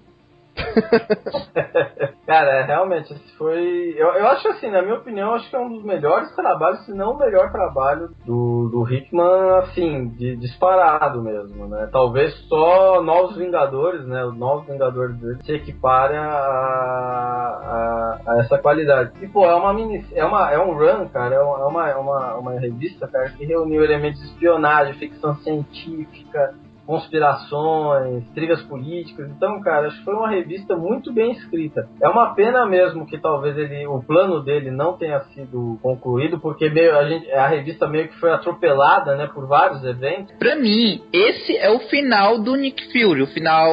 Cara, 2.26 2.60
é, 2.60 2.64
realmente, 2.64 3.12
esse 3.12 3.38
foi. 3.38 3.96
Eu, 3.98 4.08
eu 4.10 4.28
acho 4.28 4.48
assim, 4.50 4.70
na 4.70 4.82
minha 4.82 4.96
opinião, 4.96 5.34
acho 5.34 5.50
que 5.50 5.56
é 5.56 5.60
um 5.60 5.70
dos 5.70 5.84
melhores 5.84 6.34
trabalhos, 6.36 6.86
se 6.86 6.94
não 6.94 7.14
o 7.14 7.18
melhor 7.18 7.52
trabalho 7.52 8.10
do, 8.26 8.70
do 8.70 8.88
Hickman, 8.88 9.60
assim, 9.64 10.10
de, 10.10 10.36
disparado 10.36 11.22
mesmo, 11.22 11.68
né? 11.68 11.90
Talvez 11.92 12.34
só 12.48 13.02
Novos 13.02 13.36
Vingadores, 13.36 14.06
né? 14.06 14.24
Os 14.26 14.38
Novos 14.38 14.68
Vingadores 14.68 15.16
dele 15.18 15.40
se 15.44 15.54
equiparem 15.54 16.18
a, 16.18 16.30
a, 16.30 18.20
a, 18.28 18.40
essa 18.40 18.58
qualidade. 18.58 19.12
E, 19.22 19.28
pô, 19.28 19.46
é 19.46 19.56
uma 19.56 19.74
mini. 19.74 20.06
É, 20.14 20.24
uma, 20.24 20.52
é 20.52 20.60
um 20.60 20.74
run, 20.74 21.08
cara, 21.10 21.36
é 21.36 21.42
uma, 21.42 21.90
é 21.90 21.96
uma, 21.96 22.36
uma 22.36 22.60
revista, 22.60 23.08
cara, 23.08 23.30
que 23.30 23.46
reuniu 23.46 23.84
elementos 23.84 24.20
de 24.22 24.28
espionagem, 24.28 24.94
ficção 24.94 25.36
científica 25.38 26.54
conspirações, 26.90 28.24
intrigas 28.32 28.64
políticas. 28.64 29.30
Então, 29.30 29.62
cara, 29.62 29.90
acho 29.90 30.00
que 30.00 30.04
foi 30.04 30.16
uma 30.16 30.28
revista 30.28 30.76
muito 30.76 31.14
bem 31.14 31.34
escrita. 31.34 31.88
É 32.02 32.10
uma 32.10 32.34
pena 32.34 32.66
mesmo 32.66 33.06
que 33.06 33.20
talvez 33.20 33.56
ele, 33.56 33.86
o 33.86 34.02
plano 34.02 34.44
dele 34.44 34.72
não 34.72 34.98
tenha 34.98 35.20
sido 35.36 35.78
concluído, 35.84 36.40
porque 36.40 36.68
meio, 36.68 36.98
a, 36.98 37.08
gente, 37.08 37.32
a 37.32 37.48
revista 37.48 37.88
meio 37.88 38.08
que 38.08 38.20
foi 38.20 38.32
atropelada, 38.32 39.16
né, 39.16 39.28
por 39.28 39.46
vários 39.46 39.84
eventos. 39.86 40.36
Para 40.40 40.56
mim, 40.56 41.04
esse 41.14 41.56
é 41.58 41.70
o 41.70 41.78
final 41.82 42.40
do 42.40 42.56
Nick 42.56 42.92
Fury, 42.92 43.22
o 43.22 43.28
final 43.28 43.72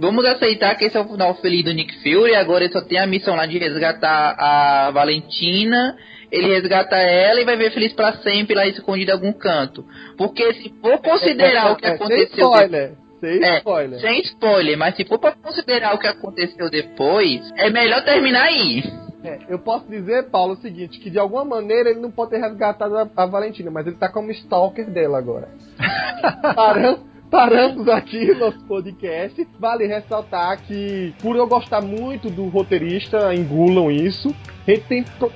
Vamos 0.00 0.24
aceitar 0.24 0.76
que 0.76 0.84
esse 0.84 0.96
é 0.96 1.00
o 1.00 1.08
final 1.08 1.34
feliz 1.38 1.64
do 1.64 1.72
Nick 1.72 1.92
Fury. 2.04 2.36
Agora 2.36 2.62
ele 2.62 2.72
só 2.72 2.80
tem 2.80 3.00
a 3.00 3.06
missão 3.06 3.34
lá 3.34 3.46
de 3.46 3.58
resgatar 3.58 4.36
a 4.38 4.92
Valentina 4.92 5.96
ele 6.30 6.48
resgata 6.48 6.96
ela 6.96 7.40
e 7.40 7.44
vai 7.44 7.56
ver 7.56 7.72
feliz 7.72 7.92
para 7.92 8.18
sempre 8.18 8.54
lá 8.54 8.66
escondido 8.66 9.10
em 9.10 9.14
algum 9.14 9.32
canto. 9.32 9.84
Porque 10.16 10.54
se 10.54 10.74
for 10.80 10.98
considerar 10.98 11.66
é, 11.66 11.68
é, 11.68 11.72
o 11.72 11.76
que 11.76 11.86
é, 11.86 11.90
aconteceu. 11.90 12.28
Sem 12.28 12.44
spoiler. 12.44 12.92
Sem 13.20 13.44
é, 13.44 13.58
spoiler. 13.58 14.00
Sem 14.00 14.20
spoiler, 14.20 14.78
mas 14.78 14.96
se 14.96 15.04
for 15.04 15.18
pra 15.18 15.32
considerar 15.32 15.94
o 15.94 15.98
que 15.98 16.06
aconteceu 16.06 16.70
depois, 16.70 17.50
é 17.56 17.70
melhor 17.70 18.04
terminar 18.04 18.44
aí. 18.44 18.82
É, 19.24 19.40
eu 19.48 19.58
posso 19.58 19.88
dizer, 19.88 20.30
Paulo, 20.30 20.54
o 20.54 20.58
seguinte, 20.58 21.00
que 21.00 21.10
de 21.10 21.18
alguma 21.18 21.44
maneira 21.44 21.90
ele 21.90 22.00
não 22.00 22.10
pode 22.10 22.30
ter 22.30 22.38
resgatado 22.38 22.96
a, 22.96 23.08
a 23.16 23.26
Valentina, 23.26 23.70
mas 23.70 23.86
ele 23.86 23.96
tá 23.96 24.08
como 24.08 24.30
stalker 24.30 24.88
dela 24.88 25.18
agora. 25.18 25.48
Parando, 26.54 27.00
paramos 27.30 27.88
aqui 27.88 28.34
nosso 28.34 28.58
podcast. 28.64 29.46
Vale 29.58 29.86
ressaltar 29.86 30.60
que, 30.62 31.14
por 31.20 31.36
eu 31.36 31.46
gostar 31.46 31.80
muito 31.80 32.30
do 32.30 32.48
roteirista, 32.48 33.34
engulam 33.34 33.90
isso. 33.90 34.34
Gente 34.66 34.82
tem 34.82 35.04
pro, 35.18 35.30